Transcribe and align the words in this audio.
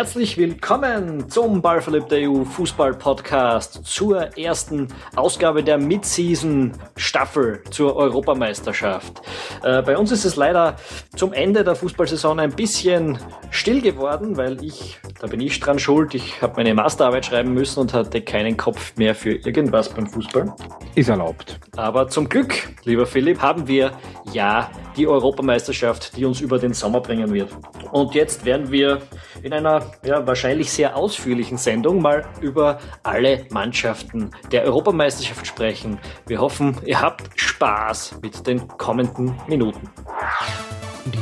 Herzlich 0.00 0.38
willkommen 0.38 1.28
zum 1.28 1.60
Ballverliebt 1.60 2.10
der 2.10 2.30
EU 2.30 2.42
Fußball 2.42 2.94
Podcast 2.94 3.84
zur 3.84 4.34
ersten 4.38 4.88
Ausgabe 5.14 5.62
der 5.62 5.76
Midseason 5.76 6.72
Staffel 6.96 7.62
zur 7.70 7.96
Europameisterschaft. 7.96 9.20
Äh, 9.62 9.82
bei 9.82 9.98
uns 9.98 10.10
ist 10.10 10.24
es 10.24 10.36
leider 10.36 10.76
zum 11.16 11.34
Ende 11.34 11.64
der 11.64 11.74
Fußballsaison 11.74 12.40
ein 12.40 12.52
bisschen 12.52 13.18
still 13.50 13.82
geworden, 13.82 14.38
weil 14.38 14.64
ich, 14.64 14.98
da 15.20 15.26
bin 15.26 15.40
ich 15.40 15.60
dran 15.60 15.78
schuld, 15.78 16.14
ich 16.14 16.40
habe 16.40 16.54
meine 16.56 16.72
Masterarbeit 16.72 17.26
schreiben 17.26 17.52
müssen 17.52 17.80
und 17.80 17.92
hatte 17.92 18.22
keinen 18.22 18.56
Kopf 18.56 18.96
mehr 18.96 19.14
für 19.14 19.32
irgendwas 19.32 19.90
beim 19.90 20.06
Fußball. 20.06 20.54
Ist 20.94 21.10
erlaubt. 21.10 21.60
Aber 21.76 22.08
zum 22.08 22.26
Glück, 22.26 22.70
lieber 22.84 23.04
Philipp, 23.04 23.42
haben 23.42 23.68
wir 23.68 23.92
ja 24.32 24.70
die 24.96 25.06
Europameisterschaft, 25.06 26.16
die 26.16 26.24
uns 26.24 26.40
über 26.40 26.58
den 26.58 26.72
Sommer 26.72 27.00
bringen 27.00 27.32
wird. 27.34 27.50
Und 27.92 28.14
jetzt 28.14 28.46
werden 28.46 28.70
wir 28.70 29.02
in 29.42 29.52
einer 29.52 29.89
ja, 30.04 30.26
wahrscheinlich 30.26 30.70
sehr 30.70 30.96
ausführlichen 30.96 31.58
Sendung 31.58 32.02
mal 32.02 32.24
über 32.40 32.78
alle 33.02 33.46
Mannschaften 33.50 34.30
der 34.52 34.64
Europameisterschaft 34.64 35.46
sprechen. 35.46 35.98
Wir 36.26 36.40
hoffen, 36.40 36.76
ihr 36.84 37.00
habt 37.00 37.28
Spaß 37.38 38.16
mit 38.22 38.46
den 38.46 38.66
kommenden 38.68 39.34
Minuten. 39.48 39.88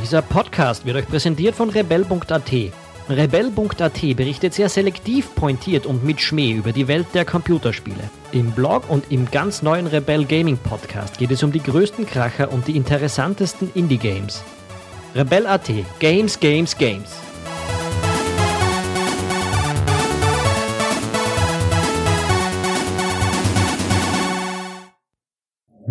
Dieser 0.01 0.21
Podcast 0.21 0.85
wird 0.85 0.97
euch 0.97 1.07
präsentiert 1.07 1.55
von 1.55 1.69
rebell.at. 1.69 2.51
Rebell.at 3.09 4.01
berichtet 4.15 4.53
sehr 4.53 4.69
selektiv, 4.69 5.33
pointiert 5.33 5.87
und 5.87 6.03
mit 6.03 6.21
Schmäh 6.21 6.51
über 6.51 6.71
die 6.71 6.87
Welt 6.87 7.07
der 7.15 7.25
Computerspiele. 7.25 8.09
Im 8.31 8.51
Blog 8.51 8.83
und 8.87 9.11
im 9.11 9.31
ganz 9.31 9.63
neuen 9.63 9.87
Rebell 9.87 10.25
Gaming 10.25 10.57
Podcast 10.57 11.17
geht 11.17 11.31
es 11.31 11.41
um 11.41 11.51
die 11.51 11.63
größten 11.63 12.05
Kracher 12.05 12.51
und 12.51 12.67
die 12.67 12.75
interessantesten 12.75 13.71
Indie-Games. 13.73 14.43
Rebell.at 15.15 15.71
Games, 15.99 16.39
Games, 16.39 16.77
Games. 16.77 17.28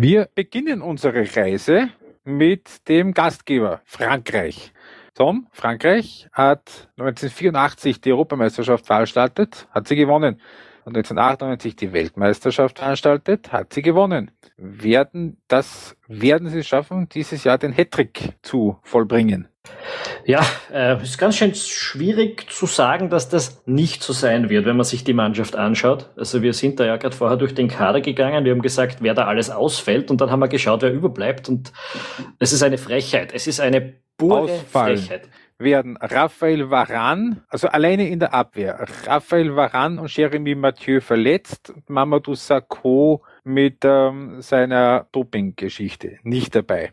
Wir 0.01 0.29
beginnen 0.33 0.81
unsere 0.81 1.25
Reise 1.35 1.89
mit 2.23 2.87
dem 2.87 3.13
Gastgeber 3.13 3.81
Frankreich. 3.83 4.71
Tom, 5.13 5.47
Frankreich 5.51 6.29
hat 6.31 6.87
1984 6.97 7.99
die 7.99 8.13
Europameisterschaft 8.13 8.85
veranstaltet, 8.85 9.67
hat 9.71 9.89
sie 9.89 9.97
gewonnen. 9.97 10.39
Und 10.85 10.95
1998 10.95 11.75
die 11.75 11.91
Weltmeisterschaft 11.91 12.79
veranstaltet, 12.79 13.51
hat 13.51 13.73
sie 13.73 13.81
gewonnen. 13.81 14.31
Werden 14.61 15.37
das, 15.47 15.95
werden 16.07 16.49
sie 16.49 16.63
schaffen, 16.63 17.07
dieses 17.07 17.45
Jahr 17.45 17.57
den 17.57 17.71
Hattrick 17.71 18.33
zu 18.41 18.77
vollbringen? 18.83 19.47
Ja, 20.25 20.45
äh, 20.71 21.01
ist 21.01 21.17
ganz 21.17 21.37
schön 21.37 21.55
schwierig 21.55 22.51
zu 22.51 22.65
sagen, 22.65 23.09
dass 23.09 23.29
das 23.29 23.63
nicht 23.65 24.03
so 24.03 24.13
sein 24.13 24.49
wird, 24.49 24.65
wenn 24.65 24.75
man 24.75 24.83
sich 24.83 25.03
die 25.03 25.13
Mannschaft 25.13 25.55
anschaut. 25.55 26.09
Also 26.17 26.41
wir 26.41 26.53
sind 26.53 26.79
da 26.79 26.85
ja 26.85 26.97
gerade 26.97 27.15
vorher 27.15 27.37
durch 27.37 27.55
den 27.55 27.67
Kader 27.67 28.01
gegangen, 28.01 28.45
wir 28.45 28.51
haben 28.51 28.61
gesagt, 28.61 28.97
wer 29.01 29.13
da 29.13 29.25
alles 29.25 29.49
ausfällt 29.49 30.11
und 30.11 30.21
dann 30.21 30.29
haben 30.29 30.39
wir 30.39 30.47
geschaut, 30.47 30.81
wer 30.81 30.91
überbleibt 30.91 31.49
und 31.49 31.71
es 32.37 32.51
ist 32.53 32.61
eine 32.61 32.77
Frechheit. 32.77 33.33
Es 33.33 33.47
ist 33.47 33.59
eine 33.59 33.93
pure 34.17 34.41
Ausfallen 34.41 34.97
Frechheit. 34.97 35.29
werden 35.57 35.97
Raphael 35.97 36.69
Varan, 36.69 37.41
also 37.47 37.67
alleine 37.69 38.09
in 38.09 38.19
der 38.19 38.33
Abwehr, 38.33 38.85
Raphael 39.05 39.55
Varan 39.55 39.99
und 39.99 40.15
Jeremy 40.15 40.53
Mathieu 40.53 40.99
verletzt, 40.99 41.73
Mamadou 41.87 42.35
Sakho 42.35 43.23
mit 43.43 43.79
ähm, 43.83 44.41
seiner 44.41 45.07
Doping-Geschichte 45.11 46.17
nicht 46.23 46.55
dabei. 46.55 46.91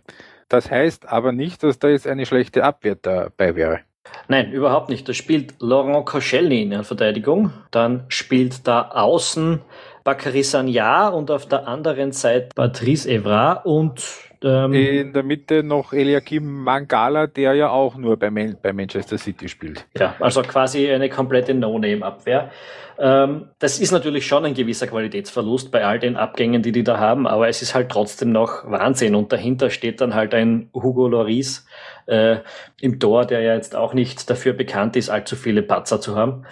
Das 0.48 0.70
heißt 0.70 1.08
aber 1.08 1.32
nicht, 1.32 1.62
dass 1.62 1.78
da 1.78 1.88
jetzt 1.88 2.06
eine 2.06 2.26
schlechte 2.26 2.64
Abwehr 2.64 2.94
dabei 2.94 3.56
wäre. 3.56 3.80
Nein, 4.28 4.52
überhaupt 4.52 4.88
nicht. 4.88 5.08
Da 5.08 5.12
spielt 5.12 5.54
Laurent 5.60 6.06
Koscielny 6.06 6.62
in 6.62 6.70
der 6.70 6.84
Verteidigung. 6.84 7.50
Dann 7.70 8.04
spielt 8.08 8.66
da 8.66 8.90
außen 8.90 9.60
Bakary 10.04 10.44
Sagna 10.44 11.08
und 11.08 11.30
auf 11.30 11.46
der 11.46 11.66
anderen 11.66 12.12
Seite 12.12 12.50
Patrice 12.54 13.08
Evra 13.10 13.54
und 13.54 14.25
ähm, 14.42 14.72
In 14.72 15.12
der 15.12 15.22
Mitte 15.22 15.62
noch 15.62 15.92
Eliakim 15.92 16.62
Mangala, 16.64 17.26
der 17.26 17.54
ja 17.54 17.70
auch 17.70 17.96
nur 17.96 18.16
bei, 18.18 18.30
Man 18.30 18.56
bei 18.60 18.72
Manchester 18.72 19.18
City 19.18 19.48
spielt. 19.48 19.86
Ja, 19.98 20.14
also 20.20 20.42
quasi 20.42 20.90
eine 20.90 21.08
komplette 21.08 21.54
No-Name-Abwehr. 21.54 22.50
Ähm, 22.98 23.48
das 23.58 23.78
ist 23.78 23.92
natürlich 23.92 24.26
schon 24.26 24.44
ein 24.44 24.54
gewisser 24.54 24.86
Qualitätsverlust 24.86 25.70
bei 25.70 25.84
all 25.84 25.98
den 25.98 26.16
Abgängen, 26.16 26.62
die 26.62 26.72
die 26.72 26.84
da 26.84 26.98
haben, 26.98 27.26
aber 27.26 27.48
es 27.48 27.60
ist 27.60 27.74
halt 27.74 27.90
trotzdem 27.90 28.32
noch 28.32 28.70
Wahnsinn. 28.70 29.14
Und 29.14 29.32
dahinter 29.32 29.70
steht 29.70 30.00
dann 30.00 30.14
halt 30.14 30.34
ein 30.34 30.70
Hugo 30.72 31.06
Loris 31.08 31.66
äh, 32.06 32.38
im 32.80 32.98
Tor, 32.98 33.26
der 33.26 33.40
ja 33.40 33.54
jetzt 33.54 33.76
auch 33.76 33.92
nicht 33.92 34.30
dafür 34.30 34.54
bekannt 34.54 34.96
ist, 34.96 35.10
allzu 35.10 35.36
viele 35.36 35.62
Patzer 35.62 36.00
zu 36.00 36.16
haben. 36.16 36.46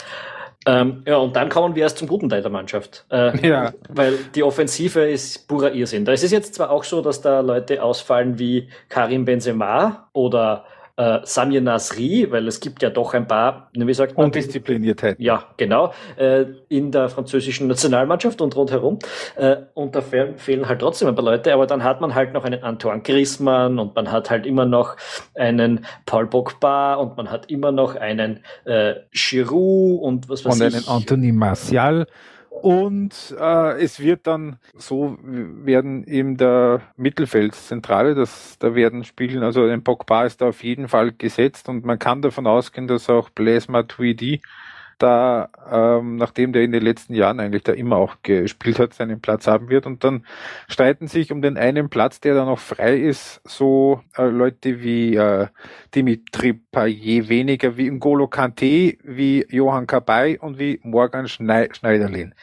Ähm, 0.67 1.03
ja, 1.07 1.17
und 1.19 1.37
dann 1.37 1.49
kommen 1.51 1.75
wir 1.75 1.83
erst 1.83 1.99
zum 1.99 2.09
guten 2.09 2.29
Teil 2.29 2.43
der 2.43 2.51
Mannschaft. 2.51 3.05
Äh, 3.11 3.47
Ja. 3.47 3.73
Weil 3.89 4.17
die 4.35 4.43
Offensive 4.43 5.01
ist 5.11 5.47
purer 5.47 5.73
Irrsinn. 5.73 6.05
Da 6.05 6.13
ist 6.13 6.25
es 6.25 6.31
jetzt 6.31 6.55
zwar 6.55 6.71
auch 6.71 6.85
so, 6.85 7.03
dass 7.03 7.21
da 7.21 7.41
Leute 7.41 7.83
ausfallen 7.83 8.39
wie 8.39 8.69
Karim 8.89 9.25
Benzema 9.25 10.09
oder 10.13 10.65
äh, 10.97 11.21
Samir 11.25 11.61
Nasri, 11.61 12.31
weil 12.31 12.47
es 12.47 12.61
gibt 12.61 12.83
ja 12.83 12.91
doch 12.91 13.15
ein 13.15 13.27
paar, 13.27 13.71
wie 13.73 13.95
sagt 13.95 14.17
man, 14.17 14.27
Undiszipliniertheit. 14.27 15.19
ja, 15.19 15.45
genau, 15.57 15.93
äh, 16.17 16.45
in 16.69 16.93
der 16.93 17.09
französischen 17.09 17.67
Nationalmannschaft 17.67 18.41
und 18.41 18.55
rundherum. 18.55 18.99
Äh, 19.37 19.57
und 19.75 19.95
da 19.97 20.01
fe 20.01 20.35
fehlen 20.37 20.69
halt 20.69 20.81
trotzdem 20.81 21.09
ein 21.09 21.15
paar 21.15 21.25
Leute, 21.25 21.53
aber 21.53 21.67
dann 21.67 21.83
hat 21.83 22.01
man 22.01 22.15
halt 22.15 22.33
noch 22.33 22.45
einen 22.45 22.63
Antoine 22.63 23.03
Griezmann 23.03 23.79
und 23.79 23.95
man 23.97 24.13
hat 24.13 24.31
halt 24.31 24.47
immer 24.47 24.67
noch 24.67 24.97
einen 25.35 25.85
Paul 26.07 26.27
Pogba 26.29 26.95
und 26.95 27.17
man 27.17 27.31
hat 27.31 27.51
immer 27.51 27.73
noch 27.73 27.97
einen 27.97 28.45
äh, 28.65 28.95
Giroud 29.13 30.01
und 30.01 30.29
was 30.29 30.45
weiß 30.45 30.61
Und 30.61 30.67
ich. 30.67 30.75
einen 30.75 30.89
Anthony 30.89 31.33
Martial. 31.33 32.07
Und 32.63 33.35
äh, 33.39 33.83
es 33.83 33.99
wird 33.99 34.29
dann 34.29 34.59
so 34.75 35.19
werden 35.21 36.05
eben 36.07 36.37
der 36.37 36.83
Mittelfeldzentrale, 36.97 38.15
das 38.15 38.59
da 38.61 38.77
werden 38.77 39.03
spielen, 39.03 39.43
also 39.43 39.65
ein 39.65 39.83
Pogba 39.83 40.25
ist 40.25 40.41
da 40.41 40.49
auf 40.49 40.63
jeden 40.63 40.87
Fall 40.87 41.13
gesetzt 41.13 41.69
und 41.69 41.85
man 41.85 41.99
kann 41.99 42.23
davon 42.23 42.47
ausgehen, 42.47 42.87
dass 42.87 43.11
auch 43.11 43.29
Blaise 43.31 43.71
Matuidi 43.73 44.41
da, 44.99 45.49
ähm, 45.71 46.17
nachdem 46.17 46.53
der 46.53 46.63
in 46.63 46.73
den 46.73 46.83
letzten 46.83 47.15
Jahren 47.15 47.41
eigentlich 47.41 47.63
da 47.63 47.73
immer 47.73 47.97
auch 47.97 48.17
gespielt 48.23 48.79
hat, 48.79 48.95
seinen 48.95 49.21
Platz 49.21 49.47
haben 49.47 49.69
wird. 49.69 49.87
Und 49.87 50.05
dann 50.05 50.27
streiten 50.69 51.07
sich 51.07 51.33
um 51.33 51.43
den 51.43 51.57
einen 51.57 51.89
Platz, 51.89 52.21
der 52.21 52.35
da 52.35 52.45
noch 52.45 52.59
frei 52.59 52.97
ist, 52.97 53.41
so 53.45 54.03
äh, 54.17 54.25
Leute 54.25 54.83
wie 54.83 55.17
äh, 55.17 55.49
Dimitri 55.95 56.55
Payet 56.55 57.29
weniger, 57.29 57.77
wie 57.77 57.91
N'Golo 57.91 58.29
Kante, 58.29 58.97
wie 59.03 59.47
Johann 59.49 59.87
Kabay 59.87 60.39
und 60.39 60.59
wie 60.59 60.81
Morgan 60.83 61.29
Schnei 61.29 61.69
Schneiderlin. 61.73 62.35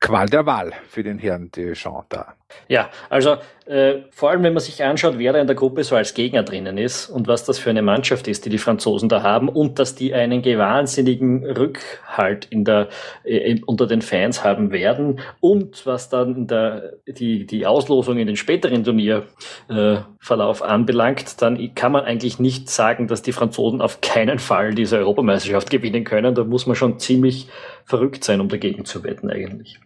Qual 0.00 0.26
der 0.26 0.46
Wahl 0.46 0.72
für 0.88 1.02
den 1.02 1.18
Herrn 1.18 1.50
Deschamps 1.50 2.06
da. 2.10 2.37
Ja, 2.68 2.90
also 3.10 3.36
äh, 3.66 4.02
vor 4.10 4.30
allem, 4.30 4.42
wenn 4.42 4.54
man 4.54 4.62
sich 4.62 4.82
anschaut, 4.82 5.18
wer 5.18 5.34
da 5.34 5.40
in 5.40 5.46
der 5.46 5.56
Gruppe 5.56 5.84
so 5.84 5.96
als 5.96 6.14
Gegner 6.14 6.42
drinnen 6.42 6.78
ist 6.78 7.08
und 7.10 7.28
was 7.28 7.44
das 7.44 7.58
für 7.58 7.68
eine 7.68 7.82
Mannschaft 7.82 8.28
ist, 8.28 8.46
die 8.46 8.50
die 8.50 8.58
Franzosen 8.58 9.10
da 9.10 9.22
haben 9.22 9.48
und 9.48 9.78
dass 9.78 9.94
die 9.94 10.14
einen 10.14 10.42
wahnsinnigen 10.42 11.44
Rückhalt 11.44 12.46
in 12.46 12.64
der, 12.64 12.88
äh, 13.24 13.60
unter 13.66 13.86
den 13.86 14.00
Fans 14.00 14.44
haben 14.44 14.70
werden 14.70 15.20
und 15.40 15.84
was 15.86 16.08
dann 16.08 16.46
der, 16.46 16.94
die, 17.06 17.44
die 17.44 17.66
Auslosung 17.66 18.18
in 18.18 18.26
den 18.26 18.36
späteren 18.36 18.84
Turnierverlauf 18.84 20.60
äh, 20.60 20.64
anbelangt, 20.64 21.42
dann 21.42 21.74
kann 21.74 21.92
man 21.92 22.04
eigentlich 22.04 22.38
nicht 22.38 22.70
sagen, 22.70 23.08
dass 23.08 23.20
die 23.20 23.32
Franzosen 23.32 23.82
auf 23.82 24.00
keinen 24.00 24.38
Fall 24.38 24.74
diese 24.74 24.96
Europameisterschaft 24.98 25.70
gewinnen 25.70 26.04
können. 26.04 26.34
Da 26.34 26.44
muss 26.44 26.66
man 26.66 26.76
schon 26.76 26.98
ziemlich 26.98 27.48
verrückt 27.84 28.24
sein, 28.24 28.40
um 28.40 28.48
dagegen 28.48 28.86
zu 28.86 29.04
wetten 29.04 29.30
eigentlich. 29.30 29.78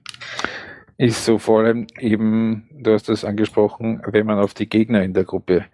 Ist 1.02 1.24
so 1.24 1.38
vor 1.38 1.64
allem 1.64 1.88
eben, 1.98 2.68
du 2.70 2.92
hast 2.92 3.08
das 3.08 3.24
angesprochen, 3.24 4.00
wenn 4.06 4.24
man 4.24 4.38
auf 4.38 4.54
die 4.54 4.68
Gegner 4.68 5.02
in 5.02 5.14
der 5.14 5.24
Gruppe 5.24 5.64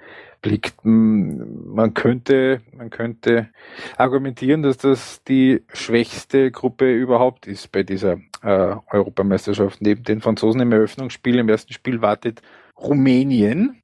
blickt. 0.41 0.77
Man 0.85 1.93
könnte, 1.93 2.63
man 2.75 2.89
könnte 2.89 3.51
argumentieren, 3.99 4.63
dass 4.63 4.79
das 4.79 5.23
die 5.25 5.61
schwächste 5.71 6.51
Gruppe 6.51 6.91
überhaupt 6.91 7.47
ist 7.47 7.71
bei 7.73 7.83
dieser 7.83 8.21
äh, 8.43 8.77
Europameisterschaft. 8.91 9.83
Neben 9.83 10.03
den 10.03 10.23
Franzosen 10.23 10.63
im 10.63 10.73
Eröffnungsspiel, 10.73 11.39
im 11.39 11.51
ersten 11.51 11.75
Spiel 11.75 12.01
wartet 12.01 12.41
Rumänien. 12.79 13.83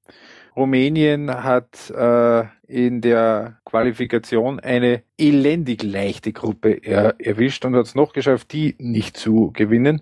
Rumänien 0.56 1.30
hat 1.44 1.90
äh, 1.90 2.44
in 2.66 3.02
der 3.02 3.58
Qualifikation 3.66 4.60
eine 4.60 5.02
elendig 5.18 5.82
leichte 5.82 6.32
Gruppe 6.32 6.70
er, 6.70 7.16
erwischt 7.18 7.64
und 7.64 7.74
hat 7.74 7.84
es 7.84 7.94
noch 7.94 8.14
geschafft, 8.14 8.52
die 8.52 8.76
nicht 8.78 9.18
zu 9.18 9.50
gewinnen. 9.52 10.00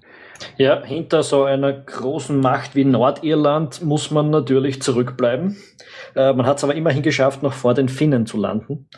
Ja, 0.56 0.82
hinter 0.82 1.22
so 1.22 1.44
einer 1.44 1.72
großen 1.72 2.38
Macht 2.38 2.74
wie 2.74 2.84
Nordirland 2.84 3.82
muss 3.82 4.10
man 4.10 4.30
natürlich 4.30 4.82
zurückbleiben. 4.82 5.56
Äh, 6.14 6.32
man 6.32 6.46
hat 6.46 6.58
es 6.58 6.64
aber 6.64 6.74
immerhin 6.74 7.02
geschafft, 7.02 7.42
noch 7.42 7.52
vor 7.52 7.74
den 7.74 7.88
Finnen 7.88 8.26
zu 8.26 8.38
landen. 8.38 8.88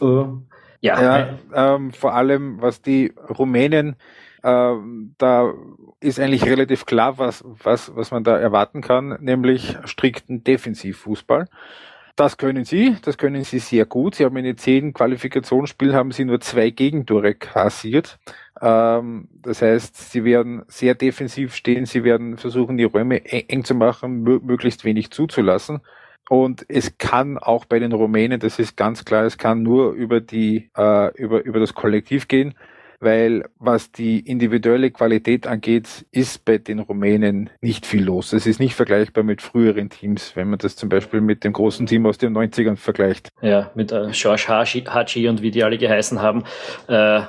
Äh, 0.00 0.24
ja, 0.80 1.00
Ja, 1.00 1.28
ähm, 1.54 1.92
vor 1.92 2.14
allem 2.14 2.60
was 2.60 2.82
die 2.82 3.12
Rumänen, 3.38 3.96
ähm, 4.42 5.14
da 5.18 5.52
ist 6.00 6.18
eigentlich 6.18 6.44
relativ 6.44 6.86
klar, 6.86 7.18
was, 7.18 7.44
was, 7.46 7.94
was 7.94 8.10
man 8.10 8.24
da 8.24 8.36
erwarten 8.36 8.80
kann, 8.80 9.16
nämlich 9.20 9.76
strikten 9.84 10.42
Defensivfußball. 10.42 11.46
Das 12.16 12.36
können 12.36 12.64
sie, 12.64 12.96
das 13.02 13.16
können 13.16 13.42
sie 13.44 13.58
sehr 13.58 13.86
gut. 13.86 14.16
Sie 14.16 14.24
haben 14.24 14.36
in 14.36 14.44
den 14.44 14.58
zehn 14.58 14.92
Qualifikationsspielen 14.92 15.94
haben 15.94 16.12
sie 16.12 16.24
nur 16.24 16.40
zwei 16.40 16.70
Gegentore 16.70 17.34
kassiert. 17.34 18.18
Ähm, 18.62 19.28
das 19.42 19.60
heißt, 19.60 20.10
sie 20.10 20.24
werden 20.24 20.62
sehr 20.68 20.94
defensiv 20.94 21.54
stehen, 21.54 21.84
sie 21.84 22.04
werden 22.04 22.36
versuchen, 22.36 22.78
die 22.78 22.84
Räume 22.84 23.24
eng 23.26 23.64
zu 23.64 23.74
machen, 23.74 24.22
möglichst 24.22 24.84
wenig 24.84 25.10
zuzulassen. 25.10 25.80
Und 26.30 26.64
es 26.68 26.96
kann 26.96 27.36
auch 27.36 27.64
bei 27.64 27.80
den 27.80 27.92
Rumänen, 27.92 28.38
das 28.38 28.58
ist 28.58 28.76
ganz 28.76 29.04
klar, 29.04 29.24
es 29.24 29.36
kann 29.36 29.62
nur 29.62 29.92
über 29.92 30.20
die, 30.20 30.70
äh, 30.76 31.12
über, 31.20 31.44
über 31.44 31.58
das 31.58 31.74
Kollektiv 31.74 32.28
gehen 32.28 32.54
weil 33.02 33.42
was 33.58 33.90
die 33.90 34.20
individuelle 34.20 34.92
Qualität 34.92 35.46
angeht, 35.48 36.06
ist 36.12 36.44
bei 36.44 36.58
den 36.58 36.78
Rumänen 36.78 37.50
nicht 37.60 37.84
viel 37.84 38.04
los. 38.04 38.32
Es 38.32 38.46
ist 38.46 38.60
nicht 38.60 38.74
vergleichbar 38.74 39.24
mit 39.24 39.42
früheren 39.42 39.90
Teams, 39.90 40.36
wenn 40.36 40.48
man 40.48 40.60
das 40.60 40.76
zum 40.76 40.88
Beispiel 40.88 41.20
mit 41.20 41.42
dem 41.42 41.52
großen 41.52 41.86
Team 41.86 42.06
aus 42.06 42.18
den 42.18 42.32
90ern 42.32 42.76
vergleicht. 42.76 43.28
Ja, 43.40 43.72
mit 43.74 43.90
äh, 43.90 44.10
George 44.12 44.44
Haji 44.48 45.28
und 45.28 45.42
wie 45.42 45.50
die 45.50 45.64
alle 45.64 45.78
geheißen 45.78 46.22
haben. 46.22 46.44
Äh, 46.86 47.22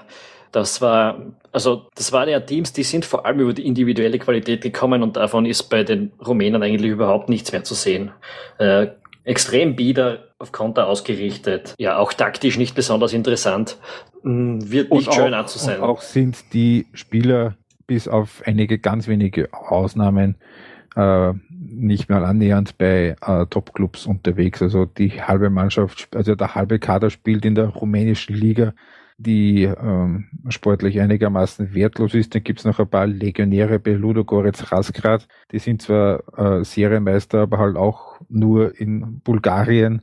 das 0.53 0.81
war, 0.81 1.33
also 1.51 1.87
das 1.95 2.11
waren 2.13 2.29
ja 2.29 2.39
Teams, 2.39 2.71
die 2.71 2.83
sind 2.83 3.05
vor 3.05 3.25
allem 3.25 3.39
über 3.39 3.53
die 3.53 3.65
individuelle 3.65 4.19
Qualität 4.19 4.61
gekommen 4.61 5.01
und 5.01 5.17
davon 5.17 5.45
ist 5.45 5.63
bei 5.63 5.83
den 5.83 6.13
Rumänen 6.25 6.61
eigentlich 6.61 6.91
überhaupt 6.91 7.27
nichts 7.27 7.51
mehr 7.51 7.63
zu 7.63 7.73
sehen. 7.73 8.11
Äh, 8.59 8.87
extrem 9.23 9.75
bieder 9.75 10.29
auf 10.37 10.51
Konter 10.51 10.87
ausgerichtet. 10.87 11.73
Ja, 11.79 11.97
auch 11.97 12.13
taktisch 12.13 12.57
nicht 12.57 12.75
besonders 12.75 13.13
interessant. 13.13 13.77
Hm, 14.21 14.71
wird 14.71 14.91
nicht 14.91 15.07
und 15.07 15.15
schön 15.15 15.33
auch, 15.33 15.39
anzusehen. 15.39 15.81
auch 15.81 16.01
sind 16.01 16.53
die 16.53 16.85
Spieler 16.93 17.55
bis 17.87 18.07
auf 18.07 18.43
einige 18.45 18.77
ganz 18.77 19.07
wenige 19.07 19.51
Ausnahmen 19.53 20.35
äh, 20.95 21.33
nicht 21.49 22.09
mehr 22.09 22.21
annähernd 22.21 22.77
bei 22.77 23.15
äh, 23.25 23.45
Topclubs 23.47 24.05
unterwegs. 24.05 24.61
Also 24.61 24.85
die 24.85 25.19
halbe 25.19 25.49
Mannschaft, 25.49 26.15
also 26.15 26.35
der 26.35 26.53
halbe 26.53 26.77
Kader 26.77 27.09
spielt 27.09 27.43
in 27.43 27.55
der 27.55 27.69
rumänischen 27.69 28.35
Liga, 28.35 28.73
die 29.17 29.63
ähm, 29.63 30.25
sportlich 30.49 30.99
einigermaßen 30.99 31.73
wertlos 31.73 32.13
ist. 32.13 32.35
Dann 32.35 32.43
gibt's 32.43 32.65
noch 32.65 32.79
ein 32.79 32.89
paar 32.89 33.07
Legionäre 33.07 33.79
bei 33.79 33.91
Ludogorets 33.91 34.71
Rasgrad. 34.71 35.27
Die 35.51 35.59
sind 35.59 35.81
zwar 35.81 36.23
äh, 36.37 36.63
Serienmeister, 36.63 37.41
aber 37.41 37.59
halt 37.59 37.75
auch 37.77 38.19
nur 38.29 38.79
in 38.79 39.19
Bulgarien. 39.21 40.01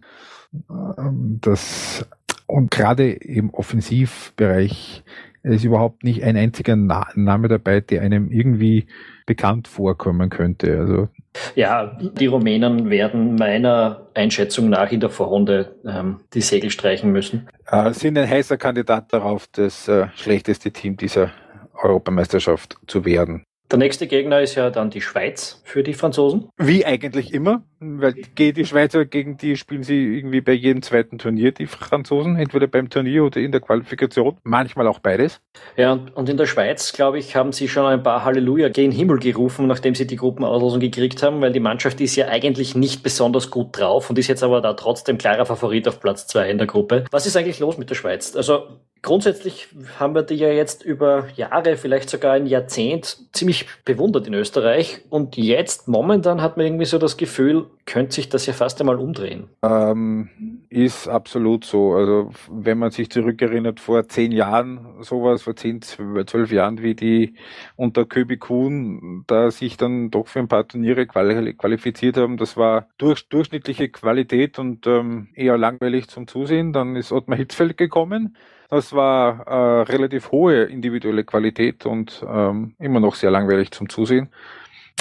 Ähm, 0.69 1.39
das 1.41 2.07
und 2.47 2.71
gerade 2.71 3.13
im 3.13 3.51
Offensivbereich 3.51 5.05
ist 5.43 5.65
überhaupt 5.65 6.05
nicht 6.05 6.25
ein 6.25 6.37
einziger 6.37 6.77
Na 6.77 7.07
Name 7.15 7.49
dabei, 7.49 7.81
der 7.81 8.03
einem 8.03 8.31
irgendwie 8.31 8.87
bekannt 9.27 9.69
vorkommen 9.69 10.31
könnte. 10.31 10.79
Also 10.79 11.09
ja, 11.55 11.99
die 12.01 12.27
Rumänen 12.27 12.91
werden 12.91 13.37
meiner 13.37 14.09
Einschätzung 14.15 14.69
nach 14.69 14.91
in 14.91 15.01
der 15.01 15.11
Vorrunde 15.11 15.77
ähm, 15.87 16.21
die 16.35 16.41
Segel 16.41 16.71
streichen 16.71 17.13
müssen. 17.13 17.49
Äh, 17.67 17.93
sind 17.93 18.19
ein 18.19 18.29
heißer 18.29 18.57
Kandidat 18.57 19.13
darauf, 19.13 19.47
das 19.53 19.89
äh, 19.89 20.09
schlechteste 20.17 20.73
Team 20.73 20.97
dieser 20.97 21.31
Europameisterschaft 21.75 22.77
zu 22.87 23.05
werden. 23.05 23.45
Der 23.71 23.79
nächste 23.79 24.09
Gegner 24.09 24.41
ist 24.41 24.57
ja 24.57 24.71
dann 24.71 24.91
die 24.91 25.01
Schweiz 25.01 25.63
für 25.65 25.85
die 25.85 25.95
Franzosen. 25.95 26.49
Wie 26.59 26.85
eigentlich 26.85 27.33
immer, 27.33 27.63
weil 27.81 28.13
die 28.13 28.67
Schweizer 28.67 29.07
gegen 29.07 29.39
die 29.39 29.57
spielen 29.57 29.83
sie 29.83 30.19
irgendwie 30.19 30.43
bei 30.43 30.53
jedem 30.53 30.83
zweiten 30.83 31.19
Turnier, 31.19 31.53
die 31.53 31.67
Franzosen, 31.67 32.37
entweder 32.37 32.67
beim 32.67 32.91
Turnier 32.91 33.25
oder 33.25 33.41
in 33.41 33.53
der 33.53 33.63
Qualifikation, 33.63 34.37
manchmal 34.43 34.87
auch 34.87 34.99
beides. 34.99 35.41
Ja, 35.77 35.99
und 36.15 36.29
in 36.29 36.37
der 36.37 36.47
Schweiz, 36.47 36.93
glaube 36.93 37.19
ich, 37.19 37.37
haben 37.37 37.53
sie 37.53 37.69
schon 37.69 37.87
ein 37.87 38.03
paar 38.03 38.25
Halleluja 38.25 38.69
gegen 38.69 38.93
Himmel 38.93 39.19
gerufen, 39.19 39.67
nachdem 39.67 39.95
sie 39.95 40.07
die 40.07 40.17
Gruppenauslosung 40.17 40.81
gekriegt 40.81 41.23
haben, 41.23 41.41
weil 41.41 41.53
die 41.53 41.61
Mannschaft 41.61 42.01
ist 42.01 42.17
ja 42.17 42.29
eigentlich 42.29 42.75
nicht 42.75 43.03
besonders 43.03 43.51
gut 43.51 43.79
drauf 43.79 44.11
und 44.11 44.19
ist 44.19 44.29
jetzt 44.29 44.43
aber 44.43 44.61
da 44.61 44.75
trotzdem 44.75 45.17
klarer 45.17 45.47
Favorit 45.47 45.89
auf 45.89 46.01
Platz 46.01 46.27
zwei 46.27 46.51
in 46.51 46.59
der 46.59 46.67
Gruppe. 46.67 47.07
Was 47.11 47.27
ist 47.27 47.37
eigentlich 47.37 47.61
los 47.61 47.79
mit 47.79 47.89
der 47.89 47.95
Schweiz? 47.95 48.37
Also 48.37 48.69
Grundsätzlich 49.03 49.69
haben 49.99 50.15
wir 50.15 50.23
die 50.23 50.35
ja 50.35 50.51
jetzt 50.51 50.85
über 50.85 51.29
Jahre, 51.35 51.79
vielleicht 51.79 52.11
sogar 52.11 52.35
ein 52.35 52.45
Jahrzehnt 52.45 53.17
ziemlich 53.33 53.67
bewundert 53.87 54.27
in 54.27 54.35
Österreich. 54.35 55.01
Und 55.09 55.39
jetzt, 55.39 55.89
momentan, 55.89 56.43
hat 56.43 56.59
man 56.59 56.67
irgendwie 56.67 56.85
so 56.85 56.99
das 56.99 57.17
Gefühl, 57.17 57.70
könnte 57.87 58.15
sich 58.15 58.29
das 58.29 58.47
ja 58.47 58.53
fast 58.53 58.81
einmal 58.81 58.97
umdrehen. 58.97 59.49
Ähm, 59.63 60.29
ist 60.69 61.09
absolut 61.09 61.65
so. 61.65 61.95
Also, 61.95 62.31
wenn 62.51 62.79
man 62.79 62.91
sich 62.91 63.11
zurückerinnert, 63.11 63.81
vor 63.81 64.07
zehn 64.09 64.33
Jahren, 64.33 64.87
sowas, 65.01 65.43
vor 65.43 65.57
zehn, 65.57 65.83
zwölf 65.83 66.53
Jahren, 66.53 66.83
wie 66.83 66.95
die 66.95 67.35
unter 67.77 68.05
Köbi 68.05 68.37
Kuhn 68.37 69.25
da 69.27 69.51
sich 69.51 69.77
dann 69.77 70.11
doch 70.11 70.29
für 70.29 70.39
ein 70.39 70.49
paar 70.49 70.69
Turniere 70.69 71.07
qualifiziert 71.07 72.17
haben, 72.17 72.37
das 72.37 72.57
war 72.57 72.87
durch, 72.99 73.29
durchschnittliche 73.29 73.89
Qualität 73.89 74.59
und 74.59 74.87
ähm, 74.87 75.29
eher 75.35 75.59
langweilig 75.59 76.09
zum 76.09 76.29
Zusehen. 76.29 76.73
Dann 76.73 76.97
ist 76.97 77.11
Ottmar 77.11 77.39
Hitzfeld 77.39 77.77
gekommen 77.77 78.37
das 78.71 78.93
war 78.93 79.49
äh, 79.49 79.83
relativ 79.83 80.31
hohe 80.31 80.63
individuelle 80.63 81.25
Qualität 81.25 81.87
und 81.87 82.25
ähm, 82.27 82.77
immer 82.79 83.01
noch 83.01 83.17
sehr 83.17 83.33
langweilig 83.33 83.73
zum 83.73 83.89
Zusehen. 83.89 84.29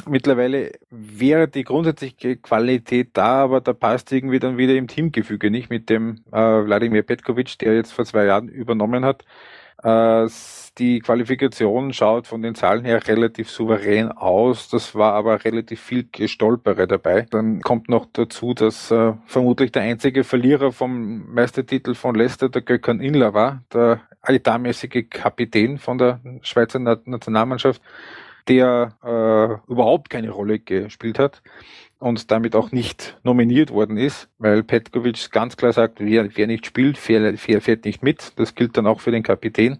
Mittlerweile 0.07 0.71
wäre 0.89 1.47
die 1.47 1.63
grundsätzliche 1.63 2.37
Qualität 2.37 3.09
da, 3.13 3.43
aber 3.43 3.61
da 3.61 3.73
passt 3.73 4.11
irgendwie 4.11 4.39
dann 4.39 4.57
wieder 4.57 4.75
im 4.75 4.87
Teamgefüge 4.87 5.51
nicht 5.51 5.69
mit 5.69 5.89
dem 5.89 6.21
äh, 6.31 6.37
Wladimir 6.37 7.03
Petkovic, 7.03 7.59
der 7.59 7.75
jetzt 7.75 7.91
vor 7.91 8.05
zwei 8.05 8.25
Jahren 8.25 8.47
übernommen 8.47 9.05
hat. 9.05 9.25
Äh, 9.83 10.27
die 10.77 10.99
Qualifikation 10.99 11.93
schaut 11.93 12.27
von 12.27 12.41
den 12.41 12.55
Zahlen 12.55 12.85
her 12.85 13.05
relativ 13.07 13.49
souverän 13.49 14.11
aus. 14.11 14.69
Das 14.69 14.95
war 14.95 15.13
aber 15.13 15.43
relativ 15.43 15.81
viel 15.81 16.07
Gestolpere 16.11 16.87
dabei. 16.87 17.27
Dann 17.29 17.61
kommt 17.61 17.89
noch 17.89 18.07
dazu, 18.11 18.53
dass 18.53 18.89
äh, 18.91 19.13
vermutlich 19.25 19.71
der 19.71 19.83
einzige 19.83 20.23
Verlierer 20.23 20.71
vom 20.71 21.33
Meistertitel 21.33 21.95
von 21.95 22.15
Leicester 22.15 22.49
der 22.49 22.61
Gökhan 22.61 23.01
Inler 23.01 23.33
war, 23.33 23.63
der 23.73 24.01
altarmäßige 24.21 25.05
Kapitän 25.09 25.77
von 25.77 25.97
der 25.97 26.19
Schweizer 26.41 26.79
Nationalmannschaft, 26.79 27.81
der 28.49 28.97
äh, 29.03 29.71
überhaupt 29.71 30.09
keine 30.09 30.31
Rolle 30.31 30.59
gespielt 30.59 31.19
hat 31.19 31.41
und 31.99 32.31
damit 32.31 32.55
auch 32.55 32.71
nicht 32.71 33.17
nominiert 33.23 33.71
worden 33.71 33.97
ist, 33.97 34.29
weil 34.39 34.63
Petkovic 34.63 35.31
ganz 35.31 35.57
klar 35.57 35.73
sagt, 35.73 35.99
wer, 35.99 36.35
wer 36.35 36.47
nicht 36.47 36.65
spielt, 36.65 36.97
wer 37.07 37.37
fährt 37.37 37.85
nicht 37.85 38.01
mit. 38.01 38.33
Das 38.37 38.55
gilt 38.55 38.77
dann 38.77 38.87
auch 38.87 39.01
für 39.01 39.11
den 39.11 39.21
Kapitän. 39.21 39.79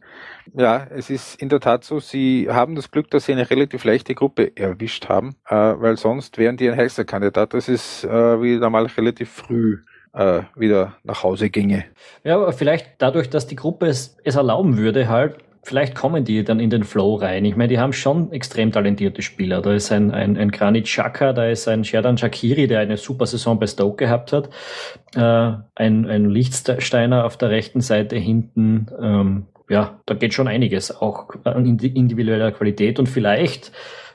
Ja, 0.54 0.86
es 0.90 1.10
ist 1.10 1.42
in 1.42 1.50
der 1.50 1.60
Tat 1.60 1.84
so, 1.84 2.00
sie 2.00 2.48
haben 2.50 2.76
das 2.76 2.92
Glück, 2.92 3.10
dass 3.10 3.26
sie 3.26 3.32
eine 3.32 3.50
relativ 3.50 3.84
leichte 3.84 4.16
Gruppe 4.16 4.56
erwischt 4.56 5.10
haben, 5.10 5.36
äh, 5.48 5.56
weil 5.56 5.98
sonst 5.98 6.38
wären 6.38 6.58
die 6.58 6.70
ein 6.70 6.78
heißer 6.78 7.06
Kandidat. 7.06 7.54
Das 7.54 7.70
ist 7.70 8.04
äh, 8.04 8.42
wieder 8.42 8.70
mal 8.70 8.86
relativ 8.86 9.30
früh 9.30 9.80
äh, 10.14 10.42
wieder 10.56 10.98
nach 11.04 11.24
Hause 11.24 11.50
ginge. 11.50 11.86
Ja, 12.24 12.36
aber 12.36 12.52
vielleicht 12.52 12.96
dadurch, 12.98 13.30
dass 13.30 13.48
die 13.48 13.56
Gruppe 13.56 13.88
es, 13.88 14.18
es 14.24 14.36
erlauben 14.36 14.78
würde, 14.78 15.08
halt 15.08 15.38
vielleicht 15.64 15.96
kommen 15.96 16.24
die 16.24 16.44
dann 16.44 16.60
in 16.60 16.70
den 16.70 16.84
Flow 16.84 17.16
rein. 17.16 17.46
Ich 17.46 17.56
meine, 17.56 17.68
die 17.68 17.80
haben 17.80 17.94
schon 17.94 18.32
extrem 18.32 18.72
talentierte 18.72 19.22
Spieler. 19.22 19.62
Da 19.62 19.74
ist 19.74 19.92
ein, 19.92 20.12
ein, 20.12 20.38
ein 20.38 20.52
Granit 20.52 20.86
Xhaka, 20.86 21.34
da 21.34 21.46
ist 21.46 21.68
ein 21.68 21.84
Sherdan 21.84 22.18
Shakiri, 22.18 22.68
der 22.68 22.80
eine 22.80 22.98
super 22.98 23.26
Saison 23.26 23.60
bei 23.60 23.68
Stoke 23.68 24.06
gehabt 24.06 24.34
hat. 24.34 24.50
Äh, 25.16 25.62
ein, 25.76 26.06
ein 26.08 26.30
Lichtsteiner 26.30 27.26
auf 27.26 27.38
der 27.38 27.50
rechten 27.50 27.82
Seite 27.82 28.16
hinten. 28.16 28.88
Ähm, 29.02 29.48
ja, 29.70 30.00
da 30.06 30.16
geht 30.16 30.34
schon 30.34 30.48
einiges, 30.48 30.96
auch 31.00 31.30
an 31.44 31.66
individueller 31.66 32.52
Qualität. 32.52 32.98
Und 32.98 33.08
vielleicht 33.08 33.72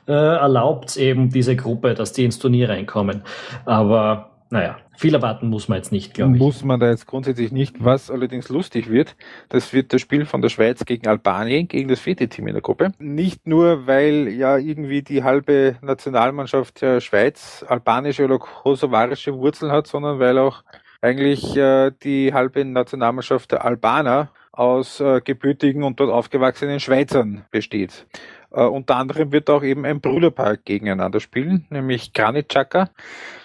äh, 0.08 0.12
erlaubt 0.12 0.96
eben 0.96 1.30
diese 1.30 1.56
Gruppe, 1.56 1.94
dass 1.94 2.12
die 2.12 2.24
ins 2.24 2.38
Turnier 2.38 2.68
reinkommen. 2.68 3.22
Aber 3.64 4.30
naja, 4.50 4.76
viel 4.96 5.14
erwarten 5.14 5.48
muss 5.48 5.68
man 5.68 5.76
jetzt 5.76 5.92
nicht, 5.92 6.14
glaube 6.14 6.34
ich. 6.34 6.38
Muss 6.38 6.64
man 6.64 6.80
da 6.80 6.90
jetzt 6.90 7.06
grundsätzlich 7.06 7.52
nicht. 7.52 7.84
Was 7.84 8.10
allerdings 8.10 8.48
lustig 8.48 8.90
wird, 8.90 9.16
das 9.48 9.72
wird 9.72 9.92
das 9.92 10.00
Spiel 10.00 10.24
von 10.26 10.42
der 10.42 10.48
Schweiz 10.48 10.84
gegen 10.84 11.06
Albanien, 11.06 11.68
gegen 11.68 11.88
das 11.88 12.00
vierte 12.00 12.28
Team 12.28 12.46
in 12.46 12.54
der 12.54 12.62
Gruppe. 12.62 12.92
Nicht 12.98 13.46
nur, 13.46 13.86
weil 13.86 14.28
ja 14.28 14.56
irgendwie 14.56 15.02
die 15.02 15.24
halbe 15.24 15.76
Nationalmannschaft 15.82 16.80
der 16.82 17.00
Schweiz 17.00 17.64
albanische 17.68 18.24
oder 18.24 18.38
kosovarische 18.38 19.34
Wurzeln 19.34 19.72
hat, 19.72 19.86
sondern 19.86 20.18
weil 20.18 20.38
auch 20.38 20.62
eigentlich 21.00 21.56
äh, 21.56 21.90
die 22.02 22.32
halbe 22.32 22.64
Nationalmannschaft 22.64 23.52
der 23.52 23.64
Albaner 23.64 24.30
aus 24.52 25.00
äh, 25.00 25.20
gebürtigen 25.20 25.82
und 25.82 26.00
dort 26.00 26.10
aufgewachsenen 26.10 26.80
Schweizern 26.80 27.44
besteht. 27.50 28.06
Äh, 28.52 28.62
unter 28.62 28.96
anderem 28.96 29.32
wird 29.32 29.50
auch 29.50 29.62
eben 29.62 29.84
ein 29.84 30.00
Bruderpaar 30.00 30.56
gegeneinander 30.56 31.20
spielen, 31.20 31.66
nämlich 31.70 32.12
Granit 32.12 32.48
Xhaka 32.48 32.90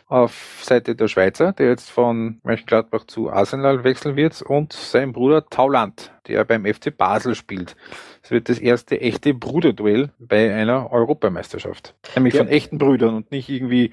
auf 0.09 0.61
Seite 0.63 0.95
der 0.95 1.07
Schweizer, 1.07 1.53
der 1.53 1.69
jetzt 1.69 1.91
von 1.91 2.39
Mönchengladbach 2.43 3.05
zu 3.05 3.31
Arsenal 3.31 3.83
wechseln 3.83 4.15
wird, 4.15 4.41
und 4.41 4.73
sein 4.73 5.13
Bruder 5.13 5.45
Tauland, 5.45 6.11
der 6.27 6.43
beim 6.45 6.65
FC 6.65 6.95
Basel 6.95 7.35
spielt. 7.35 7.75
Es 8.23 8.31
wird 8.31 8.49
das 8.49 8.57
erste 8.57 8.99
echte 8.99 9.35
Bruderduell 9.35 10.09
bei 10.17 10.53
einer 10.53 10.91
Europameisterschaft. 10.91 11.95
Nämlich 12.15 12.33
ja. 12.33 12.39
von 12.39 12.47
echten 12.47 12.79
Brüdern 12.79 13.15
und 13.15 13.31
nicht 13.31 13.49
irgendwie 13.49 13.91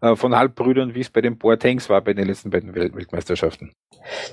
äh, 0.00 0.16
von 0.16 0.34
Halbbrüdern, 0.34 0.94
wie 0.94 1.00
es 1.00 1.10
bei 1.10 1.20
den 1.20 1.36
Boatengs 1.36 1.90
war 1.90 2.00
bei 2.00 2.14
den 2.14 2.26
letzten 2.26 2.48
beiden 2.48 2.74
Welt 2.74 2.96
Weltmeisterschaften. 2.96 3.72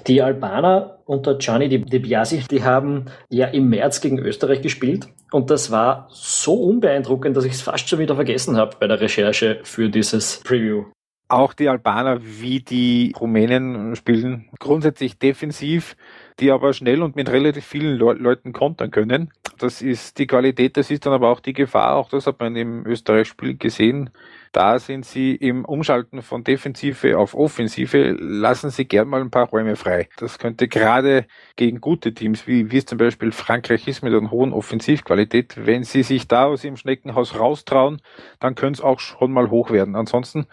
Die 0.07 0.21
Albaner 0.21 0.99
unter 1.05 1.35
Gianni 1.35 1.67
Di 1.67 1.99
Biasi, 1.99 2.45
die 2.49 2.63
haben 2.63 3.07
ja 3.29 3.47
im 3.47 3.67
März 3.69 3.99
gegen 3.99 4.17
Österreich 4.17 4.61
gespielt 4.61 5.07
und 5.31 5.51
das 5.51 5.71
war 5.71 6.07
so 6.09 6.53
unbeeindruckend, 6.53 7.35
dass 7.35 7.43
ich 7.43 7.53
es 7.53 7.61
fast 7.61 7.89
schon 7.89 7.99
wieder 7.99 8.15
vergessen 8.15 8.55
habe 8.55 8.77
bei 8.79 8.87
der 8.87 9.01
Recherche 9.01 9.59
für 9.63 9.89
dieses 9.89 10.39
Preview. 10.45 10.85
Auch 11.29 11.53
die 11.53 11.67
Albaner 11.67 12.19
wie 12.21 12.61
die 12.61 13.13
Rumänen 13.19 13.95
spielen 13.95 14.49
grundsätzlich 14.59 15.19
defensiv, 15.19 15.95
die 16.39 16.51
aber 16.51 16.73
schnell 16.73 17.01
und 17.01 17.15
mit 17.15 17.29
relativ 17.29 17.65
vielen 17.65 17.97
Le 17.97 18.13
Leuten 18.13 18.53
kontern 18.53 18.91
können. 18.91 19.31
Das 19.57 19.81
ist 19.81 20.19
die 20.19 20.27
Qualität, 20.27 20.77
das 20.77 20.91
ist 20.91 21.05
dann 21.05 21.13
aber 21.13 21.29
auch 21.29 21.39
die 21.39 21.53
Gefahr, 21.53 21.95
auch 21.95 22.09
das 22.09 22.27
hat 22.27 22.39
man 22.39 22.55
im 22.55 22.85
Österreich-Spiel 22.85 23.57
gesehen. 23.57 24.11
Da 24.51 24.79
sind 24.79 25.05
sie 25.05 25.35
im 25.35 25.65
Umschalten 25.65 26.21
von 26.21 26.43
Defensive 26.43 27.17
auf 27.17 27.33
Offensive, 27.33 28.15
lassen 28.19 28.69
sie 28.69 28.85
gern 28.85 29.07
mal 29.07 29.21
ein 29.21 29.31
paar 29.31 29.49
Räume 29.49 29.75
frei. 29.75 30.09
Das 30.17 30.39
könnte 30.39 30.67
gerade 30.67 31.25
gegen 31.55 31.81
gute 31.81 32.13
Teams, 32.13 32.47
wie, 32.47 32.71
wie 32.71 32.77
es 32.77 32.85
zum 32.85 32.99
Beispiel 32.99 33.31
Frankreich 33.31 33.87
ist 33.87 34.03
mit 34.03 34.13
einer 34.13 34.31
hohen 34.31 34.53
Offensivqualität, 34.53 35.65
wenn 35.65 35.83
sie 35.83 36.03
sich 36.03 36.27
da 36.27 36.45
aus 36.45 36.63
ihrem 36.63 36.77
Schneckenhaus 36.77 37.37
raustrauen, 37.37 38.01
dann 38.39 38.55
könnte 38.55 38.79
es 38.79 38.81
auch 38.81 38.99
schon 38.99 39.31
mal 39.31 39.49
hoch 39.49 39.71
werden. 39.71 39.95
Ansonsten 39.95 40.45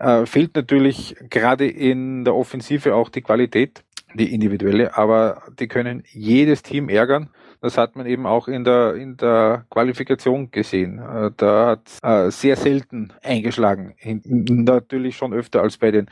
äh, 0.00 0.26
fehlt 0.26 0.56
natürlich 0.56 1.14
gerade 1.28 1.68
in 1.68 2.24
der 2.24 2.34
Offensive 2.34 2.94
auch 2.94 3.08
die 3.08 3.22
Qualität, 3.22 3.84
die 4.14 4.34
individuelle, 4.34 4.96
aber 4.96 5.42
die 5.58 5.68
können 5.68 6.02
jedes 6.10 6.62
Team 6.62 6.88
ärgern. 6.88 7.30
Das 7.60 7.76
hat 7.76 7.94
man 7.94 8.06
eben 8.06 8.26
auch 8.26 8.48
in 8.48 8.64
der, 8.64 8.94
in 8.94 9.16
der 9.16 9.66
Qualifikation 9.70 10.50
gesehen. 10.50 10.98
Äh, 10.98 11.30
da 11.36 11.66
hat 11.66 11.90
äh, 12.02 12.30
sehr 12.30 12.56
selten 12.56 13.12
eingeschlagen. 13.22 13.94
Natürlich 14.24 15.16
schon 15.16 15.34
öfter 15.34 15.60
als 15.60 15.76
bei 15.76 15.90
den 15.90 16.08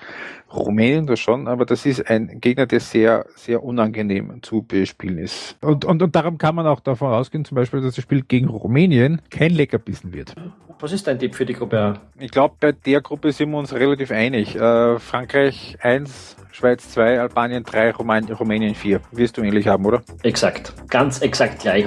Rumänen, 0.52 1.06
das 1.06 1.20
schon, 1.20 1.48
aber 1.48 1.64
das 1.64 1.86
ist 1.86 2.08
ein 2.08 2.40
Gegner, 2.40 2.66
der 2.66 2.80
sehr, 2.80 3.26
sehr 3.34 3.62
unangenehm 3.62 4.42
zu 4.42 4.62
bespielen 4.62 5.18
ist. 5.18 5.56
Und, 5.62 5.84
und, 5.84 6.02
und 6.02 6.14
darum 6.14 6.38
kann 6.38 6.54
man 6.54 6.66
auch 6.66 6.80
davon 6.80 7.12
ausgehen, 7.12 7.44
zum 7.44 7.54
Beispiel, 7.54 7.80
dass 7.80 7.94
das 7.94 8.04
Spiel 8.04 8.22
gegen 8.22 8.48
Rumänien 8.48 9.22
kein 9.30 9.52
Leckerbissen 9.52 10.12
wird. 10.12 10.34
Was 10.80 10.92
ist 10.92 11.06
dein 11.06 11.18
Tipp 11.18 11.34
für 11.34 11.44
die 11.44 11.54
Gruppe 11.54 11.80
A? 11.80 11.94
Ich 12.20 12.30
glaube, 12.30 12.54
bei 12.60 12.72
der 12.72 13.00
Gruppe 13.00 13.32
sind 13.32 13.50
wir 13.50 13.58
uns 13.58 13.72
relativ 13.72 14.12
einig. 14.12 14.54
Äh, 14.54 14.98
Frankreich 15.00 15.76
1, 15.80 16.36
Schweiz 16.52 16.88
2, 16.90 17.20
Albanien 17.20 17.64
3, 17.64 17.92
Rumänien 17.92 18.74
4. 18.74 19.00
Wirst 19.10 19.36
du 19.36 19.42
ähnlich 19.42 19.66
haben, 19.66 19.84
oder? 19.86 20.02
Exakt. 20.22 20.74
Ganz 20.88 21.20
exakt 21.20 21.37
gleich. 21.46 21.86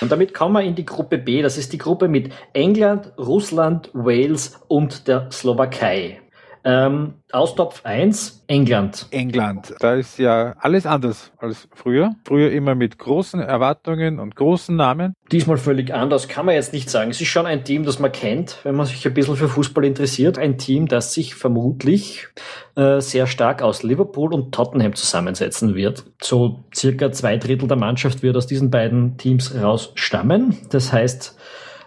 Und 0.00 0.10
damit 0.10 0.32
kommen 0.32 0.54
wir 0.54 0.62
in 0.62 0.74
die 0.74 0.86
Gruppe 0.86 1.18
B. 1.18 1.42
Das 1.42 1.58
ist 1.58 1.72
die 1.72 1.78
Gruppe 1.78 2.08
mit 2.08 2.32
England, 2.52 3.12
Russland, 3.18 3.90
Wales 3.92 4.60
und 4.68 5.08
der 5.08 5.30
Slowakei. 5.30 6.21
Ähm, 6.64 7.14
aus 7.32 7.54
Top 7.54 7.80
1 7.82 8.44
England. 8.46 9.06
England. 9.10 9.74
Da 9.80 9.94
ist 9.94 10.18
ja 10.18 10.54
alles 10.60 10.86
anders 10.86 11.32
als 11.38 11.68
früher. 11.74 12.14
Früher 12.24 12.52
immer 12.52 12.74
mit 12.74 12.98
großen 12.98 13.40
Erwartungen 13.40 14.20
und 14.20 14.36
großen 14.36 14.76
Namen. 14.76 15.14
Diesmal 15.32 15.56
völlig 15.56 15.92
anders, 15.92 16.28
kann 16.28 16.46
man 16.46 16.54
jetzt 16.54 16.72
nicht 16.72 16.90
sagen. 16.90 17.10
Es 17.10 17.20
ist 17.20 17.28
schon 17.28 17.46
ein 17.46 17.64
Team, 17.64 17.84
das 17.84 17.98
man 17.98 18.12
kennt, 18.12 18.58
wenn 18.62 18.76
man 18.76 18.86
sich 18.86 19.04
ein 19.06 19.14
bisschen 19.14 19.36
für 19.36 19.48
Fußball 19.48 19.84
interessiert. 19.84 20.38
Ein 20.38 20.58
Team, 20.58 20.86
das 20.86 21.14
sich 21.14 21.34
vermutlich 21.34 22.28
äh, 22.76 23.00
sehr 23.00 23.26
stark 23.26 23.62
aus 23.62 23.82
Liverpool 23.82 24.32
und 24.32 24.54
Tottenham 24.54 24.94
zusammensetzen 24.94 25.74
wird. 25.74 26.04
So 26.22 26.64
circa 26.74 27.10
zwei 27.10 27.38
Drittel 27.38 27.66
der 27.66 27.78
Mannschaft 27.78 28.22
wird 28.22 28.36
aus 28.36 28.46
diesen 28.46 28.70
beiden 28.70 29.16
Teams 29.16 29.54
rausstammen. 29.54 30.58
Das 30.70 30.92
heißt, 30.92 31.36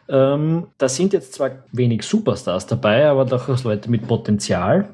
ähm, 0.07 0.67
da 0.77 0.89
sind 0.89 1.13
jetzt 1.13 1.33
zwar 1.33 1.63
wenig 1.71 2.03
Superstars 2.03 2.67
dabei, 2.67 3.07
aber 3.07 3.25
durchaus 3.25 3.63
Leute 3.63 3.89
mit 3.89 4.07
Potenzial. 4.07 4.89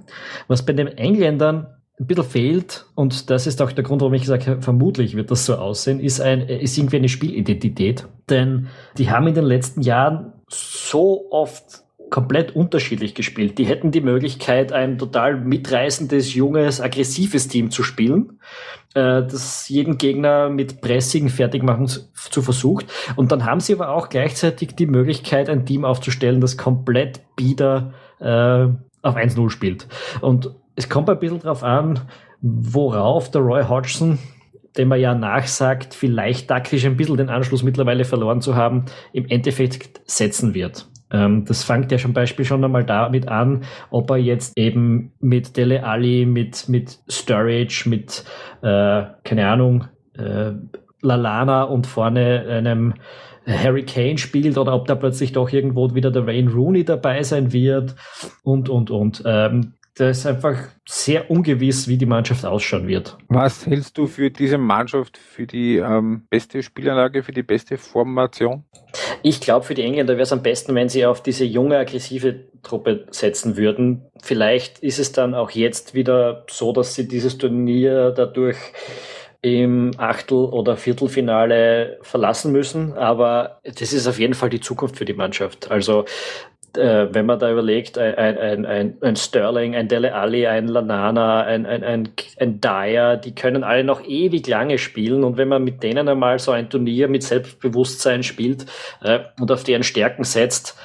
Was 0.48 0.66
bei 0.66 0.74
den 0.74 0.88
Engländern 0.88 1.68
ein 2.00 2.08
bisschen 2.08 2.24
fehlt, 2.24 2.86
und 2.96 3.30
das 3.30 3.48
ist 3.48 3.62
auch 3.62 3.72
der 3.72 3.84
Grund, 3.84 4.02
warum 4.02 4.14
ich 4.14 4.24
gesagt 4.24 4.48
habe, 4.48 4.62
vermutlich 4.62 5.16
wird 5.16 5.30
das 5.32 5.46
so 5.46 5.56
aussehen, 5.56 6.00
ist, 6.00 6.22
ein, 6.22 6.42
ist 6.42 6.78
irgendwie 6.78 6.98
eine 6.98 7.10
Spielidentität. 7.10 8.08
Denn 8.30 8.68
die 8.98 9.12
haben 9.12 9.28
in 9.28 9.36
den 9.36 9.46
letzten 9.46 9.82
Jahren 9.82 10.34
so 10.50 11.28
oft 11.32 11.84
komplett 12.10 12.56
unterschiedlich 12.56 13.16
gespielt. 13.16 13.58
Die 13.58 13.64
hätten 13.66 13.92
die 13.92 14.02
Möglichkeit, 14.02 14.74
ein 14.74 14.98
total 14.98 15.38
mitreißendes, 15.38 16.34
junges, 16.34 16.82
aggressives 16.82 17.48
Team 17.48 17.72
zu 17.72 17.84
spielen, 17.84 18.40
äh, 18.94 19.24
das 19.24 19.70
jeden 19.70 19.98
Gegner 19.98 20.50
mit 20.50 20.82
Pressing 20.82 21.30
fertig 21.30 21.64
machen 21.64 21.88
zu 21.88 22.42
versucht. 22.42 22.86
Und 23.16 23.32
dann 23.32 23.46
haben 23.46 23.60
sie 23.60 23.74
aber 23.74 23.90
auch 23.90 24.10
gleichzeitig 24.10 24.76
die 24.76 24.88
Möglichkeit, 24.88 25.50
ein 25.50 25.66
Team 25.66 25.86
aufzustellen, 25.86 26.42
das 26.42 26.58
komplett 26.58 27.22
bieder 27.36 27.94
äh, 28.20 28.68
auf 29.02 29.16
1-0 29.16 29.50
spielt. 29.50 29.88
Und 30.22 30.52
es 30.76 30.90
kommt 30.90 31.10
ein 31.10 31.20
bisschen 31.20 31.40
drauf 31.40 31.64
an, 31.64 32.00
worauf 32.42 33.30
der 33.32 33.42
Roy 33.42 33.64
Hodgson 33.64 34.20
dem 34.78 34.88
man 34.88 35.00
ja 35.00 35.14
nachsagt, 35.14 35.94
vielleicht 35.94 36.48
taktisch 36.48 36.86
ein 36.86 36.98
bisschen 36.98 37.18
den 37.18 37.30
Anschluss 37.30 37.64
mittlerweile 37.64 38.06
verloren 38.06 38.42
zu 38.42 38.56
haben, 38.56 38.86
im 39.12 39.26
Endeffekt 39.28 40.02
setzen 40.06 40.54
wird. 40.54 40.88
Ähm, 41.12 41.46
das 41.46 41.64
fängt 41.64 41.92
ja 41.92 41.98
zum 41.98 42.14
Beispiel 42.14 42.46
schon 42.46 42.64
einmal 42.64 42.86
damit 42.86 43.28
an, 43.28 43.64
ob 43.90 44.10
er 44.12 44.18
jetzt 44.18 44.58
eben 44.58 45.14
mit 45.20 45.58
Dele 45.58 45.84
Alli, 45.84 46.26
mit, 46.26 46.70
mit 46.70 47.00
Sturridge, 47.08 47.84
mit, 47.88 48.24
äh, 48.62 49.04
keine 49.24 49.48
Ahnung, 49.48 49.86
äh, 50.18 50.52
Lalana 51.02 51.64
und 51.64 51.88
vorne 51.88 52.46
einem 52.48 52.94
Harry 53.48 53.84
Kane 53.84 54.18
spielt 54.18 54.58
oder 54.58 54.74
ob 54.74 54.86
da 54.86 54.96
plötzlich 54.96 55.34
doch 55.34 55.52
irgendwo 55.52 55.94
wieder 55.96 56.12
der 56.12 56.28
Wayne 56.28 56.52
Rooney 56.52 56.86
dabei 56.86 57.24
sein 57.24 57.52
wird 57.52 57.96
und, 58.44 58.70
und, 58.70 58.92
und. 58.92 59.24
Ähm, 59.26 59.74
da 59.96 60.10
ist 60.10 60.26
einfach 60.26 60.58
sehr 60.88 61.30
ungewiss, 61.30 61.88
wie 61.88 61.98
die 61.98 62.06
Mannschaft 62.06 62.46
ausschauen 62.46 62.88
wird. 62.88 63.18
Was 63.28 63.66
hältst 63.66 63.98
du 63.98 64.08
für 64.08 64.32
diese 64.32 64.58
Mannschaft, 64.58 65.18
für 65.18 65.46
die 65.46 65.78
ähm, 65.78 66.26
beste 66.30 66.64
Spielanlage, 66.64 67.24
für 67.24 67.34
die 67.34 67.44
beste 67.44 67.78
Formation? 67.78 68.64
Ich 69.22 69.42
glaube, 69.42 69.66
für 69.66 69.74
die 69.74 69.84
Engländer 69.84 70.14
wäre 70.14 70.24
es 70.24 70.32
am 70.32 70.42
besten, 70.42 70.76
wenn 70.76 70.90
sie 70.90 71.06
auf 71.06 71.22
diese 71.22 71.46
junge, 71.46 71.78
aggressive 71.78 72.48
Truppe 72.64 73.06
setzen 73.12 73.58
würden. 73.58 74.06
Vielleicht 74.22 74.80
ist 74.80 75.00
es 75.00 75.12
dann 75.12 75.34
auch 75.34 75.52
jetzt 75.52 75.94
wieder 75.94 76.46
so, 76.50 76.72
dass 76.72 76.96
sie 76.96 77.08
dieses 77.08 77.38
Turnier 77.38 78.12
dadurch 78.12 78.58
im 79.42 79.92
Achtel- 79.98 80.46
oder 80.46 80.78
Viertelfinale 80.78 81.98
verlassen 82.02 82.52
müssen, 82.52 82.94
aber 82.94 83.60
das 83.64 83.92
ist 83.92 84.08
auf 84.08 84.20
jeden 84.20 84.36
Fall 84.36 84.52
die 84.52 84.60
Zukunft 84.60 84.98
für 84.98 85.06
die 85.06 85.16
Mannschaft. 85.16 85.72
Also 85.72 86.06
äh, 86.78 87.14
wenn 87.14 87.26
man 87.26 87.40
da 87.40 87.52
überlegt, 87.52 87.98
ein, 87.98 88.38
ein, 88.38 88.66
ein, 88.66 88.98
ein 89.02 89.16
Sterling, 89.16 89.76
ein 89.76 89.88
Dele 89.88 90.14
Alli, 90.14 90.48
ein 90.48 90.68
Lanana, 90.68 91.44
ein, 91.44 91.66
ein, 91.66 91.84
ein, 91.84 92.10
ein 92.40 92.62
Dyer, 92.62 93.18
die 93.18 93.36
können 93.36 93.64
alle 93.64 93.84
noch 93.84 94.04
ewig 94.04 94.48
lange 94.48 94.78
spielen. 94.78 95.24
Und 95.24 95.38
wenn 95.38 95.48
man 95.48 95.64
mit 95.64 95.84
denen 95.84 96.08
einmal 96.08 96.40
so 96.40 96.52
ein 96.52 96.70
Turnier 96.70 97.08
mit 97.08 97.24
Selbstbewusstsein 97.24 98.24
spielt 98.24 98.66
äh, 99.02 99.20
und 99.40 99.52
auf 99.52 99.64
deren 99.64 99.84
Stärken 99.84 100.24
setzt, 100.24 100.78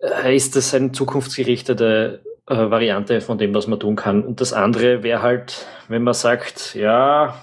äh, 0.00 0.34
ist 0.34 0.56
das 0.56 0.74
eine 0.74 0.92
zukunftsgerichtete 0.92 2.20
äh, 2.52 2.70
Variante 2.70 3.20
von 3.20 3.38
dem, 3.38 3.54
was 3.54 3.66
man 3.66 3.80
tun 3.80 3.96
kann. 3.96 4.22
Und 4.24 4.40
das 4.40 4.52
andere 4.52 5.02
wäre 5.02 5.22
halt, 5.22 5.66
wenn 5.88 6.02
man 6.02 6.14
sagt, 6.14 6.74
ja, 6.74 7.34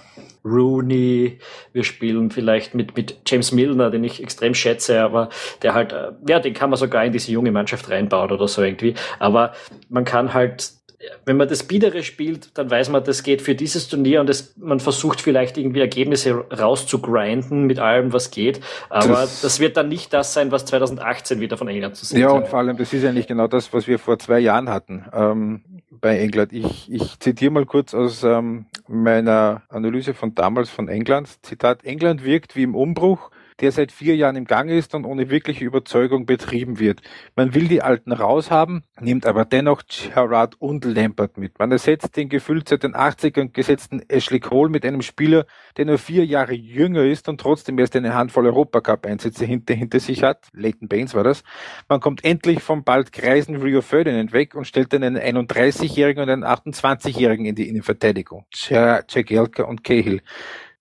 Rooney, 0.45 1.39
wir 1.73 1.83
spielen 1.83 2.31
vielleicht 2.31 2.73
mit, 2.73 2.95
mit 2.95 3.17
James 3.27 3.51
Milner, 3.51 3.89
den 3.89 4.03
ich 4.03 4.21
extrem 4.23 4.53
schätze, 4.53 5.01
aber 5.01 5.29
der 5.61 5.73
halt, 5.73 5.91
äh, 5.93 6.11
ja, 6.27 6.39
den 6.39 6.53
kann 6.53 6.69
man 6.69 6.77
sogar 6.77 7.03
in 7.03 7.11
diese 7.11 7.31
junge 7.31 7.51
Mannschaft 7.51 7.89
reinbauen 7.89 8.31
oder 8.31 8.47
so 8.47 8.63
irgendwie. 8.63 8.95
Aber 9.19 9.53
man 9.89 10.05
kann 10.05 10.33
halt 10.33 10.78
wenn 11.25 11.37
man 11.37 11.47
das 11.47 11.63
Biedere 11.63 12.03
spielt, 12.03 12.57
dann 12.57 12.69
weiß 12.69 12.89
man, 12.89 13.03
das 13.03 13.23
geht 13.23 13.41
für 13.41 13.55
dieses 13.55 13.87
Turnier 13.87 14.19
und 14.19 14.27
das, 14.27 14.55
man 14.57 14.79
versucht 14.79 15.21
vielleicht 15.21 15.57
irgendwie 15.57 15.79
Ergebnisse 15.79 16.45
rauszugrinden 16.51 17.65
mit 17.65 17.79
allem, 17.79 18.11
was 18.11 18.31
geht. 18.31 18.59
Aber 18.89 19.13
das, 19.13 19.41
das, 19.41 19.59
wird 19.59 19.77
dann 19.77 19.87
nicht 19.87 20.13
das 20.13 20.33
sein, 20.33 20.51
was 20.51 20.65
2018 20.65 21.39
wieder 21.39 21.57
von 21.57 21.67
England 21.69 21.95
zu 21.95 22.05
sehen 22.05 22.19
Ja, 22.19 22.31
und 22.31 22.47
vor 22.47 22.59
allem, 22.59 22.75
das 22.77 22.91
ist 22.93 23.03
ja 23.03 23.13
nicht 23.13 23.27
genau 23.27 23.47
das, 23.47 23.71
was 23.73 23.87
wir 23.87 23.97
vor 23.97 24.19
zwei 24.19 24.39
Jahren 24.39 24.69
hatten 24.69 25.05
ähm, 25.13 25.61
bei 25.89 26.19
England. 26.19 26.51
Ich, 26.51 26.91
ich 26.91 27.19
zitiere 27.19 27.51
mal 27.51 27.65
kurz 27.65 27.93
aus 27.93 28.23
ähm, 28.23 28.65
meiner 28.87 29.61
Analyse 29.69 30.13
von 30.13 30.35
damals 30.35 30.69
von 30.69 30.89
England. 30.89 31.29
Zitat, 31.43 31.85
England 31.85 32.25
wirkt 32.25 32.55
wie 32.57 32.63
im 32.63 32.75
Umbruch 32.75 33.31
der 33.61 33.71
seit 33.71 33.91
vier 33.91 34.15
Jahren 34.15 34.35
im 34.35 34.45
Gange 34.45 34.77
ist 34.77 34.95
und 34.95 35.05
ohne 35.05 35.29
wirkliche 35.29 35.65
Überzeugung 35.65 36.25
betrieben 36.25 36.79
wird. 36.79 37.01
Man 37.35 37.53
will 37.53 37.67
die 37.67 37.81
Alten 37.81 38.11
raushaben, 38.11 38.83
nimmt 38.99 39.25
aber 39.25 39.45
dennoch 39.45 39.83
Gerard 39.87 40.55
und 40.59 40.85
Lampert 40.85 41.37
mit. 41.37 41.59
Man 41.59 41.71
ersetzt 41.71 42.15
den 42.15 42.29
gefühlt 42.29 42.69
seit 42.69 42.83
den 42.83 42.95
80ern 42.95 43.51
gesetzten 43.51 44.01
Ashley 44.07 44.39
Cole 44.39 44.69
mit 44.69 44.85
einem 44.85 45.01
Spieler, 45.01 45.45
der 45.77 45.85
nur 45.85 45.97
vier 45.97 46.25
Jahre 46.25 46.53
jünger 46.53 47.03
ist 47.03 47.29
und 47.29 47.39
trotzdem 47.39 47.77
erst 47.79 47.95
eine 47.95 48.13
Handvoll 48.13 48.45
Europacup-Einsätze 48.47 49.45
hinter, 49.45 49.73
hinter 49.73 49.99
sich 49.99 50.23
hat. 50.23 50.47
Leighton 50.53 50.87
Baines 50.87 51.13
war 51.13 51.23
das. 51.23 51.43
Man 51.87 51.99
kommt 51.99 52.23
endlich 52.23 52.61
vom 52.61 52.83
bald 52.83 53.11
kreisen 53.11 53.55
Rio 53.55 53.81
Ferdinand 53.81 54.31
weg 54.33 54.55
und 54.55 54.65
stellt 54.65 54.93
einen 54.93 55.17
31-Jährigen 55.17 56.23
und 56.23 56.29
einen 56.29 56.43
28-Jährigen 56.43 57.45
in 57.45 57.55
die 57.55 57.67
Innenverteidigung. 57.67 58.45
Jack 58.53 59.31
Elka 59.31 59.63
und 59.63 59.83
Cahill. 59.83 60.21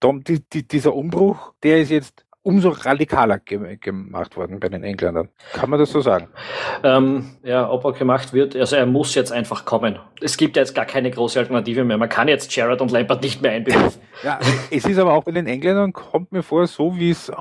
Tom, 0.01 0.23
die, 0.23 0.41
die, 0.49 0.67
dieser 0.67 0.95
Umbruch, 0.95 1.55
der 1.63 1.81
ist 1.81 1.91
jetzt 1.91 2.25
umso 2.43 2.71
radikaler 2.71 3.39
ge 3.39 3.77
gemacht 3.77 4.37
worden 4.37 4.61
bei 4.61 4.69
den 4.69 4.83
Engländern. 4.85 5.29
Kann 5.53 5.71
man 5.71 5.79
das 5.79 5.91
so 5.91 6.01
sagen? 6.01 6.29
Ähm, 6.83 7.37
ja, 7.43 7.69
ob 7.69 7.85
er 7.85 7.93
gemacht 7.93 8.33
wird, 8.33 8.57
also 8.57 8.77
er 8.77 8.87
muss 8.87 9.15
jetzt 9.15 9.33
einfach 9.33 9.65
kommen. 9.65 9.99
Es 10.21 10.37
gibt 10.37 10.57
ja 10.57 10.63
jetzt 10.63 10.75
gar 10.75 10.87
keine 10.87 11.11
große 11.11 11.39
Alternative 11.39 11.85
mehr. 11.85 11.99
Man 11.99 12.09
kann 12.09 12.29
jetzt 12.29 12.55
Jared 12.55 12.81
und 12.81 12.91
Lampard 12.91 13.23
nicht 13.23 13.43
mehr 13.43 13.53
einberufen. 13.53 14.03
Ja, 14.25 14.41
es 14.73 14.85
ist 14.85 14.99
aber 14.99 15.13
auch 15.13 15.23
bei 15.23 15.31
den 15.31 15.47
Engländern, 15.47 15.93
kommt 15.93 16.33
mir 16.33 16.43
vor, 16.43 16.67
so 16.67 16.97
wie 16.97 17.11
es 17.11 17.29
äh, 17.29 17.35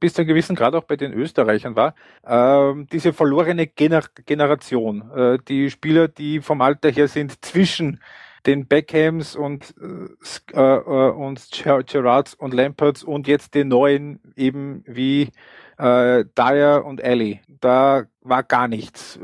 bis 0.00 0.14
zu 0.14 0.22
einem 0.22 0.28
gewissen 0.28 0.56
Grad 0.56 0.74
auch 0.74 0.84
bei 0.84 0.96
den 0.96 1.12
Österreichern 1.12 1.76
war, 1.76 1.94
äh, 2.22 2.72
diese 2.90 3.12
verlorene 3.12 3.66
Gener 3.66 4.04
Generation. 4.24 5.10
Äh, 5.14 5.38
die 5.46 5.70
Spieler, 5.70 6.08
die 6.08 6.40
vom 6.40 6.62
Alter 6.62 6.90
her 6.90 7.08
sind 7.08 7.44
zwischen 7.44 8.00
den 8.46 8.66
Beckhams 8.66 9.36
und, 9.36 9.74
äh, 9.80 10.58
äh, 10.58 11.10
und 11.10 11.48
Gerards 11.86 12.34
und 12.34 12.54
Lamperts 12.54 13.02
und 13.02 13.26
jetzt 13.26 13.54
den 13.54 13.68
neuen 13.68 14.20
eben 14.36 14.84
wie 14.86 15.30
äh, 15.78 16.24
Dyer 16.36 16.84
und 16.84 17.02
Alley. 17.02 17.40
Da 17.60 18.04
war 18.20 18.42
gar 18.42 18.68
nichts. 18.68 19.18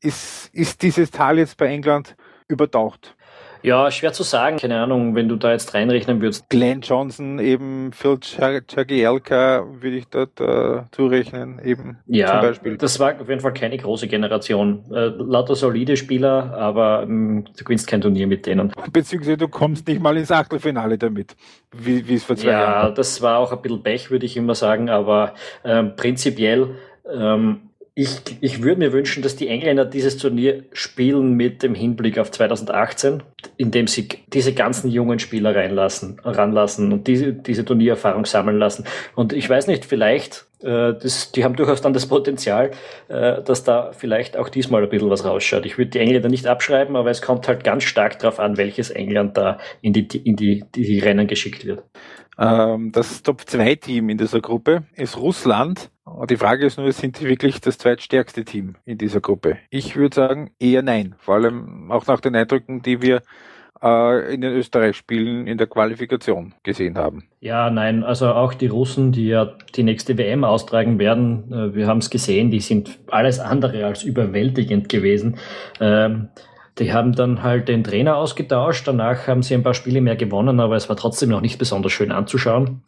Ist, 0.00 0.50
ist 0.54 0.82
dieses 0.82 1.10
Tal 1.10 1.38
jetzt 1.38 1.56
bei 1.56 1.66
England 1.66 2.16
übertaucht? 2.48 3.16
Ja, 3.62 3.90
schwer 3.90 4.12
zu 4.12 4.22
sagen. 4.22 4.56
Keine 4.58 4.80
Ahnung, 4.80 5.14
wenn 5.14 5.28
du 5.28 5.36
da 5.36 5.52
jetzt 5.52 5.74
reinrechnen 5.74 6.20
würdest. 6.20 6.48
Glenn 6.48 6.80
Johnson, 6.80 7.38
eben 7.38 7.92
Phil 7.92 8.18
Jagielka 8.20 9.66
würde 9.80 9.96
ich 9.96 10.06
dort 10.08 10.40
äh, 10.40 10.82
zurechnen, 10.92 11.60
eben 11.64 11.98
ja, 12.06 12.32
zum 12.32 12.40
Beispiel. 12.40 12.76
Das 12.76 12.98
war 13.00 13.20
auf 13.20 13.28
jeden 13.28 13.40
Fall 13.40 13.54
keine 13.54 13.76
große 13.76 14.08
Generation. 14.08 14.84
Äh, 14.92 15.06
lauter 15.18 15.54
solide 15.54 15.96
Spieler, 15.96 16.54
aber 16.56 17.02
ähm, 17.02 17.44
du 17.56 17.64
gewinnst 17.64 17.86
kein 17.86 18.00
Turnier 18.00 18.26
mit 18.26 18.46
denen. 18.46 18.72
Beziehungsweise 18.92 19.36
du 19.36 19.48
kommst 19.48 19.86
nicht 19.86 20.00
mal 20.00 20.16
ins 20.16 20.30
Achtelfinale 20.30 20.98
damit, 20.98 21.36
wie 21.72 22.14
es 22.14 22.24
vor 22.24 22.36
zwei 22.36 22.50
ja, 22.50 22.60
Jahren 22.60 22.88
Ja, 22.88 22.90
das 22.90 23.22
war 23.22 23.38
auch 23.38 23.52
ein 23.52 23.62
bisschen 23.62 23.82
Pech, 23.82 24.10
würde 24.10 24.26
ich 24.26 24.36
immer 24.36 24.54
sagen, 24.54 24.88
aber 24.88 25.34
ähm, 25.64 25.96
prinzipiell 25.96 26.76
ähm, 27.12 27.67
ich, 28.00 28.20
ich 28.40 28.62
würde 28.62 28.78
mir 28.78 28.92
wünschen, 28.92 29.24
dass 29.24 29.34
die 29.34 29.48
Engländer 29.48 29.84
dieses 29.84 30.18
Turnier 30.18 30.62
spielen 30.72 31.32
mit 31.32 31.64
dem 31.64 31.74
Hinblick 31.74 32.16
auf 32.20 32.30
2018, 32.30 33.24
indem 33.56 33.88
sie 33.88 34.06
diese 34.28 34.54
ganzen 34.54 34.88
jungen 34.88 35.18
Spieler 35.18 35.56
reinlassen, 35.56 36.20
ranlassen 36.22 36.92
und 36.92 37.08
diese, 37.08 37.32
diese 37.32 37.64
Turniererfahrung 37.64 38.24
sammeln 38.24 38.56
lassen. 38.56 38.84
Und 39.16 39.32
ich 39.32 39.50
weiß 39.50 39.66
nicht, 39.66 39.84
vielleicht, 39.84 40.46
äh, 40.62 40.94
das, 40.94 41.32
die 41.32 41.42
haben 41.42 41.56
durchaus 41.56 41.80
dann 41.80 41.92
das 41.92 42.06
Potenzial, 42.06 42.70
äh, 43.08 43.42
dass 43.42 43.64
da 43.64 43.90
vielleicht 43.90 44.36
auch 44.36 44.48
diesmal 44.48 44.84
ein 44.84 44.90
bisschen 44.90 45.10
was 45.10 45.24
rausschaut. 45.24 45.66
Ich 45.66 45.76
würde 45.76 45.90
die 45.90 45.98
Engländer 45.98 46.28
nicht 46.28 46.46
abschreiben, 46.46 46.94
aber 46.94 47.10
es 47.10 47.20
kommt 47.20 47.48
halt 47.48 47.64
ganz 47.64 47.82
stark 47.82 48.20
darauf 48.20 48.38
an, 48.38 48.58
welches 48.58 48.90
England 48.90 49.36
da 49.36 49.58
in 49.80 49.92
die, 49.92 50.06
in 50.18 50.36
die, 50.36 50.62
die 50.72 51.00
Rennen 51.00 51.26
geschickt 51.26 51.66
wird. 51.66 51.82
Ähm, 52.38 52.92
das 52.92 53.22
Top-2-Team 53.22 54.08
in 54.10 54.18
dieser 54.18 54.40
Gruppe 54.40 54.84
ist 54.94 55.16
Russland 55.16 55.90
die 56.28 56.36
Frage 56.36 56.66
ist 56.66 56.78
nur, 56.78 56.90
sind 56.92 57.20
die 57.20 57.26
wirklich 57.26 57.60
das 57.60 57.78
zweitstärkste 57.78 58.44
Team 58.44 58.76
in 58.84 58.98
dieser 58.98 59.20
Gruppe? 59.20 59.58
Ich 59.70 59.96
würde 59.96 60.14
sagen, 60.14 60.50
eher 60.58 60.82
nein. 60.82 61.14
Vor 61.18 61.36
allem 61.36 61.90
auch 61.90 62.06
nach 62.06 62.20
den 62.20 62.34
Eindrücken, 62.34 62.82
die 62.82 63.02
wir 63.02 63.22
äh, 63.82 64.34
in 64.34 64.40
den 64.40 64.52
Österreich-Spielen 64.52 65.46
in 65.46 65.58
der 65.58 65.66
Qualifikation 65.66 66.54
gesehen 66.62 66.98
haben. 66.98 67.24
Ja, 67.40 67.70
nein, 67.70 68.02
also 68.02 68.28
auch 68.28 68.54
die 68.54 68.66
Russen, 68.66 69.12
die 69.12 69.28
ja 69.28 69.52
die 69.74 69.82
nächste 69.82 70.18
WM 70.18 70.44
austragen 70.44 70.98
werden, 70.98 71.52
äh, 71.52 71.74
wir 71.74 71.86
haben 71.86 71.98
es 71.98 72.10
gesehen, 72.10 72.50
die 72.50 72.60
sind 72.60 72.98
alles 73.08 73.38
andere 73.38 73.84
als 73.86 74.02
überwältigend 74.02 74.88
gewesen. 74.88 75.38
Ähm, 75.80 76.28
die 76.78 76.92
haben 76.92 77.12
dann 77.12 77.42
halt 77.42 77.68
den 77.68 77.82
Trainer 77.82 78.16
ausgetauscht. 78.16 78.86
Danach 78.86 79.26
haben 79.26 79.42
sie 79.42 79.54
ein 79.54 79.62
paar 79.62 79.74
Spiele 79.74 80.00
mehr 80.00 80.16
gewonnen, 80.16 80.60
aber 80.60 80.76
es 80.76 80.88
war 80.88 80.96
trotzdem 80.96 81.30
noch 81.30 81.40
nicht 81.40 81.58
besonders 81.58 81.92
schön 81.92 82.12
anzuschauen. 82.12 82.82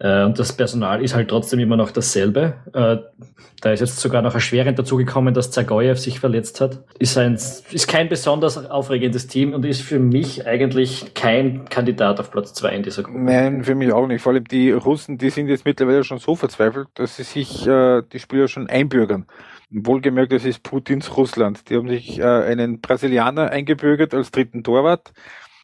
Äh, 0.00 0.24
und 0.24 0.38
das 0.38 0.52
Personal 0.52 1.02
ist 1.02 1.14
halt 1.14 1.28
trotzdem 1.28 1.60
immer 1.60 1.76
noch 1.76 1.90
dasselbe. 1.90 2.54
Äh, 2.72 2.96
da 3.60 3.72
ist 3.72 3.80
jetzt 3.80 4.00
sogar 4.00 4.20
noch 4.22 4.34
erschwerend 4.34 4.78
dazugekommen, 4.78 5.32
dass 5.32 5.50
Zagoyev 5.50 5.98
sich 5.98 6.20
verletzt 6.20 6.60
hat. 6.60 6.84
Ist, 6.98 7.16
ein, 7.16 7.34
ist 7.34 7.88
kein 7.88 8.08
besonders 8.08 8.58
aufregendes 8.70 9.28
Team 9.28 9.54
und 9.54 9.64
ist 9.64 9.80
für 9.80 9.98
mich 9.98 10.46
eigentlich 10.46 11.14
kein 11.14 11.64
Kandidat 11.68 12.20
auf 12.20 12.30
Platz 12.30 12.52
zwei 12.52 12.70
in 12.70 12.82
dieser 12.82 13.04
Gruppe. 13.04 13.18
Nein, 13.18 13.64
für 13.64 13.74
mich 13.74 13.92
auch 13.92 14.06
nicht. 14.06 14.22
Vor 14.22 14.32
allem 14.32 14.44
die 14.44 14.72
Russen, 14.72 15.18
die 15.18 15.30
sind 15.30 15.48
jetzt 15.48 15.64
mittlerweile 15.64 16.04
schon 16.04 16.18
so 16.18 16.36
verzweifelt, 16.36 16.88
dass 16.94 17.16
sie 17.16 17.22
sich 17.22 17.66
äh, 17.66 18.02
die 18.12 18.18
Spieler 18.18 18.48
schon 18.48 18.68
einbürgern. 18.68 19.26
Wohlgemerkt, 19.70 20.32
das 20.32 20.44
ist 20.44 20.62
Putins 20.62 21.16
Russland. 21.16 21.68
Die 21.68 21.76
haben 21.76 21.88
sich 21.88 22.18
äh, 22.18 22.24
einen 22.24 22.80
Brasilianer 22.80 23.50
eingebürgert 23.50 24.14
als 24.14 24.30
dritten 24.30 24.62
Torwart 24.62 25.12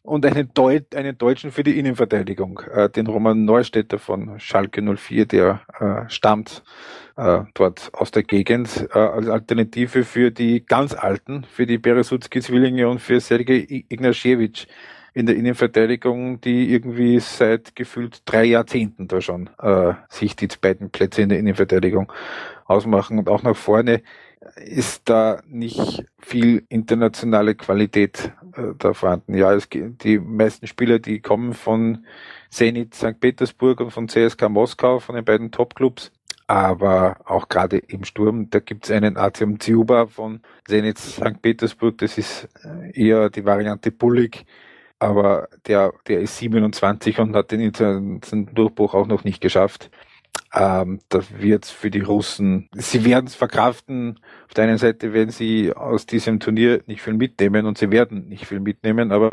und 0.03 0.25
einen, 0.25 0.53
Deut 0.53 0.93
einen 0.95 1.17
Deutschen 1.17 1.51
für 1.51 1.63
die 1.63 1.79
Innenverteidigung, 1.79 2.59
äh, 2.73 2.89
den 2.89 3.07
Roman 3.07 3.45
Neustädter 3.45 3.99
von 3.99 4.39
Schalke 4.39 4.81
04, 4.81 5.25
der 5.25 5.61
äh, 5.79 6.09
stammt 6.09 6.63
äh, 7.15 7.39
dort 7.53 7.91
aus 7.93 8.11
der 8.11 8.23
Gegend, 8.23 8.89
äh, 8.93 8.99
als 8.99 9.29
Alternative 9.29 10.03
für 10.03 10.31
die 10.31 10.65
ganz 10.65 10.93
Alten, 10.93 11.45
für 11.45 11.65
die 11.65 11.77
Beresutski-Zwillinge 11.77 12.89
und 12.89 12.99
für 12.99 13.21
Sergei 13.21 13.85
Ignashevich 13.87 14.67
in 15.13 15.27
der 15.27 15.35
Innenverteidigung, 15.35 16.41
die 16.41 16.73
irgendwie 16.73 17.19
seit 17.19 17.75
gefühlt 17.75 18.23
drei 18.25 18.45
Jahrzehnten 18.45 19.07
da 19.07 19.21
schon 19.21 19.49
äh, 19.61 19.93
sich 20.09 20.35
die 20.35 20.47
beiden 20.59 20.89
Plätze 20.89 21.21
in 21.21 21.29
der 21.29 21.39
Innenverteidigung 21.39 22.11
ausmachen 22.73 23.19
und 23.19 23.29
auch 23.29 23.43
nach 23.43 23.55
vorne 23.55 24.01
ist 24.55 25.09
da 25.09 25.41
nicht 25.47 26.05
viel 26.19 26.65
internationale 26.69 27.55
Qualität 27.55 28.31
äh, 28.55 28.73
da 28.77 28.93
vorhanden. 28.93 29.35
Ja, 29.35 29.53
es, 29.53 29.69
die 29.69 30.19
meisten 30.19 30.67
Spieler, 30.67 30.99
die 30.99 31.21
kommen 31.21 31.53
von 31.53 32.05
Zenit 32.49 32.93
St. 32.93 33.19
Petersburg 33.19 33.79
und 33.79 33.91
von 33.91 34.07
CSK 34.07 34.49
Moskau, 34.49 34.99
von 34.99 35.15
den 35.15 35.25
beiden 35.25 35.51
Topclubs. 35.51 36.11
Aber 36.45 37.17
auch 37.25 37.47
gerade 37.47 37.77
im 37.77 38.03
Sturm, 38.03 38.49
da 38.49 38.59
gibt 38.59 38.85
es 38.85 38.91
einen 38.91 39.17
Artyom 39.17 39.59
Ziuba 39.59 40.07
von 40.07 40.41
Zenit 40.67 40.97
St. 40.97 41.41
Petersburg, 41.41 41.97
das 41.99 42.17
ist 42.17 42.49
äh, 42.63 42.91
eher 42.91 43.29
die 43.29 43.45
Variante 43.45 43.91
Bullig, 43.91 44.45
aber 44.99 45.47
der, 45.67 45.93
der 46.07 46.19
ist 46.19 46.37
27 46.37 47.19
und 47.19 47.35
hat 47.35 47.51
den 47.51 47.71
Durchbruch 48.53 48.93
auch 48.93 49.07
noch 49.07 49.23
nicht 49.23 49.41
geschafft. 49.41 49.89
Ähm, 50.55 50.99
das 51.09 51.39
wird 51.39 51.65
für 51.65 51.89
die 51.89 52.01
Russen, 52.01 52.69
sie 52.73 53.05
werden 53.05 53.25
es 53.25 53.35
verkraften. 53.35 54.19
Auf 54.45 54.53
der 54.53 54.65
einen 54.65 54.77
Seite 54.77 55.11
werden 55.11 55.31
sie 55.31 55.73
aus 55.73 56.05
diesem 56.05 56.39
Turnier 56.39 56.81
nicht 56.85 57.01
viel 57.01 57.13
mitnehmen 57.13 57.65
und 57.65 57.77
sie 57.77 57.89
werden 57.89 58.29
nicht 58.29 58.45
viel 58.45 58.59
mitnehmen, 58.59 59.11
aber 59.11 59.31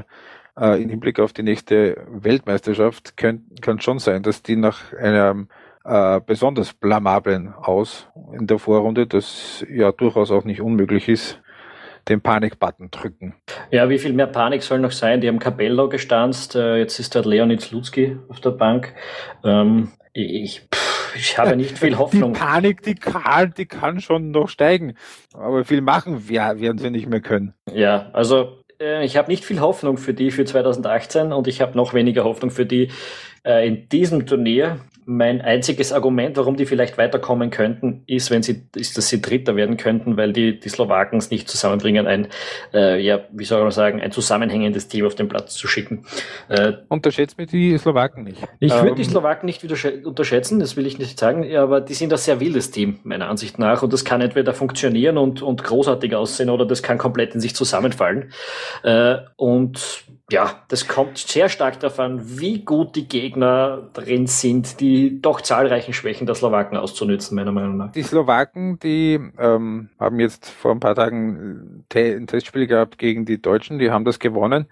äh, 0.59 0.83
im 0.83 0.89
Hinblick 0.89 1.21
auf 1.21 1.35
die 1.35 1.43
nächste 1.43 2.07
Weltmeisterschaft 2.11 3.17
kann, 3.19 3.45
kann 3.61 3.81
schon 3.81 3.99
sein, 3.99 4.23
dass 4.23 4.43
die 4.43 4.57
nach 4.57 4.95
einem 4.95 5.49
äh, 5.85 6.21
besonders 6.25 6.73
blamablen 6.73 7.53
Aus 7.53 8.09
in 8.33 8.47
der 8.47 8.59
Vorrunde, 8.59 9.07
das 9.07 9.65
ja 9.71 9.93
durchaus 9.93 10.31
auch 10.31 10.45
nicht 10.45 10.61
unmöglich 10.61 11.09
ist, 11.09 11.41
den 12.09 12.23
Panik-Button 12.23 12.91
drücken. 12.91 13.35
Ja, 13.71 13.89
wie 13.91 13.99
viel 13.99 14.15
mehr 14.15 14.27
Panik 14.27 14.63
soll 14.63 14.79
noch 14.79 14.93
sein? 14.93 15.21
Die 15.21 15.29
haben 15.29 15.39
Capello 15.39 15.89
gestanzt, 15.91 16.57
äh, 16.57 16.79
jetzt 16.79 16.99
ist 16.99 17.15
dort 17.15 17.27
Leonid 17.27 17.61
Slutsky 17.61 18.17
auf 18.29 18.41
der 18.41 18.51
Bank. 18.51 18.95
Ähm, 19.45 19.91
ich, 20.13 20.67
pff, 20.75 20.90
ich 21.17 21.39
habe 21.39 21.57
nicht 21.57 21.79
viel 21.79 21.99
Hoffnung. 21.99 22.33
Die 22.33 22.39
Panik, 22.39 22.83
die 22.83 22.95
kann, 22.95 23.55
die 23.57 23.67
kann 23.67 24.01
schon 24.01 24.31
noch 24.31 24.49
steigen. 24.49 24.95
Aber 25.35 25.65
viel 25.65 25.81
machen 25.81 26.29
werden 26.29 26.79
sie 26.79 26.91
nicht 26.91 27.09
mehr 27.09 27.21
können. 27.21 27.55
Ja, 27.73 28.11
also 28.13 28.61
äh, 28.81 29.05
ich 29.05 29.17
habe 29.17 29.31
nicht 29.31 29.45
viel 29.45 29.61
Hoffnung 29.61 29.97
für 29.97 30.15
die 30.15 30.31
für 30.31 30.45
2018 30.45 31.33
und 31.33 31.47
ich 31.47 31.61
habe 31.61 31.77
noch 31.77 31.95
weniger 31.95 32.25
Hoffnung 32.25 32.51
für 32.51 32.67
die 32.67 32.91
äh, 33.45 33.67
in 33.67 33.89
diesem 33.89 34.27
Turnier 34.27 34.81
mein 35.11 35.41
einziges 35.41 35.93
Argument, 35.93 36.37
warum 36.37 36.57
die 36.57 36.67
vielleicht 36.67 36.97
weiterkommen 36.97 37.51
könnten, 37.51 38.05
ist, 38.07 38.31
wenn 38.31 38.45
sie, 38.45 38.63
ist, 38.77 38.97
dass 38.97 39.09
sie 39.09 39.21
Dritter 39.21 39.57
werden 39.57 39.77
könnten, 39.77 40.17
weil 40.17 40.33
die, 40.33 40.61
die 40.61 40.69
Slowaken 40.69 41.19
es 41.19 41.33
nicht 41.33 41.49
zusammenbringen, 41.49 42.07
ein, 42.07 42.29
äh, 42.73 43.01
ja, 43.01 43.19
wie 43.33 43.45
soll 43.45 43.61
man 43.61 43.73
sagen, 43.73 44.01
ein 44.01 44.13
zusammenhängendes 44.13 44.87
Team 44.87 45.05
auf 45.05 45.17
den 45.17 45.29
Platz 45.29 45.55
zu 45.55 45.67
schicken. 45.67 46.07
Äh, 46.49 46.75
Unterschätzt 46.87 47.39
mir 47.39 47.47
die 47.47 47.77
Slowaken 47.77 48.23
nicht. 48.23 48.41
Ich 48.61 48.73
würde 48.73 48.95
die 48.95 49.03
ähm, 49.03 49.09
Slowaken 49.09 49.47
nicht 49.47 49.65
unterschätzen, 50.05 50.61
das 50.61 50.77
will 50.77 50.87
ich 50.87 51.01
nicht 51.01 51.19
sagen, 51.19 51.57
aber 51.57 51.81
die 51.81 51.95
sind 51.95 52.13
ein 52.13 52.19
sehr 52.19 52.39
wildes 52.39 52.71
Team, 52.71 53.01
meiner 53.03 53.29
Ansicht 53.29 53.59
nach, 53.59 53.83
und 53.83 53.93
das 53.93 54.05
kann 54.05 54.21
entweder 54.21 54.55
funktionieren 54.55 55.19
und, 55.19 55.43
und 55.43 55.65
großartig 55.65 56.15
aussehen 56.15 56.51
oder 56.51 56.67
das 56.67 56.85
kann 56.85 56.99
komplett 56.99 57.35
in 57.35 57.41
sich 57.41 57.57
zusammenfallen. 57.57 58.31
Äh, 58.85 59.17
und 59.35 60.05
ja, 60.31 60.63
das 60.69 60.87
kommt 60.87 61.19
sehr 61.19 61.49
stark 61.49 61.81
darauf 61.81 61.99
an, 61.99 62.21
wie 62.39 62.65
gut 62.65 62.97
die 62.97 63.09
Gegner 63.09 63.89
drin 63.93 64.27
sind, 64.27 64.81
die 64.81 65.21
doch 65.21 65.41
zahlreichen 65.41 65.93
Schwächen 65.93 66.27
der 66.27 66.35
Slowaken 66.35 66.77
auszunützen, 66.77 67.35
meiner 67.35 67.53
Meinung 67.53 67.77
nach. 67.77 67.93
Die 67.93 68.03
Slowaken, 68.03 68.79
die 68.79 69.21
ähm, 69.39 69.89
haben 69.99 70.21
jetzt 70.21 70.49
vor 70.49 70.73
ein 70.73 70.81
paar 70.81 70.95
Tagen 70.95 71.85
ein 71.93 72.27
Testspiel 72.27 72.67
gehabt 72.67 72.99
gegen 72.99 73.25
die 73.25 73.41
Deutschen, 73.41 73.79
die 73.79 73.91
haben 73.91 74.05
das 74.05 74.19
gewonnen. 74.19 74.67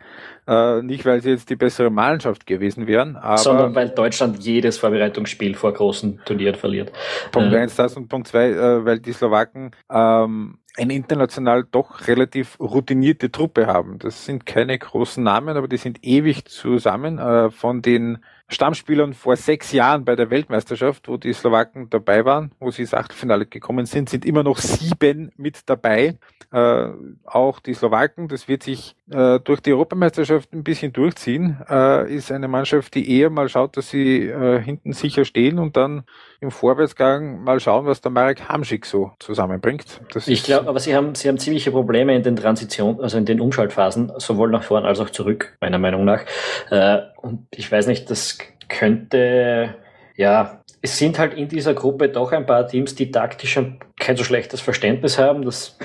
Äh, 0.47 0.83
nicht, 0.83 1.05
weil 1.05 1.21
sie 1.21 1.31
jetzt 1.31 1.51
die 1.51 1.57
bessere 1.57 1.90
Mannschaft 1.90 2.47
gewesen 2.47 2.87
wären, 2.87 3.16
aber. 3.16 3.38
Sondern 3.38 3.75
weil 3.75 3.90
Deutschland 3.90 4.42
jedes 4.42 4.79
Vorbereitungsspiel 4.79 5.55
vor 5.55 5.73
großen 5.73 6.21
Turnieren 6.25 6.55
verliert. 6.55 6.92
Punkt 7.33 7.53
äh, 7.53 7.59
eins 7.59 7.77
das 7.77 7.97
und 7.97 8.09
Punkt 8.09 8.29
zwei, 8.29 8.51
äh, 8.51 8.85
weil 8.85 8.99
die 9.01 9.12
Slowaken 9.12 9.73
ähm, 9.90 10.59
eine 10.78 10.94
international 10.94 11.64
doch 11.64 12.06
relativ 12.06 12.58
routinierte 12.60 13.30
Truppe 13.30 13.66
haben. 13.66 13.98
Das 13.98 14.24
sind 14.24 14.46
keine 14.46 14.78
großen 14.78 15.22
Namen, 15.22 15.56
aber 15.56 15.68
die 15.68 15.76
sind 15.76 16.04
ewig 16.04 16.44
zusammen. 16.46 17.18
Äh, 17.18 17.50
von 17.50 17.82
den 17.82 18.18
Stammspielern 18.48 19.12
vor 19.12 19.36
sechs 19.36 19.72
Jahren 19.72 20.04
bei 20.04 20.16
der 20.16 20.30
Weltmeisterschaft, 20.30 21.08
wo 21.08 21.16
die 21.16 21.32
Slowaken 21.32 21.90
dabei 21.90 22.24
waren, 22.24 22.52
wo 22.60 22.70
sie 22.70 22.82
ins 22.82 22.94
Achtelfinale 22.94 23.46
gekommen 23.46 23.86
sind, 23.86 24.08
sind 24.08 24.24
immer 24.24 24.42
noch 24.42 24.58
sieben 24.58 25.32
mit 25.36 25.68
dabei. 25.68 26.18
Äh, 26.52 26.88
auch 27.24 27.60
die 27.60 27.74
Slowaken, 27.74 28.28
das 28.28 28.48
wird 28.48 28.62
sich 28.62 28.96
äh, 29.11 29.40
durch 29.40 29.61
die 29.61 29.73
Europameisterschaft 29.73 30.53
ein 30.53 30.64
bisschen 30.64 30.92
durchziehen, 30.92 31.59
äh, 31.68 32.12
ist 32.12 32.31
eine 32.31 32.49
Mannschaft, 32.49 32.94
die 32.94 33.18
eher 33.18 33.31
mal 33.31 33.49
schaut, 33.49 33.77
dass 33.77 33.90
sie 33.90 34.27
äh, 34.27 34.61
hinten 34.61 34.92
sicher 34.92 35.25
stehen 35.25 35.59
und 35.59 35.77
dann 35.77 36.05
im 36.40 36.51
Vorwärtsgang 36.51 37.42
mal 37.42 37.61
schauen, 37.61 37.87
was 37.87 38.01
der 38.01 38.11
Marek 38.11 38.49
Hamschik 38.49 38.87
so 38.87 39.12
zusammenbringt. 39.18 40.01
Das 40.12 40.29
ich 40.29 40.44
glaube, 40.44 40.68
aber 40.68 40.79
sie 40.81 40.94
haben, 40.94 41.14
sie 41.14 41.29
haben 41.29 41.38
ziemliche 41.38 41.71
Probleme 41.71 42.14
in 42.14 42.23
den 42.23 42.37
Transition, 42.37 43.01
also 43.01 43.18
in 43.18 43.25
den 43.25 43.40
Umschaltphasen, 43.40 44.12
sowohl 44.18 44.51
nach 44.51 44.62
vorn 44.62 44.85
als 44.85 45.01
auch 45.01 45.11
zurück, 45.11 45.57
meiner 45.61 45.79
Meinung 45.79 46.05
nach. 46.05 46.25
Äh, 46.71 46.99
und 47.16 47.47
ich 47.55 47.71
weiß 47.71 47.87
nicht, 47.87 48.11
das 48.11 48.38
könnte, 48.68 49.77
ja, 50.16 50.62
es 50.81 50.99
sind 50.99 51.18
halt 51.18 51.35
in 51.35 51.49
dieser 51.49 51.75
Gruppe 51.75 52.09
doch 52.09 52.33
ein 52.33 52.47
paar 52.47 52.66
Teams, 52.66 52.94
die 52.94 53.11
taktisch 53.11 53.59
kein 53.99 54.16
so 54.16 54.25
schlechtes 54.25 54.61
Verständnis 54.61 55.18
haben. 55.18 55.44
Das 55.44 55.77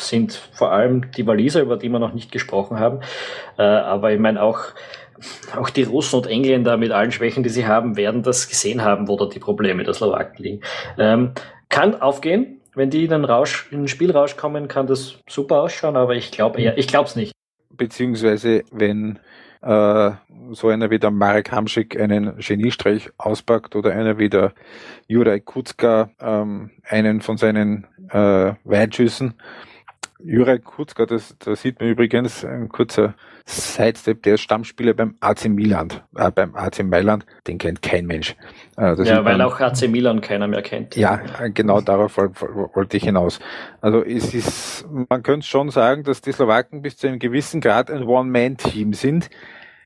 sind 0.00 0.34
vor 0.52 0.72
allem 0.72 1.10
die 1.12 1.26
Waliser, 1.26 1.62
über 1.62 1.76
die 1.76 1.88
wir 1.88 1.98
noch 1.98 2.14
nicht 2.14 2.32
gesprochen 2.32 2.78
haben. 2.78 3.00
Äh, 3.58 3.62
aber 3.62 4.12
ich 4.12 4.18
meine 4.18 4.42
auch, 4.42 4.60
auch 5.56 5.70
die 5.70 5.84
Russen 5.84 6.16
und 6.16 6.26
Engländer 6.26 6.76
mit 6.76 6.92
allen 6.92 7.12
Schwächen, 7.12 7.42
die 7.42 7.48
sie 7.48 7.66
haben, 7.66 7.96
werden 7.96 8.22
das 8.22 8.48
gesehen 8.48 8.82
haben, 8.82 9.08
wo 9.08 9.16
da 9.16 9.26
die 9.26 9.38
Probleme 9.38 9.84
der 9.84 9.94
Slowaken 9.94 10.42
liegen. 10.42 10.60
Ähm, 10.98 11.32
kann 11.68 12.00
aufgehen. 12.00 12.60
Wenn 12.74 12.90
die 12.90 13.04
in 13.04 13.10
den 13.10 13.24
Rausch, 13.24 13.68
in 13.70 13.78
den 13.78 13.88
Spielrausch 13.88 14.36
kommen, 14.36 14.68
kann 14.68 14.86
das 14.86 15.18
super 15.26 15.62
ausschauen, 15.62 15.96
aber 15.96 16.14
ich 16.14 16.30
glaube 16.30 16.60
eher, 16.60 16.76
ich 16.76 16.88
glaube 16.88 17.06
es 17.06 17.16
nicht. 17.16 17.32
Beziehungsweise, 17.70 18.64
wenn 18.70 19.18
äh, 19.62 20.10
so 20.52 20.68
einer 20.68 20.90
wie 20.90 20.98
der 20.98 21.10
Marek 21.10 21.52
Hamschik 21.52 21.98
einen 21.98 22.36
Geniestreich 22.38 23.10
auspackt 23.18 23.74
oder 23.76 23.92
einer 23.92 24.18
wie 24.18 24.28
der 24.28 24.52
Juraj 25.08 25.40
Kutzka 25.40 26.10
ähm, 26.20 26.70
einen 26.84 27.20
von 27.20 27.36
seinen 27.36 27.86
äh, 28.10 28.52
Weitschüssen 28.64 29.34
Juraj 30.18 30.60
Kutzka, 30.60 31.04
das, 31.04 31.36
da 31.38 31.54
sieht 31.54 31.78
man 31.78 31.90
übrigens 31.90 32.44
ein 32.44 32.68
kurzer 32.68 33.14
Sidestep, 33.44 34.22
der 34.22 34.34
ist 34.34 34.40
Stammspieler 34.40 34.94
beim 34.94 35.16
AC 35.20 35.48
Milan, 35.48 35.92
äh, 36.16 36.30
beim 36.30 36.56
AC 36.56 36.82
Mailand, 36.84 37.26
den 37.46 37.58
kennt 37.58 37.82
kein 37.82 38.06
Mensch. 38.06 38.34
Äh, 38.76 39.00
ja, 39.04 39.24
weil 39.24 39.40
auch 39.42 39.60
AC 39.60 39.88
Milan 39.88 40.20
keiner 40.20 40.48
mehr 40.48 40.62
kennt. 40.62 40.96
Ja, 40.96 41.20
genau 41.48 41.80
darauf 41.80 42.16
wollte 42.16 42.96
ich 42.96 43.04
hinaus. 43.04 43.40
Also 43.80 44.02
es 44.02 44.32
ist, 44.32 44.86
man 45.08 45.22
könnte 45.22 45.46
schon 45.46 45.70
sagen, 45.70 46.02
dass 46.02 46.22
die 46.22 46.32
Slowaken 46.32 46.82
bis 46.82 46.96
zu 46.96 47.08
einem 47.08 47.18
gewissen 47.18 47.60
Grad 47.60 47.90
ein 47.90 48.02
One-Man-Team 48.02 48.94
sind. 48.94 49.28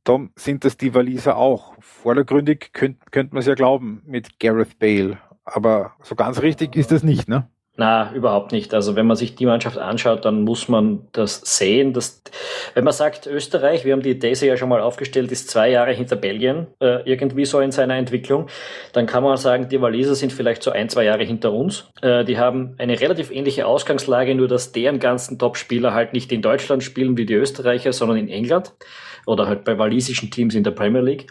Darum 0.04 0.30
sind 0.36 0.64
das 0.64 0.76
die 0.76 0.94
Waliser 0.94 1.36
auch. 1.36 1.74
Vordergründig 1.80 2.70
könnte 2.72 3.00
könnt 3.10 3.32
man 3.32 3.40
es 3.40 3.46
ja 3.46 3.54
glauben 3.54 4.02
mit 4.06 4.38
Gareth 4.38 4.78
Bale. 4.78 5.18
Aber 5.44 5.94
so 6.02 6.14
ganz 6.14 6.40
richtig 6.40 6.76
ist 6.76 6.92
das 6.92 7.02
nicht, 7.02 7.28
ne? 7.28 7.48
Na, 7.80 8.12
überhaupt 8.12 8.52
nicht. 8.52 8.74
Also 8.74 8.94
wenn 8.94 9.06
man 9.06 9.16
sich 9.16 9.36
die 9.36 9.46
Mannschaft 9.46 9.78
anschaut, 9.78 10.26
dann 10.26 10.42
muss 10.42 10.68
man 10.68 11.06
das 11.12 11.40
sehen. 11.46 11.94
Dass, 11.94 12.22
wenn 12.74 12.84
man 12.84 12.92
sagt, 12.92 13.26
Österreich, 13.26 13.86
wir 13.86 13.94
haben 13.94 14.02
die 14.02 14.18
These 14.18 14.46
ja 14.46 14.58
schon 14.58 14.68
mal 14.68 14.82
aufgestellt, 14.82 15.32
ist 15.32 15.48
zwei 15.48 15.70
Jahre 15.70 15.94
hinter 15.94 16.16
Belgien, 16.16 16.66
äh, 16.80 17.00
irgendwie 17.10 17.46
so 17.46 17.58
in 17.60 17.72
seiner 17.72 17.94
Entwicklung, 17.94 18.48
dann 18.92 19.06
kann 19.06 19.22
man 19.22 19.38
sagen, 19.38 19.70
die 19.70 19.80
Waliser 19.80 20.14
sind 20.14 20.30
vielleicht 20.30 20.62
so 20.62 20.70
ein, 20.72 20.90
zwei 20.90 21.04
Jahre 21.04 21.24
hinter 21.24 21.54
uns. 21.54 21.88
Äh, 22.02 22.26
die 22.26 22.36
haben 22.36 22.74
eine 22.76 23.00
relativ 23.00 23.30
ähnliche 23.30 23.64
Ausgangslage, 23.64 24.34
nur 24.34 24.46
dass 24.46 24.72
deren 24.72 24.98
ganzen 24.98 25.38
Topspieler 25.38 25.94
halt 25.94 26.12
nicht 26.12 26.30
in 26.32 26.42
Deutschland 26.42 26.82
spielen 26.82 27.16
wie 27.16 27.24
die 27.24 27.32
Österreicher, 27.32 27.94
sondern 27.94 28.18
in 28.18 28.28
England 28.28 28.74
oder 29.26 29.46
halt 29.46 29.64
bei 29.64 29.78
walisischen 29.78 30.30
Teams 30.30 30.54
in 30.54 30.64
der 30.64 30.70
Premier 30.72 31.00
League. 31.00 31.26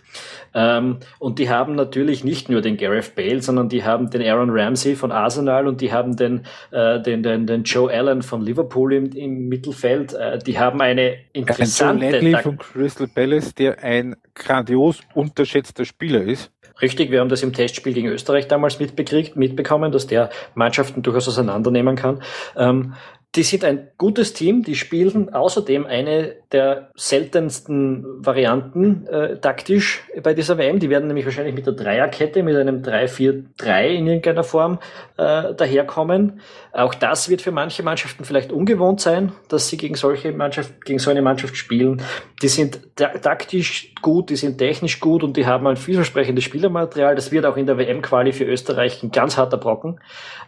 Ähm, 0.53 0.97
und 1.19 1.39
die 1.39 1.49
haben 1.49 1.75
natürlich 1.75 2.23
nicht 2.23 2.49
nur 2.49 2.61
den 2.61 2.77
Gareth 2.77 3.15
Bale, 3.15 3.41
sondern 3.41 3.69
die 3.69 3.83
haben 3.83 4.09
den 4.09 4.21
Aaron 4.21 4.49
Ramsey 4.49 4.95
von 4.95 5.11
Arsenal 5.11 5.67
und 5.67 5.81
die 5.81 5.91
haben 5.91 6.15
den, 6.15 6.38
äh, 6.71 7.01
den, 7.01 7.23
den, 7.23 7.45
den 7.45 7.63
Joe 7.63 7.91
Allen 7.91 8.21
von 8.21 8.41
Liverpool 8.41 8.93
im, 8.93 9.11
im 9.11 9.47
Mittelfeld. 9.47 10.13
Äh, 10.13 10.39
die 10.39 10.59
haben 10.59 10.81
eine 10.81 11.17
interessante... 11.33 12.05
Ein 12.05 12.11
Joe 12.11 12.19
Ledley 12.19 12.41
von 12.41 12.57
Crystal 12.57 13.07
Palace, 13.07 13.55
der 13.55 13.83
ein 13.83 14.15
grandios 14.35 15.01
unterschätzter 15.13 15.85
Spieler 15.85 16.21
ist. 16.21 16.51
Richtig, 16.81 17.11
wir 17.11 17.19
haben 17.19 17.29
das 17.29 17.43
im 17.43 17.51
Testspiel 17.51 17.93
gegen 17.93 18.07
Österreich 18.07 18.47
damals 18.47 18.79
mitbekriegt, 18.79 19.35
mitbekommen, 19.35 19.91
dass 19.91 20.07
der 20.07 20.29
Mannschaften 20.55 21.01
durchaus 21.01 21.27
auseinandernehmen 21.27 21.95
kann. 21.95 22.21
Ähm, 22.55 22.93
die 23.35 23.43
sind 23.43 23.63
ein 23.63 23.89
gutes 23.99 24.33
Team, 24.33 24.63
die 24.63 24.73
spielen 24.73 25.31
außerdem 25.31 25.85
eine 25.85 26.35
der 26.51 26.89
seltensten 26.95 28.03
Varianten 28.25 29.05
äh, 29.05 29.37
taktisch 29.37 30.03
bei 30.23 30.33
dieser 30.33 30.57
WM. 30.57 30.79
Die 30.79 30.89
werden 30.89 31.05
nämlich 31.05 31.25
wahrscheinlich 31.25 31.53
mit 31.53 31.67
der 31.67 31.73
Dreierkette, 31.73 32.41
mit 32.41 32.55
einem 32.55 32.81
3-4-3 32.81 33.87
in 33.89 34.07
irgendeiner 34.07 34.43
Form 34.43 34.79
äh, 35.17 35.53
daherkommen. 35.53 36.41
Auch 36.71 36.95
das 36.95 37.29
wird 37.29 37.43
für 37.43 37.51
manche 37.51 37.83
Mannschaften 37.83 38.25
vielleicht 38.25 38.51
ungewohnt 38.51 38.99
sein, 38.99 39.31
dass 39.47 39.67
sie 39.67 39.77
gegen 39.77 39.93
solche 39.93 40.31
Mannschaft, 40.31 40.83
gegen 40.83 40.97
so 40.97 41.11
eine 41.11 41.21
Mannschaft 41.21 41.55
spielen. 41.55 42.01
Die 42.41 42.47
sind 42.47 42.95
taktisch 42.95 43.93
gut, 44.01 44.31
die 44.31 44.37
sind 44.37 44.57
technisch 44.57 44.99
gut 44.99 45.23
und 45.23 45.37
die 45.37 45.45
haben 45.45 45.67
ein 45.67 45.75
vielversprechendes 45.75 46.43
Spielermaterial. 46.43 47.13
Das 47.13 47.31
wird 47.31 47.45
auch 47.45 47.57
in 47.57 47.67
der 47.67 47.77
WM-Quali 47.77 48.33
für 48.33 48.45
Österreich 48.45 49.03
ein 49.03 49.11
ganz 49.11 49.37
harter 49.37 49.57
Brocken. 49.57 49.99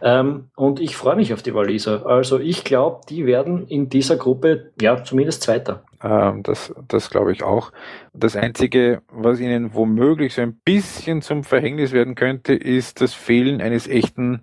Ähm, 0.02 0.50
und 0.56 0.80
ich 0.80 0.96
freue 0.96 1.14
mich 1.14 1.32
auf 1.32 1.42
die 1.42 1.54
Waliser. 1.54 2.06
Also 2.06 2.40
ich 2.40 2.64
glaube, 2.72 3.02
die 3.06 3.26
werden 3.26 3.66
in 3.68 3.90
dieser 3.90 4.16
Gruppe 4.16 4.72
ja 4.80 5.04
zumindest 5.04 5.42
Zweiter. 5.42 5.84
Ähm, 6.02 6.42
das 6.42 6.74
das 6.88 7.10
glaube 7.10 7.30
ich 7.32 7.42
auch. 7.42 7.70
Das 8.14 8.34
Einzige, 8.34 9.02
was 9.12 9.40
ihnen 9.40 9.74
womöglich 9.74 10.32
so 10.32 10.40
ein 10.40 10.54
bisschen 10.64 11.20
zum 11.20 11.44
Verhängnis 11.44 11.92
werden 11.92 12.14
könnte, 12.14 12.54
ist 12.54 13.02
das 13.02 13.12
Fehlen 13.12 13.60
eines 13.60 13.86
echten 13.88 14.42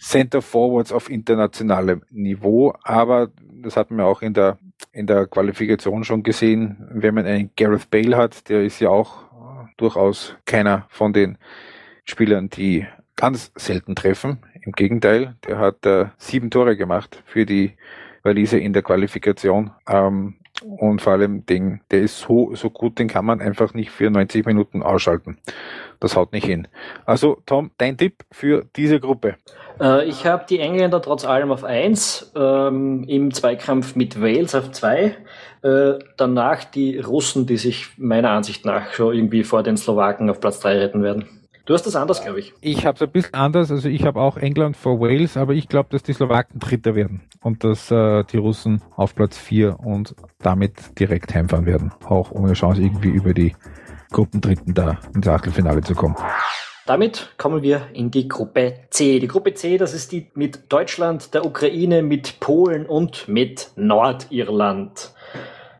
Center 0.00 0.42
Forwards 0.42 0.90
auf 0.90 1.08
internationalem 1.08 2.02
Niveau. 2.10 2.74
Aber 2.82 3.28
das 3.62 3.76
hat 3.76 3.92
man 3.92 4.04
auch 4.04 4.22
in 4.22 4.34
der, 4.34 4.58
in 4.90 5.06
der 5.06 5.28
Qualifikation 5.28 6.02
schon 6.02 6.24
gesehen. 6.24 6.88
Wenn 6.90 7.14
man 7.14 7.26
einen 7.26 7.52
Gareth 7.56 7.92
Bale 7.92 8.16
hat, 8.16 8.48
der 8.48 8.64
ist 8.64 8.80
ja 8.80 8.88
auch 8.88 9.18
durchaus 9.76 10.34
keiner 10.46 10.86
von 10.88 11.12
den 11.12 11.38
Spielern, 12.04 12.48
die 12.48 12.88
ganz 13.14 13.52
selten 13.54 13.94
treffen. 13.94 14.38
Im 14.62 14.72
Gegenteil, 14.72 15.34
der 15.46 15.58
hat 15.58 15.86
äh, 15.86 16.06
sieben 16.18 16.50
Tore 16.50 16.76
gemacht 16.76 17.22
für 17.26 17.46
die 17.46 17.72
Waliser 18.22 18.58
in 18.58 18.72
der 18.72 18.82
Qualifikation. 18.82 19.70
Ähm, 19.88 20.34
und 20.62 21.00
vor 21.00 21.14
allem 21.14 21.46
den, 21.46 21.80
der 21.90 22.00
ist 22.00 22.20
so, 22.20 22.54
so 22.54 22.68
gut, 22.70 22.98
den 22.98 23.08
kann 23.08 23.24
man 23.24 23.40
einfach 23.40 23.72
nicht 23.72 23.90
für 23.90 24.10
90 24.10 24.44
Minuten 24.44 24.82
ausschalten. 24.82 25.38
Das 26.00 26.16
haut 26.16 26.32
nicht 26.32 26.44
hin. 26.44 26.68
Also 27.06 27.38
Tom, 27.46 27.70
dein 27.78 27.96
Tipp 27.96 28.24
für 28.30 28.66
diese 28.76 29.00
Gruppe? 29.00 29.36
Äh, 29.80 30.06
ich 30.06 30.26
habe 30.26 30.44
die 30.48 30.58
Engländer 30.58 31.00
trotz 31.00 31.24
allem 31.24 31.50
auf 31.50 31.64
1, 31.64 32.32
ähm, 32.36 33.04
im 33.08 33.32
Zweikampf 33.32 33.96
mit 33.96 34.20
Wales 34.20 34.54
auf 34.54 34.70
2. 34.70 35.16
Äh, 35.62 35.98
danach 36.16 36.64
die 36.64 36.98
Russen, 36.98 37.46
die 37.46 37.56
sich 37.56 37.98
meiner 37.98 38.30
Ansicht 38.30 38.64
nach 38.66 38.92
schon 38.92 39.14
irgendwie 39.14 39.44
vor 39.44 39.62
den 39.62 39.76
Slowaken 39.76 40.28
auf 40.28 40.40
Platz 40.40 40.60
3 40.60 40.78
retten 40.78 41.02
werden. 41.02 41.39
Du 41.70 41.74
hast 41.74 41.86
das 41.86 41.94
anders, 41.94 42.20
glaube 42.20 42.40
ich. 42.40 42.52
Ich 42.62 42.84
habe 42.84 42.96
es 42.96 43.02
ein 43.02 43.12
bisschen 43.12 43.34
anders. 43.34 43.70
Also 43.70 43.88
ich 43.88 44.02
habe 44.02 44.20
auch 44.20 44.36
England 44.36 44.76
vor 44.76 44.98
Wales, 44.98 45.36
aber 45.36 45.52
ich 45.52 45.68
glaube, 45.68 45.88
dass 45.92 46.02
die 46.02 46.12
Slowaken 46.12 46.58
Dritter 46.58 46.96
werden 46.96 47.20
und 47.42 47.62
dass 47.62 47.92
äh, 47.92 48.24
die 48.24 48.38
Russen 48.38 48.82
auf 48.96 49.14
Platz 49.14 49.38
4 49.38 49.78
und 49.78 50.16
damit 50.40 50.98
direkt 50.98 51.32
heimfahren 51.32 51.66
werden. 51.66 51.92
Auch 52.04 52.32
ohne 52.32 52.54
Chance 52.54 52.82
irgendwie 52.82 53.10
über 53.10 53.34
die 53.34 53.54
Gruppendritten 54.10 54.74
da 54.74 54.98
ins 55.14 55.28
Achtelfinale 55.28 55.80
zu 55.82 55.94
kommen. 55.94 56.16
Damit 56.86 57.34
kommen 57.38 57.62
wir 57.62 57.86
in 57.92 58.10
die 58.10 58.26
Gruppe 58.26 58.74
C. 58.90 59.20
Die 59.20 59.28
Gruppe 59.28 59.54
C, 59.54 59.78
das 59.78 59.94
ist 59.94 60.10
die 60.10 60.28
mit 60.34 60.72
Deutschland, 60.72 61.34
der 61.34 61.46
Ukraine, 61.46 62.02
mit 62.02 62.40
Polen 62.40 62.84
und 62.84 63.28
mit 63.28 63.70
Nordirland. 63.76 65.14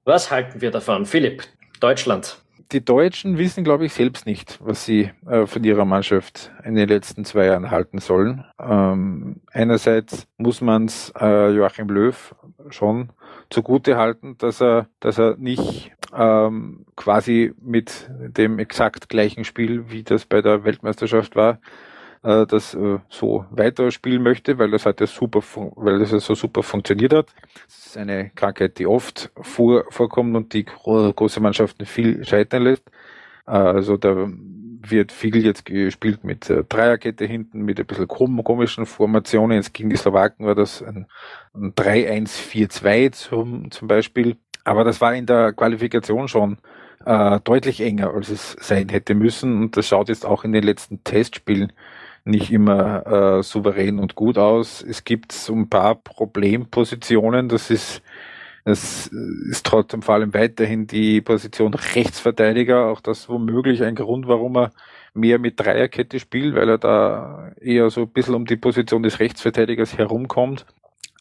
Was 0.05 0.31
halten 0.31 0.61
wir 0.61 0.71
davon? 0.71 1.05
Philipp, 1.05 1.43
Deutschland 1.81 2.41
die 2.73 2.85
Deutschen 2.85 3.39
wissen, 3.39 3.65
glaube 3.65 3.87
ich, 3.87 3.93
selbst 3.93 4.27
nicht, 4.27 4.59
was 4.63 4.85
sie 4.85 5.11
äh, 5.27 5.47
von 5.47 5.65
ihrer 5.65 5.85
Mannschaft 5.85 6.53
in 6.65 6.75
den 6.75 6.89
letzten 6.89 7.25
zwei 7.25 7.47
Jahren 7.47 7.71
halten 7.71 7.99
sollen. 7.99 8.45
Ähm, 8.59 9.41
einerseits 9.53 10.27
muss 10.37 10.61
man 10.61 10.87
es 10.87 11.13
äh, 11.19 11.51
Joachim 11.51 11.89
Löw 11.89 12.35
schon 12.71 13.11
zugute 13.51 13.97
halten, 13.97 14.37
dass 14.39 14.61
er, 14.61 14.87
dass 15.01 15.19
er 15.19 15.37
nicht 15.37 15.93
ähm, 16.17 16.87
quasi 16.97 17.53
mit 17.61 18.09
dem 18.09 18.59
exakt 18.59 19.09
gleichen 19.09 19.45
Spiel, 19.45 19.91
wie 19.91 20.03
das 20.03 20.27
bei 20.27 20.43
der 20.43 20.65
Weltmeisterschaft 20.65 21.37
war, 21.37 21.59
äh, 22.23 22.47
das 22.47 22.75
äh, 22.75 22.99
so 23.09 23.47
weiter 23.51 23.91
spielen 23.91 24.23
möchte, 24.23 24.59
weil 24.59 24.71
das 24.71 24.85
ja 24.85 25.07
super, 25.07 25.43
weil 25.77 25.99
das 25.99 26.11
so 26.11 26.35
super 26.35 26.63
funktioniert 26.63 27.15
hat. 27.15 27.35
Das 27.67 27.87
ist 27.87 27.97
eine 27.97 28.31
Krankheit, 28.35 28.79
die 28.79 28.87
oft 28.87 29.31
vor, 29.41 29.85
vorkommt 29.91 30.37
und 30.37 30.53
die 30.53 30.65
große 30.65 31.41
Mannschaften 31.41 31.87
viel 31.87 32.25
scheitern 32.25 32.65
lässt. 32.65 32.83
Äh, 33.47 33.53
also 33.53 33.97
da 33.97 34.29
wird 34.83 35.13
viel 35.13 35.37
jetzt 35.45 35.65
gespielt 35.65 36.25
mit 36.25 36.49
äh, 36.51 36.65
Dreierkette 36.65 37.25
hinten, 37.25 37.63
mit 37.63 37.79
ein 37.79 37.87
bisschen 37.87 38.09
komischen 38.09 38.87
Formationen. 38.87 39.57
Jetzt 39.57 39.75
gegen 39.75 39.91
die 39.91 39.97
Slowaken 39.97 40.47
war 40.47 40.55
das 40.55 40.83
ein, 40.83 41.07
ein 41.55 41.75
3-1-4-2 41.75 43.13
zum, 43.13 43.71
zum 43.71 43.89
Beispiel. 43.89 44.37
Aber 44.65 44.85
das 44.85 45.01
war 45.01 45.15
in 45.15 45.27
der 45.27 45.53
Qualifikation 45.53 46.29
schon 46.29 46.59
äh, 47.05 47.41
deutlich 47.41 47.81
enger, 47.81 48.15
als 48.15 48.29
es 48.29 48.57
sein 48.61 48.89
hätte 48.89 49.15
müssen. 49.15 49.63
Und 49.63 49.77
das 49.77 49.87
schaut 49.89 50.09
jetzt 50.09 50.27
auch 50.27 50.45
in 50.45 50.53
den 50.53 50.65
letzten 50.65 51.03
Testspielen 51.05 51.73
nicht 52.31 52.53
immer 52.53 53.39
äh, 53.39 53.43
souverän 53.43 53.99
und 53.99 54.15
gut 54.15 54.39
aus. 54.39 54.83
Es 54.83 55.05
gibt 55.05 55.33
so 55.33 55.55
ein 55.55 55.69
paar 55.69 55.97
Problempositionen. 55.97 57.49
Das 57.49 57.71
ist 57.71 58.03
das 58.65 59.07
ist 59.07 59.65
trotzdem 59.67 60.03
vor 60.03 60.15
allem 60.15 60.35
weiterhin 60.35 60.87
die 60.87 61.21
Position 61.23 61.75
Rechtsverteidiger, 61.75 62.87
auch 62.87 63.01
das 63.01 63.29
womöglich 63.29 63.83
ein 63.83 63.95
Grund, 63.95 64.29
warum 64.29 64.57
er 64.57 64.73
mehr 65.15 65.39
mit 65.39 65.59
Dreierkette 65.59 66.21
spielt, 66.21 66.55
weil 66.55 66.69
er 66.69 66.79
da 66.79 67.53
eher 67.61 67.91
so 67.91 68.03
ein 68.03 68.11
bisschen 68.11 68.35
um 68.35 68.45
die 68.45 68.57
Position 68.57 69.03
des 69.03 69.19
Rechtsverteidigers 69.19 69.97
herumkommt. 69.99 70.67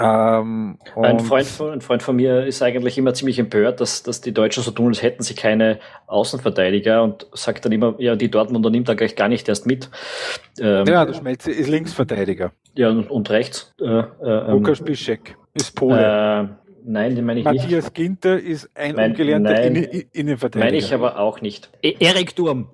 Ähm, 0.02 0.78
ein, 0.96 1.20
Freund 1.20 1.46
von, 1.46 1.72
ein 1.72 1.82
Freund 1.82 2.02
von 2.02 2.16
mir 2.16 2.46
ist 2.46 2.62
eigentlich 2.62 2.98
immer 2.98 3.14
ziemlich 3.14 3.38
empört, 3.38 3.82
dass, 3.82 4.02
dass 4.02 4.22
die 4.22 4.34
Deutschen 4.34 4.64
so 4.64 4.72
tun, 4.72 4.88
als 4.88 5.02
hätten 5.02 5.24
sie 5.24 5.36
keine 5.36 5.80
Außenverteidiger 6.08 7.04
und 7.04 7.28
sagt 7.34 7.66
dann 7.66 7.74
immer, 7.74 7.96
ja, 7.98 8.16
die 8.16 8.32
Dortmunder 8.32 8.70
nimmt 8.70 8.88
er 8.88 8.96
gleich 8.96 9.18
gar 9.18 9.28
nicht 9.28 9.50
erst 9.50 9.66
mit. 9.66 9.90
Ähm, 10.58 10.86
ja, 10.88 11.06
der 11.06 11.14
Schmelze 11.14 11.52
ist 11.52 11.68
Linksverteidiger. 11.68 12.54
Ja, 12.76 12.90
und, 12.90 13.12
und 13.12 13.30
rechts. 13.30 13.76
Äh, 13.82 13.86
äh, 13.86 14.52
Lukas 14.52 14.82
Bischek 14.82 15.36
ist 15.54 15.76
Pole. 15.76 16.58
Nein, 16.92 17.16
den 17.16 17.24
meine 17.24 17.42
ich 17.42 17.46
Matthias 17.46 17.66
nicht. 17.66 17.74
Matthias 17.76 17.94
Ginter 17.94 18.40
ist 18.40 18.70
ein 18.74 18.96
mein, 18.96 19.12
ungelernter 19.12 19.54
nein, 19.54 19.76
Innen 19.76 20.04
Innenverteidiger. 20.12 20.66
Meine 20.66 20.78
ich 20.78 20.92
aber 20.92 21.20
auch 21.20 21.40
nicht. 21.40 21.70
E 21.84 21.94
Erik 22.00 22.36
Durm. 22.36 22.70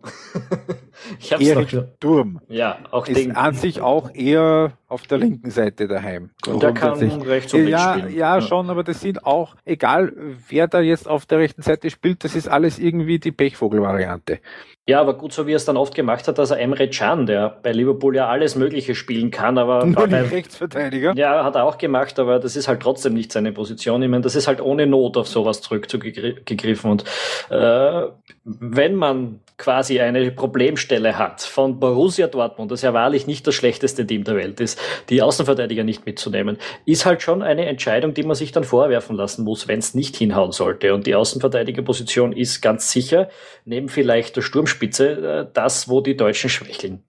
ich 1.20 1.34
hab's 1.34 1.46
Erik 1.46 1.72
doch 1.72 1.84
Durm. 2.00 2.40
Ja, 2.48 2.80
auch 2.92 3.08
ist 3.08 3.18
den. 3.18 3.36
an 3.36 3.56
sich 3.56 3.82
auch 3.82 4.16
eher 4.16 4.72
auf 4.88 5.06
der 5.06 5.18
linken 5.18 5.52
Seite 5.52 5.90
daheim. 5.90 6.30
Und 6.48 6.64
der 6.64 6.74
kann 6.74 6.94
rechts 6.94 7.54
und 7.54 7.66
links 7.66 7.72
ja, 7.74 7.92
spielen. 7.92 8.16
Ja, 8.16 8.38
ja, 8.38 8.42
schon, 8.42 8.70
aber 8.70 8.86
das 8.86 9.02
sind 9.02 9.26
auch, 9.26 9.58
egal 9.66 10.14
wer 10.48 10.70
da 10.70 10.80
jetzt 10.80 11.10
auf 11.10 11.26
der 11.26 11.40
rechten 11.40 11.62
Seite 11.62 11.90
spielt, 11.90 12.24
das 12.24 12.38
ist 12.38 12.48
alles 12.48 12.80
irgendwie 12.80 13.20
die 13.20 13.34
Pechvogel-Variante. 13.34 14.40
Ja, 14.88 15.02
aber 15.02 15.18
gut, 15.18 15.34
so 15.34 15.48
wie 15.48 15.54
er 15.54 15.56
es 15.56 15.66
dann 15.66 15.78
oft 15.78 15.96
gemacht 15.96 16.28
hat, 16.28 16.38
dass 16.38 16.52
er 16.52 16.60
Emre 16.60 16.88
Can, 16.88 17.26
der 17.26 17.58
bei 17.64 17.72
Liverpool 17.72 18.16
ja 18.16 18.28
alles 18.28 18.56
Mögliche 18.56 18.94
spielen 18.94 19.32
kann, 19.32 19.58
aber 19.58 19.84
Nur 19.84 20.06
nicht 20.06 20.32
Rechtsverteidiger. 20.32 21.14
Ja, 21.16 21.44
hat 21.44 21.56
er 21.56 21.64
auch 21.64 21.80
gemacht, 21.80 22.20
aber 22.20 22.38
das 22.38 22.56
ist 22.56 22.68
halt 22.68 22.82
trotzdem 22.82 23.16
nicht 23.16 23.32
seine 23.32 23.52
Position. 23.52 24.04
Ich 24.04 24.10
meine, 24.10 24.22
das 24.22 24.36
ist 24.36 24.48
halt 24.48 24.62
ohne 24.62 24.86
Not 24.86 25.18
auf 25.18 25.28
sowas 25.28 25.62
zurückgegriffen. 25.62 26.92
Und 26.92 27.04
äh, 27.50 28.04
wenn 28.44 28.94
man 28.94 29.40
quasi 29.58 30.02
eine 30.02 30.32
Problemstelle 30.32 31.18
hat 31.18 31.42
von 31.42 31.80
Borussia 31.80 32.28
Dortmund, 32.28 32.72
das 32.72 32.82
ja 32.82 32.94
wahrlich 32.94 33.26
nicht 33.26 33.48
das 33.48 33.56
schlechteste 33.56 34.06
Team 34.06 34.24
der 34.24 34.36
Welt 34.36 34.60
ist, 34.60 34.80
die 35.10 35.22
Außenverteidiger 35.22 35.84
nicht 35.84 36.06
mitzunehmen, 36.06 36.58
ist 36.86 37.06
halt 37.06 37.22
schon 37.22 37.42
eine 37.42 37.66
Entscheidung, 37.66 38.14
die 38.14 38.24
man 38.24 38.36
sich 38.36 38.52
dann 38.52 38.66
vorwerfen 38.66 39.16
lassen 39.16 39.46
muss, 39.46 39.68
wenn 39.68 39.80
es 39.80 39.96
nicht 39.96 40.18
hinhauen 40.18 40.52
sollte. 40.52 40.94
Und 40.94 41.08
die 41.08 41.16
Außenverteidigerposition 41.16 42.34
ist 42.34 42.62
ganz 42.62 42.92
sicher, 42.92 43.30
neben 43.64 43.88
vielleicht 43.88 44.36
der 44.36 44.44
Sturmspitze, 44.76 45.10
äh, 45.10 45.48
das, 45.54 45.88
wo 45.90 46.02
die 46.02 46.16
Deutschen 46.16 46.50
schwächeln. 46.50 47.04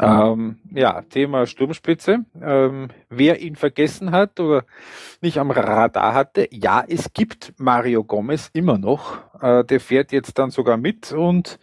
Ähm, 0.00 0.58
ja, 0.72 1.02
Thema 1.02 1.46
Sturmspitze. 1.46 2.24
Ähm, 2.40 2.88
wer 3.08 3.40
ihn 3.40 3.56
vergessen 3.56 4.12
hat 4.12 4.38
oder 4.38 4.64
nicht 5.20 5.38
am 5.38 5.50
Radar 5.50 6.14
hatte, 6.14 6.46
ja, 6.52 6.84
es 6.86 7.12
gibt 7.12 7.52
Mario 7.56 8.04
Gomez 8.04 8.48
immer 8.52 8.78
noch. 8.78 9.18
Äh, 9.42 9.64
der 9.64 9.80
fährt 9.80 10.12
jetzt 10.12 10.38
dann 10.38 10.50
sogar 10.50 10.76
mit 10.76 11.10
und 11.10 11.58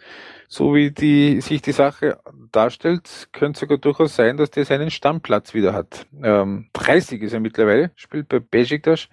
so 0.49 0.75
wie 0.75 0.91
die, 0.91 1.39
sich 1.39 1.61
die 1.61 1.71
Sache 1.71 2.19
darstellt, 2.51 3.29
könnte 3.31 3.61
sogar 3.61 3.77
durchaus 3.77 4.17
sein, 4.17 4.35
dass 4.35 4.51
der 4.51 4.65
seinen 4.65 4.91
Stammplatz 4.91 5.53
wieder 5.53 5.73
hat. 5.73 6.05
Ähm, 6.21 6.67
30 6.73 7.21
ist 7.21 7.33
er 7.33 7.39
mittlerweile, 7.39 7.91
spielt 7.95 8.27
bei 8.27 8.39
Besiktas 8.39 9.07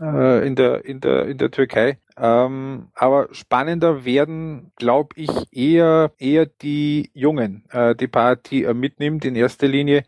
äh, 0.00 0.46
in, 0.46 0.56
der, 0.56 0.84
in, 0.84 1.00
der, 1.00 1.26
in 1.26 1.38
der 1.38 1.50
Türkei. 1.50 1.98
Ähm, 2.16 2.88
aber 2.94 3.28
spannender 3.32 4.04
werden, 4.04 4.72
glaube 4.76 5.10
ich, 5.16 5.30
eher, 5.52 6.12
eher 6.18 6.46
die 6.46 7.10
Jungen, 7.14 7.64
äh, 7.70 7.94
die 7.94 8.08
Party 8.08 8.64
äh, 8.64 8.74
mitnimmt 8.74 9.24
in 9.24 9.36
erster 9.36 9.68
Linie, 9.68 10.04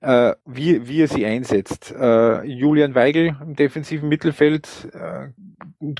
äh, 0.00 0.34
wie, 0.46 0.88
wie 0.88 1.02
er 1.02 1.08
sie 1.08 1.26
einsetzt. 1.26 1.94
Äh, 1.98 2.44
Julian 2.44 2.94
Weigel 2.94 3.36
im 3.42 3.54
defensiven 3.54 4.08
Mittelfeld 4.08 4.88
äh, 4.94 5.28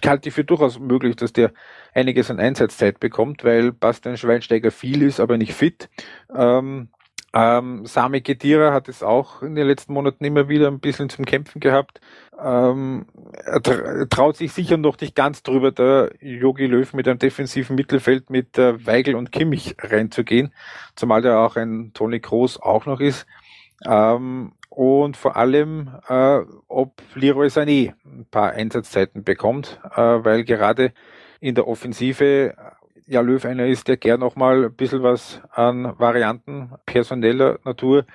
halte 0.07 0.29
ich 0.29 0.35
für 0.35 0.45
durchaus 0.45 0.79
möglich, 0.79 1.17
dass 1.17 1.33
der 1.33 1.53
einiges 1.95 2.31
an 2.31 2.41
Einsatzzeit 2.41 3.01
bekommt, 3.01 3.45
weil 3.45 3.73
Bastian 3.73 4.17
Schweinsteiger 4.17 4.71
viel 4.71 5.03
ist, 5.03 5.21
aber 5.21 5.37
nicht 5.37 5.53
fit. 5.53 5.91
Ähm, 6.35 6.89
ähm, 7.33 7.87
Sami 7.87 8.23
Kedira 8.23 8.73
hat 8.73 8.89
es 8.89 9.03
auch 9.03 9.43
in 9.43 9.55
den 9.55 9.67
letzten 9.67 9.93
Monaten 9.93 10.25
immer 10.25 10.49
wieder 10.49 10.69
ein 10.69 10.81
bisschen 10.81 11.09
zum 11.09 11.25
Kämpfen 11.25 11.61
gehabt. 11.61 12.01
Ähm, 12.43 13.07
er 13.45 14.09
traut 14.09 14.37
sich 14.37 14.53
sicher 14.53 14.77
noch 14.77 14.99
nicht 15.01 15.15
ganz 15.15 15.43
drüber, 15.43 15.71
der 15.71 16.13
Yogi 16.21 16.67
Löw 16.67 16.93
mit 16.93 17.07
einem 17.07 17.19
defensiven 17.19 17.77
Mittelfeld 17.77 18.31
mit 18.31 18.59
äh, 18.59 18.85
Weigel 18.85 19.15
und 19.15 19.31
Kimmich 19.31 19.77
reinzugehen, 19.79 20.53
zumal 20.97 21.23
der 21.23 21.39
auch 21.39 21.57
ein 21.57 21.93
Toni 21.95 22.21
Kroos 22.21 22.61
auch 22.61 22.87
noch 22.87 23.01
ist. 23.01 23.27
Ähm, 23.87 24.53
und 24.69 25.17
vor 25.17 25.37
allem, 25.37 25.91
äh, 26.09 26.41
ob 26.69 27.03
Leroy 27.15 27.49
Sané 27.49 27.95
ein 28.05 28.27
paar 28.31 28.53
Einsatzzeiten 28.53 29.23
bekommt, 29.25 29.81
äh, 29.95 30.01
weil 30.01 30.45
gerade 30.45 30.93
in 31.41 31.55
der 31.55 31.69
Offensive 31.69 32.55
ja 33.11 33.21
Löw 33.21 33.45
einer 33.45 33.67
ist, 33.67 33.89
der 33.89 33.97
gern 33.97 34.21
noch 34.21 34.37
mal 34.37 34.67
ein 34.67 34.73
bisschen 34.73 35.03
was 35.03 35.43
an 35.51 35.99
Varianten 35.99 36.71
personeller 36.87 37.59
Natur 37.65 38.07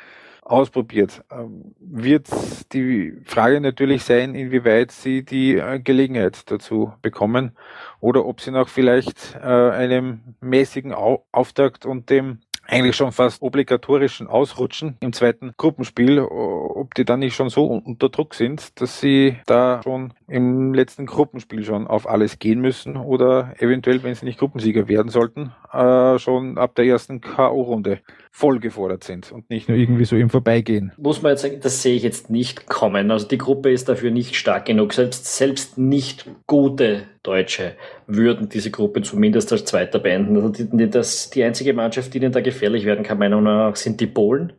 ausprobiert. 0.41 1.23
Ähm, 1.31 1.75
wird 1.79 2.27
die 2.71 3.13
Frage 3.25 3.59
natürlich 3.59 4.03
sein, 4.03 4.35
inwieweit 4.35 4.91
sie 4.91 5.25
die 5.25 5.57
äh, 5.57 5.79
Gelegenheit 5.79 6.49
dazu 6.49 6.93
bekommen 7.01 7.57
oder 7.99 8.25
ob 8.25 8.39
sie 8.39 8.51
noch 8.51 8.69
vielleicht 8.69 9.35
äh, 9.35 9.47
einem 9.47 10.35
mäßigen 10.39 10.93
Auftakt 10.93 11.85
und 11.85 12.09
dem 12.09 12.39
eigentlich 12.67 12.95
schon 12.95 13.11
fast 13.11 13.41
obligatorischen 13.41 14.27
Ausrutschen 14.27 14.97
im 14.99 15.13
zweiten 15.13 15.53
Gruppenspiel, 15.57 16.19
ob 16.19 16.93
die 16.95 17.05
dann 17.05 17.19
nicht 17.19 17.35
schon 17.35 17.49
so 17.49 17.65
unter 17.65 18.09
Druck 18.09 18.33
sind, 18.33 18.79
dass 18.81 18.99
sie 18.99 19.37
da 19.45 19.81
schon 19.83 20.13
im 20.27 20.73
letzten 20.73 21.05
Gruppenspiel 21.05 21.63
schon 21.63 21.87
auf 21.87 22.07
alles 22.09 22.39
gehen 22.39 22.61
müssen 22.61 22.97
oder 22.97 23.53
eventuell, 23.59 24.03
wenn 24.03 24.15
sie 24.15 24.25
nicht 24.25 24.39
Gruppensieger 24.39 24.87
werden 24.87 25.09
sollten, 25.09 25.53
äh, 25.71 26.17
schon 26.19 26.57
ab 26.57 26.75
der 26.75 26.85
ersten 26.85 27.21
K.O.-Runde 27.21 27.99
voll 28.35 28.59
gefordert 28.59 29.05
sind 29.05 29.31
und 29.31 29.49
nicht 29.49 29.69
nur 29.69 29.77
irgendwie 29.77 30.03
so 30.03 30.17
im 30.17 30.29
Vorbeigehen. 30.29 30.91
Muss 30.97 31.21
man 31.21 31.31
jetzt 31.31 31.43
sagen, 31.43 31.61
das 31.61 31.81
sehe 31.81 31.95
ich 31.95 32.03
jetzt 32.03 32.29
nicht 32.29 32.67
kommen. 32.67 33.09
Also 33.09 33.29
die 33.29 33.37
Gruppe 33.37 33.71
ist 33.71 33.87
dafür 33.87 34.11
nicht 34.11 34.35
stark 34.35 34.65
genug. 34.65 34.91
Selbst, 34.91 35.37
selbst 35.37 35.77
nicht 35.77 36.29
gute 36.45 37.03
Deutsche 37.23 37.75
würden 38.07 38.49
diese 38.49 38.71
Gruppe 38.71 39.03
zumindest 39.03 39.53
als 39.53 39.63
Zweiter 39.63 39.99
beenden. 39.99 40.35
Also 40.35 40.49
die, 40.49 40.89
das, 40.89 41.29
die 41.29 41.45
einzige 41.45 41.73
Mannschaft, 41.73 42.13
die 42.13 42.17
ihnen 42.17 42.33
da 42.33 42.41
gefährlich 42.41 42.83
werden 42.83 43.05
kann, 43.05 43.19
meiner 43.19 43.39
Meinung 43.39 43.69
nach, 43.69 43.77
sind 43.77 44.01
die 44.01 44.07
Polen. 44.07 44.51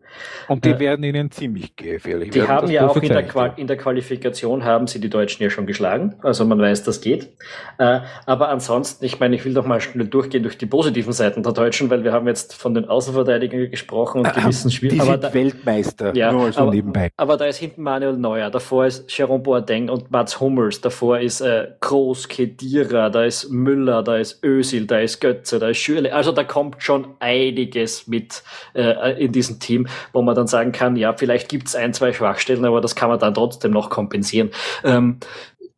Und 0.49 0.65
die 0.65 0.71
äh, 0.71 0.79
werden 0.79 1.05
ihnen 1.05 1.31
ziemlich 1.31 1.77
gefährlich 1.77 2.31
die 2.31 2.43
haben 2.43 2.71
ja 2.71 2.87
auch 2.87 2.97
in 2.97 3.09
der, 3.09 3.59
in 3.59 3.67
der, 3.67 3.77
Qualifikation 3.77 4.65
haben 4.65 4.87
sie 4.87 5.01
die 5.01 5.11
Deutschen 5.11 5.43
ja 5.43 5.51
schon 5.51 5.67
geschlagen. 5.67 6.15
Also 6.23 6.45
man 6.45 6.59
weiß, 6.59 6.85
das 6.85 7.01
geht. 7.01 7.31
Äh, 7.79 8.01
aber 8.27 8.49
ansonsten, 8.49 9.05
ich 9.05 9.21
meine, 9.21 9.37
ich 9.37 9.45
will 9.45 9.55
doch 9.55 9.67
mal 9.67 9.81
schnell 9.81 10.07
durchgehen 10.07 10.43
durch 10.43 10.59
die 10.59 10.67
positiven 10.67 11.13
Seiten 11.13 11.43
der 11.43 11.53
Deutschen, 11.53 11.91
weil 11.91 12.05
wir 12.05 12.13
haben 12.13 12.27
jetzt 12.27 12.55
von 12.55 12.75
den 12.75 12.87
Außenverteidigern 12.87 13.71
gesprochen 13.71 14.21
und 14.21 14.35
gewissen 14.35 14.71
Spielen. 14.71 14.95
Die 14.95 15.01
sind 15.01 15.25
da, 15.25 15.35
Weltmeister, 15.35 16.15
ja, 16.15 16.33
nur 16.33 16.53
so 16.53 16.61
aber, 16.61 16.71
nebenbei. 16.71 17.11
Aber 17.17 17.37
da 17.37 17.47
ist 17.47 17.59
hinten 17.59 17.83
Manuel 17.83 18.17
Neuer, 18.17 18.51
davor 18.51 18.87
ist 18.87 19.17
Jerome 19.17 19.43
Boateng 19.43 19.89
und 19.89 20.11
Mats 20.11 20.41
Hummels, 20.41 20.81
davor 20.81 21.19
ist 21.21 21.41
äh, 21.41 21.69
Groß, 21.81 22.29
Kedira, 22.29 23.11
da 23.11 23.25
ist 23.25 23.51
Müller, 23.51 24.03
da 24.03 24.17
ist 24.17 24.43
Özil, 24.45 24.87
da 24.87 24.99
ist 24.99 25.21
Götze, 25.21 25.59
da 25.59 25.69
ist 25.69 25.79
Schürle. 25.79 26.15
Also 26.15 26.33
da 26.33 26.45
kommt 26.45 26.83
schon 26.83 27.09
einiges 27.21 28.07
mit 28.07 28.43
äh, 28.75 29.23
in 29.23 29.33
diesem 29.33 29.59
Team 29.59 29.89
wo 30.13 30.23
man 30.23 30.35
dann 30.35 30.47
sagen 30.47 30.73
kann, 30.73 30.97
ja, 30.97 31.13
vielleicht 31.13 31.49
gibt 31.49 31.69
es 31.69 31.77
ein, 31.77 31.93
zwei 31.93 32.13
Schwachstellen, 32.13 32.65
aber 32.65 32.81
das 32.81 32.95
kann 32.95 33.09
man 33.09 33.19
dann 33.19 33.35
trotzdem 33.35 33.73
noch 33.73 33.91
kompensieren. 33.91 34.51
Ähm, 34.85 35.19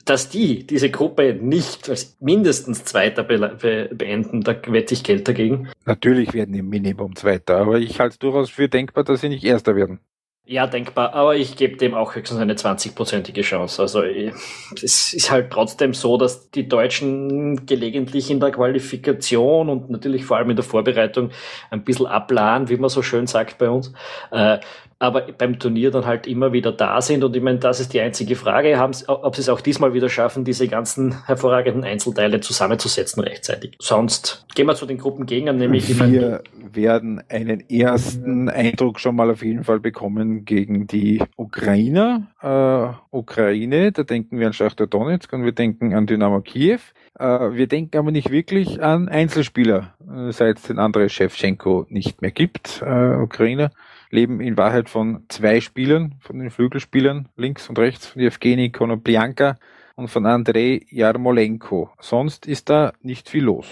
dass 0.09 0.31
die 0.31 0.67
diese 0.67 0.91
Gruppe 0.91 1.35
nicht 1.35 1.89
als 1.91 2.17
mindestens 2.21 2.85
Zweiter 2.85 3.25
be 3.25 3.39
be 3.39 3.91
beenden, 3.93 4.41
da 4.41 4.55
wette 4.67 4.95
ich 4.95 5.05
Geld 5.05 5.29
dagegen. 5.29 5.69
Natürlich 5.85 6.33
werden 6.33 6.55
die 6.55 6.63
Minimum 6.63 7.15
Zweiter, 7.15 7.59
aber 7.59 7.79
ich 7.79 8.01
halte 8.01 8.15
es 8.15 8.19
durchaus 8.19 8.49
für 8.49 8.69
denkbar, 8.69 9.05
dass 9.05 9.21
sie 9.21 9.29
nicht 9.29 9.45
Erster 9.45 9.77
werden. 9.77 10.01
Ja, 10.51 10.67
denkbar, 10.67 11.13
aber 11.13 11.37
ich 11.37 11.57
gebe 11.57 11.77
dem 11.77 11.93
auch 11.93 12.15
höchstens 12.15 12.39
eine 12.39 12.55
20-prozentige 12.55 13.43
Chance. 13.43 13.83
Also 13.83 14.03
es 14.03 15.13
ist 15.13 15.31
halt 15.31 15.51
trotzdem 15.51 15.93
so, 15.93 16.17
dass 16.17 16.51
die 16.51 16.67
Deutschen 16.67 17.67
gelegentlich 17.67 18.31
in 18.31 18.41
der 18.41 18.51
Qualifikation 18.53 19.69
und 19.69 19.91
natürlich 19.91 20.25
vor 20.25 20.39
allem 20.39 20.49
in 20.49 20.57
der 20.57 20.65
Vorbereitung 20.65 21.33
ein 21.69 21.85
bisschen 21.85 22.07
abladen, 22.07 22.71
wie 22.71 22.79
man 22.79 22.89
so 22.89 23.03
schön 23.03 23.27
sagt 23.27 23.59
bei 23.59 23.69
uns. 23.69 23.93
Aber 25.01 25.23
beim 25.23 25.59
Turnier 25.59 25.91
dann 25.91 26.07
halt 26.07 26.27
immer 26.27 26.53
wieder 26.53 26.73
da 26.73 27.01
sind. 27.01 27.23
Und 27.23 27.37
ich 27.37 27.43
meine, 27.43 27.59
das 27.59 27.79
ist 27.79 27.93
die 27.93 28.01
einzige 28.01 28.35
Frage, 28.35 28.77
ob 29.07 29.37
sie 29.37 29.43
es 29.43 29.49
auch 29.49 29.61
diesmal 29.61 29.95
wieder 29.95 30.09
schaffen, 30.09 30.45
diese 30.45 30.67
ganzen 30.67 31.25
hervorragenden 31.27 31.85
Einzelteile 31.85 32.41
zusammenzusetzen 32.41 33.23
rechtzeitig. 33.23 33.77
Sonst 33.79 34.47
gehen 34.55 34.67
wir 34.67 34.75
zu 34.75 34.87
den 34.87 34.99
Gruppengegnern, 34.99 35.57
nämlich 35.57 35.89
wir 36.01 36.43
werden 36.73 37.23
einen 37.29 37.69
ersten 37.71 38.49
Eindruck 38.49 38.99
schon 38.99 39.15
mal 39.15 39.31
auf 39.31 39.43
jeden 39.43 39.65
Fall 39.65 39.79
bekommen 39.79 40.45
gegen 40.45 40.87
die 40.87 41.23
Ukrainer. 41.37 42.27
Äh, 42.43 43.17
Ukraine, 43.17 43.93
da 43.93 44.03
denken 44.03 44.39
wir 44.39 44.49
an 44.49 44.53
Schachter 44.53 44.87
Donetsk 44.87 45.33
und 45.33 45.45
wir 45.45 45.53
denken 45.53 45.95
an 45.95 46.07
Dynamo 46.07 46.41
Kiew. 46.41 46.81
Äh, 47.19 47.25
wir 47.25 47.67
denken 47.67 47.99
aber 47.99 48.11
nicht 48.11 48.31
wirklich 48.31 48.83
an 48.83 49.09
Einzelspieler, 49.09 49.95
äh, 50.09 50.33
seit 50.33 50.59
es 50.59 50.65
den 50.65 50.79
Andrei 50.79 51.09
Shevchenko 51.09 51.87
nicht 51.89 52.23
mehr 52.23 52.31
gibt. 52.31 52.83
Äh, 52.85 53.17
Ukrainer 53.17 53.71
leben 54.11 54.41
in 54.41 54.57
Wahrheit 54.57 54.89
von 54.89 55.25
zwei 55.29 55.61
Spielern, 55.61 56.15
von 56.21 56.39
den 56.39 56.51
Flügelspielern 56.51 57.29
links 57.37 57.69
und 57.69 57.79
rechts, 57.79 58.07
von 58.07 58.23
Evgeny 58.23 58.71
Konoplyanka 58.71 59.57
und 59.97 60.09
von 60.09 60.27
Andrei 60.27 60.83
Jarmolenko. 60.91 61.91
Sonst 62.01 62.47
ist 62.47 62.71
da 62.71 62.93
nicht 63.03 63.29
viel 63.29 63.45
los. 63.45 63.67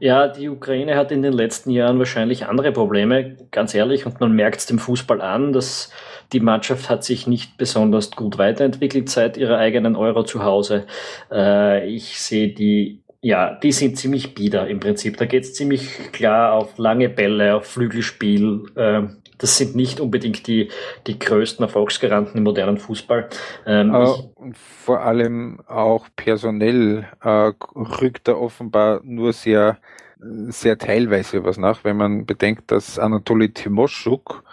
Ja, 0.00 0.26
die 0.26 0.48
Ukraine 0.48 0.96
hat 0.96 1.12
in 1.12 1.22
den 1.22 1.32
letzten 1.32 1.70
Jahren 1.70 1.98
wahrscheinlich 1.98 2.46
andere 2.46 2.72
Probleme, 2.72 3.36
ganz 3.52 3.72
ehrlich, 3.72 4.04
und 4.04 4.20
man 4.20 4.32
merkt 4.32 4.58
es 4.58 4.66
dem 4.66 4.80
Fußball 4.80 5.20
an, 5.20 5.52
dass 5.52 5.92
die 6.32 6.40
Mannschaft 6.40 6.90
hat 6.90 7.04
sich 7.04 7.28
nicht 7.28 7.56
besonders 7.56 8.10
gut 8.10 8.36
weiterentwickelt 8.36 9.08
seit 9.08 9.36
ihrer 9.36 9.58
eigenen 9.58 9.94
Euro 9.94 10.24
zu 10.24 10.42
Hause. 10.42 10.86
Äh, 11.30 11.88
ich 11.88 12.20
sehe 12.20 12.48
die 12.48 13.02
ja, 13.22 13.54
die 13.54 13.72
sind 13.72 13.98
ziemlich 13.98 14.34
bieder 14.34 14.66
im 14.66 14.80
Prinzip. 14.80 15.18
Da 15.18 15.26
geht 15.26 15.44
es 15.44 15.52
ziemlich 15.52 16.10
klar 16.10 16.54
auf 16.54 16.78
lange 16.78 17.10
Bälle, 17.10 17.54
auf 17.54 17.66
Flügelspiel. 17.66 18.64
Äh, 18.76 19.02
das 19.40 19.56
sind 19.56 19.74
nicht 19.74 20.00
unbedingt 20.00 20.46
die, 20.46 20.70
die 21.06 21.18
größten 21.18 21.64
Erfolgsgaranten 21.64 22.38
im 22.38 22.44
modernen 22.44 22.78
Fußball. 22.78 23.28
Ähm, 23.66 23.94
äh, 23.94 24.52
vor 24.52 25.00
allem 25.00 25.60
auch 25.66 26.06
personell 26.14 27.06
äh, 27.22 27.52
rückt 27.74 28.28
er 28.28 28.40
offenbar 28.40 29.00
nur 29.02 29.32
sehr, 29.32 29.78
sehr 30.18 30.78
teilweise 30.78 31.44
was 31.44 31.56
nach, 31.56 31.84
wenn 31.84 31.96
man 31.96 32.26
bedenkt, 32.26 32.70
dass 32.70 32.98
Anatoly 32.98 33.52
Timoschuk 33.52 34.44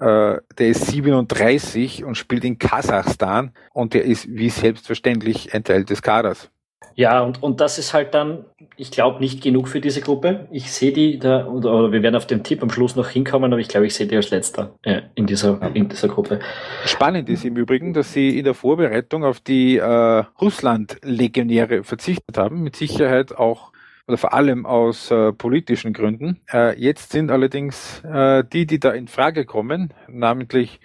äh, 0.00 0.38
der 0.58 0.68
ist 0.68 0.86
37 0.86 2.04
und 2.04 2.16
spielt 2.16 2.44
in 2.44 2.58
Kasachstan 2.58 3.52
und 3.74 3.92
der 3.92 4.04
ist 4.04 4.26
wie 4.28 4.48
selbstverständlich 4.48 5.52
ein 5.54 5.62
Teil 5.62 5.84
des 5.84 6.00
Kaders. 6.00 6.50
Ja, 6.94 7.20
und, 7.20 7.42
und 7.42 7.60
das 7.60 7.78
ist 7.78 7.94
halt 7.94 8.14
dann, 8.14 8.44
ich 8.76 8.90
glaube, 8.90 9.20
nicht 9.20 9.42
genug 9.42 9.68
für 9.68 9.80
diese 9.80 10.00
Gruppe. 10.00 10.46
Ich 10.50 10.72
sehe 10.72 10.92
die 10.92 11.18
da, 11.18 11.46
oder, 11.46 11.72
oder, 11.72 11.92
wir 11.92 12.02
werden 12.02 12.16
auf 12.16 12.26
den 12.26 12.42
Tipp 12.42 12.62
am 12.62 12.70
Schluss 12.70 12.96
noch 12.96 13.08
hinkommen, 13.08 13.52
aber 13.52 13.60
ich 13.60 13.68
glaube, 13.68 13.86
ich 13.86 13.94
sehe 13.94 14.06
die 14.06 14.16
als 14.16 14.30
letzter 14.30 14.74
äh, 14.82 15.02
in, 15.14 15.26
dieser, 15.26 15.60
in 15.74 15.88
dieser 15.88 16.08
Gruppe. 16.08 16.40
Spannend 16.84 17.28
ist 17.28 17.44
im 17.44 17.56
Übrigen, 17.56 17.94
dass 17.94 18.12
sie 18.12 18.38
in 18.38 18.44
der 18.44 18.54
Vorbereitung 18.54 19.24
auf 19.24 19.40
die 19.40 19.76
äh, 19.76 20.24
Russland-Legionäre 20.40 21.84
verzichtet 21.84 22.36
haben, 22.36 22.62
mit 22.62 22.76
Sicherheit 22.76 23.36
auch 23.36 23.70
oder 24.10 24.18
vor 24.18 24.34
allem 24.34 24.66
aus 24.66 25.12
äh, 25.12 25.32
politischen 25.32 25.92
Gründen. 25.92 26.40
Äh, 26.52 26.76
jetzt 26.80 27.12
sind 27.12 27.30
allerdings 27.30 28.02
äh, 28.02 28.42
die, 28.42 28.66
die 28.66 28.80
da 28.80 28.90
in 28.90 29.06
Frage 29.06 29.44
kommen, 29.44 29.94
namentlich 30.08 30.80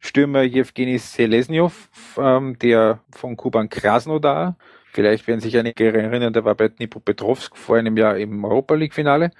Stürmer 0.00 0.42
Jewgeni 0.42 0.98
Selesnyov, 0.98 1.88
ähm, 2.18 2.58
der 2.58 3.00
von 3.10 3.36
Kuban 3.36 3.70
Krasnodar, 3.70 4.56
Vielleicht 4.96 5.26
werden 5.26 5.40
sich 5.40 5.58
einige 5.58 5.92
erinnern, 5.92 6.32
der 6.32 6.46
war 6.46 6.54
bei 6.54 6.68
Dnipropetrovsk 6.68 7.54
vor 7.54 7.76
einem 7.76 7.98
Jahr 7.98 8.16
im 8.16 8.42
Europa 8.46 8.74
League 8.74 8.94
Finale. 8.94 9.30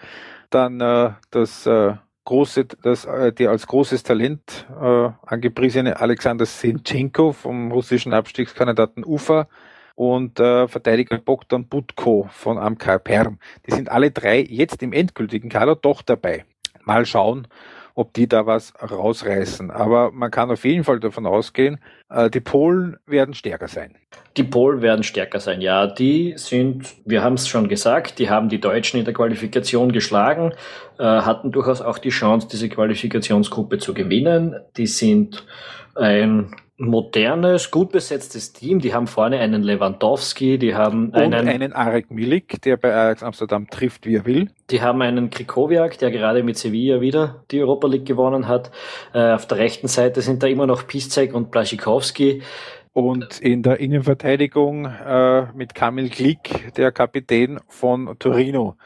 Dann 0.51 0.83
äh, 0.83 1.13
das 1.31 1.65
äh, 1.65 1.95
große, 2.27 2.67
das, 2.83 3.07
äh, 3.07 3.33
der 3.33 3.53
als 3.53 3.67
großes 3.67 4.03
Talent 4.03 4.67
äh, 4.79 5.09
angepriesene 5.25 5.99
Alexander 5.99 6.45
Sinchenko 6.45 7.33
vom 7.33 7.73
russischen 7.73 8.13
Abstiegskandidaten 8.13 9.03
Ufa 9.03 9.49
und 9.95 10.39
äh, 10.41 10.69
Verteidiger 10.69 11.17
Bogdan 11.17 11.67
Butko 11.67 12.29
von 12.31 12.59
Amkar 12.59 12.99
Perm. 12.99 13.39
Die 13.67 13.73
sind 13.73 13.91
alle 13.91 14.11
drei 14.11 14.43
jetzt 14.43 14.83
im 14.83 14.93
endgültigen 14.93 15.49
Kader 15.49 15.75
doch 15.75 16.03
dabei. 16.03 16.45
Mal 16.85 17.07
schauen, 17.07 17.49
ob 17.95 18.13
die 18.13 18.29
da 18.29 18.45
was 18.45 18.75
rausreißen. 18.79 19.71
Aber 19.71 20.13
man 20.13 20.31
kann 20.31 20.51
auf 20.51 20.67
jeden 20.67 20.85
Fall 20.85 21.01
davon 21.01 21.25
ausgehen, 21.25 21.79
die 22.09 22.41
Polen 22.41 22.97
werden 23.07 23.35
stärker 23.35 23.69
sein. 23.69 23.97
Die 24.37 24.45
Polen 24.45 24.83
werden 24.83 25.03
stärker 25.03 25.41
sein, 25.41 25.61
ja. 25.61 25.87
Die 25.87 26.35
sind, 26.37 26.95
wir 27.05 27.23
haben 27.23 27.35
es 27.35 27.49
schon 27.49 27.69
gesagt, 27.69 28.19
die 28.19 28.31
haben 28.31 28.49
die 28.49 28.61
Deutschen 28.61 28.99
in 28.99 29.05
der 29.05 29.15
Qualifikation 29.15 29.93
geschlagen, 29.93 30.53
äh, 30.99 31.03
hatten 31.03 31.53
durchaus 31.53 31.81
auch 31.81 31.99
die 31.99 32.11
Chance, 32.11 32.49
diese 32.51 32.69
Qualifikationsgruppe 32.69 33.79
zu 33.79 33.95
gewinnen. 33.95 34.57
Die 34.77 34.87
sind 34.87 35.45
ein 35.95 36.55
modernes, 36.79 37.71
gut 37.71 37.91
besetztes 37.91 38.53
Team. 38.53 38.81
Die 38.81 38.93
haben 38.93 39.07
vorne 39.07 39.39
einen 39.39 39.63
Lewandowski, 39.63 40.59
die 40.59 40.75
haben 40.75 41.13
einen, 41.15 41.33
Und 41.33 41.49
einen 41.49 41.73
Arek 41.73 42.11
Milik, 42.11 42.61
der 42.63 42.77
bei 42.77 42.95
Ajax 42.95 43.23
Amsterdam 43.23 43.69
trifft, 43.69 44.05
wie 44.07 44.17
er 44.17 44.27
will. 44.27 44.51
Die 44.71 44.83
haben 44.83 45.01
einen 45.01 45.31
Krikowiak, 45.31 45.99
der 45.99 46.11
gerade 46.11 46.43
mit 46.43 46.59
Sevilla 46.59 47.01
wieder 47.01 47.45
die 47.51 47.63
Europa 47.63 47.87
League 47.87 48.05
gewonnen 48.05 48.47
hat. 48.47 48.71
Äh, 49.15 49.33
auf 49.33 49.47
der 49.47 49.59
rechten 49.59 49.89
Seite 49.89 50.21
sind 50.21 50.43
da 50.43 50.49
immer 50.49 50.67
noch 50.67 50.87
Piszczek 50.87 51.35
und 51.35 51.51
Blaschikowski. 51.97 52.43
Und 52.93 53.41
in 53.41 53.63
der 53.63 53.79
Innenverteidigung 53.79 54.87
äh, 54.87 55.53
mit 55.53 55.75
Kamil 55.75 56.09
Glick, 56.09 56.73
der 56.77 56.93
Kapitän 56.93 57.61
von 57.69 58.19
Torino. 58.19 58.77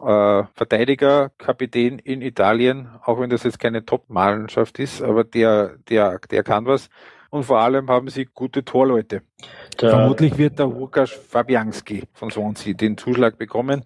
Äh, 0.00 0.44
Verteidiger, 0.54 1.30
Kapitän 1.36 1.98
in 1.98 2.22
Italien, 2.22 2.88
auch 3.04 3.20
wenn 3.20 3.28
das 3.28 3.42
jetzt 3.42 3.58
keine 3.58 3.84
Top-Mannschaft 3.84 4.78
ist, 4.78 5.02
aber 5.02 5.24
der, 5.24 5.76
der, 5.90 6.18
der 6.30 6.44
kann 6.44 6.64
was 6.64 6.88
und 7.30 7.44
vor 7.44 7.60
allem 7.60 7.88
haben 7.90 8.08
sie 8.08 8.24
gute 8.24 8.64
Torleute. 8.64 9.22
Der 9.80 9.90
Vermutlich 9.90 10.38
wird 10.38 10.58
der 10.58 10.66
Łukasz 10.66 11.14
Fabianski 11.14 12.04
von 12.14 12.30
Swansea 12.30 12.72
den 12.72 12.96
Zuschlag 12.96 13.38
bekommen. 13.38 13.84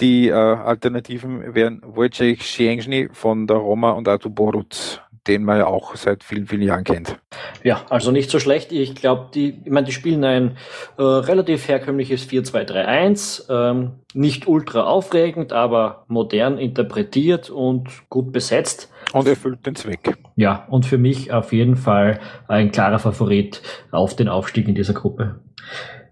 Die 0.00 0.28
äh, 0.28 0.32
Alternativen 0.32 1.54
wären 1.54 1.82
Wojciech 1.84 2.42
Szczęsny 2.42 3.10
von 3.12 3.46
der 3.46 3.58
Roma 3.58 3.90
und 3.90 4.08
Artur 4.08 4.32
Boruc, 4.32 5.00
den 5.28 5.44
man 5.44 5.58
ja 5.58 5.66
auch 5.66 5.94
seit 5.94 6.24
vielen, 6.24 6.46
vielen 6.46 6.62
Jahren 6.62 6.84
kennt. 6.84 7.18
Ja, 7.62 7.82
also 7.90 8.10
nicht 8.10 8.30
so 8.30 8.40
schlecht. 8.40 8.72
Ich 8.72 8.94
glaube, 8.94 9.28
die, 9.34 9.60
ich 9.64 9.70
meine, 9.70 9.86
die 9.86 9.92
spielen 9.92 10.24
ein 10.24 10.56
äh, 10.96 11.02
relativ 11.02 11.68
herkömmliches 11.68 12.28
4-2-3-1. 12.28 13.44
Ähm, 13.50 13.90
nicht 14.14 14.48
ultra 14.48 14.84
aufregend, 14.84 15.52
aber 15.52 16.04
modern 16.08 16.58
interpretiert 16.58 17.50
und 17.50 17.88
gut 18.08 18.32
besetzt. 18.32 18.90
Und 19.12 19.28
erfüllt 19.28 19.66
den 19.66 19.74
Zweck. 19.74 20.16
Ja, 20.36 20.66
und 20.70 20.86
für 20.86 20.98
mich 20.98 21.32
auf 21.32 21.52
jeden 21.52 21.76
Fall 21.76 22.20
ein 22.48 22.72
klarer 22.72 22.98
Favorit 22.98 23.62
auf 23.90 24.16
den 24.16 24.28
Aufstieg 24.28 24.66
in 24.66 24.74
dieser 24.74 24.94
Gruppe. 24.94 25.40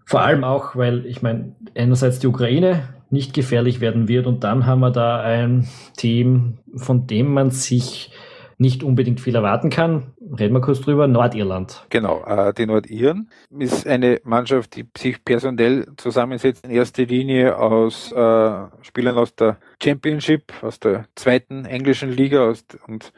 Vor 0.04 0.20
allem 0.20 0.44
auch, 0.44 0.76
weil 0.76 1.04
ich 1.06 1.22
meine, 1.22 1.56
einerseits 1.74 2.20
die 2.20 2.28
Ukraine 2.28 2.88
nicht 3.10 3.34
gefährlich 3.34 3.80
werden 3.80 4.08
wird 4.08 4.26
und 4.26 4.44
dann 4.44 4.66
haben 4.66 4.80
wir 4.80 4.90
da 4.90 5.20
ein 5.20 5.68
Team, 5.96 6.58
von 6.74 7.06
dem 7.06 7.32
man 7.32 7.50
sich 7.50 8.10
nicht 8.58 8.82
unbedingt 8.82 9.20
viel 9.20 9.34
erwarten 9.34 9.68
kann. 9.68 10.14
Reden 10.38 10.54
wir 10.54 10.60
kurz 10.60 10.80
drüber. 10.80 11.06
Nordirland. 11.06 11.84
Genau, 11.90 12.24
äh, 12.24 12.54
die 12.54 12.66
Nordiren 12.66 13.30
ist 13.50 13.86
eine 13.86 14.20
Mannschaft, 14.24 14.76
die 14.76 14.86
sich 14.96 15.22
personell 15.24 15.86
zusammensetzt 15.96 16.64
in 16.64 16.70
erster 16.70 17.04
Linie 17.04 17.58
aus 17.58 18.12
äh, 18.12 18.52
Spielern 18.82 19.18
aus 19.18 19.34
der 19.34 19.58
Championship, 19.82 20.52
aus 20.62 20.80
der 20.80 21.04
zweiten 21.16 21.66
englischen 21.66 22.10
Liga 22.10 22.48
aus, 22.48 22.64
und 22.86 23.12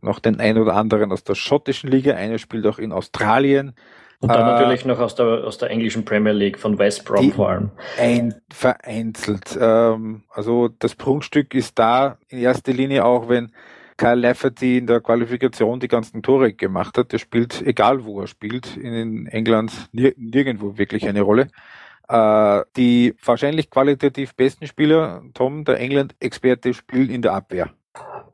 noch 0.00 0.20
den 0.20 0.38
ein 0.38 0.58
oder 0.58 0.76
anderen 0.76 1.10
aus 1.10 1.24
der 1.24 1.34
schottischen 1.34 1.90
Liga. 1.90 2.14
Einer 2.14 2.38
spielt 2.38 2.66
auch 2.66 2.78
in 2.78 2.92
Australien. 2.92 3.74
Und 4.20 4.28
dann 4.28 4.48
äh, 4.48 4.52
natürlich 4.52 4.84
noch 4.84 5.00
aus 5.00 5.16
der, 5.16 5.26
aus 5.26 5.58
der 5.58 5.70
englischen 5.70 6.04
Premier 6.04 6.32
League 6.32 6.58
von 6.58 6.78
West 6.78 7.04
Brom 7.04 7.32
vor 7.32 7.48
allem. 7.50 7.70
Ein, 7.98 8.34
vereinzelt. 8.52 9.58
Ähm, 9.60 10.22
also 10.30 10.68
das 10.68 10.94
Prunkstück 10.94 11.52
ist 11.52 11.78
da 11.80 12.18
in 12.28 12.38
erster 12.38 12.72
Linie 12.72 13.04
auch, 13.04 13.28
wenn 13.28 13.50
Kyle 13.96 14.14
Lafferty 14.16 14.78
in 14.78 14.86
der 14.86 15.00
Qualifikation 15.00 15.80
die 15.80 15.88
ganzen 15.88 16.22
Tore 16.22 16.52
gemacht 16.52 16.98
hat. 16.98 17.12
Der 17.12 17.18
spielt, 17.18 17.62
egal 17.62 18.04
wo 18.04 18.20
er 18.20 18.26
spielt, 18.26 18.76
in 18.76 19.26
England 19.26 19.72
nir 19.92 20.12
nirgendwo 20.16 20.76
wirklich 20.78 21.06
eine 21.06 21.22
Rolle. 21.22 21.48
Äh, 22.08 22.62
die 22.76 23.14
wahrscheinlich 23.24 23.70
qualitativ 23.70 24.34
besten 24.34 24.66
Spieler, 24.66 25.22
Tom, 25.32 25.64
der 25.64 25.80
England-Experte, 25.80 26.74
spielt 26.74 27.10
in 27.10 27.22
der 27.22 27.32
Abwehr. 27.32 27.70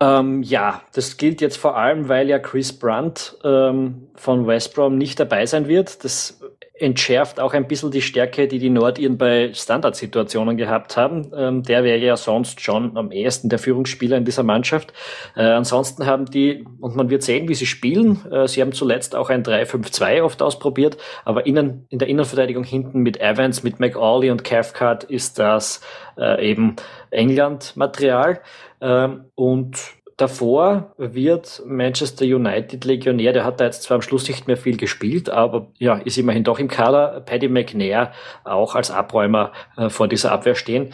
Ähm, 0.00 0.42
ja, 0.42 0.82
das 0.94 1.18
gilt 1.18 1.40
jetzt 1.40 1.58
vor 1.58 1.76
allem, 1.76 2.08
weil 2.08 2.28
ja 2.28 2.38
Chris 2.38 2.72
Brunt 2.72 3.36
ähm, 3.44 4.08
von 4.16 4.46
West 4.46 4.74
Brom 4.74 4.96
nicht 4.96 5.20
dabei 5.20 5.44
sein 5.44 5.68
wird. 5.68 6.02
Das 6.04 6.40
entschärft 6.80 7.40
auch 7.40 7.52
ein 7.52 7.68
bisschen 7.68 7.90
die 7.90 8.02
Stärke, 8.02 8.48
die 8.48 8.58
die 8.58 8.70
Nordiren 8.70 9.18
bei 9.18 9.52
Standardsituationen 9.52 10.56
gehabt 10.56 10.96
haben. 10.96 11.30
Ähm, 11.36 11.62
der 11.62 11.84
wäre 11.84 11.98
ja 11.98 12.16
sonst 12.16 12.60
schon 12.60 12.96
am 12.96 13.12
ehesten 13.12 13.48
der 13.48 13.58
Führungsspieler 13.58 14.16
in 14.16 14.24
dieser 14.24 14.42
Mannschaft. 14.42 14.92
Äh, 15.36 15.42
ansonsten 15.42 16.06
haben 16.06 16.26
die, 16.26 16.64
und 16.80 16.96
man 16.96 17.10
wird 17.10 17.22
sehen, 17.22 17.48
wie 17.48 17.54
sie 17.54 17.66
spielen, 17.66 18.24
äh, 18.30 18.48
sie 18.48 18.62
haben 18.62 18.72
zuletzt 18.72 19.14
auch 19.14 19.28
ein 19.28 19.42
3-5-2 19.42 20.22
oft 20.22 20.42
ausprobiert, 20.42 20.96
aber 21.24 21.46
innen, 21.46 21.86
in 21.90 21.98
der 21.98 22.08
Innenverteidigung 22.08 22.64
hinten 22.64 23.00
mit 23.00 23.20
Evans, 23.20 23.62
mit 23.62 23.78
McAuley 23.78 24.30
und 24.30 24.42
Cathcart 24.42 25.04
ist 25.04 25.38
das 25.38 25.82
äh, 26.16 26.50
eben 26.50 26.76
England-Material. 27.10 28.40
Ähm, 28.80 29.26
und 29.34 29.76
davor 30.20 30.92
wird 30.98 31.62
Manchester 31.66 32.24
United 32.24 32.84
Legionär, 32.84 33.32
der 33.32 33.44
hat 33.44 33.60
da 33.60 33.64
jetzt 33.64 33.82
zwar 33.82 33.96
am 33.96 34.02
Schluss 34.02 34.28
nicht 34.28 34.46
mehr 34.46 34.56
viel 34.56 34.76
gespielt, 34.76 35.30
aber 35.30 35.68
ja, 35.78 35.94
ist 35.96 36.18
immerhin 36.18 36.44
doch 36.44 36.58
im 36.58 36.68
Kader. 36.68 37.22
Paddy 37.24 37.48
McNair 37.48 38.12
auch 38.44 38.74
als 38.74 38.90
Abräumer 38.90 39.52
äh, 39.76 39.88
vor 39.88 40.08
dieser 40.08 40.32
Abwehr 40.32 40.54
stehen. 40.54 40.92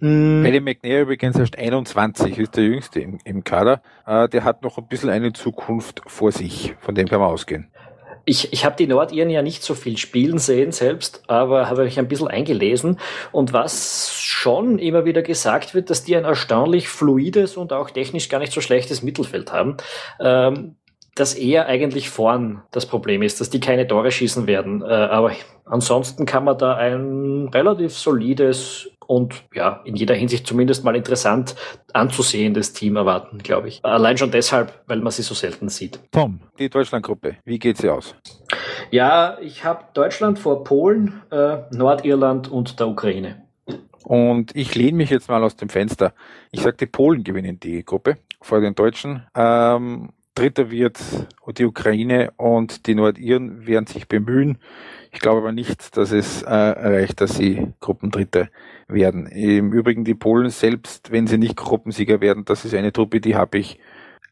Mm. 0.00 0.42
Paddy 0.42 0.60
McNair 0.60 1.02
übrigens 1.02 1.38
erst 1.38 1.58
21, 1.58 2.38
ist 2.38 2.56
der 2.56 2.64
jüngste 2.64 3.00
im, 3.00 3.18
im 3.24 3.44
Kader. 3.44 3.82
Äh, 4.06 4.28
der 4.28 4.44
hat 4.44 4.62
noch 4.62 4.78
ein 4.78 4.86
bisschen 4.86 5.10
eine 5.10 5.32
Zukunft 5.32 6.02
vor 6.06 6.32
sich, 6.32 6.74
von 6.80 6.94
dem 6.94 7.08
kann 7.08 7.20
man 7.20 7.30
ausgehen. 7.30 7.68
Ich, 8.24 8.52
ich 8.52 8.64
habe 8.64 8.76
die 8.76 8.86
Nordiren 8.86 9.30
ja 9.30 9.42
nicht 9.42 9.62
so 9.62 9.74
viel 9.74 9.96
spielen 9.96 10.38
sehen 10.38 10.72
selbst, 10.72 11.22
aber 11.26 11.68
habe 11.68 11.84
mich 11.84 11.98
ein 11.98 12.08
bisschen 12.08 12.28
eingelesen. 12.28 12.98
Und 13.32 13.52
was 13.52 14.12
schon 14.14 14.78
immer 14.78 15.04
wieder 15.04 15.22
gesagt 15.22 15.74
wird, 15.74 15.90
dass 15.90 16.04
die 16.04 16.16
ein 16.16 16.24
erstaunlich 16.24 16.88
fluides 16.88 17.56
und 17.56 17.72
auch 17.72 17.90
technisch 17.90 18.28
gar 18.28 18.38
nicht 18.38 18.52
so 18.52 18.60
schlechtes 18.60 19.02
Mittelfeld 19.02 19.52
haben. 19.52 19.76
Ähm, 20.20 20.76
dass 21.14 21.34
eher 21.34 21.66
eigentlich 21.66 22.10
vorn 22.10 22.62
das 22.70 22.86
Problem 22.86 23.22
ist, 23.22 23.40
dass 23.40 23.50
die 23.50 23.60
keine 23.60 23.86
Tore 23.86 24.10
schießen 24.10 24.46
werden. 24.46 24.82
Äh, 24.82 24.86
aber 24.86 25.32
ansonsten 25.64 26.26
kann 26.26 26.44
man 26.44 26.58
da 26.58 26.76
ein 26.76 27.48
relativ 27.52 27.92
solides 27.92 28.90
und 29.06 29.44
ja, 29.52 29.82
in 29.84 29.96
jeder 29.96 30.14
Hinsicht 30.14 30.46
zumindest 30.46 30.84
mal 30.84 30.96
interessant 30.96 31.54
anzusehendes 31.92 32.72
Team 32.72 32.96
erwarten, 32.96 33.38
glaube 33.38 33.68
ich. 33.68 33.84
Allein 33.84 34.16
schon 34.16 34.30
deshalb, 34.30 34.82
weil 34.86 35.00
man 35.00 35.12
sie 35.12 35.22
so 35.22 35.34
selten 35.34 35.68
sieht. 35.68 36.00
Tom, 36.10 36.40
die 36.58 36.68
Deutschlandgruppe, 36.68 37.36
wie 37.44 37.58
geht 37.58 37.76
sie 37.76 37.90
aus? 37.90 38.14
Ja, 38.90 39.38
ich 39.40 39.64
habe 39.64 39.84
Deutschland 39.94 40.38
vor 40.38 40.64
Polen, 40.64 41.22
äh, 41.30 41.58
Nordirland 41.70 42.50
und 42.50 42.80
der 42.80 42.88
Ukraine. 42.88 43.42
Und 44.04 44.54
ich 44.54 44.74
lehne 44.74 44.98
mich 44.98 45.10
jetzt 45.10 45.28
mal 45.28 45.42
aus 45.42 45.56
dem 45.56 45.68
Fenster. 45.68 46.12
Ich 46.52 46.60
sage, 46.60 46.76
die 46.76 46.86
Polen 46.86 47.24
gewinnen 47.24 47.58
die 47.58 47.84
Gruppe 47.84 48.18
vor 48.42 48.60
den 48.60 48.74
Deutschen. 48.74 49.26
Ähm, 49.34 50.10
Dritter 50.34 50.70
wird 50.70 50.98
die 51.56 51.64
Ukraine 51.64 52.32
und 52.36 52.86
die 52.86 52.94
Nordiren 52.94 53.66
werden 53.66 53.86
sich 53.86 54.08
bemühen. 54.08 54.58
Ich 55.12 55.20
glaube 55.20 55.38
aber 55.38 55.52
nicht, 55.52 55.96
dass 55.96 56.10
es 56.10 56.42
äh, 56.42 56.52
reicht, 56.52 57.20
dass 57.20 57.36
sie 57.36 57.68
Gruppendritte 57.80 58.50
werden. 58.88 59.26
Im 59.26 59.72
Übrigen 59.72 60.04
die 60.04 60.14
Polen 60.14 60.50
selbst, 60.50 61.12
wenn 61.12 61.28
sie 61.28 61.38
nicht 61.38 61.56
Gruppensieger 61.56 62.20
werden, 62.20 62.44
das 62.44 62.64
ist 62.64 62.74
eine 62.74 62.92
Truppe, 62.92 63.20
die 63.20 63.36
habe 63.36 63.58
ich 63.58 63.78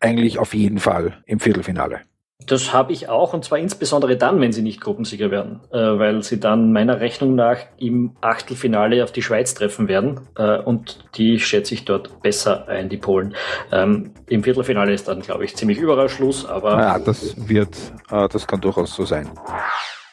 eigentlich 0.00 0.38
auf 0.38 0.54
jeden 0.54 0.78
Fall 0.78 1.22
im 1.26 1.38
Viertelfinale. 1.38 2.00
Das 2.46 2.72
habe 2.72 2.92
ich 2.92 3.08
auch, 3.08 3.34
und 3.34 3.44
zwar 3.44 3.58
insbesondere 3.58 4.16
dann, 4.16 4.40
wenn 4.40 4.52
sie 4.52 4.62
nicht 4.62 4.80
Gruppensieger 4.80 5.30
werden, 5.30 5.60
äh, 5.70 5.78
weil 5.78 6.22
sie 6.22 6.40
dann 6.40 6.72
meiner 6.72 7.00
Rechnung 7.00 7.34
nach 7.34 7.58
im 7.78 8.16
Achtelfinale 8.20 9.02
auf 9.04 9.12
die 9.12 9.22
Schweiz 9.22 9.54
treffen 9.54 9.88
werden. 9.88 10.20
Äh, 10.36 10.58
und 10.58 11.04
die 11.14 11.38
schätze 11.38 11.74
ich 11.74 11.84
dort 11.84 12.22
besser 12.22 12.68
ein, 12.68 12.88
die 12.88 12.96
Polen. 12.96 13.34
Ähm, 13.70 14.12
Im 14.28 14.44
Viertelfinale 14.44 14.92
ist 14.92 15.08
dann, 15.08 15.20
glaube 15.20 15.44
ich, 15.44 15.56
ziemlich 15.56 15.78
überall 15.78 16.08
Schluss, 16.08 16.46
aber. 16.46 16.72
Ja, 16.78 16.98
das 16.98 17.48
wird, 17.48 17.76
äh, 18.10 18.28
das 18.28 18.46
kann 18.46 18.60
durchaus 18.60 18.94
so 18.94 19.04
sein. 19.04 19.30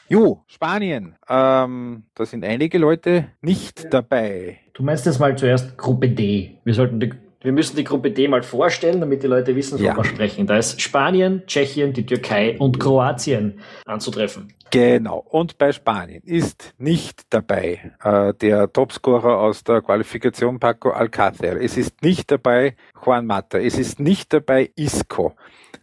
Jo, 0.08 0.44
Spanien. 0.48 1.16
Ähm, 1.30 2.04
da 2.16 2.26
sind 2.26 2.44
einige 2.44 2.80
Leute 2.80 3.28
nicht 3.42 3.94
dabei. 3.94 4.58
Du 4.74 4.82
meinst 4.82 5.06
jetzt 5.06 5.20
mal 5.20 5.38
zuerst 5.38 5.78
Gruppe 5.78 6.10
D. 6.10 6.58
Wir 6.64 6.74
sollten 6.74 7.00
die, 7.00 7.12
wir 7.42 7.52
müssen 7.54 7.78
die 7.78 7.84
Gruppe 7.84 8.12
D 8.12 8.28
mal 8.28 8.44
vorstellen, 8.44 9.00
damit 9.00 9.24
die 9.24 9.28
Leute 9.28 9.56
wissen, 9.56 9.76
wovon 9.76 9.86
ja. 9.86 9.96
wir 9.96 10.04
sprechen. 10.04 10.46
Da 10.46 10.58
ist 10.58 10.82
Spanien, 10.82 11.44
Tschechien, 11.48 11.94
die 11.94 12.06
Türkei 12.06 12.58
und 12.60 12.80
Kroatien 12.80 13.60
anzutreffen. 13.86 14.54
Genau. 14.72 15.26
Und 15.30 15.58
bei 15.58 15.72
Spanien 15.72 16.22
ist 16.24 16.74
nicht 16.78 17.22
dabei 17.30 17.94
äh, 18.04 18.34
der 18.36 18.72
Topscorer 18.72 19.40
aus 19.40 19.64
der 19.64 19.82
Qualifikation 19.82 20.60
Paco 20.60 20.92
Alcácer. 20.92 21.58
Es 21.58 21.78
ist 21.78 22.04
nicht 22.04 22.30
dabei 22.30 22.76
Juan 23.04 23.26
Mata. 23.26 23.58
Es 23.58 23.80
ist 23.80 24.00
nicht 24.00 24.34
dabei 24.34 24.70
Isco. 24.76 25.34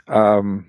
Ähm, 0.08 0.66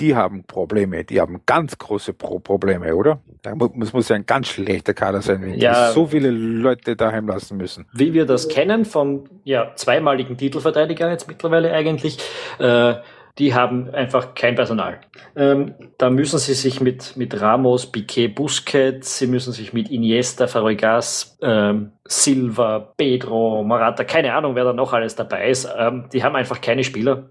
die 0.00 0.16
haben 0.16 0.44
Probleme, 0.44 1.04
die 1.04 1.20
haben 1.20 1.42
ganz 1.46 1.76
große 1.76 2.14
Pro 2.14 2.38
Probleme, 2.38 2.94
oder? 2.96 3.20
Das 3.42 3.92
muss 3.92 4.08
ja 4.08 4.16
ein 4.16 4.26
ganz 4.26 4.48
schlechter 4.48 4.94
Kader 4.94 5.22
sein, 5.22 5.42
wenn 5.42 5.54
ja, 5.58 5.88
die 5.88 5.94
so 5.94 6.06
viele 6.06 6.30
Leute 6.30 6.96
daheim 6.96 7.28
lassen 7.28 7.56
müssen. 7.56 7.86
Wie 7.92 8.12
wir 8.14 8.26
das 8.26 8.48
kennen 8.48 8.84
vom 8.84 9.24
ja, 9.44 9.72
zweimaligen 9.76 10.36
Titelverteidiger 10.36 11.10
jetzt 11.10 11.28
mittlerweile 11.28 11.72
eigentlich, 11.72 12.18
äh, 12.58 12.94
die 13.38 13.54
haben 13.54 13.90
einfach 13.90 14.34
kein 14.34 14.54
Personal. 14.54 15.00
Ähm, 15.36 15.74
da 15.98 16.10
müssen 16.10 16.38
sie 16.38 16.54
sich 16.54 16.80
mit, 16.80 17.16
mit 17.16 17.40
Ramos, 17.40 17.90
Piquet, 17.90 18.28
Busquets, 18.28 19.18
sie 19.18 19.26
müssen 19.26 19.52
sich 19.52 19.72
mit 19.72 19.90
Iniesta, 19.90 20.46
Fabregas, 20.46 21.38
ähm, 21.40 21.92
Silva, 22.04 22.92
Pedro, 22.96 23.62
Morata, 23.62 24.04
keine 24.04 24.34
Ahnung, 24.34 24.54
wer 24.56 24.64
da 24.64 24.72
noch 24.72 24.92
alles 24.92 25.14
dabei 25.14 25.48
ist. 25.48 25.68
Ähm, 25.78 26.08
die 26.12 26.22
haben 26.24 26.36
einfach 26.36 26.60
keine 26.60 26.84
Spieler. 26.84 27.30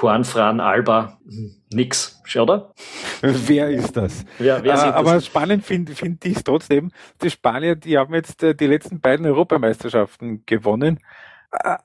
Juan 0.00 0.24
Fran, 0.24 0.60
Alba, 0.60 1.18
nix, 1.72 2.22
oder? 2.36 2.72
Wer 3.22 3.70
ist 3.70 3.96
das? 3.96 4.24
Wer, 4.38 4.62
wer 4.62 4.74
äh, 4.74 4.76
aber 4.76 5.14
das? 5.14 5.26
spannend 5.26 5.64
finde 5.64 5.94
find 5.94 6.24
ich 6.24 6.36
es 6.36 6.44
trotzdem, 6.44 6.90
die 7.22 7.30
Spanier, 7.30 7.76
die 7.76 7.96
haben 7.96 8.12
jetzt 8.14 8.42
äh, 8.42 8.54
die 8.54 8.66
letzten 8.66 9.00
beiden 9.00 9.24
Europameisterschaften 9.24 10.42
gewonnen. 10.46 10.98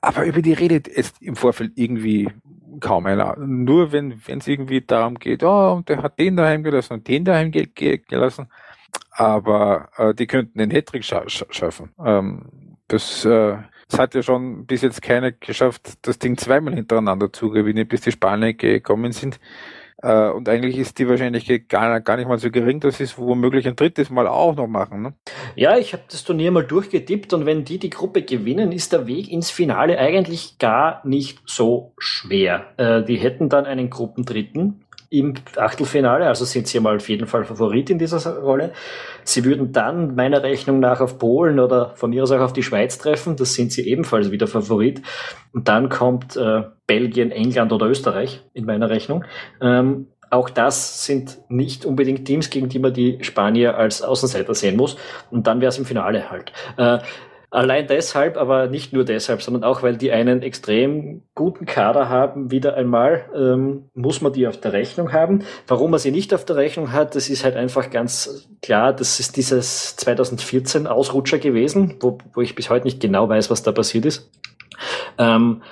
Aber 0.00 0.24
über 0.24 0.42
die 0.42 0.52
redet 0.52 0.88
es 0.88 1.12
im 1.20 1.36
Vorfeld 1.36 1.72
irgendwie 1.76 2.28
kaum 2.80 3.06
einer. 3.06 3.36
Nur 3.38 3.92
wenn 3.92 4.20
es 4.26 4.48
irgendwie 4.48 4.80
darum 4.80 5.14
geht, 5.14 5.42
oh, 5.42 5.74
und 5.74 5.88
der 5.88 6.02
hat 6.02 6.18
den 6.18 6.36
daheim 6.36 6.62
gelassen 6.62 6.94
und 6.94 7.08
den 7.08 7.24
daheim 7.24 7.50
ge 7.50 7.66
ge 7.66 7.98
gelassen. 7.98 8.48
Aber 9.12 9.90
äh, 9.96 10.14
die 10.14 10.26
könnten 10.26 10.58
den 10.58 10.70
Hattrick 10.70 11.04
scha 11.04 11.24
schaffen. 11.28 11.90
Ähm, 12.04 12.76
das, 12.88 13.24
äh, 13.24 13.56
das 13.88 13.98
hat 13.98 14.14
ja 14.14 14.22
schon 14.22 14.66
bis 14.66 14.82
jetzt 14.82 15.02
keiner 15.02 15.32
geschafft, 15.32 15.98
das 16.02 16.18
Ding 16.18 16.36
zweimal 16.36 16.74
hintereinander 16.74 17.32
zu 17.32 17.50
gewinnen, 17.50 17.86
bis 17.86 18.00
die 18.02 18.12
Spanier 18.12 18.54
gekommen 18.54 19.12
sind. 19.12 19.38
Äh, 20.02 20.30
und 20.30 20.48
eigentlich 20.48 20.78
ist 20.78 20.98
die 20.98 21.08
Wahrscheinlichkeit 21.08 21.68
gar, 21.68 22.00
gar 22.00 22.16
nicht 22.16 22.28
mal 22.28 22.38
so 22.38 22.50
gering, 22.50 22.80
dass 22.80 22.98
sie 22.98 23.04
es 23.04 23.18
womöglich 23.18 23.66
ein 23.68 23.76
drittes 23.76 24.10
Mal 24.10 24.26
auch 24.26 24.56
noch 24.56 24.66
machen. 24.66 25.02
Ne? 25.02 25.14
Ja, 25.56 25.76
ich 25.76 25.92
habe 25.92 26.04
das 26.10 26.24
Turnier 26.24 26.50
mal 26.50 26.64
durchgetippt 26.64 27.32
und 27.32 27.46
wenn 27.46 27.64
die 27.64 27.78
die 27.78 27.90
Gruppe 27.90 28.22
gewinnen, 28.22 28.72
ist 28.72 28.92
der 28.92 29.06
Weg 29.06 29.30
ins 29.30 29.50
Finale 29.50 29.98
eigentlich 29.98 30.58
gar 30.58 31.06
nicht 31.06 31.40
so 31.44 31.92
schwer. 31.98 32.72
Äh, 32.78 33.02
die 33.04 33.16
hätten 33.16 33.48
dann 33.48 33.66
einen 33.66 33.90
Gruppendritten 33.90 34.84
im 35.10 35.34
Achtelfinale, 35.56 36.26
also 36.26 36.44
sind 36.44 36.68
sie 36.68 36.78
mal 36.78 36.96
auf 36.96 37.08
jeden 37.08 37.26
Fall 37.26 37.44
Favorit 37.44 37.90
in 37.90 37.98
dieser 37.98 38.38
Rolle. 38.38 38.72
Sie 39.24 39.44
würden 39.44 39.72
dann 39.72 40.14
meiner 40.14 40.44
Rechnung 40.44 40.78
nach 40.78 41.00
auf 41.00 41.18
Polen 41.18 41.58
oder 41.58 41.96
von 41.96 42.10
mir 42.10 42.22
aus 42.22 42.30
auch 42.30 42.40
auf 42.40 42.52
die 42.52 42.62
Schweiz 42.62 42.96
treffen, 42.96 43.34
das 43.34 43.54
sind 43.54 43.72
sie 43.72 43.88
ebenfalls 43.88 44.30
wieder 44.30 44.46
Favorit. 44.46 45.02
Und 45.52 45.66
dann 45.66 45.88
kommt 45.88 46.36
äh, 46.36 46.62
Belgien, 46.86 47.32
England 47.32 47.72
oder 47.72 47.86
Österreich 47.86 48.42
in 48.54 48.64
meiner 48.66 48.88
Rechnung. 48.88 49.24
Ähm, 49.60 50.06
auch 50.30 50.48
das 50.48 51.04
sind 51.04 51.38
nicht 51.48 51.84
unbedingt 51.84 52.24
Teams, 52.24 52.50
gegen 52.50 52.68
die 52.68 52.78
man 52.78 52.94
die 52.94 53.18
Spanier 53.22 53.76
als 53.76 54.02
Außenseiter 54.02 54.54
sehen 54.54 54.76
muss. 54.76 54.96
Und 55.32 55.48
dann 55.48 55.60
wäre 55.60 55.70
es 55.70 55.78
im 55.78 55.84
Finale 55.84 56.30
halt. 56.30 56.52
Äh, 56.76 57.00
Allein 57.52 57.88
deshalb, 57.88 58.36
aber 58.36 58.68
nicht 58.68 58.92
nur 58.92 59.04
deshalb, 59.04 59.42
sondern 59.42 59.64
auch, 59.64 59.82
weil 59.82 59.96
die 59.96 60.12
einen 60.12 60.42
extrem 60.42 61.22
guten 61.34 61.66
Kader 61.66 62.08
haben, 62.08 62.52
wieder 62.52 62.74
einmal, 62.74 63.24
ähm, 63.34 63.90
muss 63.92 64.20
man 64.20 64.32
die 64.32 64.46
auf 64.46 64.60
der 64.60 64.72
Rechnung 64.72 65.12
haben. 65.12 65.44
Warum 65.66 65.90
man 65.90 65.98
sie 65.98 66.12
nicht 66.12 66.32
auf 66.32 66.44
der 66.44 66.54
Rechnung 66.54 66.92
hat, 66.92 67.16
das 67.16 67.28
ist 67.28 67.42
halt 67.42 67.56
einfach 67.56 67.90
ganz 67.90 68.48
klar, 68.62 68.92
das 68.92 69.18
ist 69.18 69.36
dieses 69.36 69.96
2014 69.96 70.86
Ausrutscher 70.86 71.38
gewesen, 71.38 71.96
wo, 72.00 72.18
wo 72.34 72.40
ich 72.40 72.54
bis 72.54 72.70
heute 72.70 72.84
nicht 72.84 73.00
genau 73.00 73.28
weiß, 73.28 73.50
was 73.50 73.64
da 73.64 73.72
passiert 73.72 74.04
ist. 74.04 74.30
Ähm, 75.18 75.62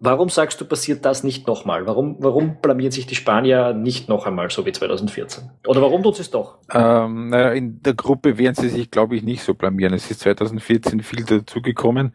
Warum 0.00 0.28
sagst 0.28 0.60
du, 0.60 0.64
passiert 0.64 1.04
das 1.04 1.22
nicht 1.22 1.46
nochmal? 1.46 1.86
Warum, 1.86 2.16
warum 2.18 2.56
blamieren 2.60 2.90
sich 2.90 3.06
die 3.06 3.14
Spanier 3.14 3.72
nicht 3.72 4.08
noch 4.08 4.26
einmal 4.26 4.50
so 4.50 4.66
wie 4.66 4.72
2014? 4.72 5.50
Oder 5.66 5.82
warum 5.82 6.02
tun 6.02 6.12
sie 6.12 6.22
es 6.22 6.30
doch? 6.30 6.58
Ähm, 6.72 7.28
naja, 7.28 7.52
in 7.52 7.80
der 7.80 7.94
Gruppe 7.94 8.36
werden 8.36 8.56
sie 8.56 8.68
sich, 8.68 8.90
glaube 8.90 9.14
ich, 9.16 9.22
nicht 9.22 9.42
so 9.42 9.54
blamieren. 9.54 9.94
Es 9.94 10.10
ist 10.10 10.20
2014 10.20 11.00
viel 11.00 11.24
dazugekommen. 11.24 12.12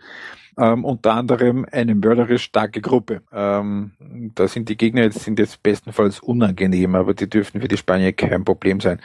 Ähm, 0.58 0.84
unter 0.84 1.14
anderem 1.14 1.66
eine 1.72 1.96
mörderisch 1.96 2.44
starke 2.44 2.82
Gruppe. 2.82 3.22
Ähm, 3.32 3.92
da 4.36 4.46
sind 4.46 4.68
die 4.68 4.76
Gegner 4.76 5.04
jetzt, 5.04 5.22
sind 5.22 5.40
jetzt 5.40 5.64
bestenfalls 5.64 6.20
unangenehm, 6.20 6.96
aber 6.96 7.14
die 7.14 7.30
dürfen 7.30 7.62
für 7.62 7.70
die 7.70 7.78
Spanier 7.78 8.12
kein 8.12 8.44
Problem 8.44 8.82
sein. 8.82 9.00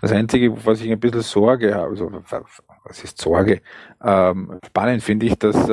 Das 0.00 0.12
Einzige, 0.12 0.64
was 0.64 0.80
ich 0.80 0.92
ein 0.92 1.00
bisschen 1.00 1.22
Sorge 1.22 1.74
habe, 1.74 1.88
also 1.88 2.12
was 2.84 3.02
ist 3.02 3.20
Sorge? 3.20 3.60
Ähm, 4.00 4.60
spannend 4.64 5.02
finde 5.02 5.26
ich, 5.26 5.34
dass 5.36 5.68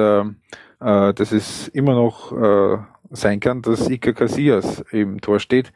äh, 0.80 1.14
dass 1.14 1.32
es 1.32 1.68
immer 1.70 1.94
noch 1.94 2.32
äh, 2.32 2.78
sein 3.10 3.40
kann, 3.40 3.62
dass 3.62 3.90
Iker 3.90 4.14
Casillas 4.14 4.84
im 4.92 5.22
Tor 5.22 5.40
steht 5.40 5.72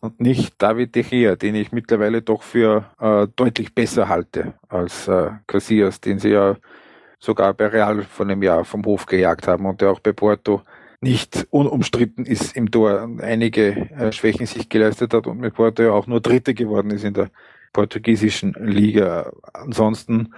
und 0.00 0.20
nicht 0.20 0.54
David 0.58 0.94
De 0.94 1.02
Gea, 1.02 1.36
den 1.36 1.54
ich 1.54 1.72
mittlerweile 1.72 2.22
doch 2.22 2.42
für 2.42 2.84
äh, 3.00 3.26
deutlich 3.34 3.74
besser 3.74 4.08
halte 4.08 4.54
als 4.68 5.08
äh, 5.08 5.30
Casillas, 5.46 6.00
den 6.00 6.18
sie 6.18 6.30
ja 6.30 6.56
sogar 7.18 7.54
bei 7.54 7.66
Real 7.66 8.02
von 8.02 8.30
einem 8.30 8.42
Jahr 8.42 8.64
vom 8.64 8.84
Hof 8.84 9.06
gejagt 9.06 9.48
haben 9.48 9.66
und 9.66 9.80
der 9.80 9.90
auch 9.90 10.00
bei 10.00 10.12
Porto 10.12 10.62
nicht 11.00 11.46
unumstritten 11.50 12.24
ist 12.24 12.56
im 12.56 12.70
Tor 12.70 13.08
einige 13.20 13.90
äh, 13.90 14.12
Schwächen 14.12 14.46
sich 14.46 14.68
geleistet 14.68 15.12
hat 15.12 15.26
und 15.26 15.38
mit 15.38 15.54
Porto 15.54 15.82
ja 15.82 15.92
auch 15.92 16.06
nur 16.06 16.20
Dritte 16.20 16.54
geworden 16.54 16.90
ist 16.90 17.04
in 17.04 17.14
der 17.14 17.30
portugiesischen 17.72 18.54
Liga. 18.58 19.32
Ansonsten 19.52 20.32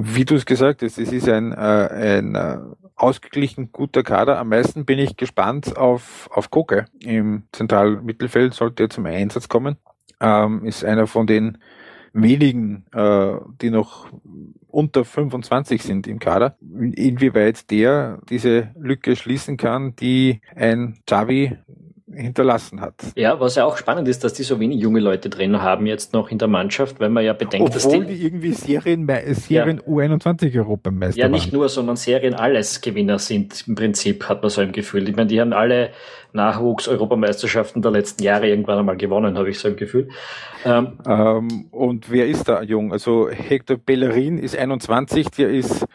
Wie 0.00 0.24
du 0.24 0.36
es 0.36 0.46
gesagt 0.46 0.82
hast, 0.82 0.96
es 0.96 1.10
ist 1.10 1.28
ein, 1.28 1.50
äh, 1.50 1.56
ein 1.56 2.36
äh, 2.36 2.58
ausgeglichen 2.94 3.72
guter 3.72 4.04
Kader. 4.04 4.38
Am 4.38 4.50
meisten 4.50 4.84
bin 4.84 5.00
ich 5.00 5.16
gespannt 5.16 5.76
auf, 5.76 6.30
auf 6.32 6.52
Koke 6.52 6.84
im 7.00 7.48
zentralen 7.50 8.04
Mittelfeld, 8.04 8.54
sollte 8.54 8.84
er 8.84 8.90
zum 8.90 9.06
Einsatz 9.06 9.48
kommen. 9.48 9.76
Ähm, 10.20 10.64
ist 10.64 10.84
einer 10.84 11.08
von 11.08 11.26
den 11.26 11.58
wenigen, 12.12 12.86
äh, 12.92 13.38
die 13.60 13.70
noch 13.70 14.06
unter 14.68 15.04
25 15.04 15.82
sind 15.82 16.06
im 16.06 16.20
Kader, 16.20 16.56
inwieweit 16.60 17.68
der 17.72 18.20
diese 18.30 18.70
Lücke 18.78 19.16
schließen 19.16 19.56
kann, 19.56 19.96
die 19.96 20.42
ein 20.54 21.00
Xavi 21.06 21.58
hinterlassen 22.18 22.80
hat. 22.80 22.94
Ja, 23.14 23.38
was 23.40 23.54
ja 23.54 23.64
auch 23.64 23.76
spannend 23.76 24.08
ist, 24.08 24.24
dass 24.24 24.32
die 24.32 24.42
so 24.42 24.58
wenig 24.60 24.80
junge 24.80 25.00
Leute 25.00 25.30
drin 25.30 25.60
haben 25.62 25.86
jetzt 25.86 26.12
noch 26.12 26.30
in 26.30 26.38
der 26.38 26.48
Mannschaft, 26.48 27.00
weil 27.00 27.10
man 27.10 27.24
ja 27.24 27.32
bedenkt, 27.32 27.74
Obwohl 27.74 28.00
dass 28.00 28.06
die, 28.06 28.14
die 28.14 28.24
irgendwie 28.24 28.52
Serien, 28.52 29.06
Serien 29.32 29.78
ja. 29.78 29.92
U21 29.92 30.58
Europameister 30.58 31.20
Ja, 31.20 31.28
nicht 31.28 31.52
waren. 31.52 31.58
nur, 31.58 31.68
sondern 31.68 31.96
Serien 31.96 32.34
alles 32.34 32.80
Gewinner 32.80 33.18
sind 33.18 33.66
im 33.66 33.74
Prinzip, 33.74 34.28
hat 34.28 34.42
man 34.42 34.50
so 34.50 34.60
ein 34.60 34.72
Gefühl. 34.72 35.08
Ich 35.08 35.16
meine, 35.16 35.28
die 35.28 35.40
haben 35.40 35.52
alle 35.52 35.90
Nachwuchs-Europameisterschaften 36.32 37.82
der 37.82 37.90
letzten 37.90 38.22
Jahre 38.22 38.48
irgendwann 38.48 38.78
einmal 38.78 38.96
gewonnen, 38.96 39.38
habe 39.38 39.50
ich 39.50 39.58
so 39.58 39.68
ein 39.68 39.76
Gefühl. 39.76 40.08
Ähm, 40.64 40.98
ähm, 41.06 41.66
und 41.70 42.10
wer 42.10 42.26
ist 42.26 42.48
da 42.48 42.62
jung? 42.62 42.92
Also 42.92 43.28
Hector 43.30 43.76
Bellerin 43.76 44.38
ist 44.38 44.56
21, 44.56 45.30
der 45.30 45.50
ist 45.50 45.86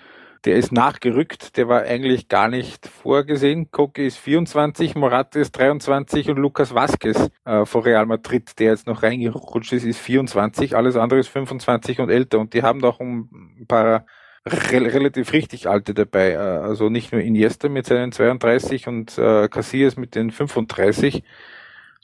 der 0.45 0.55
ist 0.55 0.71
nachgerückt, 0.71 1.55
der 1.57 1.69
war 1.69 1.83
eigentlich 1.83 2.27
gar 2.27 2.49
nicht 2.49 2.87
vorgesehen. 2.87 3.71
Koke 3.71 4.05
ist 4.05 4.17
24, 4.17 4.95
Morata 4.95 5.39
ist 5.39 5.51
23 5.51 6.29
und 6.29 6.37
Lucas 6.37 6.73
Vasquez 6.75 7.29
äh, 7.45 7.65
von 7.65 7.83
Real 7.83 8.05
Madrid, 8.05 8.59
der 8.59 8.71
jetzt 8.71 8.87
noch 8.87 9.03
reingerutscht 9.03 9.71
ist, 9.73 9.85
ist 9.85 9.99
24. 9.99 10.75
Alles 10.75 10.97
andere 10.97 11.19
ist 11.19 11.29
25 11.29 11.99
und 12.01 12.09
älter. 12.09 12.39
Und 12.39 12.53
die 12.53 12.63
haben 12.63 12.81
doch 12.81 12.99
ein 12.99 13.65
paar 13.67 14.05
re 14.45 14.93
relativ 14.93 15.31
richtig 15.31 15.69
alte 15.69 15.93
dabei. 15.93 16.31
Äh, 16.31 16.37
also 16.37 16.89
nicht 16.89 17.13
nur 17.13 17.21
Iniesta 17.21 17.69
mit 17.69 17.85
seinen 17.85 18.11
32 18.11 18.87
und 18.87 19.17
äh, 19.17 19.47
Casillas 19.47 19.95
mit 19.95 20.15
den 20.15 20.31
35. 20.31 21.23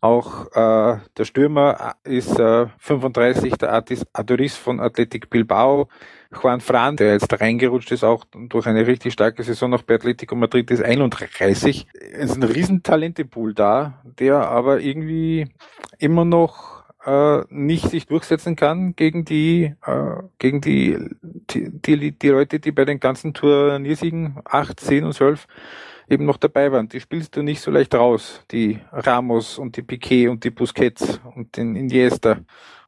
Auch 0.01 0.45
äh, 0.53 0.99
der 1.17 1.25
Stürmer 1.25 1.95
ist 2.03 2.39
äh, 2.39 2.67
35, 2.77 3.57
der 3.57 3.73
Artis 3.73 4.05
Adoris 4.13 4.55
von 4.55 4.79
Athletic 4.79 5.29
Bilbao. 5.29 5.89
Juan 6.31 6.61
Fran, 6.61 6.95
der 6.95 7.13
jetzt 7.13 7.39
reingerutscht 7.39 7.91
ist, 7.91 8.03
auch 8.03 8.23
durch 8.33 8.67
eine 8.67 8.85
richtig 8.85 9.13
starke 9.13 9.43
Saison 9.43 9.71
noch 9.71 9.81
bei 9.81 9.95
Atletico 9.95 10.35
Madrid, 10.35 10.69
ist 10.69 10.83
31. 10.83 11.87
Es 11.93 12.31
ist 12.31 12.37
ein 12.37 12.43
Riesentalentepool 12.43 13.53
da, 13.53 14.01
der 14.03 14.47
aber 14.47 14.79
irgendwie 14.79 15.47
immer 15.97 16.25
noch 16.25 16.83
äh, 17.05 17.41
nicht 17.49 17.89
sich 17.89 18.05
durchsetzen 18.05 18.55
kann 18.55 18.95
gegen 18.95 19.25
die, 19.25 19.73
äh, 19.85 20.15
gegen 20.37 20.61
die, 20.61 20.97
die, 21.21 21.71
die, 21.71 22.11
die 22.11 22.29
Leute, 22.29 22.59
die 22.59 22.71
bei 22.71 22.85
den 22.85 22.99
ganzen 22.99 23.33
Turniersiegen 23.33 24.37
8, 24.45 24.79
10 24.79 25.05
und 25.05 25.13
12 25.13 25.47
eben 26.09 26.25
noch 26.25 26.37
dabei 26.37 26.71
waren. 26.71 26.89
Die 26.89 26.99
spielst 26.99 27.35
du 27.35 27.41
nicht 27.41 27.61
so 27.61 27.71
leicht 27.71 27.95
raus. 27.95 28.43
Die 28.51 28.79
Ramos 28.91 29.57
und 29.57 29.77
die 29.77 29.81
Piquet 29.81 30.27
und 30.27 30.43
die 30.43 30.49
Busquets 30.51 31.21
und 31.35 31.55
den 31.57 31.75
Iniesta 31.75 32.37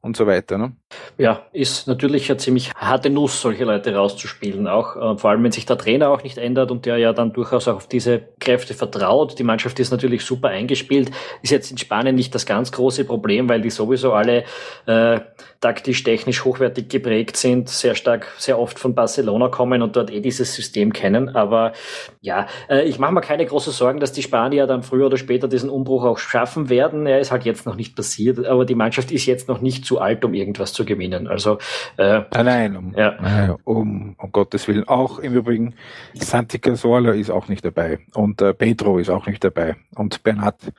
und 0.02 0.18
so 0.18 0.26
weiter. 0.26 0.58
Ne? 0.58 0.74
Ja, 1.18 1.46
ist 1.54 1.88
natürlich 1.88 2.30
eine 2.30 2.38
ziemlich 2.38 2.74
harte 2.74 3.10
Nuss, 3.10 3.40
solche 3.40 3.66
Leute 3.66 3.96
rauszuspielen, 3.96 4.68
auch 4.68 4.96
äh, 4.96 5.18
vor 5.18 5.30
allem 5.30 5.44
wenn 5.44 5.52
sich 5.52 5.66
der 5.66 5.78
Trainer 5.78 6.10
auch 6.10 6.24
nicht 6.24 6.38
ändert 6.38 6.72
und 6.72 6.86
der 6.86 6.98
ja 6.98 7.14
dann 7.14 7.34
durchaus 7.34 7.68
auch 7.68 7.76
auf 7.76 7.88
diese 7.88 8.22
Kräfte 8.40 8.74
vertraut. 8.74 9.38
Die 9.38 9.44
Mannschaft 9.44 9.80
ist 9.80 9.92
natürlich 9.92 10.26
super 10.26 10.50
eingespielt, 10.50 11.12
ist 11.44 11.52
jetzt 11.52 11.70
in 11.70 11.78
Spanien 11.78 12.16
nicht 12.16 12.34
das 12.34 12.46
ganz 12.46 12.72
große 12.72 13.06
Problem, 13.06 13.48
weil 13.48 13.62
die 13.62 13.70
sowieso 13.70 14.14
alle 14.14 14.44
äh, 14.88 15.20
taktisch, 15.62 16.04
technisch 16.04 16.44
hochwertig 16.44 16.90
geprägt 16.90 17.38
sind, 17.38 17.70
sehr 17.70 17.94
stark, 17.94 18.34
sehr 18.38 18.60
oft 18.60 18.80
von 18.80 18.96
Barcelona 18.96 19.48
kommen 19.48 19.84
und 19.84 19.96
dort 19.96 20.12
eh 20.12 20.20
dieses 20.20 20.56
System 20.56 20.92
kennen. 20.92 21.30
Aber 21.30 21.74
ja, 22.20 22.48
äh, 22.68 22.84
ich 22.84 22.98
mache 22.98 23.14
mir 23.14 23.22
keine 23.22 23.46
großen 23.46 23.72
Sorgen, 23.72 24.00
dass 24.00 24.12
die 24.12 24.24
Spanier 24.24 24.66
dann 24.66 24.82
früher 24.82 25.06
oder 25.06 25.18
später 25.18 25.48
diesen 25.48 25.70
Umbruch 25.70 26.04
auch 26.04 26.18
schaffen 26.18 26.70
werden. 26.70 27.06
Er 27.06 27.20
ist 27.20 27.32
halt 27.32 27.46
jetzt 27.46 27.68
noch 27.68 27.76
nicht 27.76 27.96
passiert, 27.96 28.44
aber 28.46 28.66
die 28.66 28.76
Mannschaft 28.76 29.12
ist 29.12 29.28
jetzt 29.28 29.48
noch 29.48 29.62
nicht 29.62 29.86
zu 29.86 30.02
alt, 30.02 30.26
um 30.26 30.34
irgendwas 30.34 30.74
zu 30.74 30.84
gewinnen. 30.84 31.28
Also 31.28 31.60
äh, 31.98 32.22
nein, 32.34 32.76
um, 32.76 32.94
ja. 32.98 33.56
um, 33.64 34.16
um 34.18 34.32
Gottes 34.32 34.68
Willen. 34.68 34.88
Auch 34.88 35.20
im 35.20 35.36
Übrigen 35.36 35.76
Santi 36.16 36.58
Cazorla 36.58 37.12
ist 37.12 37.30
auch 37.30 37.48
nicht 37.48 37.64
dabei 37.64 38.00
und 38.16 38.42
äh, 38.42 38.56
Pedro 38.56 38.98
ist 38.98 39.10
auch 39.10 39.28
nicht 39.28 39.44
dabei 39.44 39.76
und 39.96 40.24
Bernat 40.24 40.74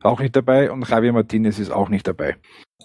auch 0.00 0.20
nicht 0.20 0.36
dabei 0.36 0.70
und 0.70 0.88
Javier 0.88 1.12
Martinez 1.12 1.58
ist 1.58 1.72
auch 1.72 1.88
nicht 1.88 2.06
dabei. 2.06 2.36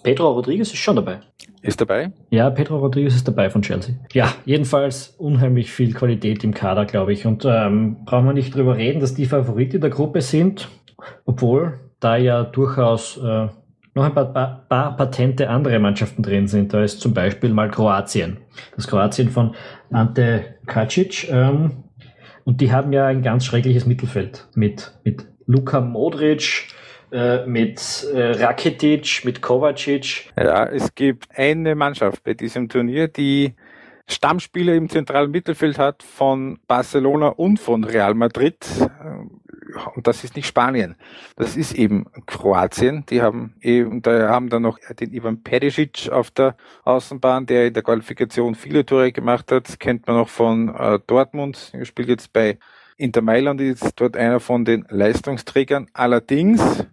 Pedro 0.04 0.32
Rodriguez 0.32 0.68
ist 0.68 0.76
schon 0.78 0.96
dabei. 0.96 1.20
Ist 1.62 1.80
dabei? 1.80 2.12
Ja, 2.28 2.50
Pedro 2.50 2.78
Rodriguez 2.78 3.14
ist 3.14 3.26
dabei 3.26 3.48
von 3.48 3.62
Chelsea. 3.62 3.94
Ja, 4.12 4.32
jedenfalls 4.44 5.14
unheimlich 5.18 5.72
viel 5.72 5.94
Qualität 5.94 6.44
im 6.44 6.52
Kader, 6.52 6.84
glaube 6.84 7.14
ich. 7.14 7.24
Und 7.26 7.44
ähm, 7.46 8.04
brauchen 8.04 8.26
wir 8.26 8.34
nicht 8.34 8.54
drüber 8.54 8.76
reden, 8.76 9.00
dass 9.00 9.14
die 9.14 9.24
Favoriten 9.24 9.80
der 9.80 9.88
Gruppe 9.88 10.20
sind, 10.20 10.68
obwohl 11.24 11.80
da 12.00 12.16
ja 12.16 12.44
durchaus 12.44 13.16
äh, 13.16 13.48
noch 13.94 14.04
ein 14.04 14.14
paar, 14.14 14.26
paar, 14.26 14.66
paar 14.68 14.96
patente 14.96 15.48
andere 15.48 15.78
Mannschaften 15.78 16.22
drin 16.22 16.48
sind. 16.48 16.74
Da 16.74 16.84
ist 16.84 17.00
zum 17.00 17.14
Beispiel 17.14 17.54
mal 17.54 17.70
Kroatien. 17.70 18.36
Das 18.76 18.86
Kroatien 18.86 19.30
von 19.30 19.54
Ante 19.90 20.56
Kacic. 20.66 21.30
Ähm, 21.30 21.84
und 22.44 22.60
die 22.60 22.72
haben 22.72 22.92
ja 22.92 23.06
ein 23.06 23.22
ganz 23.22 23.46
schreckliches 23.46 23.86
Mittelfeld 23.86 24.48
mit, 24.54 24.92
mit 25.02 25.24
Luka 25.46 25.80
Modric, 25.80 26.68
äh, 27.10 27.46
mit 27.46 28.06
äh, 28.12 28.42
Rakitic, 28.42 29.24
mit 29.24 29.42
Kovacic. 29.42 30.30
Ja, 30.36 30.66
es 30.66 30.94
gibt 30.94 31.28
eine 31.36 31.74
Mannschaft 31.74 32.24
bei 32.24 32.34
diesem 32.34 32.68
Turnier, 32.68 33.08
die 33.08 33.54
Stammspieler 34.06 34.74
im 34.74 34.90
zentralen 34.90 35.30
Mittelfeld 35.30 35.78
hat 35.78 36.02
von 36.02 36.58
Barcelona 36.66 37.28
und 37.28 37.58
von 37.58 37.84
Real 37.84 38.14
Madrid 38.14 38.58
und 39.94 40.06
das 40.06 40.24
ist 40.24 40.36
nicht 40.36 40.46
Spanien. 40.46 40.96
Das 41.36 41.56
ist 41.56 41.74
eben 41.74 42.06
Kroatien. 42.26 43.04
Die 43.10 43.22
haben 43.22 43.54
eben, 43.60 44.02
da 44.02 44.28
haben 44.28 44.48
dann 44.48 44.62
noch 44.62 44.78
den 44.98 45.12
Ivan 45.12 45.42
Perisic 45.42 46.08
auf 46.10 46.30
der 46.30 46.56
Außenbahn, 46.84 47.46
der 47.46 47.68
in 47.68 47.74
der 47.74 47.82
Qualifikation 47.82 48.54
viele 48.54 48.86
Tore 48.86 49.12
gemacht 49.12 49.50
hat. 49.52 49.68
Das 49.68 49.78
kennt 49.78 50.06
man 50.06 50.16
noch 50.16 50.28
von 50.28 50.74
äh, 50.74 50.98
Dortmund. 51.06 51.70
Er 51.72 51.84
spielt 51.84 52.08
jetzt 52.08 52.32
bei 52.32 52.58
Inter 52.96 53.22
Mailand, 53.22 53.60
ist 53.60 54.00
dort 54.00 54.16
einer 54.16 54.40
von 54.40 54.64
den 54.64 54.86
Leistungsträgern. 54.88 55.88
Allerdings 55.92 56.86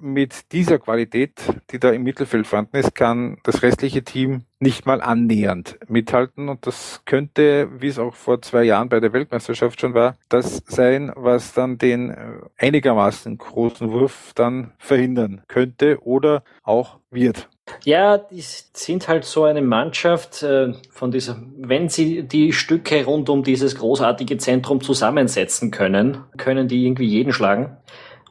mit 0.00 0.50
dieser 0.52 0.78
Qualität, 0.78 1.40
die 1.70 1.78
da 1.78 1.90
im 1.90 2.02
Mittelfeld 2.02 2.46
vorhanden 2.46 2.78
ist, 2.78 2.94
kann 2.96 3.38
das 3.44 3.62
restliche 3.62 4.02
Team 4.02 4.42
nicht 4.58 4.86
mal 4.86 5.00
annähernd 5.00 5.78
mithalten. 5.88 6.48
Und 6.48 6.66
das 6.66 7.02
könnte, 7.04 7.68
wie 7.80 7.86
es 7.86 7.98
auch 7.98 8.14
vor 8.14 8.42
zwei 8.42 8.64
Jahren 8.64 8.88
bei 8.88 8.98
der 8.98 9.12
Weltmeisterschaft 9.12 9.80
schon 9.80 9.94
war, 9.94 10.16
das 10.28 10.62
sein, 10.66 11.12
was 11.14 11.52
dann 11.54 11.78
den 11.78 12.10
äh, 12.10 12.16
einigermaßen 12.58 13.38
großen 13.38 13.92
Wurf 13.92 14.32
dann 14.34 14.72
verhindern 14.78 15.42
könnte 15.46 15.98
oder 16.02 16.42
auch 16.64 16.98
wird. 17.10 17.48
Ja, 17.84 18.18
die 18.18 18.40
sind 18.40 19.06
halt 19.06 19.24
so 19.24 19.44
eine 19.44 19.62
Mannschaft 19.62 20.42
äh, 20.42 20.72
von 20.90 21.12
dieser, 21.12 21.40
wenn 21.56 21.88
sie 21.88 22.24
die 22.24 22.52
Stücke 22.52 23.04
rund 23.04 23.28
um 23.28 23.44
dieses 23.44 23.76
großartige 23.76 24.38
Zentrum 24.38 24.80
zusammensetzen 24.80 25.70
können, 25.70 26.18
können 26.36 26.66
die 26.66 26.84
irgendwie 26.84 27.06
jeden 27.06 27.32
schlagen 27.32 27.76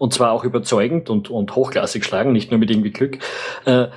und 0.01 0.15
zwar 0.15 0.31
auch 0.31 0.43
überzeugend 0.43 1.11
und, 1.11 1.29
und 1.29 1.55
hochklassig 1.55 2.03
schlagen, 2.03 2.31
nicht 2.31 2.49
nur 2.49 2.59
mit 2.59 2.71
irgendwie 2.71 2.89
Glück. 2.89 3.19
Äh, 3.65 3.89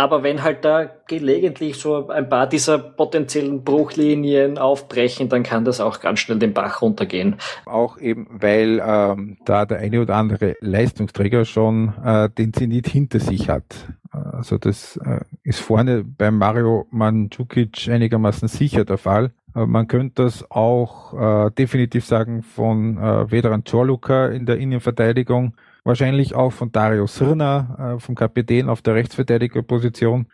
aber 0.00 0.22
wenn 0.22 0.42
halt 0.42 0.64
da 0.64 0.88
gelegentlich 1.06 1.76
so 1.76 2.08
ein 2.08 2.28
paar 2.28 2.46
dieser 2.46 2.78
potenziellen 2.78 3.64
Bruchlinien 3.64 4.56
aufbrechen, 4.56 5.28
dann 5.28 5.42
kann 5.42 5.64
das 5.64 5.80
auch 5.80 6.00
ganz 6.00 6.20
schnell 6.20 6.38
den 6.38 6.54
Bach 6.54 6.80
runtergehen. 6.80 7.36
Auch 7.66 7.98
eben, 7.98 8.26
weil 8.30 8.82
ähm, 8.84 9.36
da 9.44 9.66
der 9.66 9.78
eine 9.78 10.00
oder 10.00 10.16
andere 10.16 10.56
Leistungsträger 10.60 11.44
schon 11.44 11.92
äh, 12.02 12.30
den 12.30 12.54
Zenit 12.54 12.88
hinter 12.88 13.20
sich 13.20 13.50
hat. 13.50 13.64
Also 14.10 14.56
das 14.56 14.96
äh, 15.04 15.20
ist 15.42 15.60
vorne 15.60 16.02
beim 16.02 16.38
Mario 16.38 16.86
Mandzukic 16.90 17.88
einigermaßen 17.88 18.48
sicher 18.48 18.84
der 18.84 18.98
Fall. 18.98 19.32
Man 19.52 19.88
könnte 19.88 20.22
das 20.22 20.48
auch 20.50 21.12
äh, 21.46 21.50
definitiv 21.50 22.06
sagen 22.06 22.42
von 22.42 22.96
äh, 22.98 23.30
Vedran 23.30 23.64
Czorluka 23.64 24.28
in 24.28 24.46
der 24.46 24.58
Innenverteidigung, 24.58 25.54
wahrscheinlich 25.84 26.34
auch 26.34 26.52
von 26.52 26.72
Dario 26.72 27.06
Sirna, 27.06 27.94
äh, 27.96 28.00
vom 28.00 28.14
Kapitän 28.14 28.68
auf 28.68 28.82
der 28.82 28.94
Rechtsverteidigerposition. 28.94 30.26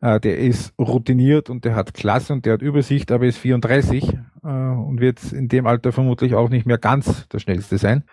Äh, 0.00 0.20
der 0.20 0.38
ist 0.38 0.74
routiniert 0.78 1.50
und 1.50 1.64
der 1.64 1.74
hat 1.74 1.94
Klasse 1.94 2.32
und 2.32 2.46
der 2.46 2.54
hat 2.54 2.62
Übersicht, 2.62 3.10
aber 3.12 3.26
ist 3.26 3.38
34 3.38 4.12
äh, 4.12 4.46
und 4.46 5.00
wird 5.00 5.32
in 5.32 5.48
dem 5.48 5.66
Alter 5.66 5.92
vermutlich 5.92 6.34
auch 6.34 6.48
nicht 6.48 6.66
mehr 6.66 6.78
ganz 6.78 7.28
der 7.28 7.38
schnellste 7.38 7.78
sein. 7.78 8.04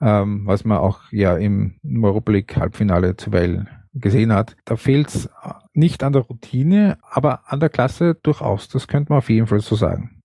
Ähm, 0.00 0.46
was 0.46 0.64
man 0.64 0.78
auch 0.78 1.00
ja 1.10 1.36
im 1.36 1.74
Europa 2.02 2.30
League 2.30 2.56
Halbfinale 2.56 3.16
zuweilen 3.16 3.68
gesehen 3.94 4.32
hat. 4.32 4.56
Da 4.64 4.76
fehlt 4.76 5.08
es 5.08 5.28
nicht 5.72 6.02
an 6.04 6.12
der 6.12 6.22
Routine, 6.22 6.98
aber 7.02 7.50
an 7.50 7.60
der 7.60 7.68
Klasse 7.68 8.14
durchaus. 8.14 8.68
Das 8.68 8.86
könnte 8.86 9.12
man 9.12 9.18
auf 9.18 9.30
jeden 9.30 9.46
Fall 9.46 9.60
so 9.60 9.74
sagen. 9.74 10.17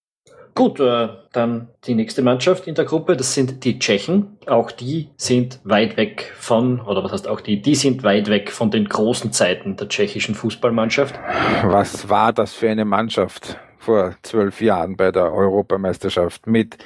Gut, 0.56 0.80
äh, 0.80 1.10
dann 1.32 1.70
die 1.86 1.96
nächste 1.96 2.22
Mannschaft 2.22 2.68
in 2.68 2.76
der 2.76 2.86
Gruppe, 2.86 3.18
das 3.18 3.34
sind 3.34 3.64
die 3.64 3.80
Tschechen. 3.80 4.38
Auch 4.46 4.72
die 4.72 5.10
sind 5.18 5.60
weit 5.64 5.98
weg 5.98 6.32
von, 6.38 6.80
oder 6.80 7.04
was 7.04 7.12
heißt 7.12 7.28
auch 7.28 7.42
die, 7.42 7.62
die 7.62 7.76
sind 7.76 8.04
weit 8.04 8.30
weg 8.30 8.52
von 8.52 8.70
den 8.70 8.88
großen 8.88 9.32
Zeiten 9.32 9.76
der 9.78 9.90
tschechischen 9.90 10.36
Fußballmannschaft. 10.36 11.20
Was 11.64 12.08
war 12.10 12.34
das 12.34 12.54
für 12.54 12.70
eine 12.70 12.86
Mannschaft? 12.86 13.58
vor 13.84 14.16
zwölf 14.22 14.62
Jahren 14.62 14.96
bei 14.96 15.12
der 15.12 15.34
Europameisterschaft 15.34 16.48
mit, 16.48 16.78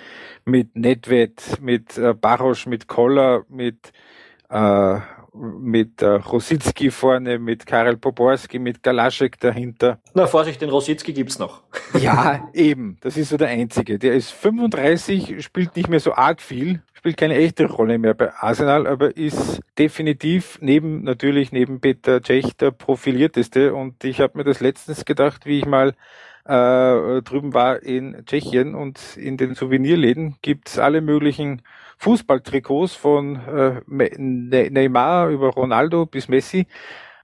mit 0.45 0.76
Nedved, 0.76 1.61
mit 1.61 1.97
äh, 1.97 2.13
Barosch, 2.13 2.65
mit 2.65 2.88
Koller, 2.88 3.43
mit 3.49 3.91
äh, 4.49 4.99
mit 5.38 6.01
äh, 6.01 6.07
Rositzky 6.07 6.91
vorne, 6.91 7.39
mit 7.39 7.65
Karel 7.65 7.97
Poborski, 7.97 8.59
mit 8.59 8.83
Galaschek 8.83 9.39
dahinter. 9.39 9.99
Na, 10.13 10.27
Vorsicht, 10.27 10.61
den 10.61 10.69
Rositzky 10.69 11.13
gibt's 11.13 11.39
noch. 11.39 11.61
ja, 11.99 12.49
eben. 12.53 12.97
Das 13.01 13.17
ist 13.17 13.29
so 13.29 13.38
der 13.38 13.49
Einzige. 13.49 13.99
Der 13.99 14.13
ist 14.13 14.31
35, 14.31 15.43
spielt 15.43 15.75
nicht 15.75 15.89
mehr 15.89 15.99
so 15.99 16.13
arg 16.13 16.41
viel, 16.41 16.81
spielt 16.93 17.17
keine 17.17 17.35
echte 17.35 17.65
Rolle 17.65 17.97
mehr 17.97 18.13
bei 18.13 18.33
Arsenal, 18.33 18.88
aber 18.88 19.15
ist 19.15 19.61
definitiv 19.77 20.57
neben, 20.61 21.03
natürlich 21.03 21.51
neben 21.51 21.79
Peter 21.79 22.21
Cech 22.21 22.57
der 22.57 22.71
profilierteste. 22.71 23.73
Und 23.73 24.03
ich 24.03 24.19
habe 24.19 24.38
mir 24.38 24.43
das 24.43 24.59
letztens 24.59 25.05
gedacht, 25.05 25.45
wie 25.45 25.59
ich 25.59 25.65
mal 25.65 25.93
äh, 26.47 27.21
drüben 27.21 27.53
war 27.53 27.83
in 27.83 28.23
Tschechien 28.25 28.73
und 28.73 29.17
in 29.17 29.38
den 29.38 29.53
Souvenirläden 29.53 30.35
gibt's 30.41 30.79
alle 30.79 31.01
möglichen 31.01 31.61
Fußballtrikots 31.97 32.95
von 32.95 33.35
äh, 33.35 33.81
ne-, 33.87 34.69
Neymar 34.69 35.29
über 35.29 35.49
Ronaldo 35.49 36.05
bis 36.05 36.27
Messi 36.27 36.67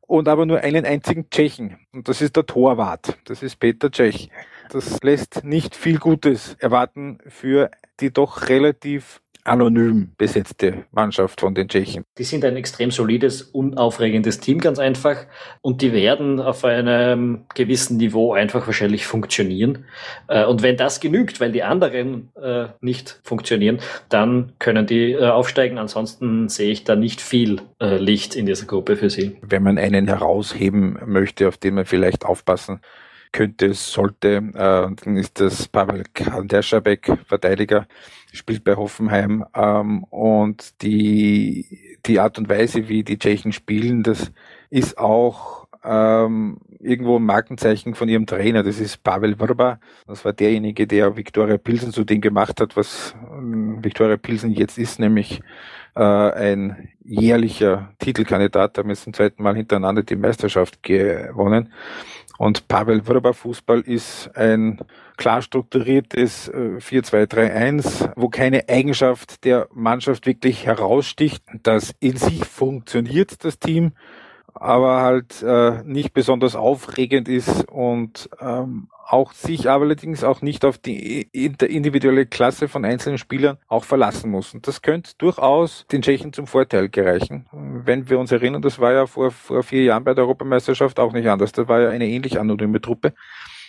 und 0.02 0.28
aber 0.28 0.46
nur 0.46 0.60
einen 0.60 0.86
einzigen 0.86 1.30
Tschechen. 1.30 1.80
Und 1.92 2.08
das 2.08 2.22
ist 2.22 2.36
der 2.36 2.46
Torwart. 2.46 3.18
Das 3.26 3.42
ist 3.42 3.56
Peter 3.58 3.90
Tschech. 3.90 4.30
Das 4.70 5.02
lässt 5.02 5.44
nicht 5.44 5.76
viel 5.76 5.98
Gutes 5.98 6.56
erwarten 6.60 7.20
für 7.28 7.72
die 8.00 8.12
doch 8.12 8.50
relativ 8.50 9.23
anonym 9.44 10.12
besetzte 10.18 10.86
Mannschaft 10.92 11.42
von 11.42 11.54
den 11.54 11.68
Tschechen. 11.68 12.04
Die 12.18 12.24
sind 12.24 12.46
ein 12.46 12.56
extrem 12.56 12.92
solides, 12.92 13.42
unaufregendes 13.42 14.40
Team, 14.40 14.60
ganz 14.60 14.80
einfach. 14.80 15.18
Und 15.62 15.82
die 15.82 15.94
werden 15.94 16.40
auf 16.40 16.64
einem 16.64 17.46
gewissen 17.54 17.98
Niveau 17.98 18.34
einfach 18.34 18.66
wahrscheinlich 18.68 19.06
funktionieren. 19.06 19.86
Äh, 20.28 20.46
und 20.46 20.62
wenn 20.62 20.78
das 20.78 21.00
genügt, 21.00 21.40
weil 21.40 21.52
die 21.52 21.64
anderen 21.64 22.32
äh, 22.42 22.68
nicht 22.82 23.20
funktionieren, 23.24 23.80
dann 24.10 24.54
können 24.60 24.88
die 24.88 25.12
äh, 25.12 25.26
aufsteigen. 25.26 25.78
Ansonsten 25.78 26.50
sehe 26.50 26.72
ich 26.72 26.84
da 26.84 26.96
nicht 26.96 27.22
viel 27.22 27.62
Licht 27.80 28.36
in 28.36 28.46
dieser 28.46 28.66
Gruppe 28.66 28.96
für 28.96 29.10
sie. 29.10 29.38
Wenn 29.42 29.62
man 29.62 29.78
einen 29.78 30.08
herausheben 30.08 30.98
möchte, 31.06 31.50
auf 31.50 31.58
den 31.58 31.74
man 31.76 31.86
vielleicht 31.86 32.26
aufpassen 32.26 32.80
könnte, 33.34 33.74
sollte, 33.74 34.42
dann 34.54 35.18
ist 35.18 35.42
das 35.42 35.68
Pavel 35.68 36.04
Kanderschabek, 36.14 37.18
Verteidiger, 37.26 37.88
spielt 38.32 38.64
bei 38.64 38.76
Hoffenheim 38.76 39.46
ähm, 39.56 40.04
und 40.06 40.82
die, 40.82 41.98
die 42.06 42.20
Art 42.20 42.38
und 42.38 42.50
Weise, 42.50 42.88
wie 42.88 43.04
die 43.04 43.20
Tschechen 43.20 43.52
spielen, 43.52 44.04
das 44.04 44.32
ist 44.70 44.98
auch 44.98 45.68
ähm, 45.84 46.58
irgendwo 46.80 47.18
ein 47.18 47.26
Markenzeichen 47.26 47.96
von 47.96 48.10
ihrem 48.10 48.26
Trainer. 48.26 48.64
Das 48.64 48.80
ist 48.80 49.04
Pavel 49.04 49.36
Vrba. 49.36 49.80
Das 50.08 50.24
war 50.26 50.34
derjenige, 50.34 50.88
der 50.88 51.16
Viktoria 51.16 51.58
Pilsen 51.58 51.92
zu 51.92 52.04
dem 52.04 52.22
gemacht 52.22 52.60
hat, 52.62 52.76
was 52.76 53.16
ähm, 53.32 53.84
Viktoria 53.84 54.18
Pilsen 54.18 54.52
jetzt 54.52 54.78
ist, 54.78 55.00
nämlich 55.00 55.42
äh, 55.96 56.02
ein 56.02 56.90
jährlicher 57.04 57.94
Titelkandidat. 58.00 58.78
Haben 58.78 58.90
jetzt 58.90 59.04
zum 59.04 59.14
zweiten 59.14 59.44
Mal 59.44 59.56
hintereinander 59.56 60.04
die 60.04 60.16
Meisterschaft 60.16 60.82
gewonnen. 60.84 61.72
Und 62.44 62.68
Pavel 62.68 63.00
Vrba 63.08 63.32
Fußball 63.32 63.80
ist 63.80 64.30
ein 64.36 64.82
klar 65.16 65.42
strukturiertes 65.42 66.52
4-2-3-1, 66.52 68.04
äh, 68.04 68.12
wo 68.18 68.28
keine 68.28 68.68
Eigenschaft 68.68 69.46
der 69.46 69.70
Mannschaft 69.72 70.26
wirklich 70.26 70.66
heraussticht. 70.66 71.42
Das 71.64 71.96
in 72.02 72.18
sich 72.18 72.44
funktioniert, 72.44 73.46
das 73.46 73.60
Team, 73.60 73.94
aber 74.54 75.02
halt 75.02 75.42
äh, 75.44 75.84
nicht 75.84 76.14
besonders 76.14 76.56
aufregend 76.56 77.28
ist 77.28 77.70
und 77.70 78.30
ähm, 78.40 78.90
auch 79.08 79.34
sich 79.34 79.70
allerdings 79.70 80.24
auch 80.24 80.42
nicht 80.42 80.66
auf 80.66 80.78
die 80.78 81.24
individuelle 81.32 82.26
Klasse 82.26 82.68
von 82.68 82.86
einzelnen 82.86 83.18
Spielern 83.18 83.58
auch 83.68 83.84
verlassen 83.84 84.32
muss. 84.32 84.54
Und 84.54 84.68
das 84.68 84.82
könnte 84.82 85.12
durchaus 85.18 85.86
den 85.92 86.02
Tschechen 86.02 86.34
zum 86.34 86.48
Vorteil 86.48 86.90
gereichen. 86.90 87.46
Wenn 87.52 88.10
wir 88.10 88.18
uns 88.18 88.32
erinnern, 88.32 88.62
das 88.62 88.80
war 88.80 88.94
ja 88.94 89.06
vor, 89.06 89.32
vor 89.32 89.64
vier 89.64 89.84
Jahren 89.84 90.04
bei 90.04 90.14
der 90.14 90.24
Europameisterschaft 90.24 91.00
auch 91.00 91.14
nicht 91.14 91.28
anders. 91.28 91.52
Da 91.52 91.68
war 91.68 91.82
ja 91.82 91.90
eine 91.90 92.08
ähnlich 92.08 92.40
anonyme 92.40 92.82
Truppe. 92.82 93.14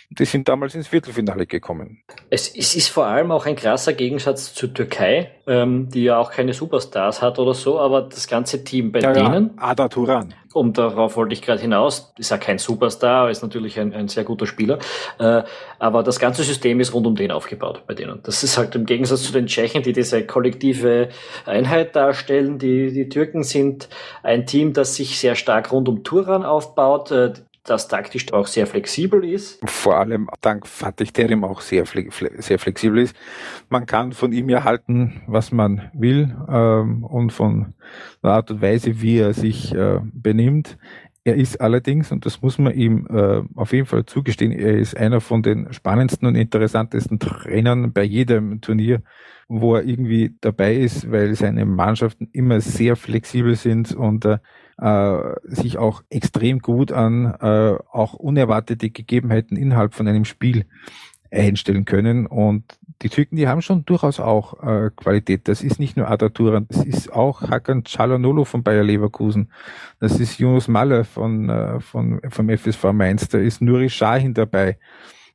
Die 0.09 0.25
sind 0.25 0.47
damals 0.47 0.75
ins 0.75 0.87
Viertelfinale 0.87 1.47
gekommen. 1.47 2.03
Es, 2.29 2.55
es 2.55 2.75
ist 2.75 2.89
vor 2.89 3.05
allem 3.05 3.31
auch 3.31 3.45
ein 3.45 3.55
krasser 3.55 3.93
Gegensatz 3.93 4.53
zur 4.53 4.73
Türkei, 4.73 5.31
ähm, 5.47 5.89
die 5.89 6.03
ja 6.03 6.17
auch 6.17 6.31
keine 6.31 6.53
Superstars 6.53 7.21
hat 7.21 7.39
oder 7.39 7.53
so, 7.53 7.79
aber 7.79 8.03
das 8.03 8.27
ganze 8.27 8.63
Team 8.63 8.91
bei 8.91 8.99
ja, 8.99 9.13
denen. 9.13 9.51
Ja, 9.57 9.63
Ada 9.63 9.89
Turan. 9.89 10.33
Um 10.53 10.71
darauf 10.71 11.17
wollte 11.17 11.33
ich 11.33 11.41
gerade 11.41 11.59
hinaus. 11.59 12.13
Ist 12.17 12.31
ja 12.31 12.37
kein 12.37 12.59
Superstar, 12.59 13.29
ist 13.29 13.41
natürlich 13.41 13.77
ein, 13.79 13.93
ein 13.93 14.07
sehr 14.07 14.23
guter 14.23 14.45
Spieler. 14.45 14.79
Äh, 15.19 15.43
aber 15.79 16.03
das 16.03 16.19
ganze 16.19 16.43
System 16.43 16.79
ist 16.79 16.93
rund 16.93 17.07
um 17.07 17.15
den 17.15 17.31
aufgebaut 17.31 17.83
bei 17.87 17.93
denen. 17.93 18.21
Das 18.23 18.43
ist 18.43 18.57
halt 18.57 18.73
im 18.75 18.85
Gegensatz 18.85 19.23
zu 19.23 19.33
den 19.33 19.47
Tschechen, 19.47 19.83
die 19.83 19.91
diese 19.91 20.25
kollektive 20.25 21.09
Einheit 21.45 21.95
darstellen. 21.95 22.57
Die, 22.57 22.93
die 22.93 23.09
Türken 23.09 23.43
sind 23.43 23.89
ein 24.23 24.45
Team, 24.45 24.71
das 24.71 24.95
sich 24.95 25.19
sehr 25.19 25.35
stark 25.35 25.71
rund 25.71 25.89
um 25.89 26.03
Turan 26.03 26.45
aufbaut. 26.45 27.11
Äh, 27.11 27.33
das 27.65 27.87
taktisch 27.87 28.31
auch 28.31 28.47
sehr 28.47 28.67
flexibel 28.67 29.23
ist. 29.25 29.59
Vor 29.67 29.97
allem 29.97 30.29
dank 30.41 30.67
Fatih 30.67 31.05
Terim 31.05 31.43
auch 31.43 31.61
sehr, 31.61 31.85
sehr 31.85 32.59
flexibel 32.59 32.99
ist. 32.99 33.15
Man 33.69 33.85
kann 33.85 34.11
von 34.13 34.31
ihm 34.31 34.49
ja 34.49 34.63
halten, 34.63 35.23
was 35.27 35.51
man 35.51 35.89
will 35.93 36.35
ähm, 36.47 37.03
und 37.03 37.33
von 37.33 37.73
der 38.23 38.31
Art 38.31 38.51
und 38.51 38.61
Weise, 38.61 39.01
wie 39.01 39.17
er 39.17 39.33
sich 39.33 39.73
äh, 39.73 39.99
benimmt. 40.13 40.77
Er 41.23 41.35
ist 41.35 41.59
allerdings, 41.59 42.11
und 42.11 42.27
das 42.27 42.43
muss 42.43 42.59
man 42.59 42.73
ihm 42.73 43.07
äh, 43.09 43.41
auf 43.55 43.73
jeden 43.73 43.87
Fall 43.87 44.05
zugestehen, 44.05 44.51
er 44.51 44.77
ist 44.77 44.95
einer 44.95 45.21
von 45.21 45.41
den 45.41 45.73
spannendsten 45.73 46.27
und 46.27 46.35
interessantesten 46.35 47.17
Trainern 47.17 47.93
bei 47.93 48.03
jedem 48.03 48.61
Turnier, 48.61 49.01
wo 49.47 49.75
er 49.75 49.83
irgendwie 49.83 50.35
dabei 50.39 50.75
ist, 50.75 51.11
weil 51.11 51.33
seine 51.33 51.65
Mannschaften 51.65 52.29
immer 52.31 52.61
sehr 52.61 52.95
flexibel 52.95 53.55
sind 53.55 53.91
und 53.95 54.23
äh, 54.25 54.37
äh, 54.77 55.17
sich 55.43 55.77
auch 55.77 56.03
extrem 56.09 56.59
gut 56.59 56.91
an 56.91 57.33
äh, 57.39 57.77
auch 57.91 58.13
unerwartete 58.13 58.89
Gegebenheiten 58.89 59.57
innerhalb 59.57 59.93
von 59.93 60.07
einem 60.07 60.25
Spiel 60.25 60.65
einstellen 61.31 61.85
können. 61.85 62.25
Und 62.25 62.63
die 63.01 63.09
Türken, 63.09 63.35
die 63.35 63.47
haben 63.47 63.61
schon 63.61 63.85
durchaus 63.85 64.19
auch 64.19 64.61
äh, 64.63 64.89
Qualität. 64.95 65.47
Das 65.47 65.61
ist 65.61 65.79
nicht 65.79 65.97
nur 65.97 66.09
Ada 66.09 66.29
Turan, 66.29 66.67
das 66.69 66.83
ist 66.83 67.11
auch 67.11 67.41
Hakan 67.41 67.83
Çalhanoğlu 67.83 68.45
von 68.45 68.63
Bayer 68.63 68.83
Leverkusen. 68.83 69.51
Das 69.99 70.19
ist 70.19 70.39
Yunus 70.39 70.67
Malle 70.67 71.03
von, 71.03 71.49
äh, 71.49 71.79
von, 71.79 72.21
vom 72.29 72.49
FSV 72.49 72.93
Mainz. 72.93 73.27
Da 73.27 73.37
ist 73.37 73.61
Nuri 73.61 73.89
Sahin 73.89 74.33
dabei. 74.33 74.77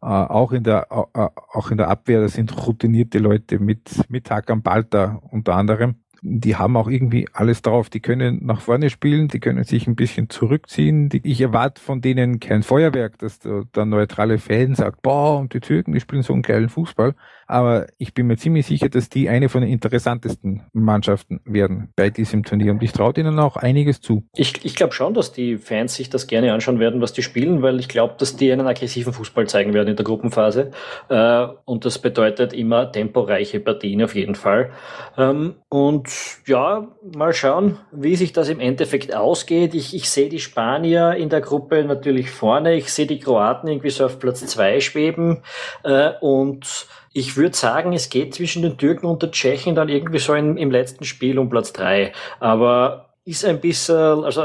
Äh, 0.02 0.06
auch 0.06 0.52
in 0.52 0.64
der, 0.64 0.86
äh, 0.90 1.28
auch 1.52 1.70
in 1.70 1.76
der 1.76 1.88
Abwehr, 1.88 2.22
da 2.22 2.28
sind 2.28 2.66
routinierte 2.66 3.18
Leute 3.18 3.58
mit, 3.58 3.90
mit 4.08 4.30
Hakan 4.30 4.62
Balta 4.62 5.20
unter 5.30 5.54
anderem 5.56 5.96
die 6.22 6.56
haben 6.56 6.76
auch 6.76 6.88
irgendwie 6.88 7.26
alles 7.32 7.62
drauf. 7.62 7.90
Die 7.90 8.00
können 8.00 8.44
nach 8.44 8.60
vorne 8.60 8.90
spielen, 8.90 9.28
die 9.28 9.40
können 9.40 9.64
sich 9.64 9.86
ein 9.86 9.96
bisschen 9.96 10.28
zurückziehen. 10.28 11.08
Die, 11.08 11.20
ich 11.24 11.40
erwarte 11.40 11.80
von 11.80 12.00
denen 12.00 12.40
kein 12.40 12.62
Feuerwerk, 12.62 13.18
dass 13.18 13.38
der, 13.38 13.64
der 13.74 13.86
neutrale 13.86 14.38
Fan 14.38 14.74
sagt, 14.74 15.02
boah, 15.02 15.38
und 15.38 15.54
die 15.54 15.60
Türken, 15.60 15.92
die 15.92 16.00
spielen 16.00 16.22
so 16.22 16.32
einen 16.32 16.42
geilen 16.42 16.68
Fußball. 16.68 17.14
Aber 17.50 17.88
ich 17.98 18.14
bin 18.14 18.28
mir 18.28 18.36
ziemlich 18.36 18.66
sicher, 18.66 18.88
dass 18.88 19.08
die 19.08 19.28
eine 19.28 19.48
von 19.48 19.62
den 19.62 19.72
interessantesten 19.72 20.62
Mannschaften 20.72 21.40
werden 21.44 21.92
bei 21.96 22.08
diesem 22.08 22.44
Turnier. 22.44 22.70
Und 22.70 22.80
ich 22.80 22.92
traue 22.92 23.12
denen 23.12 23.40
auch 23.40 23.56
einiges 23.56 24.00
zu. 24.00 24.22
Ich, 24.36 24.64
ich 24.64 24.76
glaube 24.76 24.92
schon, 24.92 25.14
dass 25.14 25.32
die 25.32 25.56
Fans 25.56 25.96
sich 25.96 26.08
das 26.08 26.28
gerne 26.28 26.52
anschauen 26.52 26.78
werden, 26.78 27.00
was 27.00 27.12
die 27.12 27.22
spielen, 27.22 27.60
weil 27.60 27.80
ich 27.80 27.88
glaube, 27.88 28.14
dass 28.18 28.36
die 28.36 28.52
einen 28.52 28.68
aggressiven 28.68 29.12
Fußball 29.12 29.48
zeigen 29.48 29.74
werden 29.74 29.88
in 29.88 29.96
der 29.96 30.04
Gruppenphase. 30.04 30.70
Äh, 31.08 31.46
und 31.64 31.84
das 31.84 31.98
bedeutet 31.98 32.52
immer 32.52 32.92
temporeiche 32.92 33.58
Partien 33.58 34.04
auf 34.04 34.14
jeden 34.14 34.36
Fall. 34.36 34.70
Ähm, 35.18 35.56
und 35.68 36.08
ja, 36.46 36.86
mal 37.02 37.32
schauen, 37.32 37.78
wie 37.90 38.14
sich 38.14 38.32
das 38.32 38.48
im 38.48 38.60
Endeffekt 38.60 39.12
ausgeht. 39.12 39.74
Ich, 39.74 39.92
ich 39.92 40.08
sehe 40.08 40.28
die 40.28 40.38
Spanier 40.38 41.14
in 41.14 41.30
der 41.30 41.40
Gruppe 41.40 41.82
natürlich 41.82 42.30
vorne. 42.30 42.74
Ich 42.74 42.92
sehe 42.92 43.06
die 43.06 43.18
Kroaten 43.18 43.68
irgendwie 43.68 43.90
so 43.90 44.04
auf 44.04 44.20
Platz 44.20 44.46
zwei 44.46 44.78
schweben. 44.78 45.42
Äh, 45.82 46.12
und 46.20 46.86
ich 47.12 47.36
würde 47.40 47.56
sagen, 47.56 47.92
es 47.92 48.08
geht 48.08 48.34
zwischen 48.34 48.62
den 48.62 48.78
Türken 48.78 49.06
und 49.06 49.22
den 49.22 49.32
Tschechen 49.32 49.74
dann 49.74 49.88
irgendwie 49.88 50.20
so 50.20 50.34
in, 50.34 50.56
im 50.56 50.70
letzten 50.70 51.04
Spiel 51.04 51.38
um 51.38 51.50
Platz 51.50 51.72
drei. 51.72 52.12
Aber 52.38 53.10
ist 53.24 53.44
ein 53.44 53.60
bisschen, 53.60 54.24
also 54.24 54.44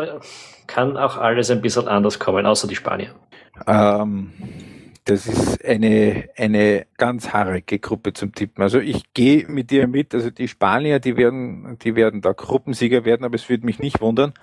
kann 0.68 0.98
auch 0.98 1.18
alles 1.18 1.52
ein 1.52 1.62
bisschen 1.62 1.88
anders 1.88 2.18
kommen, 2.18 2.46
außer 2.46 2.68
die 2.68 2.76
Spanier. 2.76 3.10
Ähm, 3.68 4.32
das 5.06 5.28
ist 5.28 5.64
eine, 5.64 6.30
eine 6.36 6.88
ganz 6.98 7.32
haarige 7.32 7.78
Gruppe 7.78 8.14
zum 8.14 8.34
Tippen. 8.34 8.64
Also 8.64 8.80
ich 8.80 9.14
gehe 9.14 9.48
mit 9.48 9.70
dir 9.70 9.88
mit. 9.88 10.16
Also 10.16 10.32
die 10.32 10.48
Spanier, 10.48 11.00
die 11.00 11.16
werden, 11.16 11.78
die 11.84 11.96
werden 11.96 12.22
da 12.22 12.32
Gruppensieger 12.34 13.06
werden, 13.06 13.24
aber 13.24 13.36
es 13.36 13.48
würde 13.48 13.66
mich 13.66 13.80
nicht 13.80 14.02
wundern, 14.02 14.34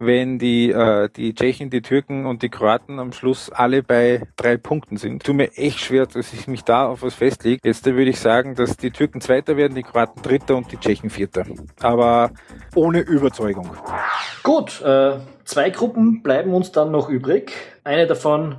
wenn 0.00 0.38
die, 0.38 0.70
äh, 0.70 1.08
die 1.14 1.34
Tschechen, 1.34 1.70
die 1.70 1.82
Türken 1.82 2.26
und 2.26 2.42
die 2.42 2.48
Kroaten 2.48 2.98
am 2.98 3.12
Schluss 3.12 3.50
alle 3.50 3.82
bei 3.82 4.22
drei 4.36 4.56
Punkten 4.56 4.96
sind. 4.96 5.22
Tut 5.22 5.36
mir 5.36 5.52
echt 5.56 5.78
schwer, 5.80 6.06
dass 6.06 6.32
ich 6.32 6.48
mich 6.48 6.64
da 6.64 6.88
auf 6.88 7.02
was 7.02 7.14
festlege. 7.14 7.60
Jetzt 7.62 7.84
würde 7.84 8.10
ich 8.10 8.18
sagen, 8.18 8.54
dass 8.54 8.76
die 8.76 8.90
Türken 8.90 9.20
Zweiter 9.20 9.56
werden, 9.56 9.74
die 9.74 9.82
Kroaten 9.82 10.22
Dritter 10.22 10.56
und 10.56 10.72
die 10.72 10.78
Tschechen 10.78 11.10
Vierter. 11.10 11.44
Aber 11.80 12.30
ohne 12.74 13.00
Überzeugung. 13.00 13.70
Gut, 14.42 14.80
äh, 14.80 15.18
zwei 15.44 15.70
Gruppen 15.70 16.22
bleiben 16.22 16.54
uns 16.54 16.72
dann 16.72 16.90
noch 16.90 17.08
übrig. 17.08 17.52
Eine 17.84 18.06
davon 18.06 18.56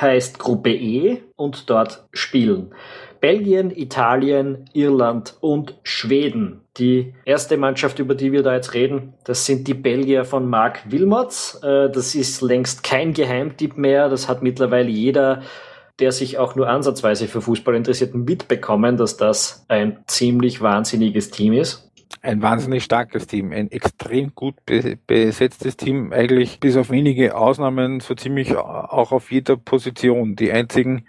heißt 0.00 0.38
Gruppe 0.38 0.70
E 0.70 1.22
und 1.34 1.68
dort 1.68 2.06
spielen 2.12 2.72
Belgien, 3.20 3.70
Italien, 3.70 4.66
Irland 4.72 5.36
und 5.40 5.78
Schweden. 5.82 6.65
Die 6.78 7.14
erste 7.24 7.56
Mannschaft, 7.56 7.98
über 7.98 8.14
die 8.14 8.32
wir 8.32 8.42
da 8.42 8.54
jetzt 8.54 8.74
reden, 8.74 9.14
das 9.24 9.46
sind 9.46 9.66
die 9.66 9.74
Belgier 9.74 10.24
von 10.24 10.48
Mark 10.48 10.90
Wilmots. 10.90 11.60
Äh, 11.62 11.90
das 11.90 12.14
ist 12.14 12.42
längst 12.42 12.82
kein 12.82 13.14
Geheimtipp 13.14 13.78
mehr. 13.78 14.08
Das 14.08 14.28
hat 14.28 14.42
mittlerweile 14.42 14.90
jeder 14.90 15.42
der 15.98 16.12
sich 16.12 16.36
auch 16.36 16.54
nur 16.56 16.68
ansatzweise 16.68 17.26
für 17.26 17.40
Fußball 17.40 17.74
interessiert, 17.74 18.14
mitbekommen, 18.14 18.98
dass 18.98 19.16
das 19.16 19.64
ein 19.68 20.04
ziemlich 20.06 20.60
wahnsinniges 20.60 21.30
Team 21.30 21.54
ist 21.54 21.85
ein 22.26 22.42
wahnsinnig 22.42 22.84
starkes 22.84 23.26
Team, 23.26 23.52
ein 23.52 23.70
extrem 23.70 24.34
gut 24.34 24.56
besetztes 25.06 25.76
Team, 25.76 26.12
eigentlich 26.12 26.60
bis 26.60 26.76
auf 26.76 26.90
wenige 26.90 27.36
Ausnahmen 27.36 28.00
so 28.00 28.14
ziemlich 28.14 28.56
auch 28.56 29.12
auf 29.12 29.30
jeder 29.30 29.56
Position. 29.56 30.36
Die 30.36 30.52
einzigen 30.52 31.06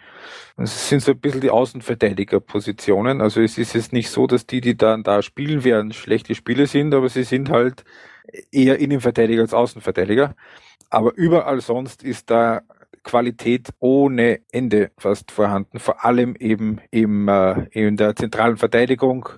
es 0.59 0.89
sind 0.89 1.01
so 1.01 1.11
ein 1.11 1.20
bisschen 1.20 1.41
die 1.41 1.51
Außenverteidigerpositionen. 1.51 3.22
Also 3.22 3.41
es 3.41 3.59
ist 3.59 3.76
jetzt 3.76 3.93
nicht 3.93 4.09
so, 4.09 4.26
dass 4.26 4.47
die, 4.47 4.59
die 4.59 4.76
dann 4.76 5.03
da 5.03 5.22
spielen 5.22 5.63
werden, 5.63 5.93
schlechte 5.93 6.34
Spieler 6.34 6.65
sind, 6.65 6.95
aber 6.95 7.09
sie 7.09 7.24
sind 7.24 7.51
halt 7.51 7.84
eher 8.51 8.80
Innenverteidiger 8.80 9.41
als 9.41 9.53
Außenverteidiger. 9.53 10.36
Aber 10.89 11.13
überall 11.15 11.61
sonst 11.61 12.03
ist 12.03 12.32
da 12.32 12.61
Qualität 13.03 13.70
ohne 13.80 14.39
Ende 14.51 14.91
fast 14.97 15.32
vorhanden, 15.32 15.80
vor 15.80 16.03
allem 16.03 16.36
eben 16.36 16.80
im, 16.89 17.28
äh, 17.28 17.68
in 17.72 17.95
der 17.95 18.15
zentralen 18.15 18.57
Verteidigung 18.57 19.30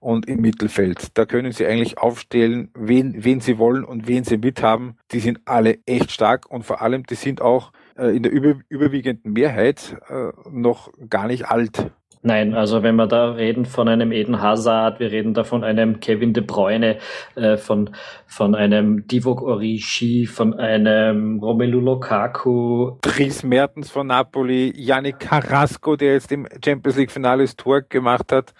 und 0.00 0.26
im 0.28 0.40
Mittelfeld. 0.40 1.16
Da 1.16 1.26
können 1.26 1.52
sie 1.52 1.66
eigentlich 1.66 1.98
aufstellen, 1.98 2.70
wen, 2.74 3.24
wen 3.24 3.40
sie 3.40 3.58
wollen 3.58 3.84
und 3.84 4.08
wen 4.08 4.24
sie 4.24 4.38
mithaben. 4.38 4.96
Die 5.12 5.20
sind 5.20 5.40
alle 5.44 5.78
echt 5.86 6.10
stark 6.12 6.50
und 6.50 6.64
vor 6.64 6.82
allem, 6.82 7.04
die 7.04 7.14
sind 7.14 7.40
auch 7.40 7.72
äh, 7.96 8.16
in 8.16 8.22
der 8.22 8.32
über, 8.32 8.54
überwiegenden 8.68 9.32
Mehrheit 9.32 9.96
äh, 10.08 10.30
noch 10.50 10.90
gar 11.08 11.26
nicht 11.26 11.46
alt. 11.46 11.90
Nein, 12.22 12.54
also 12.54 12.82
wenn 12.82 12.96
wir 12.96 13.06
da 13.06 13.30
reden 13.30 13.64
von 13.64 13.88
einem 13.88 14.10
Eden 14.10 14.42
Hazard, 14.42 14.98
wir 14.98 15.12
reden 15.12 15.34
da 15.34 15.44
von 15.44 15.62
einem 15.62 16.00
Kevin 16.00 16.32
De 16.32 16.42
Bruyne, 16.42 16.98
äh, 17.36 17.56
von, 17.56 17.90
von 18.26 18.54
einem 18.54 19.06
Divock 19.06 19.40
Orishi, 19.40 20.26
von 20.26 20.54
einem 20.54 21.38
Romelu 21.38 21.80
Lukaku. 21.80 22.98
Dries 23.02 23.44
Mertens 23.44 23.90
von 23.90 24.08
Napoli, 24.08 24.72
Yannick 24.76 25.20
Carrasco, 25.20 25.94
der 25.94 26.14
jetzt 26.14 26.32
im 26.32 26.46
Champions 26.64 26.98
League 26.98 27.12
Finale 27.12 27.44
das 27.44 27.56
Tor 27.56 27.82
gemacht 27.82 28.32
hat. 28.32 28.52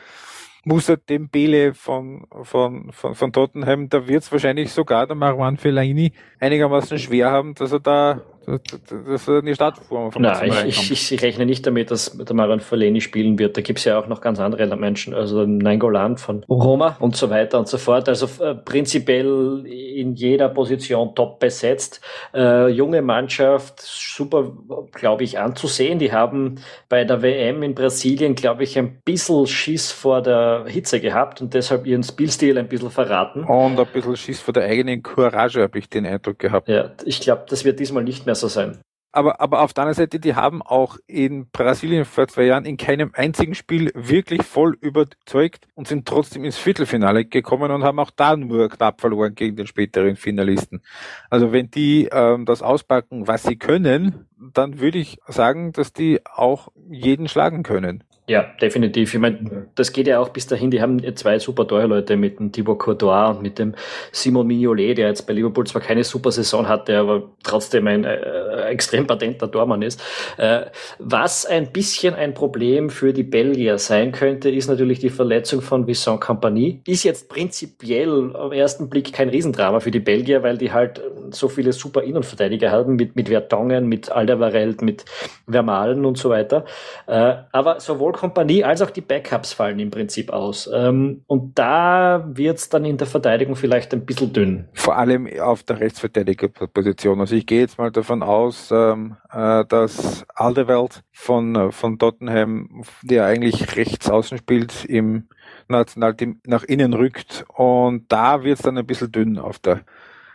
Musa 0.68 0.96
Dembele 0.96 1.72
von, 1.72 2.26
von, 2.42 2.92
von, 2.92 3.14
von 3.14 3.32
Tottenham, 3.32 3.88
da 3.88 4.06
wird 4.06 4.22
es 4.22 4.30
wahrscheinlich 4.30 4.70
sogar 4.70 5.06
der 5.06 5.16
Marwan 5.16 5.56
Fellaini 5.56 6.12
einigermaßen 6.40 6.98
schwer 6.98 7.30
haben, 7.30 7.54
dass 7.54 7.72
er 7.72 7.80
da 7.80 8.20
das 8.48 9.22
ist 9.22 9.28
eine 9.28 9.54
Startform 9.54 10.10
von 10.10 10.22
Nein, 10.22 10.66
ich, 10.66 10.90
ich, 10.90 11.12
ich, 11.12 11.22
rechne 11.22 11.44
nicht 11.44 11.66
damit, 11.66 11.90
dass 11.90 12.16
der 12.16 12.34
Maran 12.34 12.60
Verleni 12.60 13.00
spielen 13.00 13.38
wird. 13.38 13.56
Da 13.56 13.60
gibt 13.60 13.78
es 13.78 13.84
ja 13.84 13.98
auch 13.98 14.06
noch 14.06 14.20
ganz 14.20 14.40
andere 14.40 14.74
Menschen, 14.76 15.12
also 15.12 15.44
Nainggolan 15.44 16.16
von 16.16 16.44
Roma 16.48 16.96
und 17.00 17.16
so 17.16 17.28
weiter 17.28 17.58
und 17.58 17.68
so 17.68 17.76
fort. 17.76 18.08
Also 18.08 18.26
äh, 18.42 18.54
prinzipiell 18.54 19.66
in 19.66 20.14
jeder 20.14 20.48
Position 20.48 21.14
top 21.14 21.40
besetzt. 21.40 22.00
Äh, 22.32 22.68
junge 22.68 23.02
Mannschaft, 23.02 23.80
super, 23.80 24.52
glaube 24.92 25.24
ich, 25.24 25.38
anzusehen. 25.38 25.98
Die 25.98 26.12
haben 26.12 26.60
bei 26.88 27.04
der 27.04 27.22
WM 27.22 27.62
in 27.62 27.74
Brasilien, 27.74 28.34
glaube 28.34 28.64
ich, 28.64 28.78
ein 28.78 29.00
bisschen 29.04 29.46
Schiss 29.46 29.92
vor 29.92 30.22
der 30.22 30.64
Hitze 30.66 31.00
gehabt 31.00 31.42
und 31.42 31.52
deshalb 31.52 31.86
ihren 31.86 32.02
Spielstil 32.02 32.56
ein 32.56 32.68
bisschen 32.68 32.90
verraten. 32.90 33.44
Und 33.44 33.78
ein 33.78 33.86
bisschen 33.92 34.16
Schiss 34.16 34.40
vor 34.40 34.54
der 34.54 34.64
eigenen 34.64 35.02
Courage, 35.02 35.60
habe 35.60 35.78
ich 35.78 35.88
den 35.88 36.06
Eindruck 36.06 36.38
gehabt. 36.38 36.68
Ja, 36.68 36.92
ich 37.04 37.20
glaube, 37.20 37.44
das 37.48 37.64
wird 37.64 37.78
diesmal 37.80 38.04
nicht 38.04 38.24
mehr 38.24 38.37
besser 38.38 38.48
sein. 38.48 38.78
Aber, 39.10 39.40
aber 39.40 39.62
auf 39.62 39.72
der 39.72 39.84
anderen 39.84 39.96
Seite, 39.96 40.20
die 40.20 40.34
haben 40.34 40.60
auch 40.60 40.98
in 41.06 41.48
Brasilien 41.50 42.04
vor 42.04 42.28
zwei 42.28 42.44
Jahren 42.44 42.66
in 42.66 42.76
keinem 42.76 43.10
einzigen 43.14 43.54
Spiel 43.54 43.90
wirklich 43.94 44.42
voll 44.42 44.76
überzeugt 44.82 45.66
und 45.74 45.88
sind 45.88 46.06
trotzdem 46.06 46.44
ins 46.44 46.58
Viertelfinale 46.58 47.24
gekommen 47.24 47.70
und 47.70 47.84
haben 47.84 47.98
auch 47.98 48.10
da 48.10 48.36
nur 48.36 48.68
knapp 48.68 49.00
verloren 49.00 49.34
gegen 49.34 49.56
den 49.56 49.66
späteren 49.66 50.16
Finalisten. 50.16 50.82
Also 51.30 51.52
wenn 51.52 51.70
die 51.70 52.08
ähm, 52.12 52.44
das 52.44 52.60
auspacken, 52.60 53.26
was 53.26 53.44
sie 53.44 53.56
können, 53.56 54.26
dann 54.36 54.78
würde 54.78 54.98
ich 54.98 55.18
sagen, 55.26 55.72
dass 55.72 55.94
die 55.94 56.20
auch 56.26 56.68
jeden 56.90 57.28
schlagen 57.28 57.62
können. 57.62 58.04
Ja, 58.28 58.44
definitiv. 58.60 59.14
Ich 59.14 59.20
meine, 59.20 59.68
das 59.74 59.90
geht 59.90 60.06
ja 60.06 60.20
auch 60.20 60.28
bis 60.28 60.46
dahin. 60.46 60.70
Die 60.70 60.82
haben 60.82 61.00
zwei 61.16 61.38
super 61.38 61.66
Torhüter 61.66 62.14
mit 62.14 62.38
dem 62.38 62.52
Thibaut 62.52 62.78
Courtois 62.78 63.30
und 63.30 63.40
mit 63.40 63.58
dem 63.58 63.74
Simon 64.12 64.46
Mignolet, 64.46 64.98
der 64.98 65.08
jetzt 65.08 65.26
bei 65.26 65.32
Liverpool 65.32 65.66
zwar 65.66 65.80
keine 65.80 66.04
super 66.04 66.30
Saison 66.30 66.68
hatte, 66.68 66.98
aber 66.98 67.22
trotzdem 67.42 67.86
ein 67.86 68.04
äh, 68.04 68.66
extrem 68.66 69.06
patenter 69.06 69.50
Tormann 69.50 69.80
ist. 69.80 70.02
Äh, 70.36 70.66
was 70.98 71.46
ein 71.46 71.72
bisschen 71.72 72.14
ein 72.14 72.34
Problem 72.34 72.90
für 72.90 73.14
die 73.14 73.22
Belgier 73.22 73.78
sein 73.78 74.12
könnte, 74.12 74.50
ist 74.50 74.68
natürlich 74.68 74.98
die 74.98 75.08
Verletzung 75.08 75.62
von 75.62 75.86
Vincent 75.86 76.20
Compagnie. 76.20 76.82
Ist 76.86 77.04
jetzt 77.04 77.30
prinzipiell 77.30 78.36
am 78.36 78.52
ersten 78.52 78.90
Blick 78.90 79.10
kein 79.14 79.30
Riesendrama 79.30 79.80
für 79.80 79.90
die 79.90 80.00
Belgier, 80.00 80.42
weil 80.42 80.58
die 80.58 80.70
halt 80.70 81.00
so 81.30 81.48
viele 81.48 81.72
super 81.72 82.02
Innenverteidiger 82.02 82.70
haben 82.70 82.96
mit, 82.96 83.16
mit 83.16 83.28
Vertongen, 83.28 83.86
mit 83.86 84.12
Alderweireld, 84.12 84.82
mit 84.82 85.06
Vermalen 85.48 86.04
und 86.04 86.18
so 86.18 86.28
weiter. 86.28 86.66
Äh, 87.06 87.36
aber 87.52 87.80
sowohl 87.80 88.17
Kompanie 88.18 88.64
als 88.64 88.82
auch 88.82 88.90
die 88.90 89.00
Backups 89.00 89.52
fallen 89.52 89.78
im 89.78 89.92
Prinzip 89.92 90.30
aus. 90.30 90.68
Ähm, 90.74 91.22
und 91.28 91.56
da 91.56 92.28
wird 92.32 92.58
es 92.58 92.68
dann 92.68 92.84
in 92.84 92.96
der 92.96 93.06
Verteidigung 93.06 93.54
vielleicht 93.54 93.94
ein 93.94 94.04
bisschen 94.04 94.32
dünn. 94.32 94.64
Vor 94.74 94.96
allem 94.96 95.28
auf 95.40 95.62
der 95.62 95.78
Rechtsverteidigerposition. 95.78 97.20
Also 97.20 97.36
ich 97.36 97.46
gehe 97.46 97.60
jetzt 97.60 97.78
mal 97.78 97.92
davon 97.92 98.24
aus, 98.24 98.70
ähm, 98.72 99.16
äh, 99.30 99.64
dass 99.66 100.26
Alderweireld 100.34 101.04
von, 101.12 101.70
von 101.70 101.96
Tottenham, 102.00 102.82
der 103.02 103.24
eigentlich 103.24 103.76
rechts 103.76 104.10
außen 104.10 104.38
spielt, 104.38 104.84
im 104.86 105.28
Nationalteam 105.68 106.40
nach 106.44 106.64
innen 106.64 106.94
rückt. 106.94 107.44
Und 107.54 108.10
da 108.10 108.42
wird 108.42 108.58
es 108.58 108.64
dann 108.64 108.78
ein 108.78 108.86
bisschen 108.86 109.12
dünn 109.12 109.38
auf 109.38 109.60
der 109.60 109.82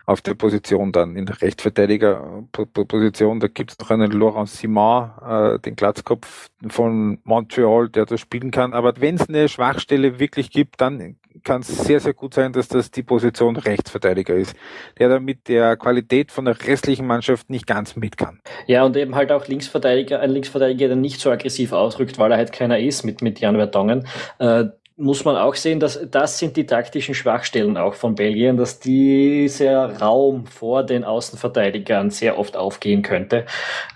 auf 0.06 0.22
der 0.22 0.34
Position 0.34 0.92
dann, 0.92 1.16
in 1.16 1.26
der 1.26 1.42
Rechtsverteidigerposition. 1.42 3.40
Da 3.40 3.48
gibt 3.48 3.72
es 3.72 3.80
noch 3.80 3.90
einen 3.90 4.12
Laurent 4.12 4.50
Simon, 4.50 5.12
äh, 5.26 5.58
den 5.60 5.76
Glatzkopf 5.76 6.50
von 6.68 7.20
Montreal, 7.24 7.90
der 7.90 8.06
da 8.06 8.18
spielen 8.18 8.52
kann. 8.52 8.74
Aber 8.74 8.94
wenn 9.00 9.16
es 9.16 9.30
eine 9.30 9.48
Schwachstelle 9.48 10.20
wirklich 10.20 10.52
gibt, 10.52 10.82
dann 10.82 11.16
kann 11.44 11.62
es 11.62 11.68
sehr, 11.68 12.00
sehr 12.00 12.14
gut 12.14 12.34
sein, 12.34 12.54
dass 12.54 12.68
das 12.68 12.92
die 12.92 13.04
Position 13.04 13.56
Rechtsverteidiger 13.56 14.36
ist, 14.36 14.56
der 15.00 15.10
dann 15.10 15.26
mit 15.26 15.48
der 15.48 15.78
Qualität 15.78 16.32
von 16.32 16.46
der 16.46 16.62
restlichen 16.62 17.08
Mannschaft 17.08 17.50
nicht 17.50 17.66
ganz 17.66 17.96
mit 17.96 18.18
kann. 18.18 18.40
Ja, 18.68 18.84
und 18.84 18.96
eben 18.96 19.16
halt 19.16 19.32
auch 19.32 19.48
Linksverteidiger, 19.48 20.20
ein 20.20 20.30
Linksverteidiger, 20.30 20.88
der 20.88 20.98
nicht 20.98 21.20
so 21.20 21.32
aggressiv 21.32 21.72
ausrückt, 21.74 22.20
weil 22.20 22.32
er 22.32 22.38
halt 22.38 22.52
keiner 22.52 22.80
ist 22.80 23.04
mit, 23.04 23.22
mit 23.22 23.40
Jan 23.40 23.56
Vertongen. 23.56 24.08
Äh, 24.40 24.66
muss 24.96 25.26
man 25.26 25.36
auch 25.36 25.56
sehen, 25.56 25.80
dass 25.80 26.00
das 26.10 26.40
sind 26.40 26.56
die 26.56 26.66
taktischen 26.66 27.16
Schwachstellen 27.16 27.78
auch 27.78 27.96
von 27.96 28.16
Belgien, 28.16 28.58
dass 28.58 28.80
dieser 28.80 30.00
Raum 30.00 30.46
vor 30.46 30.84
den 30.84 31.04
Außenverteidigern 31.04 32.10
sehr 32.10 32.38
oft 32.38 32.56
aufgehen 32.56 33.02
könnte. 33.02 33.46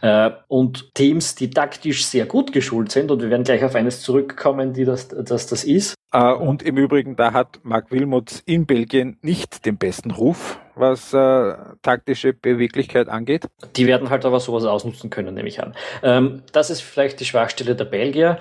Äh, 0.02 0.32
und 0.48 0.94
Teams, 0.96 1.36
die 1.36 1.50
taktisch 1.50 2.06
sehr 2.06 2.26
gut 2.26 2.52
geschult 2.52 2.92
sind, 2.92 3.12
und 3.12 3.22
wir 3.22 3.30
werden 3.30 3.44
gleich 3.44 3.64
auf 3.64 3.76
eines 3.76 4.02
zurückkommen, 4.02 4.74
die 4.74 4.86
das, 4.86 5.08
dass 5.08 5.48
das 5.48 5.64
ist. 5.64 5.96
Äh, 6.12 6.34
und 6.34 6.64
im 6.64 6.78
Übrigen, 6.78 7.16
da 7.16 7.34
hat 7.34 7.60
Marc 7.64 7.92
Wilmots 7.92 8.42
in 8.46 8.66
Belgien 8.66 9.18
nicht 9.22 9.66
den 9.66 9.78
besten 9.78 10.12
Ruf, 10.12 10.60
was 10.78 11.14
äh, 11.14 11.56
taktische 11.82 12.34
Beweglichkeit 12.34 13.10
angeht. 13.10 13.48
Die 13.76 13.88
werden 13.88 14.10
halt 14.10 14.26
aber 14.26 14.40
sowas 14.40 14.66
ausnutzen 14.66 15.10
können, 15.10 15.34
nehme 15.34 15.48
ich 15.48 15.62
an. 15.62 15.74
Ähm, 16.04 16.44
das 16.52 16.70
ist 16.70 16.82
vielleicht 16.82 17.20
die 17.20 17.26
Schwachstelle 17.26 17.76
der 17.76 17.86
Belgier 17.86 18.40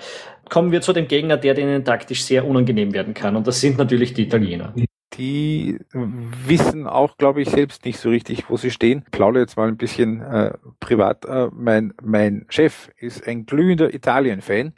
kommen 0.49 0.71
wir 0.71 0.81
zu 0.81 0.93
dem 0.93 1.07
Gegner, 1.07 1.37
der 1.37 1.53
denen 1.53 1.83
taktisch 1.83 2.23
sehr 2.23 2.47
unangenehm 2.47 2.93
werden 2.93 3.13
kann. 3.13 3.35
Und 3.35 3.47
das 3.47 3.61
sind 3.61 3.77
natürlich 3.77 4.13
die 4.13 4.23
Italiener. 4.23 4.73
Die 5.13 5.79
wissen 5.93 6.85
auch, 6.85 7.17
glaube 7.17 7.41
ich, 7.41 7.49
selbst 7.49 7.85
nicht 7.85 7.99
so 7.99 8.09
richtig, 8.09 8.49
wo 8.49 8.57
sie 8.57 8.71
stehen. 8.71 9.03
Ich 9.05 9.11
plaudere 9.11 9.41
jetzt 9.41 9.57
mal 9.57 9.67
ein 9.67 9.77
bisschen 9.77 10.21
äh, 10.21 10.53
privat. 10.79 11.25
Äh, 11.25 11.47
mein, 11.53 11.93
mein 12.03 12.45
Chef 12.49 12.89
ist 12.97 13.27
ein 13.27 13.45
glühender 13.45 13.93
Italien-Fan. 13.93 14.73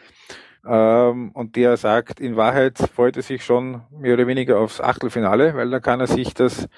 Ähm, 0.67 1.31
und 1.31 1.55
der 1.55 1.77
sagt, 1.77 2.19
in 2.19 2.35
Wahrheit 2.35 2.77
freut 2.77 3.17
er 3.17 3.23
sich 3.23 3.43
schon 3.43 3.81
mehr 3.91 4.13
oder 4.13 4.27
weniger 4.27 4.59
aufs 4.59 4.81
Achtelfinale, 4.81 5.55
weil 5.55 5.69
da 5.69 5.79
kann 5.79 5.99
er 5.99 6.07
sich 6.07 6.33
das 6.33 6.69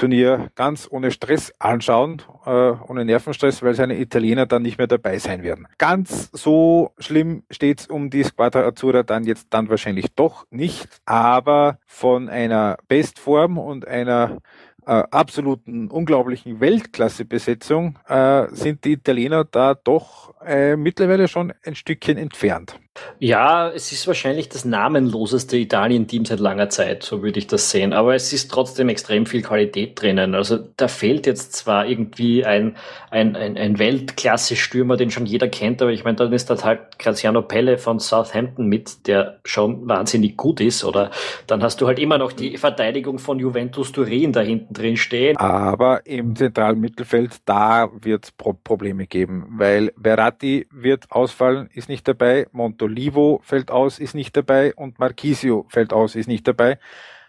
Turnier 0.00 0.50
ganz 0.54 0.88
ohne 0.90 1.10
Stress 1.10 1.52
anschauen, 1.58 2.22
äh, 2.46 2.50
ohne 2.50 3.04
Nervenstress, 3.04 3.62
weil 3.62 3.74
seine 3.74 4.00
Italiener 4.00 4.46
dann 4.46 4.62
nicht 4.62 4.78
mehr 4.78 4.86
dabei 4.86 5.18
sein 5.18 5.42
werden. 5.42 5.68
Ganz 5.76 6.30
so 6.32 6.92
schlimm 6.98 7.42
steht's 7.50 7.86
um 7.86 8.08
die 8.08 8.24
Squadra 8.24 8.66
Azzurra 8.66 9.02
dann 9.02 9.24
jetzt 9.24 9.48
dann 9.50 9.68
wahrscheinlich 9.68 10.06
doch 10.16 10.46
nicht, 10.50 10.88
aber 11.04 11.78
von 11.84 12.30
einer 12.30 12.78
Bestform 12.88 13.58
und 13.58 13.86
einer 13.86 14.38
äh, 14.86 15.04
absoluten 15.10 15.90
unglaublichen 15.90 16.60
Weltklasse-Besetzung 16.60 17.98
äh, 18.08 18.46
sind 18.52 18.86
die 18.86 18.92
Italiener 18.92 19.44
da 19.44 19.74
doch 19.74 20.34
äh, 20.42 20.76
mittlerweile 20.76 21.28
schon 21.28 21.52
ein 21.62 21.74
Stückchen 21.74 22.16
entfernt. 22.16 22.80
Ja, 23.18 23.68
es 23.68 23.92
ist 23.92 24.06
wahrscheinlich 24.06 24.48
das 24.48 24.64
namenloseste 24.64 25.56
Italien-Team 25.56 26.24
seit 26.24 26.40
langer 26.40 26.70
Zeit, 26.70 27.02
so 27.02 27.22
würde 27.22 27.38
ich 27.38 27.46
das 27.46 27.70
sehen. 27.70 27.92
Aber 27.92 28.14
es 28.14 28.32
ist 28.32 28.50
trotzdem 28.50 28.88
extrem 28.88 29.26
viel 29.26 29.42
Qualität 29.42 30.00
drinnen. 30.00 30.34
Also 30.34 30.58
da 30.76 30.88
fehlt 30.88 31.26
jetzt 31.26 31.52
zwar 31.52 31.86
irgendwie 31.86 32.44
ein, 32.44 32.76
ein, 33.10 33.36
ein, 33.36 33.56
ein 33.56 33.78
Weltklasse-Stürmer, 33.78 34.96
den 34.96 35.10
schon 35.10 35.26
jeder 35.26 35.48
kennt, 35.48 35.82
aber 35.82 35.92
ich 35.92 36.02
meine, 36.02 36.16
dann 36.16 36.32
ist 36.32 36.48
da 36.50 36.62
halt 36.64 36.98
Graziano 36.98 37.42
Pelle 37.42 37.78
von 37.78 38.00
Southampton 38.00 38.66
mit, 38.66 39.06
der 39.06 39.38
schon 39.44 39.86
wahnsinnig 39.86 40.36
gut 40.36 40.60
ist. 40.60 40.82
Oder 40.82 41.10
dann 41.46 41.62
hast 41.62 41.80
du 41.80 41.86
halt 41.86 41.98
immer 41.98 42.18
noch 42.18 42.32
die 42.32 42.56
Verteidigung 42.56 43.18
von 43.18 43.38
Juventus 43.38 43.92
Turin 43.92 44.32
da 44.32 44.40
hinten 44.40 44.72
drin 44.72 44.96
stehen. 44.96 45.36
Aber 45.36 46.06
im 46.06 46.34
zentralen 46.34 46.80
Mittelfeld, 46.80 47.36
da 47.44 47.88
wird 48.00 48.24
es 48.24 48.32
Pro 48.32 48.54
Probleme 48.54 49.06
geben, 49.06 49.46
weil 49.58 49.92
Verratti 50.00 50.66
wird 50.72 51.10
ausfallen, 51.10 51.68
ist 51.72 51.88
nicht 51.88 52.08
dabei, 52.08 52.46
Montolivo 52.80 53.40
fällt 53.42 53.70
aus, 53.70 53.98
ist 53.98 54.14
nicht 54.14 54.36
dabei 54.36 54.74
und 54.74 54.98
Marquisio 54.98 55.66
fällt 55.68 55.92
aus, 55.92 56.14
ist 56.14 56.28
nicht 56.28 56.48
dabei. 56.48 56.78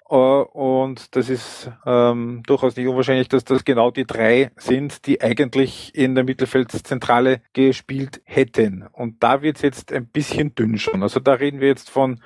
Äh, 0.09 0.15
und 0.15 1.15
das 1.15 1.29
ist 1.29 1.69
ähm, 1.85 2.41
durchaus 2.47 2.75
nicht 2.75 2.87
unwahrscheinlich, 2.87 3.27
dass 3.27 3.43
das 3.43 3.65
genau 3.65 3.91
die 3.91 4.05
drei 4.05 4.51
sind, 4.55 5.05
die 5.05 5.21
eigentlich 5.21 5.93
in 5.93 6.15
der 6.15 6.23
Mittelfeldzentrale 6.23 7.41
gespielt 7.53 8.21
hätten. 8.23 8.87
Und 8.91 9.21
da 9.23 9.41
wird 9.41 9.57
es 9.57 9.61
jetzt 9.61 9.91
ein 9.91 10.07
bisschen 10.07 10.55
dünn 10.55 10.77
schon. 10.77 11.03
Also 11.03 11.19
da 11.19 11.33
reden 11.33 11.59
wir 11.59 11.67
jetzt 11.67 11.89
von 11.89 12.21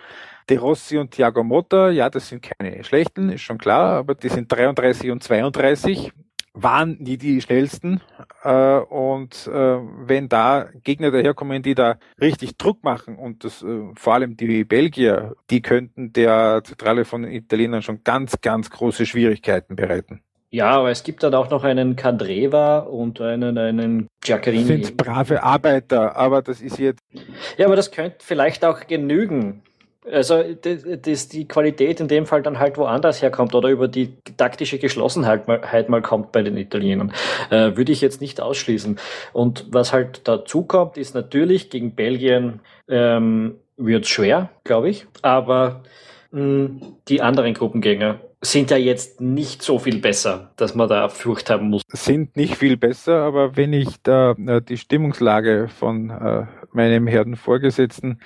De 0.49 0.57
Rossi 0.57 0.99
und 0.99 1.11
Thiago 1.11 1.43
Motta. 1.43 1.89
Ja, 1.89 2.11
das 2.11 2.29
sind 2.29 2.43
keine 2.43 2.83
schlechten, 2.83 3.29
ist 3.29 3.41
schon 3.41 3.57
klar, 3.57 3.97
aber 3.97 4.13
die 4.13 4.29
sind 4.29 4.51
33 4.51 5.09
und 5.09 5.23
32 5.23 6.11
waren 6.55 6.97
nie 6.99 7.17
die 7.17 7.41
schnellsten. 7.41 8.01
Äh, 8.43 8.79
und 8.79 9.47
äh, 9.47 9.51
wenn 9.51 10.29
da 10.29 10.69
Gegner 10.83 11.11
daherkommen, 11.11 11.61
die 11.61 11.75
da 11.75 11.97
richtig 12.19 12.57
Druck 12.57 12.83
machen 12.83 13.17
und 13.17 13.43
das 13.43 13.61
äh, 13.61 13.81
vor 13.95 14.13
allem 14.13 14.37
die 14.37 14.63
Belgier, 14.63 15.35
die 15.49 15.61
könnten 15.61 16.13
der 16.13 16.61
Zentrale 16.63 17.05
von 17.05 17.25
Italienern 17.25 17.81
schon 17.81 18.03
ganz, 18.03 18.41
ganz 18.41 18.69
große 18.69 19.05
Schwierigkeiten 19.05 19.75
bereiten. 19.75 20.21
Ja, 20.51 20.71
aber 20.71 20.89
es 20.89 21.03
gibt 21.03 21.21
dann 21.21 21.33
auch 21.33 21.49
noch 21.49 21.65
einen 21.65 21.97
Candreva 21.97 22.79
und 22.79 23.19
einen, 23.19 23.57
einen 23.57 24.07
Giaccherini. 24.21 24.79
Das 24.79 24.87
sind 24.87 24.97
brave 24.97 25.43
Arbeiter, 25.43 26.15
aber 26.15 26.41
das 26.41 26.61
ist 26.61 26.79
jetzt. 26.79 27.03
Ja, 27.57 27.65
aber 27.65 27.75
das 27.75 27.91
könnte 27.91 28.17
vielleicht 28.19 28.63
auch 28.63 28.87
genügen. 28.87 29.63
Also 30.11 30.43
dass 30.53 31.27
die 31.29 31.47
Qualität 31.47 31.99
in 31.99 32.07
dem 32.07 32.25
Fall 32.25 32.43
dann 32.43 32.59
halt 32.59 32.77
woanders 32.77 33.21
herkommt 33.21 33.55
oder 33.55 33.69
über 33.69 33.87
die 33.87 34.13
taktische 34.37 34.77
Geschlossenheit 34.77 35.47
mal, 35.47 35.61
halt 35.71 35.89
mal 35.89 36.01
kommt 36.01 36.31
bei 36.31 36.43
den 36.43 36.57
Italienern, 36.57 37.11
äh, 37.49 37.75
würde 37.75 37.91
ich 37.91 38.01
jetzt 38.01 38.21
nicht 38.21 38.39
ausschließen. 38.39 38.99
Und 39.33 39.65
was 39.71 39.93
halt 39.93 40.27
dazu 40.27 40.63
kommt, 40.63 40.97
ist 40.97 41.15
natürlich 41.15 41.69
gegen 41.69 41.95
Belgien 41.95 42.59
ähm, 42.87 43.55
wird 43.77 44.07
schwer, 44.07 44.49
glaube 44.63 44.89
ich, 44.89 45.07
aber 45.21 45.83
mh, 46.31 46.39
hm, 46.39 46.81
die 47.07 47.21
anderen 47.21 47.53
Gruppengänger 47.53 48.19
sind 48.41 48.71
ja 48.71 48.77
jetzt 48.77 49.21
nicht 49.21 49.61
so 49.61 49.79
viel 49.79 49.99
besser, 49.99 50.51
dass 50.55 50.75
man 50.75 50.87
da 50.87 51.09
Furcht 51.09 51.49
haben 51.49 51.69
muss. 51.69 51.81
Sind 51.87 52.35
nicht 52.37 52.55
viel 52.55 52.77
besser, 52.77 53.23
aber 53.23 53.57
wenn 53.57 53.73
ich 53.73 54.01
da 54.03 54.31
äh, 54.31 54.61
die 54.61 54.77
Stimmungslage 54.77 55.67
von 55.67 56.09
äh, 56.09 56.45
meinem 56.71 57.07
Herrn 57.07 57.35
Vorgesetzten 57.35 58.19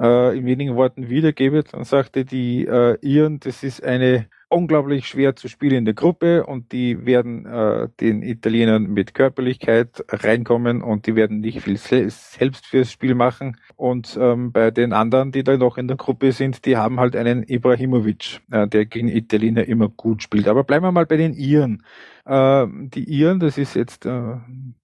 äh, 0.00 0.36
in 0.36 0.46
wenigen 0.46 0.76
Worten 0.76 1.08
wiedergebe, 1.08 1.64
dann 1.64 1.84
sagte 1.84 2.24
die 2.24 2.66
äh, 2.66 2.96
Iren, 3.00 3.40
das 3.40 3.62
ist 3.62 3.82
eine 3.82 4.26
unglaublich 4.52 5.08
schwer 5.08 5.34
zu 5.34 5.48
spielende 5.48 5.94
Gruppe 5.94 6.44
und 6.44 6.72
die 6.72 7.04
werden 7.06 7.46
äh, 7.46 7.88
den 8.00 8.22
Italienern 8.22 8.84
mit 8.84 9.14
Körperlichkeit 9.14 10.04
reinkommen 10.08 10.82
und 10.82 11.06
die 11.06 11.16
werden 11.16 11.40
nicht 11.40 11.62
viel 11.62 11.78
selbst 11.78 12.66
fürs 12.66 12.92
Spiel 12.92 13.14
machen. 13.14 13.56
Und 13.76 14.16
ähm, 14.20 14.52
bei 14.52 14.70
den 14.70 14.92
anderen, 14.92 15.32
die 15.32 15.42
da 15.42 15.56
noch 15.56 15.78
in 15.78 15.88
der 15.88 15.96
Gruppe 15.96 16.32
sind, 16.32 16.66
die 16.66 16.76
haben 16.76 17.00
halt 17.00 17.16
einen 17.16 17.42
Ibrahimovic, 17.42 18.40
äh, 18.50 18.68
der 18.68 18.84
gegen 18.86 19.08
Italiener 19.08 19.66
immer 19.66 19.88
gut 19.88 20.22
spielt. 20.22 20.46
Aber 20.46 20.64
bleiben 20.64 20.84
wir 20.84 20.92
mal 20.92 21.06
bei 21.06 21.16
den 21.16 21.32
Iren. 21.32 21.82
Äh, 22.26 22.66
die 22.68 23.04
Iren, 23.04 23.40
das 23.40 23.58
ist 23.58 23.74
jetzt 23.74 24.06
äh, 24.06 24.36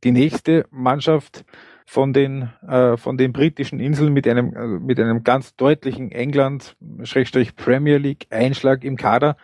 die 0.03 0.13
nächste 0.13 0.67
Mannschaft, 0.71 1.45
von 1.89 2.13
den, 2.13 2.51
äh, 2.69 2.99
von 2.99 3.17
den 3.17 3.33
britischen 3.33 3.81
Inseln 3.81 4.13
mit 4.13 4.29
einem, 4.29 4.53
äh, 4.55 4.67
mit 4.67 5.01
einem 5.01 5.25
ganz 5.25 5.57
deutlichen 5.57 6.13
England, 6.13 6.77
Schrägstrich 7.03 7.57
Premier 7.57 7.97
League 7.97 8.27
Einschlag 8.29 8.85
im 8.85 8.99
Kader. 8.99 9.39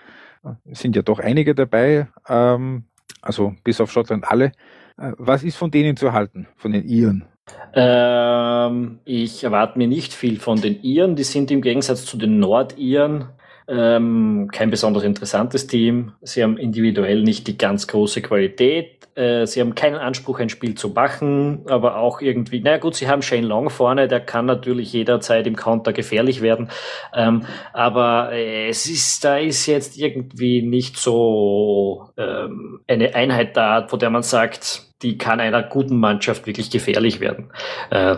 Sind 0.71 0.95
ja 0.95 1.01
doch 1.01 1.21
einige 1.21 1.55
dabei, 1.55 2.09
ähm, 2.29 2.85
also 3.23 3.55
bis 3.65 3.81
auf 3.81 3.91
Schottland 3.91 4.31
alle. 4.31 4.53
Äh, 4.99 5.13
was 5.17 5.43
ist 5.43 5.57
von 5.57 5.71
denen 5.71 5.97
zu 5.97 6.13
halten, 6.13 6.47
von 6.57 6.73
den 6.73 6.85
Iren? 6.85 7.25
Ähm, 7.73 8.99
ich 9.07 9.43
erwarte 9.43 9.79
mir 9.79 9.89
nicht 9.89 10.13
viel 10.13 10.39
von 10.39 10.61
den 10.61 10.83
Iren. 10.83 11.17
Die 11.17 11.25
sind 11.25 11.51
im 11.51 11.63
Gegensatz 11.63 12.05
zu 12.05 12.19
den 12.19 12.41
Nordiren 12.41 13.31
ähm, 13.69 14.49
kein 14.53 14.71
besonders 14.71 15.05
interessantes 15.05 15.67
Team. 15.67 16.13
Sie 16.23 16.43
haben 16.43 16.59
individuell 16.59 17.23
nicht 17.23 17.47
die 17.47 17.57
ganz 17.57 17.87
große 17.87 18.23
Qualität. 18.23 19.05
Äh, 19.15 19.47
sie 19.47 19.61
haben 19.61 19.75
keinen 19.75 19.97
Anspruch, 19.97 20.41
ein 20.41 20.49
Spiel 20.49 20.75
zu 20.75 20.89
machen, 20.89 21.63
aber 21.69 21.99
auch 21.99 22.21
irgendwie, 22.21 22.61
naja 22.61 22.79
gut, 22.79 22.97
sie 22.97 23.09
haben 23.09 23.23
Shane 23.23 23.45
Long 23.45 23.71
vorne, 23.71 24.09
der 24.09 24.21
kann 24.21 24.47
natürlich 24.47 24.93
jederzeit 24.93 25.47
im 25.47 25.57
Counter 25.57 25.93
gefährlich 25.93 26.43
werden. 26.43 26.69
Ähm, 27.15 27.45
aber 27.73 28.33
äh, 28.33 28.69
es 28.69 28.87
ist, 28.87 29.25
da 29.25 29.39
ist 29.39 29.67
jetzt 29.67 29.97
irgendwie 29.97 30.63
nicht 30.63 30.97
so 30.97 32.11
ähm, 32.17 32.81
eine 32.89 33.15
Einheit 33.15 33.57
da, 33.57 33.87
wo 33.89 33.97
der 33.97 34.11
man 34.11 34.23
sagt, 34.23 34.83
die 35.03 35.17
kann 35.17 35.39
einer 35.39 35.63
guten 35.63 35.99
Mannschaft 35.99 36.47
wirklich 36.47 36.71
gefährlich 36.71 37.21
werden. 37.21 37.53
Äh, 37.91 38.17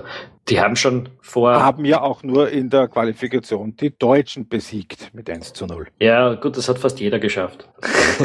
die 0.49 0.61
haben 0.61 0.77
schon 0.77 1.09
vor. 1.21 1.61
Haben 1.61 1.85
ja 1.85 2.01
auch 2.03 2.23
nur 2.23 2.51
in 2.51 2.71
der 2.71 2.89
Qualifikation 2.89 3.77
die 3.77 3.97
Deutschen 3.97 4.49
besiegt 4.49 5.11
mit 5.13 5.29
1 5.29 5.53
zu 5.53 5.67
0. 5.67 5.89
Ja, 6.01 6.35
gut, 6.35 6.57
das 6.57 6.69
hat 6.69 6.79
fast 6.79 7.01
jeder 7.01 7.19
geschafft. 7.19 7.69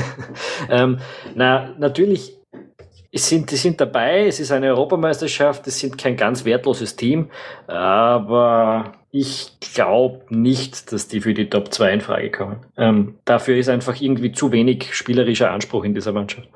ähm, 0.70 1.00
na, 1.36 1.74
natürlich 1.80 2.38
es 3.14 3.28
sind, 3.28 3.52
die 3.52 3.58
sind 3.58 3.82
dabei, 3.82 4.28
es 4.28 4.40
ist 4.40 4.52
eine 4.52 4.70
Europameisterschaft, 4.70 5.68
es 5.68 5.80
sind 5.80 5.98
kein 5.98 6.16
ganz 6.16 6.46
wertloses 6.46 6.96
Team, 6.96 7.30
aber 7.68 8.94
ich 9.12 9.60
glaube 9.60 10.22
nicht, 10.30 10.94
dass 10.94 11.10
die 11.10 11.20
für 11.20 11.34
die 11.34 11.50
Top 11.50 11.74
2 11.74 11.94
in 11.94 12.02
Frage 12.02 12.32
kommen. 12.32 12.66
Ähm, 12.78 13.16
dafür 13.26 13.58
ist 13.58 13.68
einfach 13.68 14.00
irgendwie 14.00 14.32
zu 14.32 14.54
wenig 14.54 14.94
spielerischer 14.96 15.52
Anspruch 15.52 15.84
in 15.84 15.94
dieser 15.94 16.14
Mannschaft. 16.14 16.48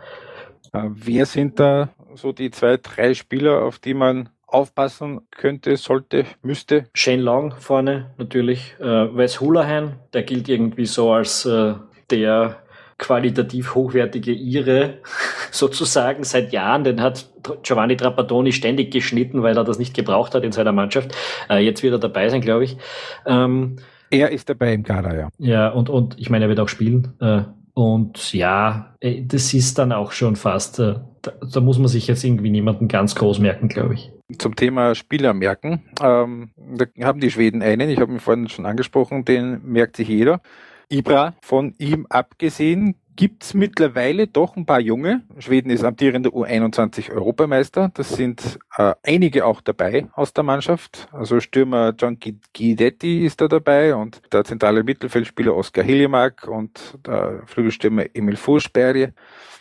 Äh, 0.72 0.84
wer 0.91 1.26
sind 1.26 1.59
da 1.59 1.89
so 2.13 2.32
die 2.32 2.51
zwei, 2.51 2.78
drei 2.78 3.13
Spieler, 3.13 3.63
auf 3.63 3.80
die 3.80 3.93
man 3.93 4.30
aufpassen 4.56 5.22
könnte, 5.32 5.76
sollte, 5.78 6.26
müsste? 6.41 6.86
Shane 6.93 7.22
Long 7.22 7.53
vorne 7.60 8.12
natürlich. 8.18 8.76
Äh, 8.80 8.84
Wes 8.84 9.41
Hulahan, 9.41 9.97
der 10.14 10.24
gilt 10.24 10.47
irgendwie 10.49 10.86
so 10.86 11.12
als 11.12 11.45
äh, 11.45 11.74
der 12.10 12.64
qualitativ 12.97 13.76
hochwertige 13.76 14.32
Ire 14.32 14.99
sozusagen 15.51 16.24
seit 16.24 16.53
Jahren. 16.53 16.86
Den 16.86 17.01
hat 17.01 17.30
Giovanni 17.64 17.97
Trapattoni 17.97 18.53
ständig 18.53 18.91
geschnitten, 18.91 19.43
weil 19.43 19.58
er 19.58 19.66
das 19.66 19.78
nicht 19.78 19.93
gebraucht 19.93 20.34
hat 20.34 20.43
in 20.43 20.53
seiner 20.53 20.72
Mannschaft. 20.72 21.14
Äh, 21.49 21.60
jetzt 21.60 21.84
wird 21.84 21.93
er 21.93 21.99
dabei 21.99 22.30
sein, 22.30 22.41
glaube 22.41 22.64
ich. 22.64 22.78
Ähm, 23.26 23.76
er 24.10 24.32
ist 24.32 24.49
dabei 24.49 24.74
im 24.74 24.84
Kader, 24.84 25.18
ja. 25.18 25.30
Ja, 25.38 25.70
und, 25.70 25.89
und 25.89 26.18
ich 26.18 26.30
meine, 26.30 26.45
er 26.45 26.49
wird 26.49 26.60
auch 26.62 26.70
spielen. 26.70 27.14
Äh, 27.20 27.41
und 27.74 28.32
ja, 28.32 28.95
äh, 29.01 29.24
das 29.26 29.53
ist 29.53 29.78
dann 29.78 29.91
auch 29.91 30.14
schon 30.14 30.38
fast, 30.38 30.80
äh, 30.80 30.95
da, 31.22 31.34
da, 31.51 31.60
muss 31.60 31.78
man 31.78 31.89
sich 31.89 32.08
jetzt 32.08 32.24
irgendwie 32.24 32.49
niemanden 32.49 32.88
ganz 32.88 33.16
groß 33.16 33.39
merken, 33.39 33.68
glaube 33.68 33.95
ich. 33.95 34.12
Zum 34.39 34.55
Thema 34.55 34.95
Spieler 34.95 35.36
merken, 35.36 35.84
ähm, 36.01 36.49
da 36.57 36.86
haben 37.05 37.19
die 37.19 37.30
Schweden 37.30 37.61
einen, 37.61 37.89
ich 37.91 37.99
habe 37.99 38.11
ihn 38.11 38.19
vorhin 38.19 38.49
schon 38.49 38.65
angesprochen, 38.65 39.23
den 39.23 39.61
merkt 39.63 39.97
sich 39.97 40.07
jeder. 40.07 40.41
Ibra, 40.89 41.36
von 41.41 41.76
ihm 41.78 42.07
abgesehen, 42.09 42.95
gibt's 43.15 43.53
mittlerweile 43.53 44.28
doch 44.28 44.55
ein 44.55 44.65
paar 44.65 44.80
Junge. 44.80 45.21
Schweden 45.38 45.69
ist 45.69 45.84
amtierender 45.84 46.32
U21-Europameister. 46.32 47.91
Das 47.93 48.09
sind 48.09 48.59
äh, 48.78 48.93
einige 49.03 49.45
auch 49.45 49.61
dabei 49.61 50.07
aus 50.13 50.34
der 50.34 50.43
Mannschaft. 50.43 51.07
Also 51.11 51.39
Stürmer 51.39 51.93
John 51.97 52.17
Guidetti 52.19 53.26
ist 53.26 53.41
da 53.41 53.47
dabei 53.47 53.95
und 53.95 54.21
der 54.34 54.43
zentrale 54.43 54.84
Mittelfeldspieler 54.84 55.55
Oskar 55.55 55.84
Hiljemark 55.84 56.47
und 56.47 56.97
der 57.05 57.43
Flügelstürmer 57.45 58.05
Emil 58.13 58.36
Fußberge 58.36 59.13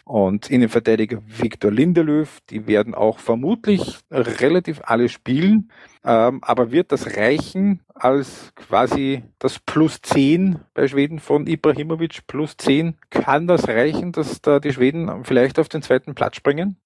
und 0.05 0.51
Innenverteidiger 0.51 1.19
Viktor 1.27 1.71
Lindelöw. 1.71 2.27
Die 2.51 2.67
werden 2.67 2.95
auch 2.95 3.19
vermutlich 3.19 3.99
relativ 4.11 4.81
alle 4.85 5.09
spielen. 5.09 5.71
Ähm, 6.05 6.41
aber 6.43 6.71
wird 6.71 6.93
das 6.93 7.17
reichen 7.17 7.81
als 7.95 8.53
quasi 8.55 9.23
das 9.39 9.59
Plus 9.59 10.03
10 10.03 10.59
bei 10.75 10.87
Schweden 10.87 11.19
von 11.19 11.47
Ibrahimovic 11.47 12.27
plus 12.27 12.57
10? 12.59 12.97
Kann 13.09 13.47
das 13.47 13.69
reichen, 13.69 14.13
dass 14.13 14.43
da 14.43 14.61
die 14.61 14.73
Schweden 14.73 15.25
vielleicht 15.25 15.59
auf 15.59 15.71
den 15.71 15.81
zweiten 15.81 16.15
Platz 16.15 16.37
springen? 16.37 16.77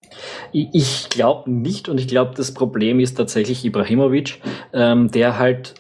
Ich 0.53 1.09
glaube 1.09 1.51
nicht 1.51 1.89
und 1.89 1.99
ich 1.99 2.07
glaube, 2.07 2.35
das 2.37 2.55
Problem 2.55 3.01
ist 3.01 3.15
tatsächlich 3.15 3.65
Ibrahimovic, 3.65 4.41
ähm, 4.73 5.11
der 5.11 5.39
halt 5.39 5.75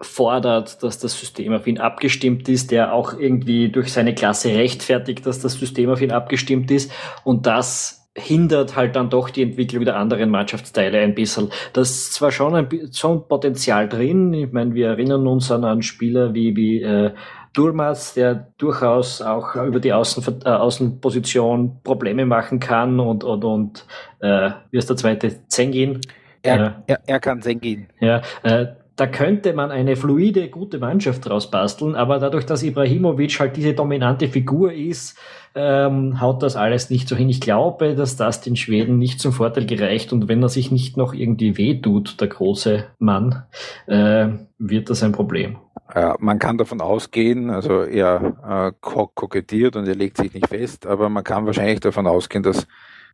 fordert, 0.00 0.82
dass 0.82 0.98
das 0.98 1.18
System 1.18 1.52
auf 1.52 1.66
ihn 1.66 1.78
abgestimmt 1.78 2.48
ist, 2.48 2.70
der 2.70 2.92
auch 2.92 3.18
irgendwie 3.18 3.70
durch 3.70 3.92
seine 3.92 4.14
Klasse 4.14 4.48
rechtfertigt, 4.50 5.26
dass 5.26 5.40
das 5.40 5.54
System 5.54 5.90
auf 5.90 6.02
ihn 6.02 6.12
abgestimmt 6.12 6.70
ist 6.70 6.92
und 7.24 7.46
das 7.46 8.04
hindert 8.16 8.76
halt 8.76 8.94
dann 8.96 9.10
doch 9.10 9.28
die 9.28 9.42
Entwicklung 9.42 9.84
der 9.84 9.96
anderen 9.96 10.30
Mannschaftsteile 10.30 11.00
ein 11.00 11.14
bisschen. 11.14 11.50
Das 11.72 11.90
ist 11.90 12.12
zwar 12.14 12.30
schon 12.30 12.54
ein 12.54 12.68
schon 12.92 13.26
Potenzial 13.26 13.88
drin. 13.88 14.32
Ich 14.32 14.52
meine, 14.52 14.74
wir 14.74 14.88
erinnern 14.88 15.26
uns 15.26 15.50
an 15.50 15.64
einen 15.64 15.82
Spieler 15.82 16.32
wie, 16.32 16.54
wie 16.54 16.82
äh, 16.82 17.12
Durmas, 17.54 18.14
der 18.14 18.52
durchaus 18.58 19.20
auch 19.20 19.54
über 19.56 19.80
die 19.80 19.92
Außen, 19.92 20.42
äh, 20.44 20.48
Außenposition 20.48 21.80
Probleme 21.82 22.24
machen 22.26 22.60
kann 22.60 23.00
und, 23.00 23.24
und, 23.24 23.44
und 23.44 23.86
äh, 24.20 24.50
wie 24.70 24.78
ist 24.78 24.90
der 24.90 24.96
zweite? 24.96 25.46
Zengin. 25.48 26.00
Er, 26.42 26.82
er, 26.86 27.00
er 27.06 27.20
kann 27.20 27.40
Zengin. 27.40 27.88
Ja, 28.00 28.22
äh, 28.42 28.66
da 28.96 29.06
könnte 29.06 29.52
man 29.52 29.70
eine 29.70 29.96
fluide, 29.96 30.48
gute 30.48 30.78
Mannschaft 30.78 31.28
draus 31.28 31.50
basteln, 31.50 31.96
aber 31.96 32.18
dadurch, 32.18 32.46
dass 32.46 32.62
Ibrahimovic 32.62 33.40
halt 33.40 33.56
diese 33.56 33.74
dominante 33.74 34.28
Figur 34.28 34.72
ist, 34.72 35.18
ähm, 35.56 36.20
haut 36.20 36.42
das 36.42 36.56
alles 36.56 36.90
nicht 36.90 37.08
so 37.08 37.16
hin. 37.16 37.28
Ich 37.28 37.40
glaube, 37.40 37.94
dass 37.94 38.16
das 38.16 38.40
den 38.40 38.56
Schweden 38.56 38.98
nicht 38.98 39.20
zum 39.20 39.32
Vorteil 39.32 39.66
gereicht 39.66 40.12
und 40.12 40.28
wenn 40.28 40.42
er 40.42 40.48
sich 40.48 40.70
nicht 40.70 40.96
noch 40.96 41.12
irgendwie 41.12 41.56
wehtut, 41.58 42.20
der 42.20 42.28
große 42.28 42.84
Mann, 42.98 43.42
äh, 43.86 44.28
wird 44.58 44.90
das 44.90 45.02
ein 45.02 45.12
Problem. 45.12 45.56
Ja, 45.94 46.16
man 46.18 46.38
kann 46.38 46.58
davon 46.58 46.80
ausgehen, 46.80 47.50
also 47.50 47.82
er 47.82 48.72
äh, 48.72 48.72
kokettiert 48.80 49.76
und 49.76 49.86
er 49.86 49.94
legt 49.94 50.16
sich 50.16 50.32
nicht 50.32 50.48
fest, 50.48 50.86
aber 50.86 51.08
man 51.08 51.24
kann 51.24 51.46
wahrscheinlich 51.46 51.80
davon 51.80 52.06
ausgehen, 52.06 52.42
dass 52.42 52.66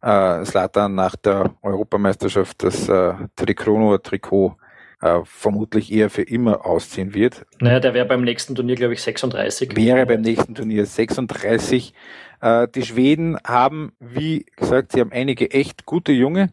äh, 0.02 0.44
Slatan 0.44 0.94
nach 0.94 1.16
der 1.16 1.54
Europameisterschaft 1.62 2.62
das 2.62 2.88
äh, 2.88 3.14
Trikrono-Trikot 3.36 4.56
äh, 5.00 5.20
vermutlich 5.24 5.92
eher 5.92 6.10
für 6.10 6.22
immer 6.22 6.66
ausziehen 6.66 7.14
wird. 7.14 7.46
Naja, 7.60 7.80
der 7.80 7.94
wäre 7.94 8.06
beim 8.06 8.22
nächsten 8.22 8.54
Turnier, 8.54 8.76
glaube 8.76 8.94
ich, 8.94 9.02
36. 9.02 9.76
Wäre 9.76 10.06
beim 10.06 10.20
nächsten 10.20 10.54
Turnier 10.54 10.86
36. 10.86 11.94
Äh, 12.40 12.68
die 12.74 12.82
Schweden 12.82 13.38
haben, 13.46 13.92
wie 13.98 14.46
gesagt, 14.56 14.92
sie 14.92 15.00
haben 15.00 15.12
einige 15.12 15.50
echt 15.50 15.86
gute 15.86 16.12
Junge. 16.12 16.52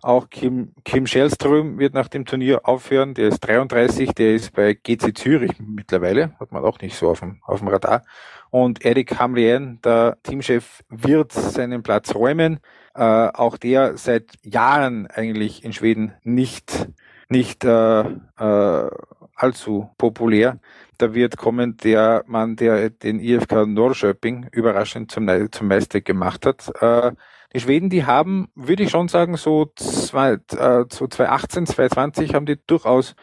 Auch 0.00 0.30
Kim, 0.30 0.74
Kim 0.84 1.08
Schellström 1.08 1.80
wird 1.80 1.92
nach 1.92 2.06
dem 2.06 2.24
Turnier 2.24 2.68
aufhören. 2.68 3.14
Der 3.14 3.28
ist 3.28 3.40
33, 3.40 4.12
der 4.12 4.34
ist 4.34 4.52
bei 4.52 4.74
GC 4.74 5.16
Zürich 5.16 5.52
mittlerweile. 5.58 6.38
Hat 6.38 6.52
man 6.52 6.64
auch 6.64 6.78
nicht 6.80 6.96
so 6.96 7.08
auf 7.08 7.18
dem, 7.18 7.40
auf 7.42 7.58
dem 7.58 7.68
Radar. 7.68 8.04
Und 8.50 8.84
Erik 8.84 9.18
Hamlien, 9.18 9.80
der 9.84 10.18
Teamchef, 10.22 10.84
wird 10.88 11.32
seinen 11.32 11.82
Platz 11.82 12.14
räumen. 12.14 12.60
Äh, 12.94 13.02
auch 13.02 13.56
der 13.56 13.96
seit 13.96 14.34
Jahren 14.42 15.08
eigentlich 15.08 15.64
in 15.64 15.72
Schweden 15.72 16.14
nicht 16.22 16.88
nicht 17.28 17.64
äh, 17.64 18.00
äh, 18.00 18.90
allzu 19.34 19.90
populär. 19.98 20.58
Da 20.98 21.14
wird 21.14 21.36
kommen 21.36 21.76
der 21.76 22.24
Mann, 22.26 22.56
der 22.56 22.90
den 22.90 23.20
IFK 23.20 23.66
Norrköping 23.66 24.48
überraschend 24.52 25.10
zum, 25.10 25.28
zum 25.52 25.68
Meister 25.68 26.00
gemacht 26.00 26.46
hat. 26.46 26.72
Äh, 26.80 27.12
die 27.54 27.60
Schweden, 27.60 27.88
die 27.88 28.04
haben, 28.04 28.48
würde 28.54 28.82
ich 28.82 28.90
schon 28.90 29.08
sagen, 29.08 29.36
so, 29.36 29.70
zwei, 29.76 30.32
äh, 30.32 30.84
so 30.90 31.06
2018, 31.06 31.66
2020 31.66 32.34
haben 32.34 32.46
die 32.46 32.58
durchaus 32.66 33.14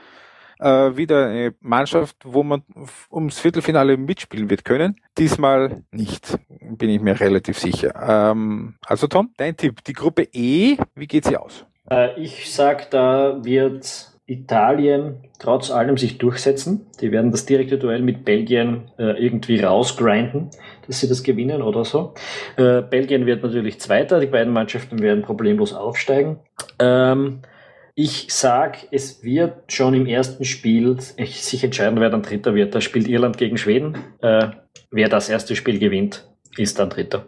äh, 0.59 0.95
wieder 0.95 1.27
eine 1.27 1.53
Mannschaft, 1.59 2.17
wo 2.23 2.43
man 2.43 2.63
ums 3.11 3.39
Viertelfinale 3.39 3.97
mitspielen 3.97 4.49
wird 4.49 4.65
können. 4.65 4.99
Diesmal 5.17 5.83
nicht, 5.91 6.39
bin 6.49 6.89
ich 6.89 7.01
mir 7.01 7.19
relativ 7.19 7.59
sicher. 7.59 7.93
Ähm, 8.01 8.75
also 8.85 9.07
Tom, 9.07 9.33
dein 9.37 9.57
Tipp, 9.57 9.83
die 9.83 9.93
Gruppe 9.93 10.27
E, 10.31 10.77
wie 10.95 11.07
geht 11.07 11.25
sie 11.25 11.37
aus? 11.37 11.65
Äh, 11.89 12.19
ich 12.19 12.51
sag, 12.51 12.89
da 12.91 13.43
wird 13.43 14.11
Italien 14.27 15.23
trotz 15.39 15.69
allem 15.69 15.97
sich 15.97 16.17
durchsetzen. 16.17 16.87
Die 16.99 17.11
werden 17.11 17.31
das 17.31 17.45
direkte 17.45 17.77
Duell 17.77 18.01
mit 18.01 18.25
Belgien 18.25 18.91
äh, 18.97 19.23
irgendwie 19.23 19.59
rausgrinden, 19.59 20.49
dass 20.87 20.99
sie 20.99 21.07
das 21.07 21.23
gewinnen 21.23 21.61
oder 21.61 21.85
so. 21.85 22.13
Äh, 22.57 22.81
Belgien 22.81 23.25
wird 23.25 23.43
natürlich 23.43 23.79
Zweiter, 23.79 24.19
die 24.19 24.27
beiden 24.27 24.51
Mannschaften 24.51 24.99
werden 24.99 25.23
problemlos 25.23 25.73
aufsteigen. 25.73 26.39
Ähm, 26.79 27.41
ich 27.93 28.27
sag, 28.29 28.87
es 28.91 29.23
wird 29.23 29.71
schon 29.71 29.93
im 29.93 30.05
ersten 30.05 30.43
Spiel 30.43 30.99
sich 30.99 31.63
entscheiden, 31.63 31.99
wer 32.01 32.09
dann 32.09 32.23
Dritter 32.23 32.53
wird. 32.53 32.75
Da 32.75 32.81
spielt 32.81 33.07
Irland 33.07 33.37
gegen 33.37 33.55
Schweden. 33.55 33.97
Wer 34.19 35.07
das 35.07 35.29
erste 35.29 35.55
Spiel 35.55 35.79
gewinnt, 35.79 36.27
ist 36.57 36.77
dann 36.77 36.89
Dritter. 36.89 37.27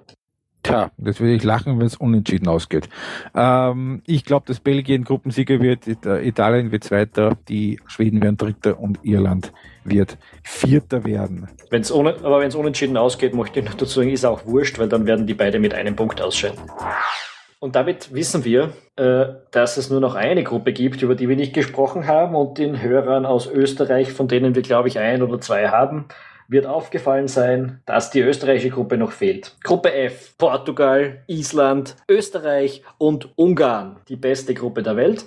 Tja, 0.67 0.91
das 0.97 1.21
würde 1.21 1.33
ich 1.33 1.43
lachen, 1.43 1.79
wenn 1.79 1.85
es 1.85 1.95
unentschieden 1.95 2.49
ausgeht. 2.49 2.89
Ähm, 3.33 4.01
ich 4.05 4.25
glaube, 4.25 4.45
dass 4.47 4.59
Belgien 4.59 5.05
Gruppensieger 5.05 5.61
wird, 5.61 5.87
Italien 5.87 6.73
wird 6.73 6.83
Zweiter, 6.83 7.37
die 7.47 7.79
Schweden 7.87 8.21
werden 8.21 8.35
Dritter 8.35 8.77
und 8.77 8.99
Irland 9.01 9.53
wird 9.85 10.17
Vierter 10.43 11.05
werden. 11.05 11.47
Wenn's 11.69 11.89
ohne, 11.89 12.17
aber 12.21 12.41
wenn 12.41 12.49
es 12.49 12.55
unentschieden 12.55 12.97
ausgeht, 12.97 13.33
möchte 13.33 13.61
ich 13.61 13.65
noch 13.65 13.75
dazu 13.75 14.01
sagen, 14.01 14.09
ist 14.09 14.25
auch 14.25 14.45
wurscht, 14.45 14.77
weil 14.77 14.89
dann 14.89 15.05
werden 15.05 15.25
die 15.25 15.35
beide 15.35 15.57
mit 15.59 15.73
einem 15.73 15.95
Punkt 15.95 16.21
ausscheiden. 16.21 16.59
Und 17.59 17.77
damit 17.77 18.13
wissen 18.13 18.43
wir, 18.43 18.73
äh, 18.97 19.27
dass 19.51 19.77
es 19.77 19.89
nur 19.89 20.01
noch 20.01 20.15
eine 20.15 20.43
Gruppe 20.43 20.73
gibt, 20.73 21.01
über 21.01 21.15
die 21.15 21.29
wir 21.29 21.37
nicht 21.37 21.53
gesprochen 21.53 22.07
haben 22.07 22.35
und 22.35 22.57
den 22.57 22.81
Hörern 22.81 23.25
aus 23.25 23.47
Österreich, 23.47 24.11
von 24.11 24.27
denen 24.27 24.53
wir, 24.53 24.63
glaube 24.63 24.89
ich, 24.89 24.99
ein 24.99 25.23
oder 25.23 25.39
zwei 25.39 25.69
haben, 25.69 26.05
wird 26.47 26.65
aufgefallen 26.65 27.27
sein, 27.27 27.81
dass 27.85 28.11
die 28.11 28.21
österreichische 28.21 28.69
Gruppe 28.69 28.97
noch 28.97 29.11
fehlt. 29.11 29.55
Gruppe 29.63 29.93
F, 29.93 30.37
Portugal, 30.37 31.23
Island, 31.27 31.95
Österreich 32.09 32.83
und 32.97 33.37
Ungarn. 33.37 33.97
Die 34.07 34.15
beste 34.15 34.53
Gruppe 34.53 34.83
der 34.83 34.95
Welt. 34.95 35.25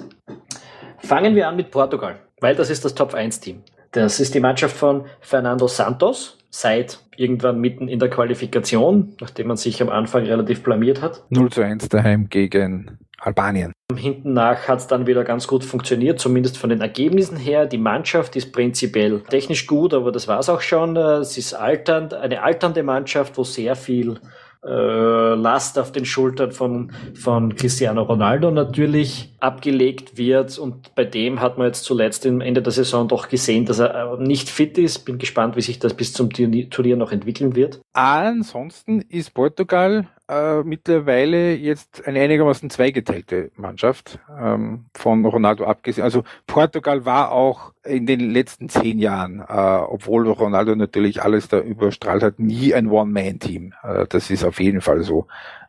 Fangen 0.98 1.34
wir 1.34 1.48
an 1.48 1.56
mit 1.56 1.70
Portugal, 1.70 2.20
weil 2.40 2.54
das 2.54 2.70
ist 2.70 2.84
das 2.84 2.94
Top-1-Team. 2.94 3.62
Das 3.92 4.20
ist 4.20 4.34
die 4.34 4.40
Mannschaft 4.40 4.76
von 4.76 5.06
Fernando 5.20 5.66
Santos, 5.66 6.38
seit 6.50 7.00
irgendwann 7.16 7.60
mitten 7.60 7.88
in 7.88 7.98
der 7.98 8.08
Qualifikation, 8.08 9.16
nachdem 9.20 9.48
man 9.48 9.56
sich 9.56 9.82
am 9.82 9.88
Anfang 9.88 10.24
relativ 10.24 10.62
blamiert 10.62 11.02
hat. 11.02 11.24
0 11.30 11.50
zu 11.50 11.62
1 11.62 11.88
daheim 11.88 12.28
gegen 12.28 12.98
Albanien. 13.18 13.72
Hinten 13.96 14.32
nach 14.32 14.68
hat 14.68 14.80
es 14.80 14.86
dann 14.86 15.06
wieder 15.06 15.24
ganz 15.24 15.46
gut 15.46 15.64
funktioniert, 15.64 16.20
zumindest 16.20 16.58
von 16.58 16.70
den 16.70 16.80
Ergebnissen 16.80 17.36
her. 17.36 17.66
Die 17.66 17.78
Mannschaft 17.78 18.36
ist 18.36 18.52
prinzipiell 18.52 19.20
technisch 19.28 19.66
gut, 19.66 19.94
aber 19.94 20.12
das 20.12 20.28
war 20.28 20.38
es 20.38 20.48
auch 20.48 20.60
schon. 20.60 20.96
Es 20.96 21.36
ist 21.38 21.54
alternd, 21.54 22.14
eine 22.14 22.42
alternde 22.42 22.82
Mannschaft, 22.82 23.36
wo 23.38 23.44
sehr 23.44 23.76
viel 23.76 24.20
äh, 24.64 25.34
Last 25.34 25.78
auf 25.78 25.92
den 25.92 26.04
Schultern 26.04 26.52
von, 26.52 26.92
von 27.14 27.54
Cristiano 27.56 28.02
Ronaldo 28.02 28.50
natürlich 28.50 29.29
abgelegt 29.40 30.16
wird. 30.16 30.58
Und 30.58 30.94
bei 30.94 31.04
dem 31.04 31.40
hat 31.40 31.58
man 31.58 31.66
jetzt 31.66 31.84
zuletzt 31.84 32.26
am 32.26 32.40
Ende 32.40 32.62
der 32.62 32.72
Saison 32.72 33.08
doch 33.08 33.28
gesehen, 33.28 33.64
dass 33.64 33.78
er 33.78 34.18
äh, 34.18 34.22
nicht 34.22 34.48
fit 34.48 34.78
ist. 34.78 35.00
Bin 35.00 35.18
gespannt, 35.18 35.56
wie 35.56 35.62
sich 35.62 35.78
das 35.78 35.94
bis 35.94 36.12
zum 36.12 36.30
Turnier 36.30 36.96
noch 36.96 37.12
entwickeln 37.12 37.54
wird. 37.54 37.80
Ansonsten 37.92 39.00
ist 39.00 39.34
Portugal 39.34 40.08
äh, 40.30 40.62
mittlerweile 40.62 41.54
jetzt 41.54 42.06
eine 42.06 42.20
einigermaßen 42.20 42.70
zweigeteilte 42.70 43.50
Mannschaft 43.56 44.20
ähm, 44.40 44.86
von 44.94 45.26
Ronaldo 45.26 45.64
abgesehen. 45.64 46.04
Also 46.04 46.22
Portugal 46.46 47.04
war 47.04 47.32
auch 47.32 47.72
in 47.84 48.06
den 48.06 48.20
letzten 48.20 48.68
zehn 48.68 49.00
Jahren, 49.00 49.40
äh, 49.40 49.42
obwohl 49.42 50.28
Ronaldo 50.28 50.76
natürlich 50.76 51.22
alles 51.22 51.48
da 51.48 51.58
überstrahlt 51.58 52.22
hat, 52.22 52.38
nie 52.38 52.74
ein 52.74 52.88
One-Man-Team. 52.88 53.72
Äh, 53.82 54.06
das 54.08 54.30
ist 54.30 54.44
auf 54.44 54.60
jeden 54.60 54.80
Fall 54.80 55.02
so 55.02 55.26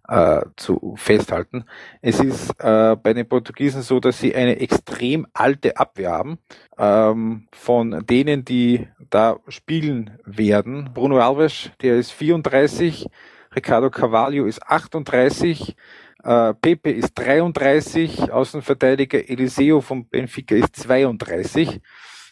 äh, 0.07 0.41
zu 0.55 0.95
festhalten. 0.97 1.65
Es 2.01 2.19
ist 2.19 2.51
äh, 2.59 2.95
bei 2.95 3.13
den 3.13 3.27
Portugiesen 3.27 3.81
so, 3.81 3.99
dass 3.99 4.19
sie 4.19 4.35
eine 4.35 4.59
extrem 4.59 5.27
alte 5.33 5.77
Abwehr 5.77 6.11
haben. 6.11 6.37
Ähm, 6.77 7.47
von 7.51 8.05
denen, 8.05 8.45
die 8.45 8.87
da 9.09 9.37
spielen 9.47 10.17
werden. 10.25 10.89
Bruno 10.93 11.19
Alves, 11.19 11.71
der 11.81 11.97
ist 11.97 12.11
34, 12.11 13.07
Ricardo 13.55 13.89
Carvalho 13.89 14.45
ist 14.45 14.63
38, 14.63 15.75
äh, 16.23 16.53
Pepe 16.53 16.91
ist 16.91 17.13
33, 17.15 18.31
Außenverteidiger 18.31 19.29
Eliseo 19.29 19.81
von 19.81 20.07
Benfica 20.07 20.55
ist 20.55 20.75
32. 20.77 21.81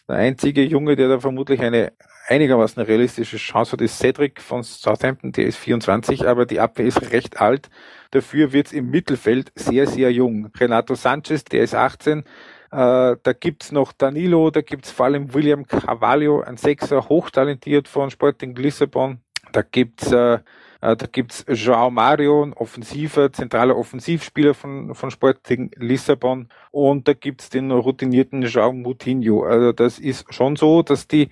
Der 0.08 0.16
einzige 0.16 0.64
Junge, 0.64 0.96
der 0.96 1.08
da 1.08 1.20
vermutlich 1.20 1.60
eine 1.60 1.92
einigermaßen 2.30 2.82
realistische 2.82 3.36
Chance 3.36 3.72
hat, 3.72 3.80
ist 3.80 3.98
Cedric 3.98 4.40
von 4.40 4.62
Southampton, 4.62 5.32
der 5.32 5.46
ist 5.46 5.58
24, 5.58 6.26
aber 6.28 6.46
die 6.46 6.60
Abwehr 6.60 6.86
ist 6.86 7.10
recht 7.10 7.40
alt. 7.40 7.68
Dafür 8.12 8.52
wird's 8.52 8.72
im 8.72 8.90
Mittelfeld 8.90 9.52
sehr, 9.56 9.86
sehr 9.86 10.12
jung. 10.12 10.50
Renato 10.58 10.94
Sanchez, 10.94 11.44
der 11.44 11.64
ist 11.64 11.74
18. 11.74 12.20
Äh, 12.20 12.24
da 12.70 13.32
gibt's 13.38 13.72
noch 13.72 13.92
Danilo, 13.92 14.50
da 14.50 14.60
gibt's 14.60 14.92
vor 14.92 15.06
allem 15.06 15.34
William 15.34 15.66
Carvalho, 15.66 16.40
ein 16.40 16.56
Sechser, 16.56 17.08
hochtalentiert 17.08 17.88
von 17.88 18.10
Sporting 18.10 18.54
Lissabon. 18.54 19.20
Da 19.52 19.62
gibt's 19.62 20.12
äh, 20.12 20.38
äh, 20.82 20.96
da 20.96 21.06
gibt's 21.06 21.44
João 21.46 21.90
Mario, 21.90 22.42
ein 22.42 22.52
offensiver, 22.54 23.32
zentraler 23.32 23.76
Offensivspieler 23.76 24.54
von, 24.54 24.94
von 24.94 25.10
Sporting 25.10 25.70
Lissabon. 25.76 26.48
Und 26.70 27.06
da 27.06 27.12
gibt's 27.12 27.50
den 27.50 27.70
routinierten 27.70 28.44
João 28.44 28.72
Moutinho. 28.72 29.42
Also 29.44 29.72
das 29.72 29.98
ist 29.98 30.32
schon 30.32 30.56
so, 30.56 30.82
dass 30.82 31.06
die 31.06 31.28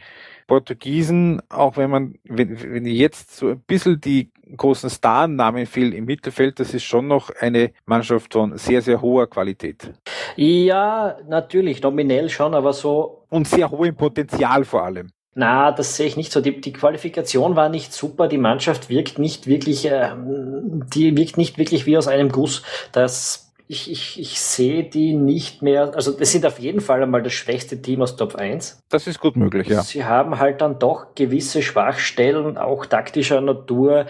Portugiesen, 0.48 1.40
auch 1.50 1.76
wenn 1.76 1.90
man, 1.90 2.14
wenn, 2.24 2.60
wenn 2.60 2.86
jetzt 2.86 3.36
so 3.36 3.50
ein 3.50 3.60
bisschen 3.60 4.00
die 4.00 4.32
großen 4.56 4.90
Starnamen 4.90 5.66
fehlen 5.66 5.92
im 5.92 6.06
Mittelfeld, 6.06 6.58
das 6.58 6.74
ist 6.74 6.84
schon 6.84 7.06
noch 7.06 7.30
eine 7.38 7.70
Mannschaft 7.84 8.32
von 8.32 8.56
sehr, 8.56 8.82
sehr 8.82 9.00
hoher 9.00 9.28
Qualität. 9.28 9.92
Ja, 10.36 11.18
natürlich, 11.28 11.82
nominell 11.82 12.30
schon, 12.30 12.54
aber 12.54 12.72
so. 12.72 13.26
Und 13.28 13.46
sehr 13.46 13.70
hohem 13.70 13.94
Potenzial 13.94 14.64
vor 14.64 14.84
allem. 14.84 15.10
Na, 15.34 15.70
das 15.70 15.96
sehe 15.96 16.06
ich 16.06 16.16
nicht 16.16 16.32
so. 16.32 16.40
Die, 16.40 16.60
die 16.60 16.72
Qualifikation 16.72 17.54
war 17.54 17.68
nicht 17.68 17.92
super. 17.92 18.26
Die 18.26 18.38
Mannschaft 18.38 18.88
wirkt 18.88 19.18
nicht 19.18 19.46
wirklich, 19.46 19.84
äh, 19.84 20.10
die 20.16 21.16
wirkt 21.16 21.36
nicht 21.36 21.58
wirklich 21.58 21.86
wie 21.86 21.96
aus 21.96 22.08
einem 22.08 22.30
Guss. 22.30 22.62
Das, 22.90 23.47
ich, 23.68 23.90
ich, 23.90 24.18
ich 24.18 24.40
sehe 24.40 24.82
die 24.82 25.12
nicht 25.12 25.60
mehr. 25.62 25.92
Also, 25.94 26.12
das 26.12 26.32
sind 26.32 26.46
auf 26.46 26.58
jeden 26.58 26.80
Fall 26.80 27.02
einmal 27.02 27.22
das 27.22 27.34
schwächste 27.34 27.80
Team 27.80 28.00
aus 28.00 28.16
Top 28.16 28.34
1. 28.34 28.80
Das 28.88 29.06
ist 29.06 29.20
gut 29.20 29.36
möglich, 29.36 29.68
ja. 29.68 29.82
Sie 29.82 30.04
haben 30.04 30.38
halt 30.38 30.62
dann 30.62 30.78
doch 30.78 31.14
gewisse 31.14 31.60
Schwachstellen, 31.60 32.56
auch 32.56 32.86
taktischer 32.86 33.42
Natur. 33.42 34.06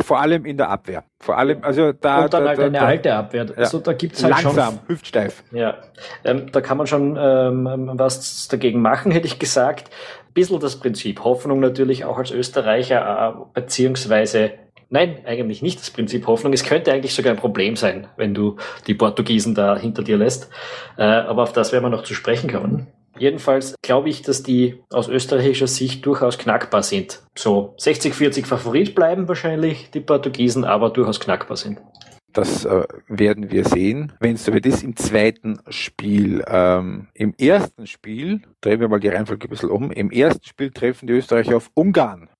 Vor 0.00 0.20
allem 0.20 0.44
in 0.44 0.56
der 0.56 0.68
Abwehr. 0.68 1.04
Vor 1.20 1.38
allem, 1.38 1.62
also 1.62 1.92
da. 1.92 2.24
Und 2.24 2.34
dann 2.34 2.42
da, 2.42 2.48
halt 2.48 2.58
da, 2.58 2.64
eine 2.64 2.78
da, 2.78 2.86
alte 2.86 3.14
Abwehr. 3.14 3.46
Ja. 3.46 3.54
Also 3.54 3.78
da 3.78 3.92
gibt's 3.92 4.22
halt 4.22 4.42
Langsam, 4.42 4.74
schon. 4.74 4.88
hüftsteif. 4.88 5.44
Ja, 5.52 5.78
ähm, 6.24 6.50
da 6.50 6.60
kann 6.60 6.76
man 6.76 6.86
schon 6.86 7.16
ähm, 7.16 7.90
was 7.94 8.48
dagegen 8.48 8.80
machen, 8.80 9.12
hätte 9.12 9.26
ich 9.26 9.38
gesagt. 9.38 9.90
Ein 10.28 10.34
bisschen 10.34 10.60
das 10.60 10.76
Prinzip. 10.78 11.22
Hoffnung 11.22 11.60
natürlich 11.60 12.04
auch 12.04 12.18
als 12.18 12.30
Österreicher, 12.32 13.36
äh, 13.36 13.60
beziehungsweise, 13.60 14.52
nein, 14.92 15.16
eigentlich 15.24 15.62
nicht 15.62 15.80
das 15.80 15.90
Prinzip 15.90 16.26
Hoffnung. 16.26 16.52
Es 16.52 16.64
könnte 16.64 16.92
eigentlich 16.92 17.14
sogar 17.14 17.32
ein 17.32 17.38
Problem 17.38 17.74
sein, 17.74 18.06
wenn 18.16 18.34
du 18.34 18.56
die 18.86 18.94
Portugiesen 18.94 19.54
da 19.54 19.76
hinter 19.76 20.02
dir 20.02 20.16
lässt. 20.16 20.48
Äh, 20.96 21.02
aber 21.02 21.42
auf 21.42 21.52
das 21.52 21.72
werden 21.72 21.84
wir 21.84 21.90
noch 21.90 22.04
zu 22.04 22.14
sprechen 22.14 22.50
kommen. 22.50 22.86
Jedenfalls 23.18 23.74
glaube 23.82 24.08
ich, 24.08 24.22
dass 24.22 24.42
die 24.42 24.82
aus 24.90 25.08
österreichischer 25.08 25.66
Sicht 25.66 26.06
durchaus 26.06 26.38
knackbar 26.38 26.82
sind. 26.82 27.22
So 27.36 27.74
60-40 27.78 28.46
Favorit 28.46 28.94
bleiben 28.94 29.28
wahrscheinlich 29.28 29.90
die 29.90 30.00
Portugiesen, 30.00 30.64
aber 30.64 30.90
durchaus 30.90 31.20
knackbar 31.20 31.56
sind. 31.56 31.78
Das 32.32 32.64
äh, 32.64 32.84
werden 33.08 33.50
wir 33.50 33.66
sehen, 33.66 34.12
wenn 34.18 34.36
es 34.36 34.44
soweit 34.44 34.64
ist 34.64 34.82
im 34.82 34.96
zweiten 34.96 35.58
Spiel. 35.68 36.42
Ähm, 36.48 37.08
Im 37.12 37.34
ersten 37.38 37.86
Spiel, 37.86 38.40
drehen 38.62 38.80
wir 38.80 38.88
mal 38.88 39.00
die 39.00 39.08
Reihenfolge 39.08 39.46
ein 39.46 39.50
bisschen 39.50 39.70
um, 39.70 39.90
im 39.90 40.10
ersten 40.10 40.46
Spiel 40.46 40.70
treffen 40.70 41.06
die 41.06 41.12
Österreicher 41.12 41.56
auf 41.56 41.70
Ungarn. 41.74 42.30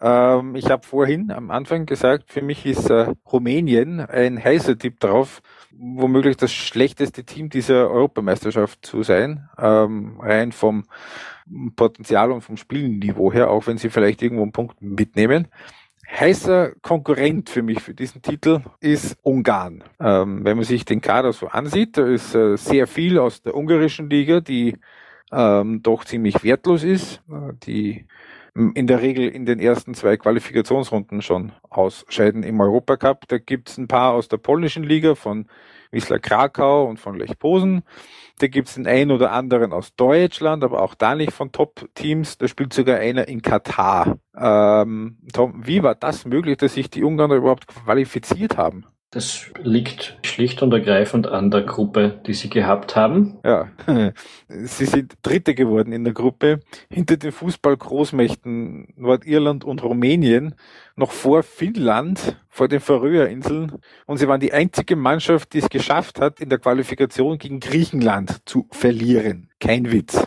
Ähm, 0.00 0.54
ich 0.56 0.70
habe 0.70 0.86
vorhin 0.86 1.30
am 1.30 1.50
Anfang 1.50 1.86
gesagt, 1.86 2.32
für 2.32 2.42
mich 2.42 2.64
ist 2.64 2.88
äh, 2.90 3.12
Rumänien 3.30 4.00
ein 4.00 4.42
heißer 4.42 4.78
Tipp 4.78 4.98
drauf, 5.00 5.42
womöglich 5.72 6.36
das 6.36 6.52
schlechteste 6.52 7.24
Team 7.24 7.50
dieser 7.50 7.90
Europameisterschaft 7.90 8.84
zu 8.84 9.02
sein, 9.02 9.48
ähm, 9.58 10.18
rein 10.20 10.52
vom 10.52 10.84
Potenzial 11.76 12.32
und 12.32 12.42
vom 12.42 12.56
Spielniveau 12.56 13.32
her, 13.32 13.50
auch 13.50 13.66
wenn 13.66 13.78
sie 13.78 13.90
vielleicht 13.90 14.22
irgendwo 14.22 14.42
einen 14.42 14.52
Punkt 14.52 14.80
mitnehmen. 14.80 15.48
Heißer 16.08 16.72
Konkurrent 16.82 17.50
für 17.50 17.62
mich 17.62 17.80
für 17.80 17.94
diesen 17.94 18.20
Titel 18.20 18.62
ist 18.80 19.16
Ungarn. 19.22 19.84
Ähm, 20.00 20.44
wenn 20.44 20.56
man 20.56 20.64
sich 20.64 20.84
den 20.84 21.00
Kader 21.00 21.32
so 21.32 21.46
ansieht, 21.46 21.96
da 21.98 22.06
ist 22.06 22.34
äh, 22.34 22.56
sehr 22.56 22.86
viel 22.86 23.18
aus 23.18 23.42
der 23.42 23.54
ungarischen 23.54 24.10
Liga, 24.10 24.40
die 24.40 24.76
ähm, 25.30 25.82
doch 25.82 26.04
ziemlich 26.04 26.42
wertlos 26.42 26.82
ist, 26.82 27.22
äh, 27.30 27.52
die 27.62 28.06
in 28.54 28.86
der 28.86 29.00
Regel 29.00 29.28
in 29.28 29.46
den 29.46 29.60
ersten 29.60 29.94
zwei 29.94 30.16
Qualifikationsrunden 30.16 31.22
schon 31.22 31.52
ausscheiden 31.68 32.42
im 32.42 32.60
Europacup. 32.60 33.28
Da 33.28 33.38
gibt's 33.38 33.78
ein 33.78 33.88
paar 33.88 34.12
aus 34.12 34.28
der 34.28 34.38
polnischen 34.38 34.82
Liga 34.82 35.14
von 35.14 35.46
Wisla 35.90 36.18
Krakau 36.18 36.88
und 36.88 36.98
von 36.98 37.16
Lech 37.16 37.38
Posen. 37.38 37.82
Da 38.38 38.46
gibt's 38.46 38.74
den 38.74 38.86
einen 38.86 39.10
oder 39.10 39.32
anderen 39.32 39.72
aus 39.72 39.94
Deutschland, 39.94 40.64
aber 40.64 40.82
auch 40.82 40.94
da 40.94 41.14
nicht 41.14 41.32
von 41.32 41.52
Top-Teams. 41.52 42.38
Da 42.38 42.48
spielt 42.48 42.72
sogar 42.72 42.98
einer 42.98 43.28
in 43.28 43.42
Katar. 43.42 44.18
Ähm, 44.36 45.18
Tom, 45.32 45.66
wie 45.66 45.82
war 45.82 45.94
das 45.94 46.24
möglich, 46.24 46.56
dass 46.56 46.74
sich 46.74 46.90
die 46.90 47.04
Ungarn 47.04 47.32
überhaupt 47.32 47.66
qualifiziert 47.66 48.56
haben? 48.56 48.86
Das 49.12 49.50
liegt 49.60 50.18
schlicht 50.24 50.62
und 50.62 50.72
ergreifend 50.72 51.26
an 51.26 51.50
der 51.50 51.62
Gruppe, 51.62 52.20
die 52.28 52.34
sie 52.34 52.48
gehabt 52.48 52.94
haben. 52.94 53.38
Ja, 53.44 53.68
sie 54.48 54.84
sind 54.84 55.14
Dritte 55.22 55.56
geworden 55.56 55.92
in 55.92 56.04
der 56.04 56.12
Gruppe 56.12 56.60
hinter 56.88 57.16
den 57.16 57.32
Fußball-Großmächten 57.32 58.94
Nordirland 58.94 59.64
und 59.64 59.82
Rumänien, 59.82 60.54
noch 61.00 61.10
vor 61.10 61.42
Finnland, 61.42 62.36
vor 62.48 62.68
den 62.68 62.78
Färöerinseln. 62.78 63.72
Und 64.06 64.18
sie 64.18 64.28
waren 64.28 64.38
die 64.38 64.52
einzige 64.52 64.94
Mannschaft, 64.94 65.52
die 65.52 65.58
es 65.58 65.68
geschafft 65.68 66.20
hat, 66.20 66.38
in 66.38 66.48
der 66.48 66.58
Qualifikation 66.58 67.38
gegen 67.38 67.58
Griechenland 67.58 68.40
zu 68.48 68.68
verlieren. 68.70 69.48
Kein 69.58 69.90
Witz. 69.90 70.24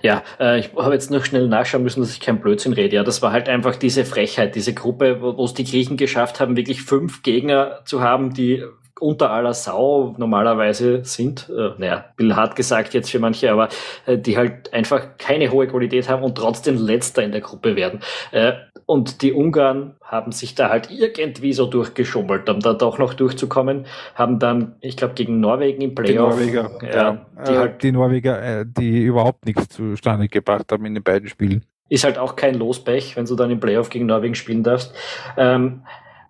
Ja, 0.00 0.22
äh, 0.40 0.58
ich 0.58 0.72
habe 0.74 0.94
jetzt 0.94 1.10
noch 1.10 1.24
schnell 1.24 1.48
nachschauen 1.48 1.82
müssen, 1.82 2.00
dass 2.00 2.12
ich 2.12 2.20
kein 2.20 2.40
Blödsinn 2.40 2.72
rede. 2.72 2.96
Ja, 2.96 3.04
das 3.04 3.20
war 3.20 3.32
halt 3.32 3.48
einfach 3.48 3.76
diese 3.76 4.04
Frechheit, 4.04 4.54
diese 4.54 4.72
Gruppe, 4.72 5.20
wo 5.20 5.44
es 5.44 5.54
die 5.54 5.64
Griechen 5.64 5.96
geschafft 5.96 6.40
haben, 6.40 6.56
wirklich 6.56 6.82
fünf 6.82 7.22
Gegner 7.22 7.82
zu 7.84 8.00
haben, 8.00 8.32
die 8.32 8.64
unter 9.00 9.30
aller 9.30 9.54
Sau 9.54 10.14
normalerweise 10.16 11.04
sind. 11.04 11.50
Äh, 11.50 11.70
naja, 11.78 12.04
Bill 12.16 12.36
hart 12.36 12.56
gesagt 12.56 12.94
jetzt 12.94 13.10
für 13.10 13.18
manche, 13.18 13.50
aber 13.50 13.68
äh, 14.06 14.18
die 14.18 14.36
halt 14.36 14.72
einfach 14.72 15.16
keine 15.18 15.50
hohe 15.50 15.66
Qualität 15.66 16.08
haben 16.08 16.22
und 16.22 16.36
trotzdem 16.36 16.76
letzter 16.76 17.22
in 17.22 17.32
der 17.32 17.40
Gruppe 17.40 17.76
werden. 17.76 18.00
Äh, 18.30 18.52
und 18.86 19.22
die 19.22 19.32
Ungarn 19.32 19.94
haben 20.02 20.32
sich 20.32 20.54
da 20.54 20.68
halt 20.68 20.90
irgendwie 20.90 21.52
so 21.52 21.66
durchgeschummelt, 21.66 22.48
um 22.48 22.60
da 22.60 22.74
doch 22.74 22.98
noch 22.98 23.14
durchzukommen, 23.14 23.86
haben 24.14 24.38
dann, 24.38 24.76
ich 24.80 24.96
glaube, 24.96 25.14
gegen 25.14 25.40
Norwegen 25.40 25.82
im 25.82 25.94
Playoff. 25.94 26.36
Die 26.36 26.50
Norweger, 26.50 26.70
ja, 26.82 26.94
ja. 26.94 27.26
die 27.46 27.52
Äh, 27.52 27.56
halt 27.56 27.82
die 27.82 27.92
Norweger, 27.92 28.42
äh, 28.42 28.64
die 28.66 29.02
überhaupt 29.02 29.46
nichts 29.46 29.68
zustande 29.68 30.28
gebracht 30.28 30.70
haben 30.70 30.84
in 30.84 30.94
den 30.94 31.02
beiden 31.02 31.28
Spielen. 31.28 31.64
ist 31.88 32.04
halt 32.04 32.18
auch 32.18 32.36
kein 32.36 32.54
Lospech, 32.54 33.16
wenn 33.16 33.26
du 33.26 33.36
dann 33.36 33.50
im 33.50 33.60
Playoff 33.60 33.90
gegen 33.90 34.06
Norwegen 34.06 34.34
spielen 34.34 34.62
darfst. 34.62 34.94
Ähm, 35.36 35.82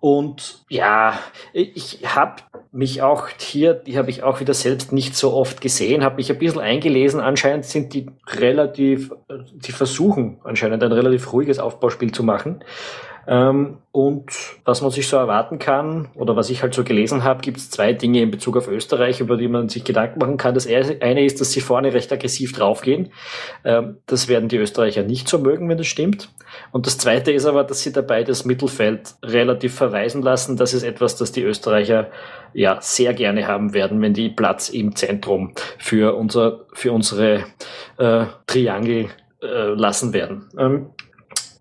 und 0.03 0.65
ja, 0.67 1.17
ich 1.53 1.99
habe 2.03 2.41
mich 2.73 3.01
auch 3.01 3.29
hier, 3.37 3.73
die 3.73 3.97
habe 3.97 4.09
ich 4.09 4.21
auch 4.21 4.41
wieder 4.41 4.53
selbst 4.53 4.91
nicht 4.91 5.15
so 5.15 5.31
oft 5.31 5.61
gesehen, 5.61 6.03
habe 6.03 6.17
mich 6.17 6.29
ein 6.29 6.39
bisschen 6.39 6.59
eingelesen. 6.59 7.21
Anscheinend 7.21 7.63
sind 7.63 7.93
die 7.93 8.07
relativ, 8.27 9.13
die 9.53 9.71
versuchen 9.71 10.41
anscheinend 10.43 10.83
ein 10.83 10.91
relativ 10.91 11.31
ruhiges 11.31 11.57
Aufbauspiel 11.57 12.11
zu 12.11 12.21
machen. 12.21 12.65
Ähm, 13.27 13.77
und 13.91 14.31
was 14.65 14.81
man 14.81 14.91
sich 14.91 15.07
so 15.07 15.17
erwarten 15.17 15.59
kann, 15.59 16.09
oder 16.15 16.35
was 16.35 16.49
ich 16.49 16.61
halt 16.63 16.73
so 16.73 16.83
gelesen 16.83 17.23
habe, 17.23 17.41
gibt 17.41 17.57
es 17.57 17.69
zwei 17.69 17.93
Dinge 17.93 18.21
in 18.21 18.31
Bezug 18.31 18.57
auf 18.57 18.67
Österreich, 18.67 19.19
über 19.19 19.37
die 19.37 19.47
man 19.47 19.69
sich 19.69 19.83
Gedanken 19.83 20.19
machen 20.19 20.37
kann. 20.37 20.55
Das 20.55 20.67
eine 20.67 21.23
ist, 21.23 21.39
dass 21.39 21.51
sie 21.51 21.61
vorne 21.61 21.93
recht 21.93 22.11
aggressiv 22.11 22.53
draufgehen. 22.53 23.11
Ähm, 23.63 23.97
das 24.07 24.27
werden 24.27 24.49
die 24.49 24.57
Österreicher 24.57 25.03
nicht 25.03 25.29
so 25.29 25.37
mögen, 25.37 25.69
wenn 25.69 25.77
das 25.77 25.87
stimmt. 25.87 26.29
Und 26.71 26.85
das 26.85 26.97
zweite 26.97 27.31
ist 27.31 27.45
aber, 27.45 27.63
dass 27.63 27.81
sie 27.81 27.91
dabei 27.91 28.23
das 28.23 28.45
Mittelfeld 28.45 29.15
relativ 29.23 29.75
verweisen 29.75 30.21
lassen. 30.21 30.57
Das 30.57 30.73
ist 30.73 30.83
etwas, 30.83 31.15
das 31.15 31.31
die 31.31 31.43
Österreicher 31.43 32.09
ja 32.53 32.77
sehr 32.81 33.13
gerne 33.13 33.47
haben 33.47 33.73
werden, 33.73 34.01
wenn 34.01 34.13
die 34.13 34.29
Platz 34.29 34.69
im 34.69 34.95
Zentrum 34.95 35.53
für 35.77 36.15
unser, 36.15 36.65
für 36.73 36.91
unsere 36.91 37.45
äh, 37.97 38.25
Triangel 38.47 39.09
äh, 39.41 39.73
lassen 39.75 40.13
werden. 40.13 40.49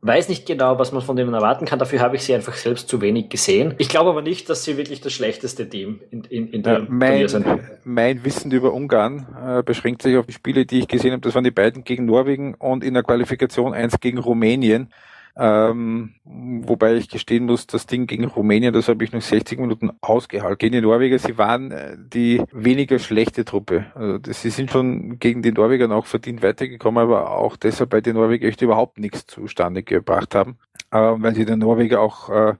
Weiß 0.04 0.28
nicht 0.28 0.46
genau, 0.46 0.78
was 0.80 0.90
man 0.92 1.00
von 1.02 1.14
denen 1.16 1.32
erwarten 1.32 1.64
kann. 1.64 1.78
Dafür 1.78 2.00
habe 2.00 2.16
ich 2.16 2.24
sie 2.24 2.34
einfach 2.34 2.54
selbst 2.54 2.88
zu 2.88 3.00
wenig 3.00 3.28
gesehen. 3.30 3.74
Ich 3.78 3.88
glaube 3.88 4.10
aber 4.10 4.22
nicht, 4.22 4.48
dass 4.50 4.64
sie 4.64 4.76
wirklich 4.76 5.00
das 5.00 5.12
schlechteste 5.12 5.68
Team 5.68 6.00
in, 6.10 6.24
in, 6.24 6.48
in 6.50 6.62
Ja, 6.64 6.80
dem 6.80 6.90
Turnier 6.98 7.28
mein, 7.28 7.28
sind. 7.28 7.46
mein 7.84 8.24
Wissen 8.24 8.50
über 8.52 8.72
Ungarn 8.72 9.26
äh, 9.58 9.62
beschränkt 9.62 10.02
sich 10.02 10.16
auf 10.16 10.26
die 10.26 10.32
Spiele, 10.32 10.66
die 10.66 10.80
ich 10.80 10.88
gesehen 10.88 11.12
habe. 11.12 11.20
Das 11.20 11.34
waren 11.34 11.44
die 11.44 11.50
beiden 11.50 11.84
gegen 11.84 12.04
Norwegen 12.06 12.54
und 12.54 12.84
in 12.84 12.94
der 12.94 13.02
Qualifikation 13.04 13.74
eins 13.74 14.00
gegen 14.00 14.18
Rumänien. 14.18 14.92
Ähm, 15.34 16.14
wobei 16.24 16.94
ich 16.96 17.08
gestehen 17.08 17.46
muss, 17.46 17.66
das 17.66 17.86
Ding 17.86 18.06
gegen 18.06 18.24
Rumänien, 18.26 18.72
das 18.74 18.88
habe 18.88 19.02
ich 19.02 19.12
noch 19.12 19.22
60 19.22 19.58
Minuten 19.58 19.90
ausgehalten. 20.02 20.58
Gegen 20.58 20.72
die 20.74 20.80
Norweger, 20.82 21.18
sie 21.18 21.38
waren 21.38 21.70
äh, 21.70 21.96
die 21.98 22.42
weniger 22.52 22.98
schlechte 22.98 23.44
Truppe. 23.46 23.86
Also, 23.94 24.18
sie 24.30 24.50
sind 24.50 24.70
schon 24.70 25.18
gegen 25.18 25.40
die 25.42 25.52
Norweger 25.52 25.90
auch 25.90 26.04
verdient 26.06 26.42
weitergekommen, 26.42 27.02
aber 27.02 27.30
auch 27.30 27.56
deshalb, 27.56 27.92
weil 27.92 28.02
die 28.02 28.12
Norweger 28.12 28.46
echt 28.48 28.60
überhaupt 28.60 28.98
nichts 28.98 29.26
zustande 29.26 29.82
gebracht 29.82 30.34
haben, 30.34 30.58
äh, 30.90 30.98
weil 30.98 31.34
sie 31.34 31.46
den 31.46 31.60
Norweger 31.60 32.00
auch 32.00 32.28
äh, 32.28 32.54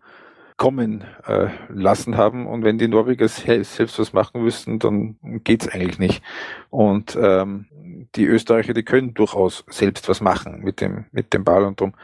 kommen 0.56 1.04
äh, 1.26 1.48
lassen 1.68 2.16
haben. 2.16 2.46
Und 2.46 2.64
wenn 2.64 2.78
die 2.78 2.88
Norweger 2.88 3.28
se- 3.28 3.64
selbst 3.64 3.98
was 3.98 4.12
machen 4.12 4.42
müssten, 4.42 4.78
dann 4.78 5.16
geht's 5.44 5.68
eigentlich 5.68 5.98
nicht. 5.98 6.22
Und 6.70 7.18
ähm, 7.20 7.66
die 8.14 8.26
Österreicher, 8.26 8.74
die 8.74 8.84
können 8.84 9.14
durchaus 9.14 9.64
selbst 9.68 10.08
was 10.08 10.20
machen 10.20 10.60
mit 10.62 10.80
dem 10.80 11.06
mit 11.12 11.32
dem 11.32 11.44
Ball 11.44 11.64
und 11.64 11.80
darum 11.80 11.94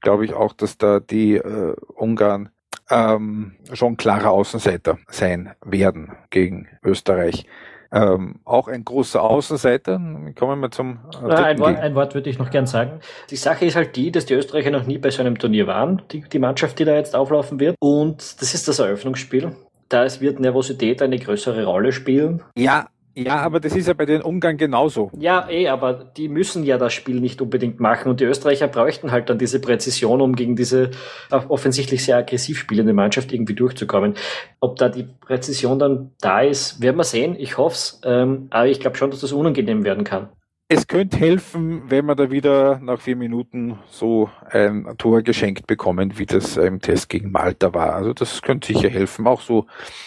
glaube 0.00 0.24
ich 0.24 0.34
auch, 0.34 0.52
dass 0.52 0.78
da 0.78 1.00
die 1.00 1.36
äh, 1.36 1.74
Ungarn 1.94 2.50
ähm, 2.90 3.52
schon 3.72 3.96
klarer 3.96 4.30
Außenseiter 4.30 4.98
sein 5.08 5.54
werden 5.64 6.12
gegen 6.30 6.68
Österreich. 6.84 7.46
Ähm, 7.94 8.36
auch 8.46 8.68
ein 8.68 8.84
großer 8.84 9.22
Außenseiter. 9.22 10.00
Kommen 10.38 10.60
wir 10.60 10.70
zum 10.70 10.98
äh, 11.14 11.26
Na, 11.26 11.44
ein, 11.44 11.58
Wort, 11.58 11.76
ein 11.76 11.94
Wort 11.94 12.14
würde 12.14 12.30
ich 12.30 12.38
noch 12.38 12.50
gern 12.50 12.66
sagen. 12.66 13.00
Die 13.30 13.36
Sache 13.36 13.66
ist 13.66 13.76
halt 13.76 13.96
die, 13.96 14.10
dass 14.10 14.24
die 14.24 14.34
Österreicher 14.34 14.70
noch 14.70 14.86
nie 14.86 14.96
bei 14.96 15.10
so 15.10 15.20
einem 15.20 15.38
Turnier 15.38 15.66
waren, 15.66 16.00
die, 16.10 16.22
die 16.22 16.38
Mannschaft, 16.38 16.78
die 16.78 16.86
da 16.86 16.94
jetzt 16.94 17.14
auflaufen 17.14 17.60
wird. 17.60 17.76
Und 17.80 18.40
das 18.40 18.54
ist 18.54 18.66
das 18.66 18.78
Eröffnungsspiel. 18.78 19.54
Da 19.90 20.04
es 20.04 20.22
wird 20.22 20.40
Nervosität 20.40 21.02
eine 21.02 21.18
größere 21.18 21.66
Rolle 21.66 21.92
spielen. 21.92 22.42
Ja, 22.56 22.88
ja, 23.14 23.36
aber 23.36 23.60
das 23.60 23.76
ist 23.76 23.88
ja 23.88 23.94
bei 23.94 24.06
den 24.06 24.22
Ungarn 24.22 24.56
genauso. 24.56 25.10
Ja, 25.18 25.48
eh, 25.48 25.68
aber 25.68 25.92
die 26.16 26.28
müssen 26.28 26.64
ja 26.64 26.78
das 26.78 26.92
Spiel 26.92 27.20
nicht 27.20 27.42
unbedingt 27.42 27.80
machen 27.80 28.08
und 28.10 28.20
die 28.20 28.24
Österreicher 28.24 28.68
bräuchten 28.68 29.12
halt 29.12 29.28
dann 29.28 29.38
diese 29.38 29.60
Präzision, 29.60 30.20
um 30.20 30.34
gegen 30.34 30.56
diese 30.56 30.90
auch 31.30 31.50
offensichtlich 31.50 32.04
sehr 32.04 32.16
aggressiv 32.16 32.58
spielende 32.58 32.92
Mannschaft 32.92 33.32
irgendwie 33.32 33.54
durchzukommen. 33.54 34.14
Ob 34.60 34.76
da 34.76 34.88
die 34.88 35.04
Präzision 35.04 35.78
dann 35.78 36.12
da 36.20 36.40
ist, 36.40 36.80
werden 36.80 36.96
wir 36.96 37.04
sehen. 37.04 37.36
Ich 37.38 37.58
hoff's. 37.58 38.00
Ähm, 38.04 38.48
aber 38.50 38.68
ich 38.68 38.80
glaube 38.80 38.96
schon, 38.96 39.10
dass 39.10 39.20
das 39.20 39.32
unangenehm 39.32 39.84
werden 39.84 40.04
kann. 40.04 40.30
Es 40.72 40.86
könnte 40.86 41.18
helfen, 41.18 41.82
wenn 41.90 42.06
wir 42.06 42.14
da 42.14 42.30
wieder 42.30 42.80
nach 42.82 42.98
vier 42.98 43.14
Minuten 43.14 43.78
so 43.90 44.30
ein 44.48 44.86
Tor 44.96 45.20
geschenkt 45.20 45.66
bekommen, 45.66 46.18
wie 46.18 46.24
das 46.24 46.56
im 46.56 46.80
Test 46.80 47.10
gegen 47.10 47.30
Malta 47.30 47.74
war. 47.74 47.94
Also 47.94 48.14
das 48.14 48.40
könnte 48.40 48.72
sicher 48.72 48.88
helfen, 48.88 49.26
auch 49.26 49.42
so 49.42 49.66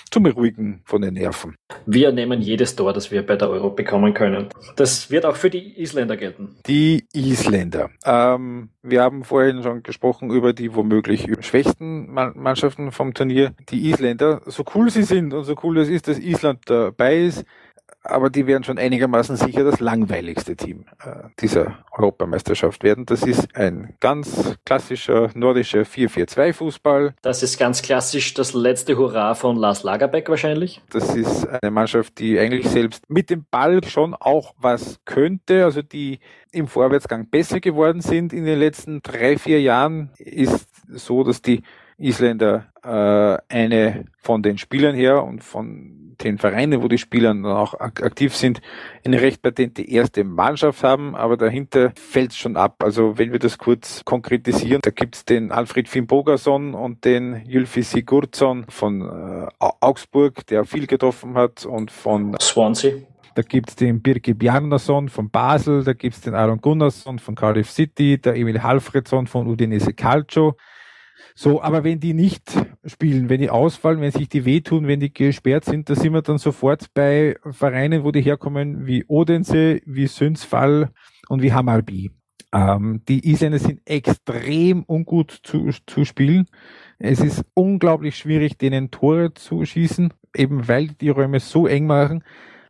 zum 0.10 0.24
Beruhigen 0.24 0.82
von 0.84 1.04
den 1.04 1.14
Nerven. 1.14 1.56
Wir 1.86 2.12
nehmen 2.12 2.42
jedes 2.42 2.76
Tor, 2.76 2.94
das 2.94 3.12
wir 3.12 3.24
bei 3.24 3.36
der 3.36 3.50
Euro 3.52 3.70
bekommen 3.70 4.16
können. 4.16 4.50
Das 4.76 5.12
wird 5.12 5.26
auch 5.28 5.36
für 5.36 5.52
die 5.52 5.80
Isländer 5.80 6.18
gelten. 6.18 6.56
Die 6.66 7.06
Isländer. 7.14 7.92
Ähm, 8.04 8.70
wir 8.82 9.04
haben 9.04 9.24
vorhin 9.24 9.62
schon 9.62 9.84
gesprochen 9.84 10.32
über 10.32 10.54
die 10.54 10.74
womöglich 10.74 11.28
schwächsten 11.42 12.12
Mannschaften 12.12 12.92
vom 12.92 13.14
Turnier. 13.14 13.54
Die 13.70 13.92
Isländer, 13.92 14.42
so 14.48 14.64
cool 14.74 14.90
sie 14.90 15.04
sind 15.04 15.32
und 15.32 15.44
so 15.44 15.56
cool 15.62 15.78
es 15.78 15.90
ist, 15.90 16.08
dass 16.08 16.18
Island 16.18 16.62
dabei 16.66 17.18
ist, 17.18 17.46
aber 18.06 18.30
die 18.30 18.48
werden 18.48 18.64
schon 18.64 18.78
einigermaßen 18.78 19.36
sicher 19.36 19.64
das 19.64 19.80
langweiligste 19.80 20.56
Team 20.56 20.86
äh, 21.04 21.30
dieser 21.40 21.80
Europameisterschaft 21.92 22.84
werden. 22.84 23.06
Das 23.06 23.24
ist 23.24 23.56
ein 23.56 23.96
ganz 24.00 24.56
klassischer 24.66 25.30
nordischer 25.34 25.82
4-4-2-Fußball. 25.82 27.14
Das 27.22 27.44
ist 27.44 27.58
ganz 27.58 27.82
klassisch 27.82 28.34
das 28.34 28.54
letzte 28.54 28.98
Hurra 28.98 29.34
von 29.34 29.58
Lars 29.58 29.84
Lagerbeck 29.84 30.30
wahrscheinlich. 30.30 30.82
Das 30.92 31.16
ist 31.16 31.48
eine 31.48 31.72
Mannschaft, 31.72 32.20
die 32.20 32.40
eigentlich 32.40 32.68
selbst 32.70 33.10
mit 33.10 33.30
dem 33.30 33.46
Ball 33.50 33.84
schon 33.84 34.14
auch 34.14 34.54
was 34.58 35.00
könnte, 35.06 35.66
also 35.66 35.82
die 35.82 36.20
im 36.52 36.68
Vorwärtsgang 36.68 37.30
besser 37.30 37.60
geworden 37.60 38.02
sind 38.02 38.34
in 38.34 38.46
den 38.46 38.60
letzten 38.60 39.02
drei, 39.02 39.38
vier 39.38 39.62
Jahren, 39.62 40.12
ist 40.18 40.68
so, 40.88 41.24
dass 41.24 41.42
die 41.42 41.64
Isländer 41.98 42.68
äh, 42.84 43.54
eine 43.54 44.06
von 44.20 44.44
den 44.44 44.58
Spielern 44.58 44.96
her 44.96 45.24
und 45.24 45.44
von 45.44 46.05
den 46.24 46.38
Vereinen, 46.38 46.82
wo 46.82 46.88
die 46.88 46.98
Spieler 46.98 47.30
dann 47.30 47.46
auch 47.46 47.74
aktiv 47.80 48.36
sind, 48.36 48.62
eine 49.06 49.22
recht 49.22 49.42
patente 49.42 49.82
erste 49.82 50.24
Mannschaft 50.24 50.84
haben, 50.84 51.16
aber 51.16 51.38
dahinter 51.38 51.92
fällt 51.96 52.32
es 52.32 52.38
schon 52.38 52.58
ab. 52.58 52.84
Also 52.84 53.18
wenn 53.18 53.32
wir 53.32 53.40
das 53.40 53.58
kurz 53.58 54.04
konkretisieren, 54.06 54.80
da 54.84 54.92
gibt's 54.92 55.26
den 55.26 55.52
Alfred 55.52 55.88
Fimbogason 55.90 56.74
und 56.74 57.06
den 57.06 57.44
Jülfi 57.46 57.84
Sigurdsson 57.84 58.66
von 58.70 59.02
äh, 59.02 59.48
Augsburg, 59.60 60.46
der 60.48 60.66
viel 60.66 60.88
getroffen 60.88 61.36
hat 61.36 61.66
und 61.66 61.92
von 61.92 62.36
Swansea. 62.40 62.94
Da 63.36 63.42
gibt's 63.42 63.76
den 63.76 64.02
Birke 64.02 64.34
Bjarnason 64.34 65.10
von 65.10 65.30
Basel, 65.30 65.84
da 65.84 65.92
gibt's 65.92 66.22
den 66.22 66.36
Aaron 66.36 66.62
Gunnarsson 66.62 67.20
von 67.20 67.36
Cardiff 67.36 67.70
City, 67.70 68.18
der 68.18 68.36
Emil 68.36 68.64
Halfredsson 68.64 69.28
von 69.28 69.48
Udinese 69.48 69.94
Calcio, 69.94 70.56
so, 71.38 71.62
aber 71.62 71.84
wenn 71.84 72.00
die 72.00 72.14
nicht 72.14 72.50
spielen, 72.86 73.28
wenn 73.28 73.42
die 73.42 73.50
ausfallen, 73.50 74.00
wenn 74.00 74.12
sich 74.12 74.30
die 74.30 74.46
wehtun, 74.46 74.88
wenn 74.88 75.02
die 75.02 75.14
gesperrt 75.14 75.66
sind, 75.66 75.90
da 75.90 75.96
sind 75.96 76.14
wir 76.14 76.22
dann 76.22 76.38
sofort 76.38 76.94
bei 76.94 77.36
Vereinen, 77.52 78.06
wo 78.06 78.12
die 78.12 78.22
herkommen, 78.22 78.88
wie 78.88 79.04
Odense, 79.08 79.82
wie 79.86 80.08
Sünsfall 80.08 80.92
und 81.28 81.42
wie 81.42 81.52
Hammarby. 81.52 82.12
Ähm, 82.54 83.02
die 83.10 83.30
Isländer 83.30 83.60
sind 83.60 83.82
extrem 83.84 84.86
ungut 84.88 85.42
zu, 85.44 85.72
zu 85.86 86.06
spielen. 86.06 86.48
Es 87.00 87.20
ist 87.20 87.44
unglaublich 87.54 88.16
schwierig, 88.16 88.58
denen 88.58 88.90
Tore 88.90 89.34
zu 89.34 89.66
schießen, 89.66 90.14
eben 90.34 90.70
weil 90.70 90.88
die 90.88 91.10
Räume 91.10 91.42
so 91.42 91.68
eng 91.68 91.86
machen. 91.86 92.24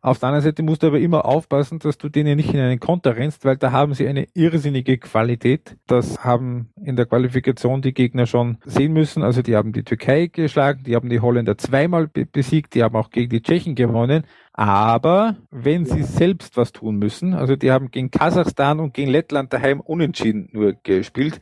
Auf 0.05 0.19
der 0.19 0.29
anderen 0.29 0.43
Seite 0.43 0.61
musst 0.61 0.83
du 0.83 0.87
aber 0.87 0.99
immer 0.99 1.25
aufpassen, 1.25 1.79
dass 1.79 1.97
du 1.97 2.09
denen 2.09 2.37
nicht 2.37 2.53
in 2.53 2.59
einen 2.59 2.79
Konter 2.79 3.15
rennst, 3.15 3.43
weil 3.43 3.57
da 3.57 3.71
haben 3.71 3.95
sie 3.95 4.07
eine 4.07 4.27
irrsinnige 4.35 4.99
Qualität. 4.99 5.77
Das 5.87 6.23
haben 6.23 6.69
in 6.79 6.95
der 6.95 7.07
Qualifikation 7.07 7.81
die 7.81 7.91
Gegner 7.91 8.27
schon 8.27 8.59
sehen 8.65 8.93
müssen. 8.93 9.23
Also 9.23 9.41
die 9.41 9.55
haben 9.55 9.73
die 9.73 9.81
Türkei 9.81 10.27
geschlagen, 10.27 10.83
die 10.83 10.95
haben 10.95 11.09
die 11.09 11.21
Holländer 11.21 11.57
zweimal 11.57 12.07
besiegt, 12.07 12.75
die 12.75 12.83
haben 12.83 12.95
auch 12.95 13.09
gegen 13.09 13.31
die 13.31 13.41
Tschechen 13.41 13.73
gewonnen. 13.73 14.27
Aber 14.53 15.37
wenn 15.49 15.85
sie 15.85 16.03
selbst 16.03 16.55
was 16.55 16.71
tun 16.71 16.97
müssen, 16.97 17.33
also 17.33 17.55
die 17.55 17.71
haben 17.71 17.89
gegen 17.89 18.11
Kasachstan 18.11 18.79
und 18.79 18.93
gegen 18.93 19.09
Lettland 19.09 19.53
daheim 19.53 19.79
unentschieden 19.79 20.49
nur 20.51 20.73
gespielt, 20.83 21.41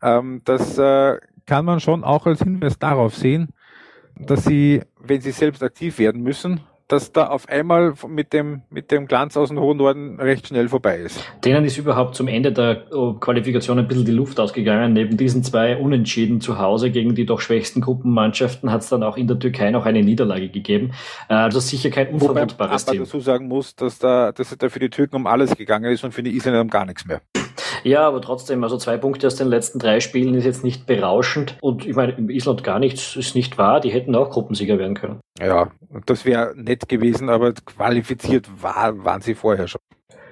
ähm, 0.00 0.40
das 0.46 0.78
äh, 0.78 1.18
kann 1.44 1.66
man 1.66 1.78
schon 1.78 2.04
auch 2.04 2.24
als 2.24 2.38
Hinweis 2.38 2.78
darauf 2.78 3.14
sehen, 3.14 3.50
dass 4.18 4.44
sie, 4.44 4.80
wenn 4.98 5.20
sie 5.20 5.32
selbst 5.32 5.62
aktiv 5.62 5.98
werden 5.98 6.22
müssen, 6.22 6.62
dass 6.88 7.12
da 7.12 7.26
auf 7.26 7.48
einmal 7.48 7.94
mit 8.08 8.32
dem, 8.32 8.62
mit 8.70 8.90
dem 8.90 9.06
Glanz 9.06 9.36
aus 9.36 9.50
dem 9.50 9.60
hohen 9.60 9.76
Norden 9.76 10.18
recht 10.18 10.48
schnell 10.48 10.68
vorbei 10.68 10.98
ist. 10.98 11.22
Denen 11.44 11.64
ist 11.66 11.76
überhaupt 11.76 12.14
zum 12.14 12.28
Ende 12.28 12.50
der 12.50 12.86
oh, 12.92 13.12
Qualifikation 13.12 13.78
ein 13.78 13.86
bisschen 13.86 14.06
die 14.06 14.12
Luft 14.12 14.40
ausgegangen. 14.40 14.94
Neben 14.94 15.18
diesen 15.18 15.42
zwei 15.42 15.76
Unentschieden 15.76 16.40
zu 16.40 16.58
Hause 16.58 16.90
gegen 16.90 17.14
die 17.14 17.26
doch 17.26 17.40
schwächsten 17.40 17.82
Gruppenmannschaften 17.82 18.72
hat 18.72 18.80
es 18.80 18.88
dann 18.88 19.02
auch 19.02 19.18
in 19.18 19.26
der 19.26 19.38
Türkei 19.38 19.70
noch 19.70 19.84
eine 19.84 20.02
Niederlage 20.02 20.48
gegeben. 20.48 20.92
Äh, 21.28 21.34
also 21.34 21.60
sicher 21.60 21.90
kein 21.90 22.08
unverwundbares 22.08 22.86
Wobei 22.86 22.96
man 22.96 23.04
dazu 23.04 23.20
sagen 23.20 23.48
muss, 23.48 23.76
dass 23.76 23.98
da, 23.98 24.32
dass 24.32 24.50
es 24.50 24.58
da 24.58 24.70
für 24.70 24.80
die 24.80 24.90
Türken 24.90 25.16
um 25.16 25.26
alles 25.26 25.54
gegangen 25.56 25.92
ist 25.92 26.04
und 26.04 26.12
für 26.12 26.22
die 26.22 26.34
Isländer 26.34 26.62
um 26.62 26.70
gar 26.70 26.86
nichts 26.86 27.04
mehr. 27.04 27.20
Ja, 27.84 28.06
aber 28.06 28.20
trotzdem, 28.20 28.62
also 28.62 28.76
zwei 28.76 28.96
Punkte 28.96 29.26
aus 29.26 29.36
den 29.36 29.48
letzten 29.48 29.78
drei 29.78 30.00
Spielen 30.00 30.34
ist 30.34 30.44
jetzt 30.44 30.64
nicht 30.64 30.86
berauschend. 30.86 31.56
Und 31.60 31.86
ich 31.86 31.94
meine, 31.94 32.14
Island 32.30 32.64
gar 32.64 32.78
nichts 32.78 33.16
ist 33.16 33.34
nicht 33.34 33.58
wahr. 33.58 33.80
Die 33.80 33.90
hätten 33.90 34.14
auch 34.14 34.30
Gruppensieger 34.30 34.78
werden 34.78 34.94
können. 34.94 35.20
Ja, 35.40 35.70
das 36.06 36.24
wäre 36.24 36.52
nett 36.56 36.88
gewesen, 36.88 37.28
aber 37.28 37.52
qualifiziert 37.52 38.48
war, 38.62 39.04
waren 39.04 39.20
sie 39.20 39.34
vorher 39.34 39.68
schon. 39.68 39.80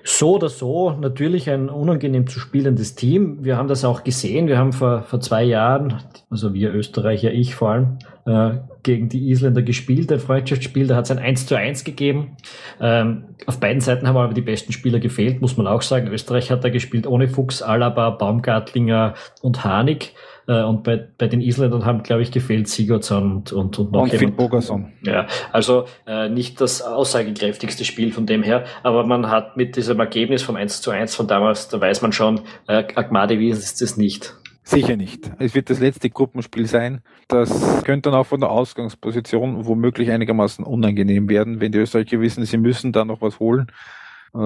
So 0.09 0.37
oder 0.37 0.49
so 0.49 0.93
natürlich 0.93 1.51
ein 1.51 1.69
unangenehm 1.69 2.29
zu 2.29 2.39
spielendes 2.39 2.95
Team. 2.95 3.45
Wir 3.45 3.57
haben 3.57 3.67
das 3.67 3.85
auch 3.85 4.05
gesehen. 4.05 4.47
Wir 4.47 4.57
haben 4.57 4.73
vor, 4.73 5.03
vor 5.03 5.19
zwei 5.19 5.43
Jahren, 5.43 6.01
also 6.31 6.55
wir 6.55 6.73
Österreicher, 6.73 7.33
ich 7.33 7.57
vor 7.57 7.71
allem, 7.71 7.99
äh, 8.25 8.61
gegen 8.85 9.09
die 9.09 9.29
Isländer 9.31 9.63
gespielt, 9.63 10.13
ein 10.13 10.21
Freundschaftsspiel, 10.21 10.87
da 10.87 10.95
hat 10.95 11.07
es 11.07 11.11
ein 11.11 11.19
1 11.19 11.47
zu 11.47 11.57
1 11.57 11.83
gegeben. 11.83 12.37
Ähm, 12.81 13.25
auf 13.47 13.59
beiden 13.59 13.81
Seiten 13.81 14.07
haben 14.07 14.17
aber 14.17 14.33
die 14.33 14.43
besten 14.43 14.71
Spieler 14.71 15.01
gefehlt, 15.01 15.41
muss 15.41 15.57
man 15.57 15.67
auch 15.67 15.83
sagen. 15.83 16.07
Österreich 16.07 16.53
hat 16.53 16.63
da 16.63 16.69
gespielt 16.69 17.09
ohne 17.09 17.27
Fuchs, 17.27 17.61
Alaba, 17.61 18.11
Baumgartlinger 18.11 19.15
und 19.43 19.65
Hanig. 19.65 20.15
Äh, 20.49 20.63
und 20.63 20.85
bei, 20.85 21.09
bei 21.19 21.27
den 21.29 21.41
Isländern 21.41 21.85
haben, 21.85 22.03
glaube 22.03 22.23
ich, 22.23 22.31
gefehlt 22.31 22.69
Sigurdsson 22.69 23.33
und, 23.33 23.53
und, 23.53 23.79
und 23.79 23.93
noch 23.93 24.03
und 24.03 24.13
jemand. 24.13 24.37
Bogerson. 24.37 24.93
Ja, 25.03 25.27
also 25.53 25.87
äh, 26.07 26.29
nicht 26.29 26.61
das 26.61 26.83
aussagekräftigste 26.83 27.85
Spiel 27.85 28.13
von 28.13 28.27
dem 28.27 28.43
her, 28.43 28.65
aber 28.83 29.07
man 29.07 29.29
hat 29.29 29.57
mit 29.57 29.77
diesem 29.77 29.99
Ergebnis 29.99 30.43
vom 30.43 30.57
1 30.57 30.81
zu 30.81 30.91
1 30.91 31.15
von 31.15 31.27
damals, 31.27 31.69
da 31.69 31.81
weiß 31.81 32.03
man 32.03 32.13
schon, 32.13 32.41
äh, 32.69 32.85
Agmadi 32.95 33.49
ist 33.49 33.83
es 33.83 33.97
nicht. 33.97 34.37
Sicher 34.63 34.97
nicht. 34.97 35.31
Es 35.39 35.55
wird 35.55 35.71
das 35.71 35.79
letzte 35.79 36.11
Gruppenspiel 36.11 36.67
sein. 36.67 37.01
Das 37.29 37.85
könnte 37.85 38.11
dann 38.11 38.19
auch 38.19 38.27
von 38.27 38.41
der 38.41 38.51
Ausgangsposition 38.51 39.65
womöglich 39.65 40.11
einigermaßen 40.11 40.65
unangenehm 40.65 41.29
werden, 41.29 41.61
wenn 41.61 41.71
die 41.71 41.79
Österreicher 41.79 42.21
wissen, 42.21 42.45
sie 42.45 42.59
müssen 42.59 42.91
da 42.91 43.05
noch 43.05 43.23
was 43.23 43.39
holen 43.39 43.69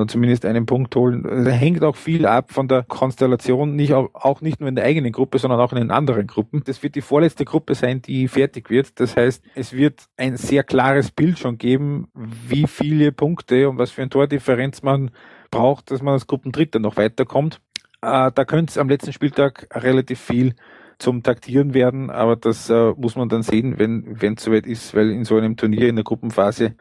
zumindest 0.07 0.45
einen 0.45 0.67
Punkt 0.67 0.95
holen. 0.95 1.23
Das 1.23 1.55
hängt 1.55 1.83
auch 1.83 1.97
viel 1.97 2.27
ab 2.27 2.53
von 2.53 2.69
der 2.69 2.85
Konstellation, 2.85 3.75
nicht 3.75 3.93
auch, 3.93 4.11
auch 4.15 4.41
nicht 4.41 4.61
nur 4.61 4.69
in 4.69 4.77
der 4.77 4.85
eigenen 4.85 5.13
Gruppe, 5.13 5.39
sondern 5.39 5.61
auch 5.61 5.73
in 5.73 5.79
den 5.79 5.91
anderen 5.91 6.27
Gruppen. 6.27 6.63
Das 6.65 6.83
wird 6.83 6.95
die 6.95 7.01
vorletzte 7.01 7.45
Gruppe 7.45 7.75
sein, 7.75 8.01
die 8.03 8.29
fertig 8.29 8.71
wird. 8.71 9.01
Das 9.01 9.17
heißt, 9.17 9.45
es 9.55 9.73
wird 9.73 10.05
ein 10.17 10.37
sehr 10.37 10.63
klares 10.63 11.11
Bild 11.11 11.39
schon 11.39 11.59
geben, 11.59 12.09
wie 12.15 12.67
viele 12.67 13.13
Punkte 13.13 13.69
und 13.69 13.79
was 13.79 13.91
für 13.91 14.03
ein 14.03 14.11
Tordifferenz 14.11 14.83
man 14.83 15.11
braucht, 15.51 15.91
dass 15.91 16.03
man 16.03 16.15
als 16.15 16.27
Gruppendritter 16.27 16.79
noch 16.79 16.97
weiterkommt. 16.97 17.61
Äh, 18.03 18.31
da 18.35 18.45
könnte 18.45 18.71
es 18.71 18.79
am 18.79 18.89
letzten 18.89 19.13
Spieltag 19.13 19.67
relativ 19.75 20.21
viel 20.21 20.55
zum 20.99 21.23
Taktieren 21.23 21.75
werden, 21.75 22.11
aber 22.11 22.37
das 22.37 22.71
äh, 22.71 22.93
muss 22.97 23.17
man 23.17 23.29
dann 23.29 23.43
sehen, 23.43 23.79
wenn 23.79 24.35
es 24.37 24.45
soweit 24.45 24.67
ist, 24.67 24.95
weil 24.95 25.11
in 25.11 25.25
so 25.25 25.37
einem 25.37 25.57
Turnier 25.57 25.89
in 25.89 25.97
der 25.97 26.05
Gruppenphase 26.05 26.75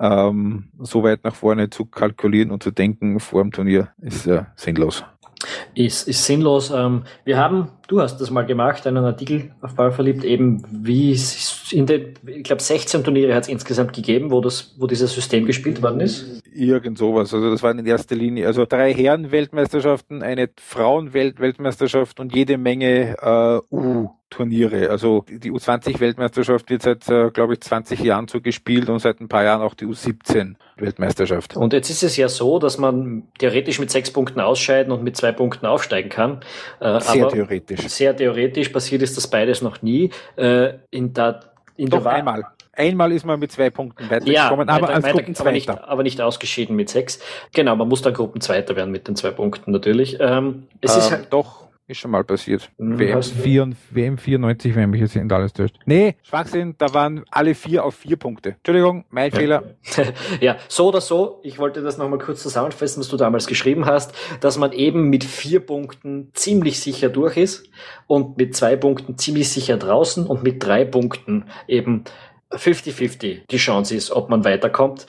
ähm, 0.00 0.70
so 0.80 1.02
weit 1.02 1.24
nach 1.24 1.34
vorne 1.34 1.70
zu 1.70 1.84
kalkulieren 1.84 2.50
und 2.50 2.62
zu 2.62 2.70
denken 2.70 3.20
vor 3.20 3.42
dem 3.42 3.52
Turnier 3.52 3.88
ist 4.00 4.26
äh, 4.26 4.44
sinnlos. 4.56 5.04
Ist, 5.74 6.08
ist 6.08 6.24
sinnlos. 6.24 6.70
Ähm, 6.70 7.04
wir 7.24 7.38
haben, 7.38 7.68
du 7.88 8.00
hast 8.00 8.20
das 8.20 8.30
mal 8.30 8.46
gemacht, 8.46 8.86
einen 8.86 9.04
Artikel 9.04 9.50
auf 9.60 9.74
Ball 9.74 9.92
verliebt, 9.92 10.24
eben 10.24 10.64
wie 10.70 11.12
es 11.12 11.72
in 11.72 11.86
den, 11.86 12.14
ich 12.26 12.44
glaube 12.44 12.62
16 12.62 13.04
Turniere 13.04 13.34
hat 13.34 13.44
es 13.44 13.48
insgesamt 13.48 13.92
gegeben, 13.92 14.30
wo 14.30 14.40
das, 14.40 14.74
wo 14.78 14.86
dieses 14.86 15.14
System 15.14 15.46
gespielt 15.46 15.82
worden 15.82 16.00
ist. 16.00 16.42
Irgend 16.52 16.98
sowas. 16.98 17.32
Also 17.34 17.50
das 17.50 17.62
waren 17.62 17.78
in 17.78 17.86
erster 17.86 18.14
Linie, 18.14 18.46
also 18.46 18.64
drei 18.64 18.92
Herren-Weltmeisterschaften, 18.94 20.22
eine 20.22 20.48
Frauen-Weltmeisterschaft 20.60 22.20
und 22.20 22.34
jede 22.34 22.58
Menge 22.58 23.16
äh, 23.20 23.74
U. 23.74 24.10
Turniere. 24.34 24.90
Also 24.90 25.24
die 25.28 25.52
U20-Weltmeisterschaft 25.52 26.68
wird 26.68 26.82
seit, 26.82 27.08
äh, 27.08 27.30
glaube 27.30 27.54
ich, 27.54 27.60
20 27.60 28.00
Jahren 28.00 28.26
so 28.26 28.40
gespielt 28.40 28.88
und 28.88 28.98
seit 28.98 29.20
ein 29.20 29.28
paar 29.28 29.44
Jahren 29.44 29.62
auch 29.62 29.74
die 29.74 29.86
U17-Weltmeisterschaft. 29.86 31.56
Und 31.56 31.72
jetzt 31.72 31.88
ist 31.88 32.02
es 32.02 32.16
ja 32.16 32.28
so, 32.28 32.58
dass 32.58 32.76
man 32.78 33.28
theoretisch 33.38 33.78
mit 33.78 33.90
sechs 33.90 34.10
Punkten 34.10 34.40
ausscheiden 34.40 34.92
und 34.92 35.04
mit 35.04 35.16
zwei 35.16 35.30
Punkten 35.30 35.66
aufsteigen 35.66 36.08
kann. 36.08 36.40
Äh, 36.80 37.00
sehr 37.00 37.28
theoretisch. 37.28 37.73
Sehr 37.76 38.16
theoretisch 38.16 38.68
passiert 38.68 39.02
ist 39.02 39.16
das 39.16 39.26
beides 39.26 39.62
noch 39.62 39.82
nie. 39.82 40.10
Äh, 40.36 40.74
in 40.90 41.12
der, 41.12 41.40
in 41.76 41.88
Doch 41.88 42.02
der 42.02 42.12
einmal. 42.12 42.44
Einmal 42.76 43.12
ist 43.12 43.24
man 43.24 43.38
mit 43.38 43.52
zwei 43.52 43.70
Punkten 43.70 44.10
weitergekommen, 44.10 44.66
ja, 44.66 44.74
aber 44.74 44.82
weiter, 44.88 44.94
als 44.94 45.04
weiter, 45.04 45.14
Gruppenzweiter. 45.18 45.48
Aber 45.48 45.52
nicht, 45.52 45.70
aber 45.70 46.02
nicht 46.02 46.20
ausgeschieden 46.20 46.74
mit 46.74 46.88
sechs. 46.88 47.20
Genau, 47.52 47.76
man 47.76 47.88
muss 47.88 48.02
dann 48.02 48.14
Gruppenzweiter 48.14 48.74
werden 48.74 48.90
mit 48.90 49.06
den 49.06 49.14
zwei 49.14 49.30
Punkten 49.30 49.70
natürlich. 49.70 50.18
Ähm, 50.18 50.66
es 50.80 50.92
ähm, 50.92 50.98
ist 50.98 51.10
halt 51.12 51.26
doch 51.32 51.63
ist 51.86 51.98
schon 51.98 52.10
mal 52.10 52.24
passiert. 52.24 52.70
Mhm. 52.78 52.98
WM, 52.98 53.22
4, 53.22 53.70
WM 53.90 54.18
94, 54.18 54.74
wenn 54.74 54.90
mich 54.90 55.00
jetzt 55.00 55.16
nicht 55.16 55.32
alles 55.32 55.52
täuscht. 55.52 55.76
Nee, 55.84 56.16
Schwachsinn, 56.22 56.74
da 56.78 56.92
waren 56.94 57.24
alle 57.30 57.54
vier 57.54 57.84
auf 57.84 57.94
vier 57.96 58.16
Punkte. 58.16 58.50
Entschuldigung, 58.50 59.04
mein 59.10 59.30
ja. 59.30 59.38
Fehler. 59.38 59.62
ja, 60.40 60.56
so 60.68 60.88
oder 60.88 61.00
so, 61.00 61.40
ich 61.42 61.58
wollte 61.58 61.82
das 61.82 61.98
nochmal 61.98 62.18
kurz 62.18 62.42
zusammenfassen, 62.42 63.00
was 63.00 63.08
du 63.08 63.16
damals 63.16 63.46
geschrieben 63.46 63.84
hast, 63.84 64.14
dass 64.40 64.56
man 64.56 64.72
eben 64.72 65.10
mit 65.10 65.24
vier 65.24 65.60
Punkten 65.60 66.30
ziemlich 66.32 66.80
sicher 66.80 67.10
durch 67.10 67.36
ist 67.36 67.68
und 68.06 68.38
mit 68.38 68.56
zwei 68.56 68.76
Punkten 68.76 69.18
ziemlich 69.18 69.50
sicher 69.50 69.76
draußen 69.76 70.26
und 70.26 70.42
mit 70.42 70.64
drei 70.64 70.84
Punkten 70.84 71.44
eben 71.68 72.04
50-50 72.52 73.42
die 73.50 73.56
Chance 73.56 73.94
ist, 73.94 74.10
ob 74.10 74.30
man 74.30 74.44
weiterkommt. 74.44 75.06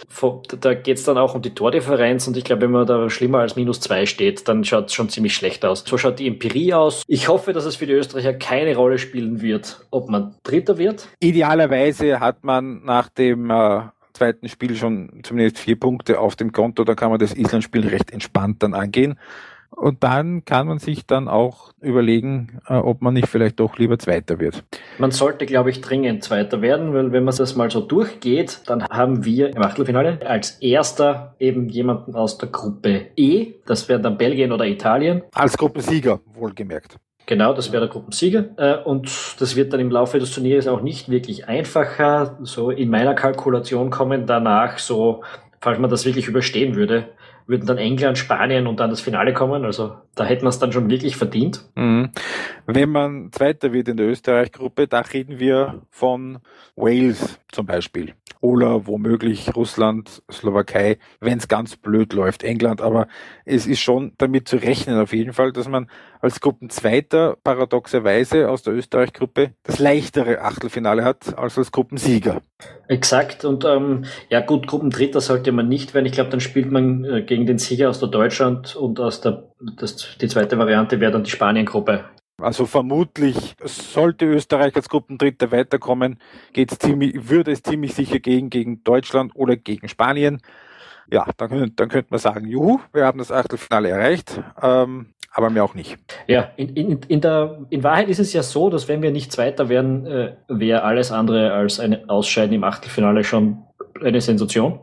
Da 0.62 0.74
geht 0.74 0.98
es 0.98 1.04
dann 1.04 1.18
auch 1.18 1.36
um 1.36 1.42
die 1.42 1.54
Tordifferenz 1.54 2.28
und 2.28 2.38
ich 2.38 2.44
glaube, 2.44 2.64
wenn 2.64 2.72
man 2.72 2.88
da 2.88 3.10
schlimmer 3.10 3.40
als 3.40 3.56
minus 3.56 3.80
zwei 3.80 4.06
steht, 4.06 4.48
dann 4.48 4.64
schaut 4.64 4.88
es 4.88 4.94
schon 4.94 5.10
ziemlich 5.10 5.36
schlecht 5.36 5.66
aus. 5.66 5.84
So 5.86 5.98
schaut 5.98 6.20
die 6.20 6.28
Empirie 6.28 6.74
aus. 6.74 7.04
Ich 7.08 7.28
hoffe, 7.28 7.54
dass 7.54 7.66
es 7.66 7.76
für 7.76 7.86
die 7.86 7.94
Österreicher 7.94 8.34
keine 8.34 8.76
Rolle 8.76 8.98
spielen 8.98 9.42
wird, 9.42 9.86
ob 9.92 10.10
man 10.10 10.36
Dritter 10.44 10.78
wird. 10.78 11.08
Idealerweise 11.20 12.20
hat 12.20 12.44
man 12.44 12.84
nach 12.84 13.10
dem 13.10 13.50
äh, 13.50 13.82
zweiten 14.14 14.48
Spiel 14.50 14.76
schon 14.76 15.22
zumindest 15.24 15.60
vier 15.60 15.80
Punkte 15.80 16.20
auf 16.20 16.36
dem 16.36 16.52
Konto, 16.52 16.84
da 16.84 16.96
kann 16.96 17.10
man 17.10 17.20
das 17.20 17.36
Island-Spiel 17.36 17.88
recht 17.88 18.12
entspannt 18.12 18.64
dann 18.64 18.74
angehen. 18.74 19.20
Und 19.72 20.04
dann 20.04 20.46
kann 20.46 20.68
man 20.68 20.80
sich 20.80 21.06
dann 21.06 21.28
auch 21.28 21.72
überlegen, 21.82 22.60
äh, 22.68 22.76
ob 22.76 23.02
man 23.02 23.14
nicht 23.14 23.28
vielleicht 23.28 23.60
doch 23.60 23.78
lieber 23.78 24.00
Zweiter 24.00 24.40
wird. 24.40 24.64
Man 24.98 25.12
sollte, 25.12 25.46
glaube 25.46 25.70
ich, 25.70 25.82
dringend 25.82 26.24
Zweiter 26.24 26.62
werden, 26.62 26.94
weil 26.94 27.12
wenn 27.12 27.24
man 27.24 27.36
das 27.36 27.56
mal 27.56 27.70
so 27.70 27.82
durchgeht, 27.82 28.62
dann 28.68 28.84
haben 28.84 29.26
wir 29.26 29.56
im 29.56 29.62
Achtelfinale 29.62 30.20
als 30.26 30.52
Erster 30.62 31.36
eben 31.40 31.68
jemanden 31.68 32.16
aus 32.16 32.38
der 32.38 32.50
Gruppe 32.50 33.08
E. 33.18 33.54
Das 33.66 33.90
wäre 33.90 34.00
dann 34.00 34.18
Belgien 34.18 34.52
oder 34.52 34.66
Italien. 34.66 35.24
Als 35.34 35.58
Gruppensieger, 35.58 36.20
wohlgemerkt. 36.34 36.98
Genau, 37.26 37.54
das 37.54 37.72
wäre 37.72 37.82
der 37.82 37.90
Gruppensieger. 37.90 38.46
Äh, 38.58 38.84
und 38.84 39.10
das 39.40 39.56
wird 39.56 39.74
dann 39.74 39.80
im 39.80 39.90
Laufe 39.90 40.20
des 40.20 40.32
Turniers 40.32 40.68
auch 40.68 40.82
nicht 40.82 41.10
wirklich 41.10 41.48
einfacher. 41.48 42.38
So 42.44 42.70
in 42.70 42.90
meiner 42.90 43.16
Kalkulation 43.16 43.90
kommen 43.90 44.26
danach 44.26 44.78
so, 44.78 45.24
falls 45.60 45.80
man 45.80 45.90
das 45.90 46.06
wirklich 46.06 46.28
überstehen 46.28 46.76
würde, 46.76 47.10
würden 47.48 47.66
dann 47.66 47.78
England, 47.78 48.18
Spanien 48.18 48.68
und 48.68 48.80
dann 48.80 48.90
das 48.90 49.02
Finale 49.02 49.34
kommen. 49.34 49.66
Also 49.66 49.96
da 50.16 50.26
hätten 50.26 50.44
wir 50.44 50.50
es 50.50 50.60
dann 50.60 50.72
schon 50.72 50.90
wirklich 50.90 51.16
verdient. 51.16 51.66
Mhm. 51.76 52.12
Wenn 52.66 52.90
man 52.90 53.32
Zweiter 53.32 53.72
wird 53.74 53.88
in 53.88 53.98
der 53.98 54.08
Österreich-Gruppe, 54.08 54.88
da 54.88 55.02
reden 55.02 55.40
wir 55.40 55.82
von 55.90 56.40
Wales 56.76 57.40
zum 57.56 57.66
Beispiel. 57.66 58.14
Oder 58.42 58.86
womöglich 58.86 59.56
Russland, 59.56 60.22
Slowakei, 60.32 60.98
wenn 61.20 61.40
es 61.40 61.48
ganz 61.48 61.76
blöd 61.78 62.14
läuft, 62.14 62.44
England. 62.44 62.82
Aber 62.82 63.08
es 63.46 63.66
ist 63.66 63.80
schon 63.80 64.14
damit 64.18 64.48
zu 64.48 64.58
rechnen 64.58 65.00
auf 65.00 65.14
jeden 65.14 65.34
Fall, 65.34 65.52
dass 65.52 65.68
man 65.68 65.90
als 66.20 66.42
Gruppenzweiter 66.42 67.38
paradoxerweise 67.44 68.50
aus 68.50 68.64
der 68.64 68.74
Österreich-Gruppe 68.74 69.54
das 69.64 69.80
leichtere 69.80 70.42
Achtelfinale 70.42 71.04
hat 71.04 71.38
als 71.38 71.58
als 71.58 71.72
Gruppensieger. 71.72 72.42
Exakt. 72.88 73.46
Und 73.46 73.66
ähm, 73.66 74.06
ja 74.30 74.42
gut, 74.42 74.68
Gruppendritter 74.68 75.22
sollte 75.22 75.52
man 75.52 75.68
nicht 75.68 75.94
werden. 75.94 76.06
Ich 76.06 76.12
glaube, 76.12 76.30
dann 76.30 76.40
spielt 76.40 76.72
man 76.72 77.04
äh, 77.04 77.22
gegen 77.24 77.46
den 77.46 77.58
Sieger 77.58 77.90
aus 77.90 78.00
der 78.00 78.10
Deutschland 78.10 78.76
und 78.76 79.00
aus 79.00 79.22
der 79.22 79.50
das, 79.78 80.18
die 80.20 80.28
zweite 80.28 80.58
Variante 80.58 81.00
wäre 81.00 81.12
dann 81.12 81.24
die 81.24 81.32
Spanien-Gruppe. 81.32 82.06
Also 82.42 82.66
vermutlich 82.66 83.56
sollte 83.64 84.26
Österreich 84.26 84.76
als 84.76 84.90
Gruppendritter 84.90 85.52
weiterkommen, 85.52 86.20
geht's 86.52 86.78
ziemlich, 86.78 87.30
würde 87.30 87.52
es 87.52 87.64
ziemlich 87.64 87.94
sicher 87.94 88.20
gegen, 88.20 88.50
gegen 88.50 88.84
Deutschland 88.84 89.32
oder 89.36 89.56
gegen 89.56 89.88
Spanien. 89.88 90.42
Ja, 91.10 91.28
dann, 91.38 91.72
dann 91.76 91.90
könnte 91.90 92.08
man 92.10 92.20
sagen, 92.20 92.48
juhu, 92.48 92.80
wir 92.92 93.06
haben 93.06 93.20
das 93.20 93.32
Achtelfinale 93.32 93.90
erreicht. 93.90 94.42
Ähm, 94.62 95.14
aber 95.32 95.50
mir 95.50 95.64
auch 95.64 95.74
nicht. 95.74 95.98
Ja, 96.28 96.52
in, 96.56 96.70
in, 96.76 97.00
in, 97.10 97.20
der, 97.20 97.60
in 97.70 97.84
Wahrheit 97.84 98.08
ist 98.08 98.20
es 98.20 98.32
ja 98.32 98.42
so, 98.42 98.70
dass 98.70 98.88
wenn 98.88 99.02
wir 99.02 99.12
nicht 99.12 99.34
Zweiter 99.34 99.68
werden, 99.68 100.06
äh, 100.08 100.36
wäre 100.48 100.84
alles 100.84 101.12
andere 101.12 101.52
als 101.52 101.80
ein 101.80 102.10
Ausscheiden 102.10 102.54
im 102.54 102.64
Achtelfinale 102.64 103.26
schon 103.26 103.64
eine 104.02 104.22
Sensation. 104.22 104.80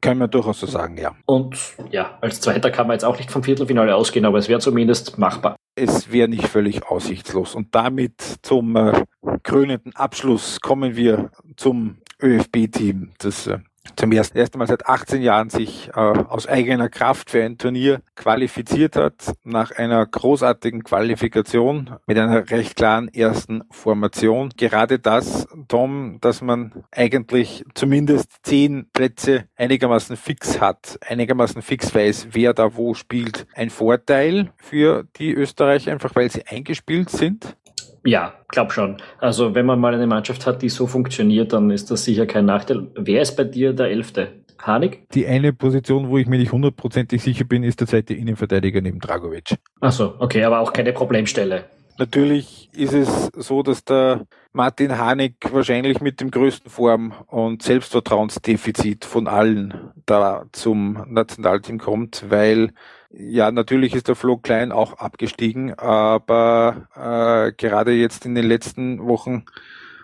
Können 0.00 0.20
wir 0.20 0.28
durchaus 0.28 0.60
so 0.60 0.66
sagen, 0.66 0.96
ja. 0.96 1.14
Und 1.26 1.58
ja, 1.90 2.16
als 2.22 2.40
Zweiter 2.40 2.70
kann 2.70 2.86
man 2.86 2.94
jetzt 2.94 3.04
auch 3.04 3.18
nicht 3.18 3.30
vom 3.30 3.42
Viertelfinale 3.42 3.94
ausgehen, 3.94 4.24
aber 4.24 4.38
es 4.38 4.48
wäre 4.48 4.60
zumindest 4.60 5.18
machbar. 5.18 5.56
Es 5.74 6.12
wäre 6.12 6.28
nicht 6.28 6.48
völlig 6.48 6.86
aussichtslos. 6.86 7.54
Und 7.54 7.74
damit 7.74 8.20
zum 8.42 8.76
äh, 8.76 9.04
krönenden 9.42 9.96
Abschluss 9.96 10.60
kommen 10.60 10.96
wir 10.96 11.30
zum 11.56 11.96
ÖFB-Team, 12.20 13.12
das 13.18 13.46
äh, 13.46 13.58
zum 13.96 14.12
ersten, 14.12 14.38
ersten 14.38 14.58
Mal 14.58 14.66
seit 14.66 14.86
18 14.86 15.22
Jahren 15.22 15.50
sich 15.50 15.88
äh, 15.94 16.00
aus 16.00 16.46
eigener 16.46 16.88
Kraft 16.88 17.30
für 17.30 17.42
ein 17.44 17.58
Turnier 17.58 18.00
qualifiziert 18.14 18.96
hat, 18.96 19.32
nach 19.44 19.72
einer 19.72 20.04
großartigen 20.06 20.82
Qualifikation 20.84 21.90
mit 22.06 22.18
einer 22.18 22.50
recht 22.50 22.76
klaren 22.76 23.08
ersten 23.08 23.62
Formation. 23.70 24.50
Gerade 24.56 24.98
das, 24.98 25.46
Tom, 25.68 26.18
dass 26.20 26.42
man 26.42 26.84
eigentlich 26.90 27.64
zumindest 27.74 28.30
zehn 28.42 28.86
Plätze 28.92 29.44
einigermaßen 29.56 30.16
fix 30.16 30.60
hat, 30.60 30.98
einigermaßen 31.06 31.62
fix 31.62 31.94
weiß, 31.94 32.28
wer 32.32 32.54
da 32.54 32.76
wo 32.76 32.94
spielt, 32.94 33.46
ein 33.54 33.70
Vorteil 33.70 34.52
für 34.56 35.04
die 35.16 35.32
Österreicher, 35.32 35.92
einfach 35.92 36.14
weil 36.14 36.30
sie 36.30 36.46
eingespielt 36.46 37.10
sind. 37.10 37.56
Ja, 38.04 38.34
glaub 38.48 38.72
schon. 38.72 38.96
Also 39.18 39.54
wenn 39.54 39.66
man 39.66 39.78
mal 39.78 39.94
eine 39.94 40.06
Mannschaft 40.06 40.46
hat, 40.46 40.62
die 40.62 40.68
so 40.68 40.86
funktioniert, 40.86 41.52
dann 41.52 41.70
ist 41.70 41.90
das 41.90 42.04
sicher 42.04 42.26
kein 42.26 42.46
Nachteil. 42.46 42.88
Wer 42.96 43.22
ist 43.22 43.36
bei 43.36 43.44
dir 43.44 43.72
der 43.72 43.90
Elfte? 43.90 44.42
Hanig? 44.60 45.08
Die 45.10 45.26
eine 45.26 45.52
Position, 45.52 46.08
wo 46.08 46.18
ich 46.18 46.26
mir 46.26 46.38
nicht 46.38 46.52
hundertprozentig 46.52 47.22
sicher 47.22 47.44
bin, 47.44 47.62
ist 47.64 47.80
derzeit 47.80 48.08
der 48.08 48.16
Innenverteidiger 48.16 48.80
neben 48.80 49.00
Dragovic. 49.00 49.56
Ach 49.80 49.92
so, 49.92 50.14
okay, 50.18 50.44
aber 50.44 50.60
auch 50.60 50.72
keine 50.72 50.92
Problemstelle. 50.92 51.64
Natürlich 51.98 52.70
ist 52.72 52.94
es 52.94 53.30
so, 53.36 53.62
dass 53.62 53.84
der 53.84 54.26
Martin 54.52 54.98
Hanig 54.98 55.34
wahrscheinlich 55.50 56.00
mit 56.00 56.20
dem 56.20 56.30
größten 56.30 56.70
Form- 56.70 57.12
und 57.26 57.62
Selbstvertrauensdefizit 57.62 59.04
von 59.04 59.28
allen 59.28 59.92
da 60.06 60.46
zum 60.52 61.04
Nationalteam 61.08 61.78
kommt, 61.78 62.24
weil 62.28 62.70
ja, 63.14 63.50
natürlich 63.50 63.94
ist 63.94 64.08
der 64.08 64.16
Flo 64.16 64.38
Klein 64.38 64.72
auch 64.72 64.94
abgestiegen, 64.94 65.74
aber 65.78 66.88
äh, 66.94 67.52
gerade 67.52 67.92
jetzt 67.92 68.24
in 68.24 68.34
den 68.34 68.46
letzten 68.46 69.06
Wochen 69.06 69.44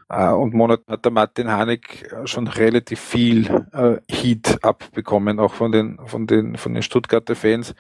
äh, 0.09 0.31
und 0.31 0.55
Monaten 0.55 0.93
hat 0.93 1.05
der 1.05 1.13
Martin 1.13 1.51
Hanig 1.51 2.11
schon 2.25 2.47
relativ 2.47 3.01
viel 3.01 3.47
äh, 3.73 3.97
Heat 4.11 4.59
abbekommen, 4.63 5.39
auch 5.39 5.55
von 5.55 5.73
den, 5.73 5.99
von 6.07 6.27
den, 6.27 6.57
von 6.57 6.75
den 6.75 6.83
Stuttgarter 6.83 7.35
Fans. 7.35 7.75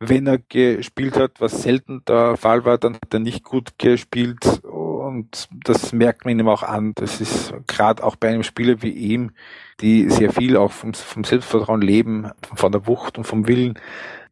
Wenn 0.00 0.26
er 0.26 0.38
gespielt 0.38 1.16
hat, 1.16 1.40
was 1.40 1.62
selten 1.62 2.02
der 2.06 2.36
Fall 2.36 2.64
war, 2.64 2.78
dann 2.78 2.94
hat 2.94 3.12
er 3.14 3.20
nicht 3.20 3.44
gut 3.44 3.78
gespielt 3.78 4.60
und 5.14 5.48
das 5.64 5.92
merkt 5.92 6.24
man 6.24 6.38
ihm 6.38 6.48
auch 6.48 6.62
an. 6.62 6.92
Das 6.96 7.20
ist 7.20 7.54
gerade 7.66 8.02
auch 8.02 8.16
bei 8.16 8.28
einem 8.28 8.42
Spieler 8.42 8.82
wie 8.82 8.90
ihm, 8.90 9.30
die 9.80 10.10
sehr 10.10 10.32
viel 10.32 10.56
auch 10.56 10.72
vom, 10.72 10.94
vom 10.94 11.24
Selbstvertrauen 11.24 11.80
leben, 11.80 12.30
von 12.54 12.72
der 12.72 12.86
Wucht 12.86 13.18
und 13.18 13.24
vom 13.24 13.46
Willen, 13.48 13.78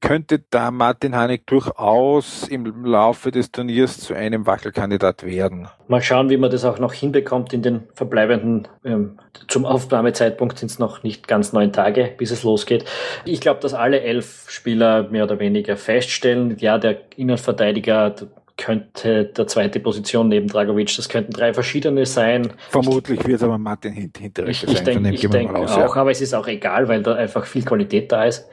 könnte 0.01 0.43
da 0.51 0.71
Martin 0.73 1.15
Hanig 1.15 1.47
durchaus 1.47 2.49
im 2.49 2.85
Laufe 2.85 3.31
des 3.31 3.53
Turniers 3.53 4.01
zu 4.01 4.15
einem 4.15 4.47
Wackelkandidat 4.47 5.23
werden. 5.25 5.69
Mal 5.87 6.03
schauen, 6.03 6.29
wie 6.29 6.37
man 6.37 6.51
das 6.51 6.65
auch 6.65 6.79
noch 6.81 6.93
hinbekommt 6.93 7.53
in 7.53 7.63
den 7.63 7.85
verbleibenden, 7.95 8.69
ähm, 8.85 9.19
zum 9.47 9.65
Aufnahmezeitpunkt 9.65 10.59
sind 10.59 10.71
es 10.73 10.79
noch 10.81 11.05
nicht 11.05 11.29
ganz 11.29 11.53
neun 11.53 11.73
Tage, 11.73 12.13
bis 12.19 12.33
es 12.33 12.43
losgeht. 12.43 12.85
Ich 13.25 13.41
glaube, 13.41 13.61
dass 13.61 13.75
alle 13.75 14.01
elf 14.01 14.47
Spieler 14.49 15.09
mehr 15.09 15.25
oder 15.25 15.39
weniger 15.39 15.77
feststellen, 15.77 16.57
ja, 16.59 16.79
der 16.79 16.99
Innenverteidiger 17.17 18.15
könnte 18.57 19.25
der 19.25 19.47
zweite 19.47 19.81
Position 19.81 20.29
neben 20.29 20.49
Dragovic, 20.49 20.95
das 20.97 21.09
könnten 21.09 21.33
drei 21.33 21.55
verschiedene 21.55 22.07
sein. 22.07 22.53
Vermutlich 22.71 23.25
wird 23.27 23.37
es 23.37 23.43
aber 23.43 23.59
Martin 23.59 23.93
Hinteregger 23.93 24.49
ich, 24.49 24.65
ich 24.65 24.79
sein. 24.79 25.03
Denk, 25.03 25.15
ich 25.15 25.29
denke 25.29 25.55
auch, 25.57 25.77
ja. 25.77 26.01
aber 26.01 26.11
es 26.11 26.21
ist 26.21 26.35
auch 26.35 26.47
egal, 26.47 26.89
weil 26.89 27.03
da 27.03 27.15
einfach 27.15 27.47
viel 27.47 27.65
Qualität 27.65 28.13
da 28.13 28.25
ist. 28.25 28.49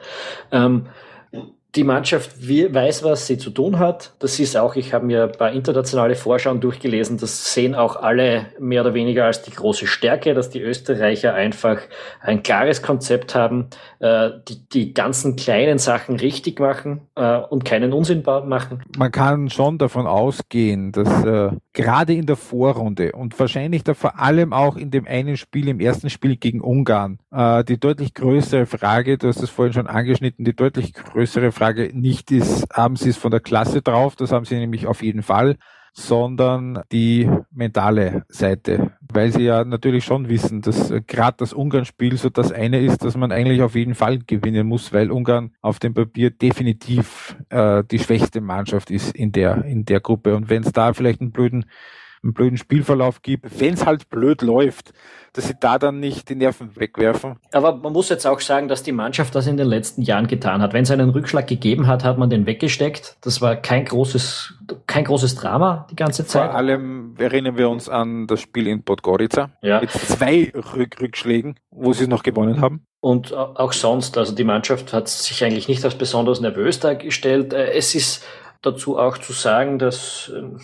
Ähm, 0.52 0.86
die 1.76 1.84
Mannschaft 1.84 2.48
weiß, 2.48 3.04
was 3.04 3.26
sie 3.28 3.38
zu 3.38 3.50
tun 3.50 3.78
hat. 3.78 4.12
Das 4.18 4.40
ist 4.40 4.56
auch, 4.56 4.74
ich 4.74 4.92
habe 4.92 5.06
mir 5.06 5.24
ein 5.24 5.32
paar 5.32 5.52
internationale 5.52 6.16
Vorschauen 6.16 6.60
durchgelesen, 6.60 7.16
das 7.18 7.54
sehen 7.54 7.76
auch 7.76 7.96
alle 7.96 8.46
mehr 8.58 8.82
oder 8.82 8.94
weniger 8.94 9.26
als 9.26 9.42
die 9.42 9.52
große 9.52 9.86
Stärke, 9.86 10.34
dass 10.34 10.50
die 10.50 10.60
Österreicher 10.60 11.34
einfach 11.34 11.78
ein 12.20 12.42
klares 12.42 12.82
Konzept 12.82 13.36
haben, 13.36 13.68
äh, 14.00 14.30
die, 14.48 14.68
die 14.68 14.94
ganzen 14.94 15.36
kleinen 15.36 15.78
Sachen 15.78 16.16
richtig 16.16 16.58
machen 16.58 17.02
äh, 17.14 17.38
und 17.38 17.64
keinen 17.64 17.92
Unsinn 17.92 18.24
machen. 18.24 18.82
Man 18.98 19.12
kann 19.12 19.48
schon 19.48 19.78
davon 19.78 20.06
ausgehen, 20.06 20.90
dass 20.90 21.24
äh, 21.24 21.50
gerade 21.72 22.14
in 22.14 22.26
der 22.26 22.36
Vorrunde 22.36 23.12
und 23.12 23.38
wahrscheinlich 23.38 23.84
da 23.84 23.94
vor 23.94 24.18
allem 24.18 24.52
auch 24.52 24.76
in 24.76 24.90
dem 24.90 25.06
einen 25.06 25.36
Spiel, 25.36 25.68
im 25.68 25.78
ersten 25.78 26.10
Spiel 26.10 26.36
gegen 26.36 26.60
Ungarn, 26.60 27.20
äh, 27.30 27.62
die 27.62 27.78
deutlich 27.78 28.14
größere 28.14 28.66
Frage, 28.66 29.18
du 29.18 29.28
hast 29.28 29.40
es 29.40 29.50
vorhin 29.50 29.72
schon 29.72 29.86
angeschnitten, 29.86 30.44
die 30.44 30.54
deutlich 30.54 30.94
größere 30.94 31.52
Frage 31.52 31.59
nicht 31.92 32.30
ist, 32.30 32.66
haben 32.72 32.96
sie 32.96 33.10
es 33.10 33.16
von 33.16 33.30
der 33.30 33.40
Klasse 33.40 33.82
drauf, 33.82 34.16
das 34.16 34.32
haben 34.32 34.44
sie 34.44 34.56
nämlich 34.56 34.86
auf 34.86 35.02
jeden 35.02 35.22
Fall, 35.22 35.56
sondern 35.92 36.82
die 36.90 37.30
mentale 37.50 38.24
Seite 38.28 38.92
weil 39.12 39.32
sie 39.32 39.42
ja 39.42 39.64
natürlich 39.64 40.04
schon 40.04 40.28
wissen, 40.28 40.62
dass 40.62 40.90
äh, 40.90 41.00
gerade 41.06 41.36
das 41.38 41.52
Ungarn-Spiel 41.52 42.16
so 42.16 42.28
das 42.30 42.52
eine 42.52 42.80
ist, 42.80 43.04
dass 43.04 43.16
man 43.16 43.32
eigentlich 43.32 43.62
auf 43.62 43.74
jeden 43.74 43.94
Fall 43.94 44.18
gewinnen 44.18 44.66
muss, 44.66 44.92
weil 44.92 45.10
Ungarn 45.10 45.52
auf 45.60 45.78
dem 45.78 45.94
Papier 45.94 46.30
definitiv 46.30 47.36
äh, 47.48 47.82
die 47.90 47.98
schwächste 47.98 48.40
Mannschaft 48.40 48.90
ist 48.90 49.14
in 49.14 49.32
der 49.32 49.64
in 49.64 49.84
der 49.84 50.00
Gruppe. 50.00 50.34
Und 50.36 50.48
wenn 50.48 50.62
es 50.62 50.72
da 50.72 50.92
vielleicht 50.92 51.20
einen 51.20 51.32
blöden 51.32 51.66
einen 52.22 52.34
blöden 52.34 52.58
Spielverlauf 52.58 53.22
gibt, 53.22 53.60
wenn 53.60 53.74
es 53.74 53.86
halt 53.86 54.10
blöd 54.10 54.42
läuft, 54.42 54.92
dass 55.32 55.46
sie 55.46 55.54
da 55.58 55.78
dann 55.78 56.00
nicht 56.00 56.28
die 56.28 56.34
Nerven 56.34 56.74
wegwerfen. 56.76 57.36
Aber 57.52 57.76
man 57.76 57.92
muss 57.92 58.08
jetzt 58.08 58.26
auch 58.26 58.40
sagen, 58.40 58.68
dass 58.68 58.82
die 58.82 58.92
Mannschaft 58.92 59.34
das 59.34 59.46
in 59.46 59.56
den 59.56 59.68
letzten 59.68 60.02
Jahren 60.02 60.26
getan 60.26 60.60
hat. 60.60 60.72
Wenn 60.72 60.82
es 60.82 60.90
einen 60.90 61.10
Rückschlag 61.10 61.46
gegeben 61.46 61.86
hat, 61.86 62.04
hat 62.04 62.18
man 62.18 62.30
den 62.30 62.46
weggesteckt. 62.46 63.16
Das 63.20 63.40
war 63.40 63.56
kein 63.56 63.84
großes, 63.84 64.54
kein 64.86 65.04
großes 65.04 65.36
Drama 65.36 65.86
die 65.90 65.96
ganze 65.96 66.26
Zeit. 66.26 66.46
Vor 66.46 66.54
allem 66.54 67.14
erinnern 67.18 67.56
wir 67.56 67.68
uns 67.70 67.88
an 67.88 68.26
das 68.26 68.40
Spiel 68.40 68.66
in 68.66 68.82
Podgorica 68.82 69.50
ja. 69.62 69.80
mit 69.80 69.90
zwei 69.90 70.52
Rück 70.74 71.00
Rückschlägen, 71.00 71.54
wo 71.70 71.92
sie 71.92 72.04
es 72.04 72.08
noch 72.08 72.22
gewonnen 72.22 72.60
haben. 72.60 72.86
Und 73.00 73.32
auch 73.32 73.72
sonst, 73.72 74.18
also 74.18 74.34
die 74.34 74.44
Mannschaft 74.44 74.92
hat 74.92 75.08
sich 75.08 75.42
eigentlich 75.42 75.68
nicht 75.68 75.82
als 75.84 75.94
besonders 75.94 76.40
nervös 76.40 76.80
dargestellt. 76.80 77.54
Äh, 77.54 77.72
es 77.72 77.94
ist 77.94 78.24
dazu 78.62 78.98
auch 78.98 79.16
zu 79.16 79.32
sagen, 79.32 79.78
dass 79.78 80.30
ähm, 80.36 80.60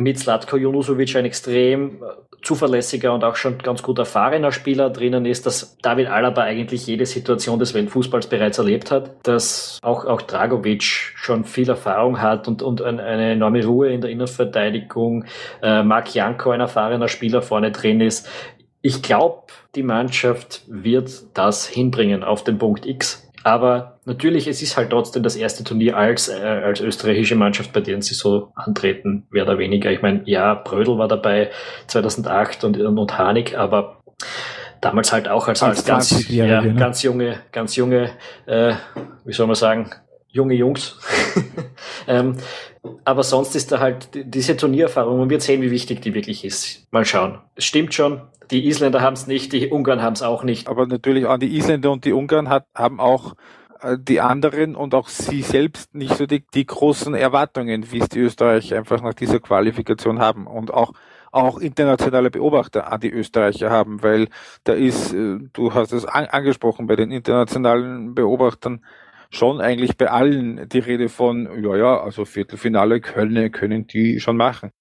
mit 0.00 0.18
Slatko 0.18 0.56
Junusovic 0.56 1.14
ein 1.14 1.26
extrem 1.26 2.02
äh, 2.02 2.06
zuverlässiger 2.42 3.12
und 3.12 3.22
auch 3.22 3.36
schon 3.36 3.58
ganz 3.58 3.82
gut 3.82 3.98
erfahrener 3.98 4.50
Spieler 4.50 4.88
drinnen 4.88 5.26
ist, 5.26 5.44
dass 5.44 5.76
David 5.82 6.08
Alaba 6.08 6.42
eigentlich 6.42 6.86
jede 6.86 7.04
Situation 7.04 7.58
des 7.58 7.74
Weltfußballs 7.74 8.26
bereits 8.28 8.56
erlebt 8.56 8.90
hat, 8.90 9.10
dass 9.24 9.78
auch, 9.82 10.06
auch 10.06 10.22
Dragovic 10.22 10.82
schon 10.82 11.44
viel 11.44 11.68
Erfahrung 11.68 12.22
hat 12.22 12.48
und, 12.48 12.62
und 12.62 12.80
eine 12.80 13.32
enorme 13.32 13.62
Ruhe 13.62 13.92
in 13.92 14.00
der 14.00 14.08
Innenverteidigung, 14.08 15.26
äh, 15.62 15.82
Marc 15.82 16.14
Janko 16.14 16.50
ein 16.50 16.60
erfahrener 16.60 17.08
Spieler 17.08 17.42
vorne 17.42 17.70
drin 17.70 18.00
ist. 18.00 18.26
Ich 18.80 19.02
glaube, 19.02 19.42
die 19.74 19.82
Mannschaft 19.82 20.62
wird 20.66 21.10
das 21.34 21.66
hinbringen 21.66 22.24
auf 22.24 22.42
den 22.42 22.56
Punkt 22.56 22.86
X. 22.86 23.29
Aber 23.42 23.98
natürlich, 24.04 24.46
es 24.46 24.60
ist 24.60 24.76
halt 24.76 24.90
trotzdem 24.90 25.22
das 25.22 25.36
erste 25.36 25.64
Turnier 25.64 25.96
als, 25.96 26.28
äh, 26.28 26.34
als 26.34 26.80
österreichische 26.80 27.36
Mannschaft, 27.36 27.72
bei 27.72 27.80
denen 27.80 28.02
sie 28.02 28.14
so 28.14 28.52
antreten, 28.54 29.26
mehr 29.30 29.44
oder 29.44 29.58
weniger. 29.58 29.90
Ich 29.90 30.02
meine, 30.02 30.22
ja, 30.26 30.54
Brödel 30.54 30.98
war 30.98 31.08
dabei 31.08 31.50
2008 31.86 32.64
und, 32.64 32.78
und 32.78 33.18
Hanig, 33.18 33.56
aber 33.56 34.00
damals 34.80 35.12
halt 35.12 35.28
auch 35.28 35.48
als, 35.48 35.62
als 35.62 35.84
ganz, 35.84 36.28
ja, 36.28 36.60
ne? 36.60 36.74
ganz 36.74 37.02
junge, 37.02 37.40
ganz 37.52 37.76
junge, 37.76 38.10
äh, 38.46 38.74
wie 39.24 39.32
soll 39.32 39.46
man 39.46 39.56
sagen, 39.56 39.90
junge 40.28 40.54
Jungs. 40.54 40.98
ähm, 42.06 42.36
aber 43.04 43.22
sonst 43.22 43.54
ist 43.56 43.72
da 43.72 43.80
halt 43.80 44.08
diese 44.14 44.56
Turniererfahrung, 44.56 45.18
man 45.18 45.30
wird 45.30 45.42
sehen, 45.42 45.60
wie 45.62 45.70
wichtig 45.70 46.00
die 46.00 46.14
wirklich 46.14 46.44
ist. 46.44 46.86
Mal 46.92 47.04
schauen. 47.04 47.38
Es 47.56 47.64
stimmt 47.64 47.92
schon, 47.94 48.22
die 48.50 48.66
Isländer 48.66 49.00
haben 49.00 49.14
es 49.14 49.26
nicht, 49.26 49.52
die 49.52 49.68
Ungarn 49.68 50.02
haben 50.02 50.14
es 50.14 50.22
auch 50.22 50.42
nicht. 50.42 50.68
Aber 50.68 50.86
natürlich 50.86 51.26
auch 51.26 51.38
die 51.38 51.56
Isländer 51.56 51.90
und 51.90 52.04
die 52.04 52.12
Ungarn 52.12 52.48
hat, 52.48 52.66
haben 52.74 53.00
auch 53.00 53.34
äh, 53.80 53.96
die 53.98 54.20
anderen 54.20 54.74
und 54.74 54.94
auch 54.94 55.08
sie 55.08 55.42
selbst 55.42 55.94
nicht 55.94 56.16
so 56.16 56.26
die, 56.26 56.44
die 56.54 56.66
großen 56.66 57.14
Erwartungen, 57.14 57.90
wie 57.92 58.00
es 58.00 58.08
die 58.08 58.20
Österreicher 58.20 58.76
einfach 58.76 59.02
nach 59.02 59.14
dieser 59.14 59.40
Qualifikation 59.40 60.18
haben 60.18 60.46
und 60.46 60.72
auch 60.72 60.92
auch 61.32 61.58
internationale 61.58 62.30
Beobachter 62.30 62.92
an 62.92 63.00
die 63.00 63.10
Österreicher 63.10 63.70
haben, 63.70 64.02
weil 64.02 64.28
da 64.64 64.72
ist, 64.72 65.12
äh, 65.12 65.38
du 65.52 65.74
hast 65.74 65.92
es 65.92 66.04
an, 66.04 66.26
angesprochen, 66.26 66.86
bei 66.86 66.96
den 66.96 67.12
internationalen 67.12 68.14
Beobachtern 68.14 68.84
schon 69.30 69.60
eigentlich 69.60 69.96
bei 69.96 70.10
allen 70.10 70.68
die 70.68 70.80
Rede 70.80 71.08
von, 71.08 71.48
ja, 71.62 71.76
ja, 71.76 72.00
also 72.00 72.24
Viertelfinale 72.24 73.00
können, 73.00 73.52
können 73.52 73.86
die 73.86 74.18
schon 74.18 74.36
machen. 74.36 74.72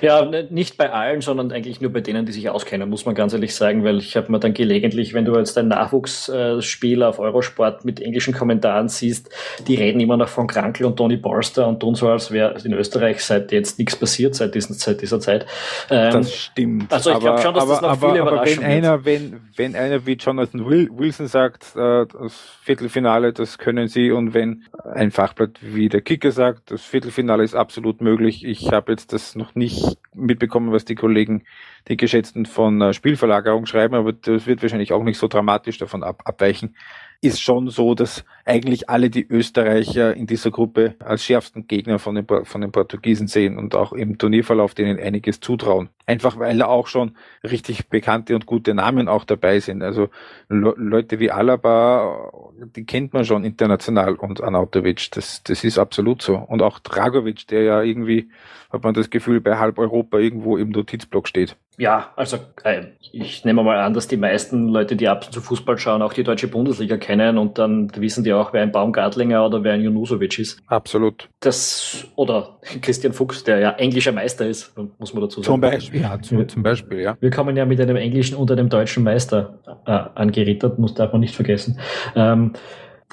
Ja, 0.00 0.24
ne, 0.24 0.46
nicht 0.50 0.76
bei 0.76 0.90
allen, 0.90 1.20
sondern 1.20 1.52
eigentlich 1.52 1.80
nur 1.80 1.92
bei 1.92 2.00
denen, 2.00 2.26
die 2.26 2.32
sich 2.32 2.48
auskennen, 2.48 2.88
muss 2.88 3.06
man 3.06 3.14
ganz 3.14 3.32
ehrlich 3.32 3.54
sagen, 3.54 3.84
weil 3.84 3.98
ich 3.98 4.16
habe 4.16 4.30
mir 4.30 4.38
dann 4.38 4.54
gelegentlich, 4.54 5.14
wenn 5.14 5.24
du 5.24 5.36
jetzt 5.36 5.56
ein 5.58 5.68
Nachwuchsspiel 5.68 7.02
auf 7.02 7.18
Eurosport 7.18 7.84
mit 7.84 8.00
englischen 8.00 8.34
Kommentaren 8.34 8.88
siehst, 8.88 9.30
die 9.66 9.74
reden 9.74 10.00
immer 10.00 10.16
noch 10.16 10.28
von 10.28 10.46
Krankel 10.46 10.86
und 10.86 10.96
Tony 10.96 11.16
Borster 11.16 11.66
und 11.66 11.80
tun 11.80 11.94
so, 11.94 12.08
als 12.08 12.30
wäre 12.30 12.54
in 12.64 12.72
Österreich 12.72 13.24
seit 13.24 13.52
jetzt 13.52 13.78
nichts 13.78 13.96
passiert, 13.96 14.34
seit, 14.34 14.54
diesen, 14.54 14.74
seit 14.74 15.00
dieser 15.00 15.20
Zeit. 15.20 15.46
Ähm, 15.90 16.12
das 16.12 16.34
stimmt. 16.34 16.92
Also 16.92 17.12
ich 17.12 17.18
glaube 17.18 17.40
schon, 17.40 17.54
dass 17.54 17.62
aber, 17.62 17.72
das 17.72 17.82
noch 17.82 17.90
aber, 17.90 18.10
viele 18.10 18.22
aber 18.22 18.44
wenn 18.44 18.64
einer, 18.64 19.04
wenn, 19.04 19.40
wenn 19.56 19.74
einer 19.74 20.06
wie 20.06 20.14
Jonathan 20.14 20.66
Wilson 20.66 21.26
sagt, 21.26 21.76
äh, 21.76 22.06
das 22.06 22.34
Viertelfinale, 22.62 23.32
das 23.32 23.58
können 23.58 23.88
sie 23.88 24.10
und 24.10 24.34
wenn 24.34 24.64
ein 24.94 25.10
Fachblatt 25.10 25.58
wie 25.60 25.88
der 25.88 26.00
Kicker 26.00 26.30
sagt, 26.30 26.70
das 26.70 26.82
Viertelfinale 26.82 27.42
ist 27.42 27.54
absolut 27.54 28.00
möglich, 28.00 28.44
ich 28.44 28.70
habe 28.70 28.92
jetzt 28.92 29.12
das 29.12 29.34
noch 29.34 29.54
nicht 29.54 29.87
mitbekommen, 30.14 30.72
was 30.72 30.84
die 30.84 30.94
Kollegen, 30.94 31.44
die 31.88 31.96
Geschätzten 31.96 32.46
von 32.46 32.80
äh, 32.80 32.92
Spielverlagerung 32.92 33.66
schreiben, 33.66 33.94
aber 33.94 34.12
das 34.12 34.46
wird 34.46 34.62
wahrscheinlich 34.62 34.92
auch 34.92 35.02
nicht 35.02 35.18
so 35.18 35.28
dramatisch 35.28 35.78
davon 35.78 36.02
ab, 36.02 36.22
abweichen. 36.24 36.76
Ist 37.20 37.42
schon 37.42 37.68
so, 37.68 37.94
dass 37.94 38.24
eigentlich 38.48 38.88
alle 38.88 39.10
die 39.10 39.26
Österreicher 39.28 40.14
in 40.14 40.26
dieser 40.26 40.50
Gruppe 40.50 40.94
als 41.00 41.22
schärfsten 41.22 41.66
Gegner 41.66 41.98
von 41.98 42.14
den, 42.14 42.26
von 42.44 42.60
den 42.62 42.72
Portugiesen 42.72 43.28
sehen 43.28 43.58
und 43.58 43.74
auch 43.74 43.92
im 43.92 44.16
Turnierverlauf 44.16 44.74
denen 44.74 44.98
einiges 44.98 45.40
zutrauen. 45.40 45.90
Einfach 46.06 46.38
weil 46.38 46.56
da 46.56 46.66
auch 46.66 46.86
schon 46.86 47.16
richtig 47.44 47.90
bekannte 47.90 48.34
und 48.34 48.46
gute 48.46 48.72
Namen 48.72 49.08
auch 49.08 49.24
dabei 49.24 49.60
sind. 49.60 49.82
Also 49.82 50.08
Le 50.48 50.72
Leute 50.76 51.20
wie 51.20 51.30
Alaba, 51.30 52.32
die 52.74 52.86
kennt 52.86 53.12
man 53.12 53.26
schon 53.26 53.44
international 53.44 54.14
und 54.14 54.42
Anautovic, 54.42 55.10
das, 55.12 55.42
das 55.42 55.62
ist 55.64 55.78
absolut 55.78 56.22
so. 56.22 56.36
Und 56.36 56.62
auch 56.62 56.78
Dragovic, 56.78 57.46
der 57.48 57.62
ja 57.62 57.82
irgendwie, 57.82 58.30
hat 58.70 58.82
man 58.82 58.94
das 58.94 59.10
Gefühl, 59.10 59.42
bei 59.42 59.58
halb 59.58 59.78
Europa 59.78 60.18
irgendwo 60.18 60.56
im 60.56 60.70
Notizblock 60.70 61.28
steht. 61.28 61.56
Ja, 61.78 62.12
also 62.16 62.38
äh, 62.64 62.86
ich 63.12 63.44
nehme 63.44 63.62
mal 63.62 63.78
an, 63.78 63.94
dass 63.94 64.08
die 64.08 64.16
meisten 64.16 64.68
Leute, 64.68 64.96
die 64.96 65.06
ab 65.06 65.26
und 65.26 65.32
zu 65.32 65.40
Fußball 65.40 65.78
schauen, 65.78 66.02
auch 66.02 66.12
die 66.12 66.24
deutsche 66.24 66.48
Bundesliga 66.48 66.96
kennen 66.96 67.38
und 67.38 67.58
dann 67.58 67.92
wissen 67.94 68.24
die 68.24 68.32
auch, 68.32 68.37
wer 68.52 68.62
ein 68.62 68.72
Baumgartlinger 68.72 69.44
oder 69.44 69.62
wer 69.64 69.74
ein 69.74 69.82
Junusovic 69.82 70.38
ist. 70.38 70.60
Absolut. 70.66 71.28
Das, 71.40 72.06
oder 72.16 72.58
Christian 72.80 73.12
Fuchs, 73.12 73.44
der 73.44 73.58
ja 73.58 73.70
englischer 73.72 74.12
Meister 74.12 74.46
ist, 74.46 74.74
muss 74.98 75.12
man 75.12 75.22
dazu 75.22 75.42
sagen. 75.42 75.54
Zum 75.54 75.60
Beispiel, 75.60 76.00
ja, 76.00 76.20
zum, 76.20 76.48
zum 76.48 76.62
Beispiel, 76.62 77.00
ja. 77.00 77.16
Wir 77.20 77.30
kommen 77.30 77.56
ja 77.56 77.64
mit 77.64 77.80
einem 77.80 77.96
englischen 77.96 78.36
und 78.36 78.50
einem 78.50 78.68
deutschen 78.68 79.04
Meister 79.04 79.58
äh, 79.86 79.90
angerittert, 79.90 80.78
muss 80.78 80.94
darf 80.94 81.12
man 81.12 81.20
nicht 81.20 81.34
vergessen. 81.34 81.78
Ähm, 82.14 82.52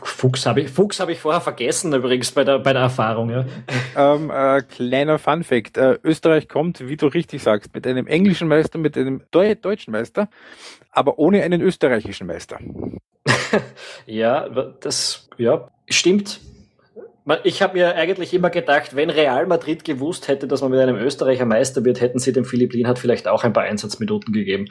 Fuchs 0.03 0.45
habe 0.45 0.61
ich, 0.61 0.69
Fuchs 0.69 0.99
habe 0.99 1.13
ich 1.13 1.19
vorher 1.19 1.41
vergessen 1.41 1.93
übrigens 1.93 2.31
bei 2.31 2.43
der, 2.43 2.59
bei 2.59 2.73
der 2.73 2.83
Erfahrung. 2.83 3.29
Ja. 3.29 3.45
Ähm, 3.95 4.29
äh, 4.29 4.61
kleiner 4.61 5.17
Fun 5.19 5.43
Fact. 5.43 5.77
Äh, 5.77 5.99
Österreich 6.03 6.49
kommt, 6.49 6.87
wie 6.87 6.97
du 6.97 7.07
richtig 7.07 7.41
sagst, 7.41 7.73
mit 7.73 7.87
einem 7.87 8.05
englischen 8.05 8.47
Meister, 8.47 8.77
mit 8.77 8.97
einem 8.97 9.23
Deu 9.31 9.55
deutschen 9.55 9.91
Meister, 9.91 10.29
aber 10.91 11.17
ohne 11.17 11.43
einen 11.43 11.61
österreichischen 11.61 12.27
Meister. 12.27 12.59
ja, 14.05 14.49
das 14.81 15.29
ja, 15.37 15.69
stimmt. 15.87 16.41
Ich 17.43 17.63
habe 17.63 17.73
mir 17.73 17.95
eigentlich 17.95 18.35
immer 18.35 18.51
gedacht, 18.51 18.95
wenn 18.95 19.09
Real 19.09 19.47
Madrid 19.47 19.83
gewusst 19.83 20.27
hätte, 20.27 20.47
dass 20.47 20.61
man 20.61 20.69
mit 20.69 20.79
einem 20.79 20.97
Österreicher 20.97 21.45
Meister 21.45 21.83
wird, 21.83 21.99
hätten 21.99 22.19
sie 22.19 22.33
dem 22.33 22.45
Philipp 22.45 22.73
Lienhardt 22.73 22.99
vielleicht 22.99 23.27
auch 23.27 23.43
ein 23.43 23.51
paar 23.51 23.63
Einsatzminuten 23.63 24.31
gegeben 24.31 24.67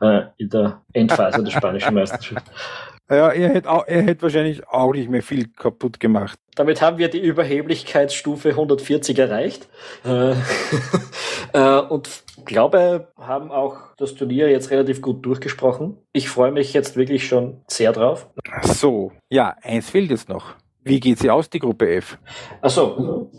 äh, 0.00 0.22
in 0.38 0.48
der 0.48 0.80
Endphase 0.94 1.44
der 1.44 1.50
spanischen 1.50 1.92
Meisterschaft. 1.94 2.46
Ja, 3.10 3.30
er 3.30 3.48
hätte, 3.48 3.70
auch, 3.70 3.86
er 3.86 4.02
hätte 4.02 4.22
wahrscheinlich 4.22 4.68
auch 4.68 4.92
nicht 4.92 5.08
mehr 5.08 5.22
viel 5.22 5.48
kaputt 5.48 5.98
gemacht. 5.98 6.38
Damit 6.56 6.82
haben 6.82 6.98
wir 6.98 7.08
die 7.08 7.20
Überheblichkeitsstufe 7.20 8.50
140 8.50 9.18
erreicht. 9.18 9.68
Äh, 10.04 10.32
äh, 11.54 11.80
und 11.88 12.24
glaube, 12.44 13.08
haben 13.16 13.50
auch 13.50 13.76
das 13.96 14.14
Turnier 14.14 14.50
jetzt 14.50 14.70
relativ 14.70 15.00
gut 15.00 15.24
durchgesprochen. 15.24 15.96
Ich 16.12 16.28
freue 16.28 16.52
mich 16.52 16.72
jetzt 16.72 16.96
wirklich 16.96 17.26
schon 17.26 17.62
sehr 17.66 17.92
drauf. 17.92 18.28
So, 18.62 19.12
ja, 19.30 19.54
eins 19.62 19.88
fehlt 19.88 20.10
jetzt 20.10 20.28
noch. 20.28 20.54
Wie 20.82 21.00
geht 21.00 21.18
sie 21.18 21.30
aus, 21.30 21.48
die 21.48 21.60
Gruppe 21.60 21.90
F? 21.90 22.18
Achso, 22.60 23.30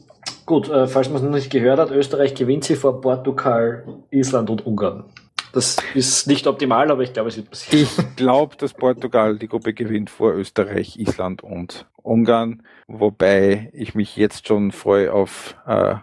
gut, 0.46 0.70
äh, 0.70 0.88
falls 0.88 1.10
man 1.10 1.18
es 1.18 1.24
noch 1.24 1.32
nicht 1.32 1.52
gehört 1.52 1.80
hat, 1.80 1.92
Österreich 1.92 2.34
gewinnt 2.36 2.64
sie 2.64 2.76
vor 2.76 3.02
Portugal, 3.02 3.84
Island 4.12 4.50
und 4.50 4.66
Ungarn. 4.66 5.06
Das 5.52 5.78
ist 5.96 6.28
nicht 6.28 6.46
optimal, 6.48 6.92
aber 6.92 7.02
ich 7.02 7.14
glaube, 7.14 7.30
es 7.30 7.38
wird 7.38 7.50
passieren. 7.50 7.88
Ich 7.98 8.16
glaube, 8.16 8.56
dass 8.56 8.74
Portugal 8.74 9.38
die 9.38 9.48
Gruppe 9.48 9.74
gewinnt 9.74 10.10
vor 10.10 10.34
Österreich, 10.34 11.00
Island 11.00 11.44
und 11.44 11.88
Ungarn, 12.04 12.64
wobei 12.88 13.70
ich 13.74 13.96
mich 13.96 14.16
jetzt 14.16 14.48
schon 14.48 14.72
freue 14.72 15.12
auf, 15.12 15.56
äh, 15.68 15.96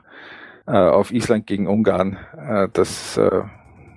äh, 0.66 0.73
auf 0.73 1.12
Island 1.12 1.47
gegen 1.47 1.68
Ungarn. 1.68 2.18
Äh, 2.36 2.68
das, 2.73 3.16
äh, 3.16 3.43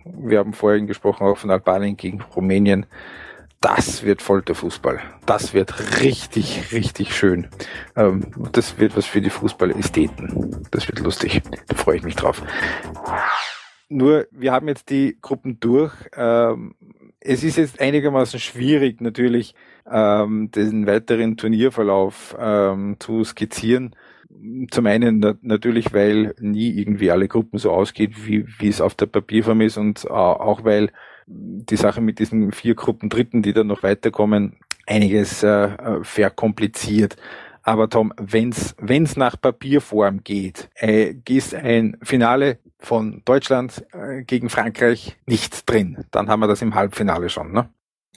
wir 0.05 0.39
haben 0.39 0.53
vorhin 0.53 0.87
gesprochen 0.87 1.25
auch 1.25 1.37
von 1.37 1.51
Albanien 1.51 1.97
gegen 1.97 2.21
Rumänien. 2.21 2.85
Das 3.61 4.03
wird 4.03 4.21
Folterfußball. 4.21 5.01
Das 5.25 5.53
wird 5.53 5.99
richtig, 6.01 6.71
richtig 6.71 7.13
schön. 7.13 7.47
Ähm, 7.95 8.27
das 8.53 8.79
wird 8.79 8.95
was 8.95 9.05
für 9.05 9.21
die 9.21 9.29
Fußballästheten. 9.29 10.65
Das 10.71 10.87
wird 10.87 10.99
lustig. 10.99 11.41
Da 11.67 11.75
freue 11.75 11.97
ich 11.97 12.03
mich 12.03 12.15
drauf. 12.15 12.41
Nur, 13.89 14.27
wir 14.31 14.51
haben 14.51 14.67
jetzt 14.67 14.91
die 14.91 15.17
Gruppen 15.19 15.59
durch. 15.59 15.93
Ähm, 16.15 16.75
es 17.19 17.43
ist 17.43 17.57
jetzt 17.57 17.81
einigermaßen 17.81 18.39
schwierig, 18.39 19.01
natürlich 19.01 19.55
ähm, 19.91 20.51
den 20.51 20.85
weiteren 20.85 21.37
Turnierverlauf 21.37 22.35
ähm, 22.39 22.97
zu 22.99 23.23
skizzieren. 23.23 23.95
Zum 24.69 24.85
einen 24.85 25.19
na 25.19 25.33
natürlich, 25.41 25.91
weil 25.91 26.35
nie 26.39 26.69
irgendwie 26.69 27.09
alle 27.09 27.27
Gruppen 27.27 27.57
so 27.57 27.71
ausgeht, 27.71 28.27
wie, 28.27 28.45
wie 28.59 28.69
es 28.69 28.79
auf 28.79 28.93
der 28.93 29.07
Papierform 29.07 29.61
ist 29.61 29.77
und 29.77 30.09
auch 30.09 30.63
weil 30.63 30.91
die 31.25 31.75
Sache 31.75 31.99
mit 31.99 32.19
diesen 32.19 32.51
vier 32.51 32.75
Gruppen 32.75 33.09
Dritten, 33.09 33.41
die 33.41 33.53
dann 33.53 33.67
noch 33.67 33.83
weiterkommen, 33.83 34.57
einiges 34.85 35.43
äh, 35.43 36.03
verkompliziert. 36.03 37.17
Aber 37.69 37.87
Tom, 37.87 38.11
wenn's 38.17 38.75
wenn's 38.79 39.15
nach 39.15 39.39
Papierform 39.39 40.23
geht, 40.23 40.71
äh, 40.73 41.13
ist 41.29 41.53
ein 41.53 41.99
Finale 42.01 42.57
von 42.79 43.21
Deutschland 43.25 43.85
äh, 43.93 44.23
gegen 44.23 44.49
Frankreich 44.49 45.17
nicht 45.27 45.69
drin. 45.69 46.03
Dann 46.09 46.29
haben 46.29 46.39
wir 46.39 46.47
das 46.47 46.63
im 46.63 46.73
Halbfinale 46.73 47.29
schon, 47.29 47.51
ne? 47.51 47.69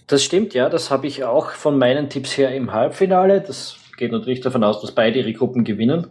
Das 0.07 0.25
stimmt, 0.25 0.55
ja. 0.55 0.71
Das 0.71 0.91
habe 0.91 1.07
ich 1.07 1.25
auch 1.25 1.51
von 1.51 1.77
meinen 1.77 2.09
Tipps 2.09 2.39
her 2.39 2.55
im 2.55 2.73
Halbfinale. 2.73 3.43
Das 3.43 3.77
geht 3.99 4.11
natürlich 4.11 4.41
davon 4.41 4.65
aus, 4.65 4.81
dass 4.81 4.93
beide 4.93 5.19
ihre 5.19 5.35
Gruppen 5.35 5.65
gewinnen. 5.65 6.07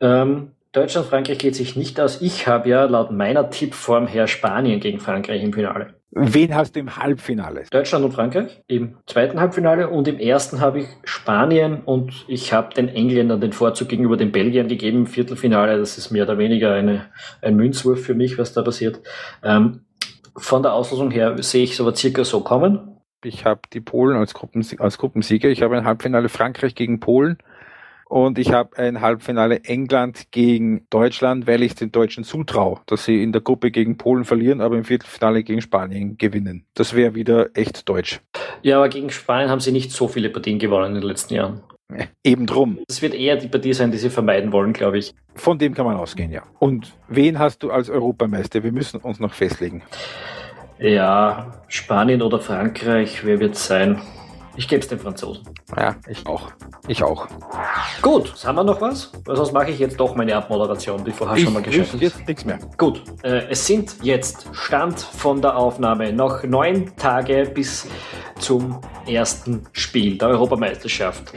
Ähm, 0.00 0.52
Deutschland, 0.72 1.06
Frankreich 1.06 1.38
geht 1.38 1.54
sich 1.54 1.76
nicht 1.76 1.98
aus. 1.98 2.20
Ich 2.20 2.46
habe 2.46 2.68
ja 2.68 2.84
laut 2.84 3.10
meiner 3.10 3.48
Tippform 3.48 4.06
her 4.06 4.26
Spanien 4.26 4.80
gegen 4.80 5.00
Frankreich 5.00 5.42
im 5.42 5.52
Finale. 5.52 5.94
Wen 6.10 6.54
hast 6.54 6.74
du 6.74 6.80
im 6.80 6.96
Halbfinale? 6.96 7.64
Deutschland 7.70 8.04
und 8.04 8.12
Frankreich 8.12 8.62
im 8.66 8.96
zweiten 9.06 9.40
Halbfinale 9.40 9.88
und 9.88 10.08
im 10.08 10.18
ersten 10.18 10.60
habe 10.60 10.80
ich 10.80 10.86
Spanien 11.04 11.82
und 11.84 12.24
ich 12.28 12.52
habe 12.52 12.74
den 12.74 12.88
Engländern 12.88 13.40
den 13.40 13.52
Vorzug 13.52 13.88
gegenüber 13.88 14.16
den 14.16 14.32
Belgiern 14.32 14.68
gegeben 14.68 15.00
im 15.00 15.06
Viertelfinale. 15.06 15.78
Das 15.78 15.96
ist 15.96 16.10
mehr 16.10 16.24
oder 16.24 16.38
weniger 16.38 16.72
eine, 16.72 17.06
ein 17.40 17.56
Münzwurf 17.56 18.02
für 18.02 18.14
mich, 18.14 18.38
was 18.38 18.52
da 18.52 18.62
passiert. 18.62 19.00
Ähm, 19.42 19.82
von 20.36 20.62
der 20.62 20.72
Auslosung 20.74 21.10
her 21.10 21.34
sehe 21.42 21.64
ich 21.64 21.76
so 21.76 21.94
circa 21.94 22.24
so 22.24 22.40
kommen. 22.40 22.96
Ich 23.24 23.44
habe 23.44 23.62
die 23.72 23.80
Polen 23.80 24.16
als, 24.16 24.32
Gruppen, 24.32 24.64
als 24.78 24.98
Gruppensieger. 24.98 25.48
Ich 25.48 25.62
habe 25.62 25.76
ein 25.76 25.84
Halbfinale 25.84 26.28
Frankreich 26.28 26.74
gegen 26.74 27.00
Polen 27.00 27.38
und 28.08 28.38
ich 28.38 28.52
habe 28.52 28.76
ein 28.78 29.00
Halbfinale 29.00 29.64
England 29.64 30.30
gegen 30.30 30.86
Deutschland, 30.90 31.46
weil 31.46 31.62
ich 31.62 31.74
den 31.74 31.92
Deutschen 31.92 32.24
zutraue, 32.24 32.80
dass 32.86 33.04
sie 33.04 33.22
in 33.22 33.32
der 33.32 33.42
Gruppe 33.42 33.70
gegen 33.70 33.96
Polen 33.96 34.24
verlieren, 34.24 34.60
aber 34.60 34.76
im 34.76 34.84
Viertelfinale 34.84 35.42
gegen 35.44 35.60
Spanien 35.60 36.16
gewinnen. 36.16 36.64
Das 36.74 36.94
wäre 36.94 37.14
wieder 37.14 37.50
echt 37.54 37.88
deutsch. 37.88 38.20
Ja, 38.62 38.78
aber 38.78 38.88
gegen 38.88 39.10
Spanien 39.10 39.50
haben 39.50 39.60
sie 39.60 39.72
nicht 39.72 39.92
so 39.92 40.08
viele 40.08 40.30
Partien 40.30 40.58
gewonnen 40.58 40.94
in 40.94 41.00
den 41.00 41.08
letzten 41.08 41.34
Jahren. 41.34 41.62
Eben 42.22 42.46
drum. 42.46 42.78
Das 42.86 43.00
wird 43.00 43.14
eher 43.14 43.36
die 43.36 43.48
Partie 43.48 43.72
sein, 43.72 43.90
die 43.90 43.96
sie 43.96 44.10
vermeiden 44.10 44.52
wollen, 44.52 44.74
glaube 44.74 44.98
ich. 44.98 45.14
Von 45.34 45.58
dem 45.58 45.74
kann 45.74 45.86
man 45.86 45.96
ausgehen, 45.96 46.30
ja. 46.30 46.42
Und 46.58 46.92
wen 47.08 47.38
hast 47.38 47.62
du 47.62 47.70
als 47.70 47.88
Europameister? 47.88 48.62
Wir 48.62 48.72
müssen 48.72 49.00
uns 49.00 49.20
noch 49.20 49.32
festlegen. 49.32 49.82
Ja, 50.78 51.62
Spanien 51.68 52.22
oder 52.22 52.40
Frankreich, 52.40 53.24
wer 53.24 53.40
wird 53.40 53.54
es 53.54 53.66
sein? 53.66 54.00
Ich 54.58 54.66
gebe 54.66 54.82
es 54.82 54.88
den 54.88 54.98
Franzosen. 54.98 55.44
Ja, 55.76 55.94
ich 56.08 56.26
auch. 56.26 56.50
Ich 56.88 57.00
auch. 57.04 57.28
Gut, 58.02 58.34
haben 58.44 58.56
wir 58.56 58.64
noch 58.64 58.80
was? 58.80 59.12
Sonst 59.24 59.52
mache 59.52 59.70
ich 59.70 59.78
jetzt 59.78 60.00
doch 60.00 60.16
meine 60.16 60.34
Abmoderation, 60.34 61.04
die 61.04 61.12
vorher 61.12 61.36
ich 61.36 61.44
schon 61.44 61.52
mal 61.52 61.62
geschafft 61.62 61.94
ist. 61.94 62.00
Jetzt 62.00 62.26
nichts 62.26 62.44
mehr. 62.44 62.58
Gut, 62.76 63.04
äh, 63.22 63.46
es 63.50 63.64
sind 63.64 63.94
jetzt 64.02 64.48
Stand 64.50 64.98
von 64.98 65.40
der 65.40 65.56
Aufnahme 65.56 66.12
noch 66.12 66.42
neun 66.42 66.90
Tage 66.96 67.48
bis 67.54 67.86
zum 68.40 68.80
ersten 69.06 69.64
Spiel 69.70 70.18
der 70.18 70.30
Europameisterschaft. 70.30 71.32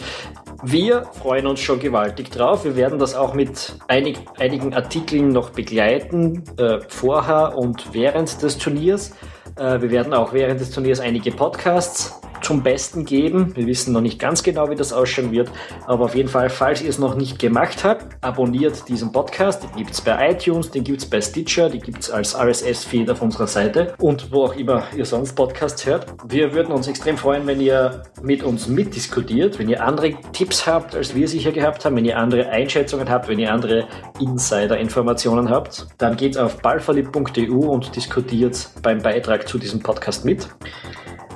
Wir 0.63 1.05
freuen 1.21 1.45
uns 1.45 1.59
schon 1.59 1.79
gewaltig 1.79 2.31
drauf. 2.31 2.65
Wir 2.65 2.75
werden 2.75 2.97
das 2.97 3.13
auch 3.13 3.35
mit 3.35 3.75
einig, 3.87 4.17
einigen 4.39 4.73
Artikeln 4.73 5.29
noch 5.29 5.51
begleiten, 5.51 6.43
äh, 6.57 6.79
vorher 6.87 7.55
und 7.55 7.93
während 7.93 8.41
des 8.41 8.57
Turniers. 8.57 9.11
Äh, 9.57 9.79
wir 9.79 9.91
werden 9.91 10.11
auch 10.11 10.33
während 10.33 10.59
des 10.59 10.71
Turniers 10.71 10.99
einige 10.99 11.31
Podcasts 11.31 12.19
zum 12.41 12.63
Besten 12.63 13.05
geben. 13.05 13.55
Wir 13.55 13.67
wissen 13.67 13.93
noch 13.93 14.01
nicht 14.01 14.19
ganz 14.19 14.43
genau, 14.43 14.69
wie 14.69 14.75
das 14.75 14.93
ausschauen 14.93 15.31
wird, 15.31 15.51
aber 15.85 16.05
auf 16.05 16.15
jeden 16.15 16.29
Fall, 16.29 16.49
falls 16.49 16.81
ihr 16.81 16.89
es 16.89 16.99
noch 16.99 17.15
nicht 17.15 17.39
gemacht 17.39 17.83
habt, 17.83 18.05
abonniert 18.21 18.87
diesen 18.87 19.11
Podcast. 19.11 19.63
Den 19.63 19.71
gibt 19.75 19.91
es 19.91 20.01
bei 20.01 20.31
iTunes, 20.31 20.71
den 20.71 20.83
gibt 20.83 20.99
es 20.99 21.09
bei 21.09 21.21
Stitcher, 21.21 21.69
den 21.69 21.81
gibt 21.81 21.99
es 21.99 22.11
als 22.11 22.35
RSS-Feed 22.35 23.09
auf 23.09 23.21
unserer 23.21 23.47
Seite 23.47 23.93
und 23.99 24.31
wo 24.31 24.45
auch 24.45 24.55
immer 24.55 24.83
ihr 24.95 25.05
sonst 25.05 25.33
Podcasts 25.35 25.85
hört. 25.85 26.07
Wir 26.27 26.53
würden 26.53 26.73
uns 26.73 26.87
extrem 26.87 27.17
freuen, 27.17 27.47
wenn 27.47 27.61
ihr 27.61 28.03
mit 28.21 28.43
uns 28.43 28.67
mitdiskutiert, 28.67 29.59
wenn 29.59 29.69
ihr 29.69 29.83
andere 29.83 30.13
Tipps 30.33 30.67
habt, 30.67 30.95
als 30.95 31.15
wir 31.15 31.27
sicher 31.27 31.51
gehabt 31.51 31.85
haben, 31.85 31.95
wenn 31.95 32.05
ihr 32.05 32.17
andere 32.17 32.49
Einschätzungen 32.49 33.09
habt, 33.09 33.27
wenn 33.27 33.39
ihr 33.39 33.51
andere 33.51 33.87
Insider-Informationen 34.19 35.49
habt, 35.49 35.87
dann 35.97 36.15
geht 36.15 36.37
auf 36.37 36.57
ballverliebt.eu 36.61 37.55
und 37.55 37.95
diskutiert 37.95 38.69
beim 38.81 38.99
Beitrag 38.99 39.47
zu 39.47 39.57
diesem 39.57 39.81
Podcast 39.81 40.25
mit. 40.25 40.47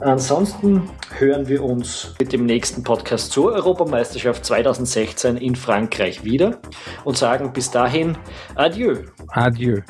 Ansonsten 0.01 0.89
hören 1.17 1.47
wir 1.47 1.63
uns 1.63 2.13
mit 2.19 2.33
dem 2.33 2.45
nächsten 2.45 2.83
Podcast 2.83 3.31
zur 3.31 3.53
Europameisterschaft 3.53 4.45
2016 4.45 5.37
in 5.37 5.55
Frankreich 5.55 6.23
wieder 6.23 6.59
und 7.03 7.17
sagen 7.17 7.53
bis 7.53 7.71
dahin 7.71 8.17
Adieu. 8.55 9.03
Adieu. 9.29 9.81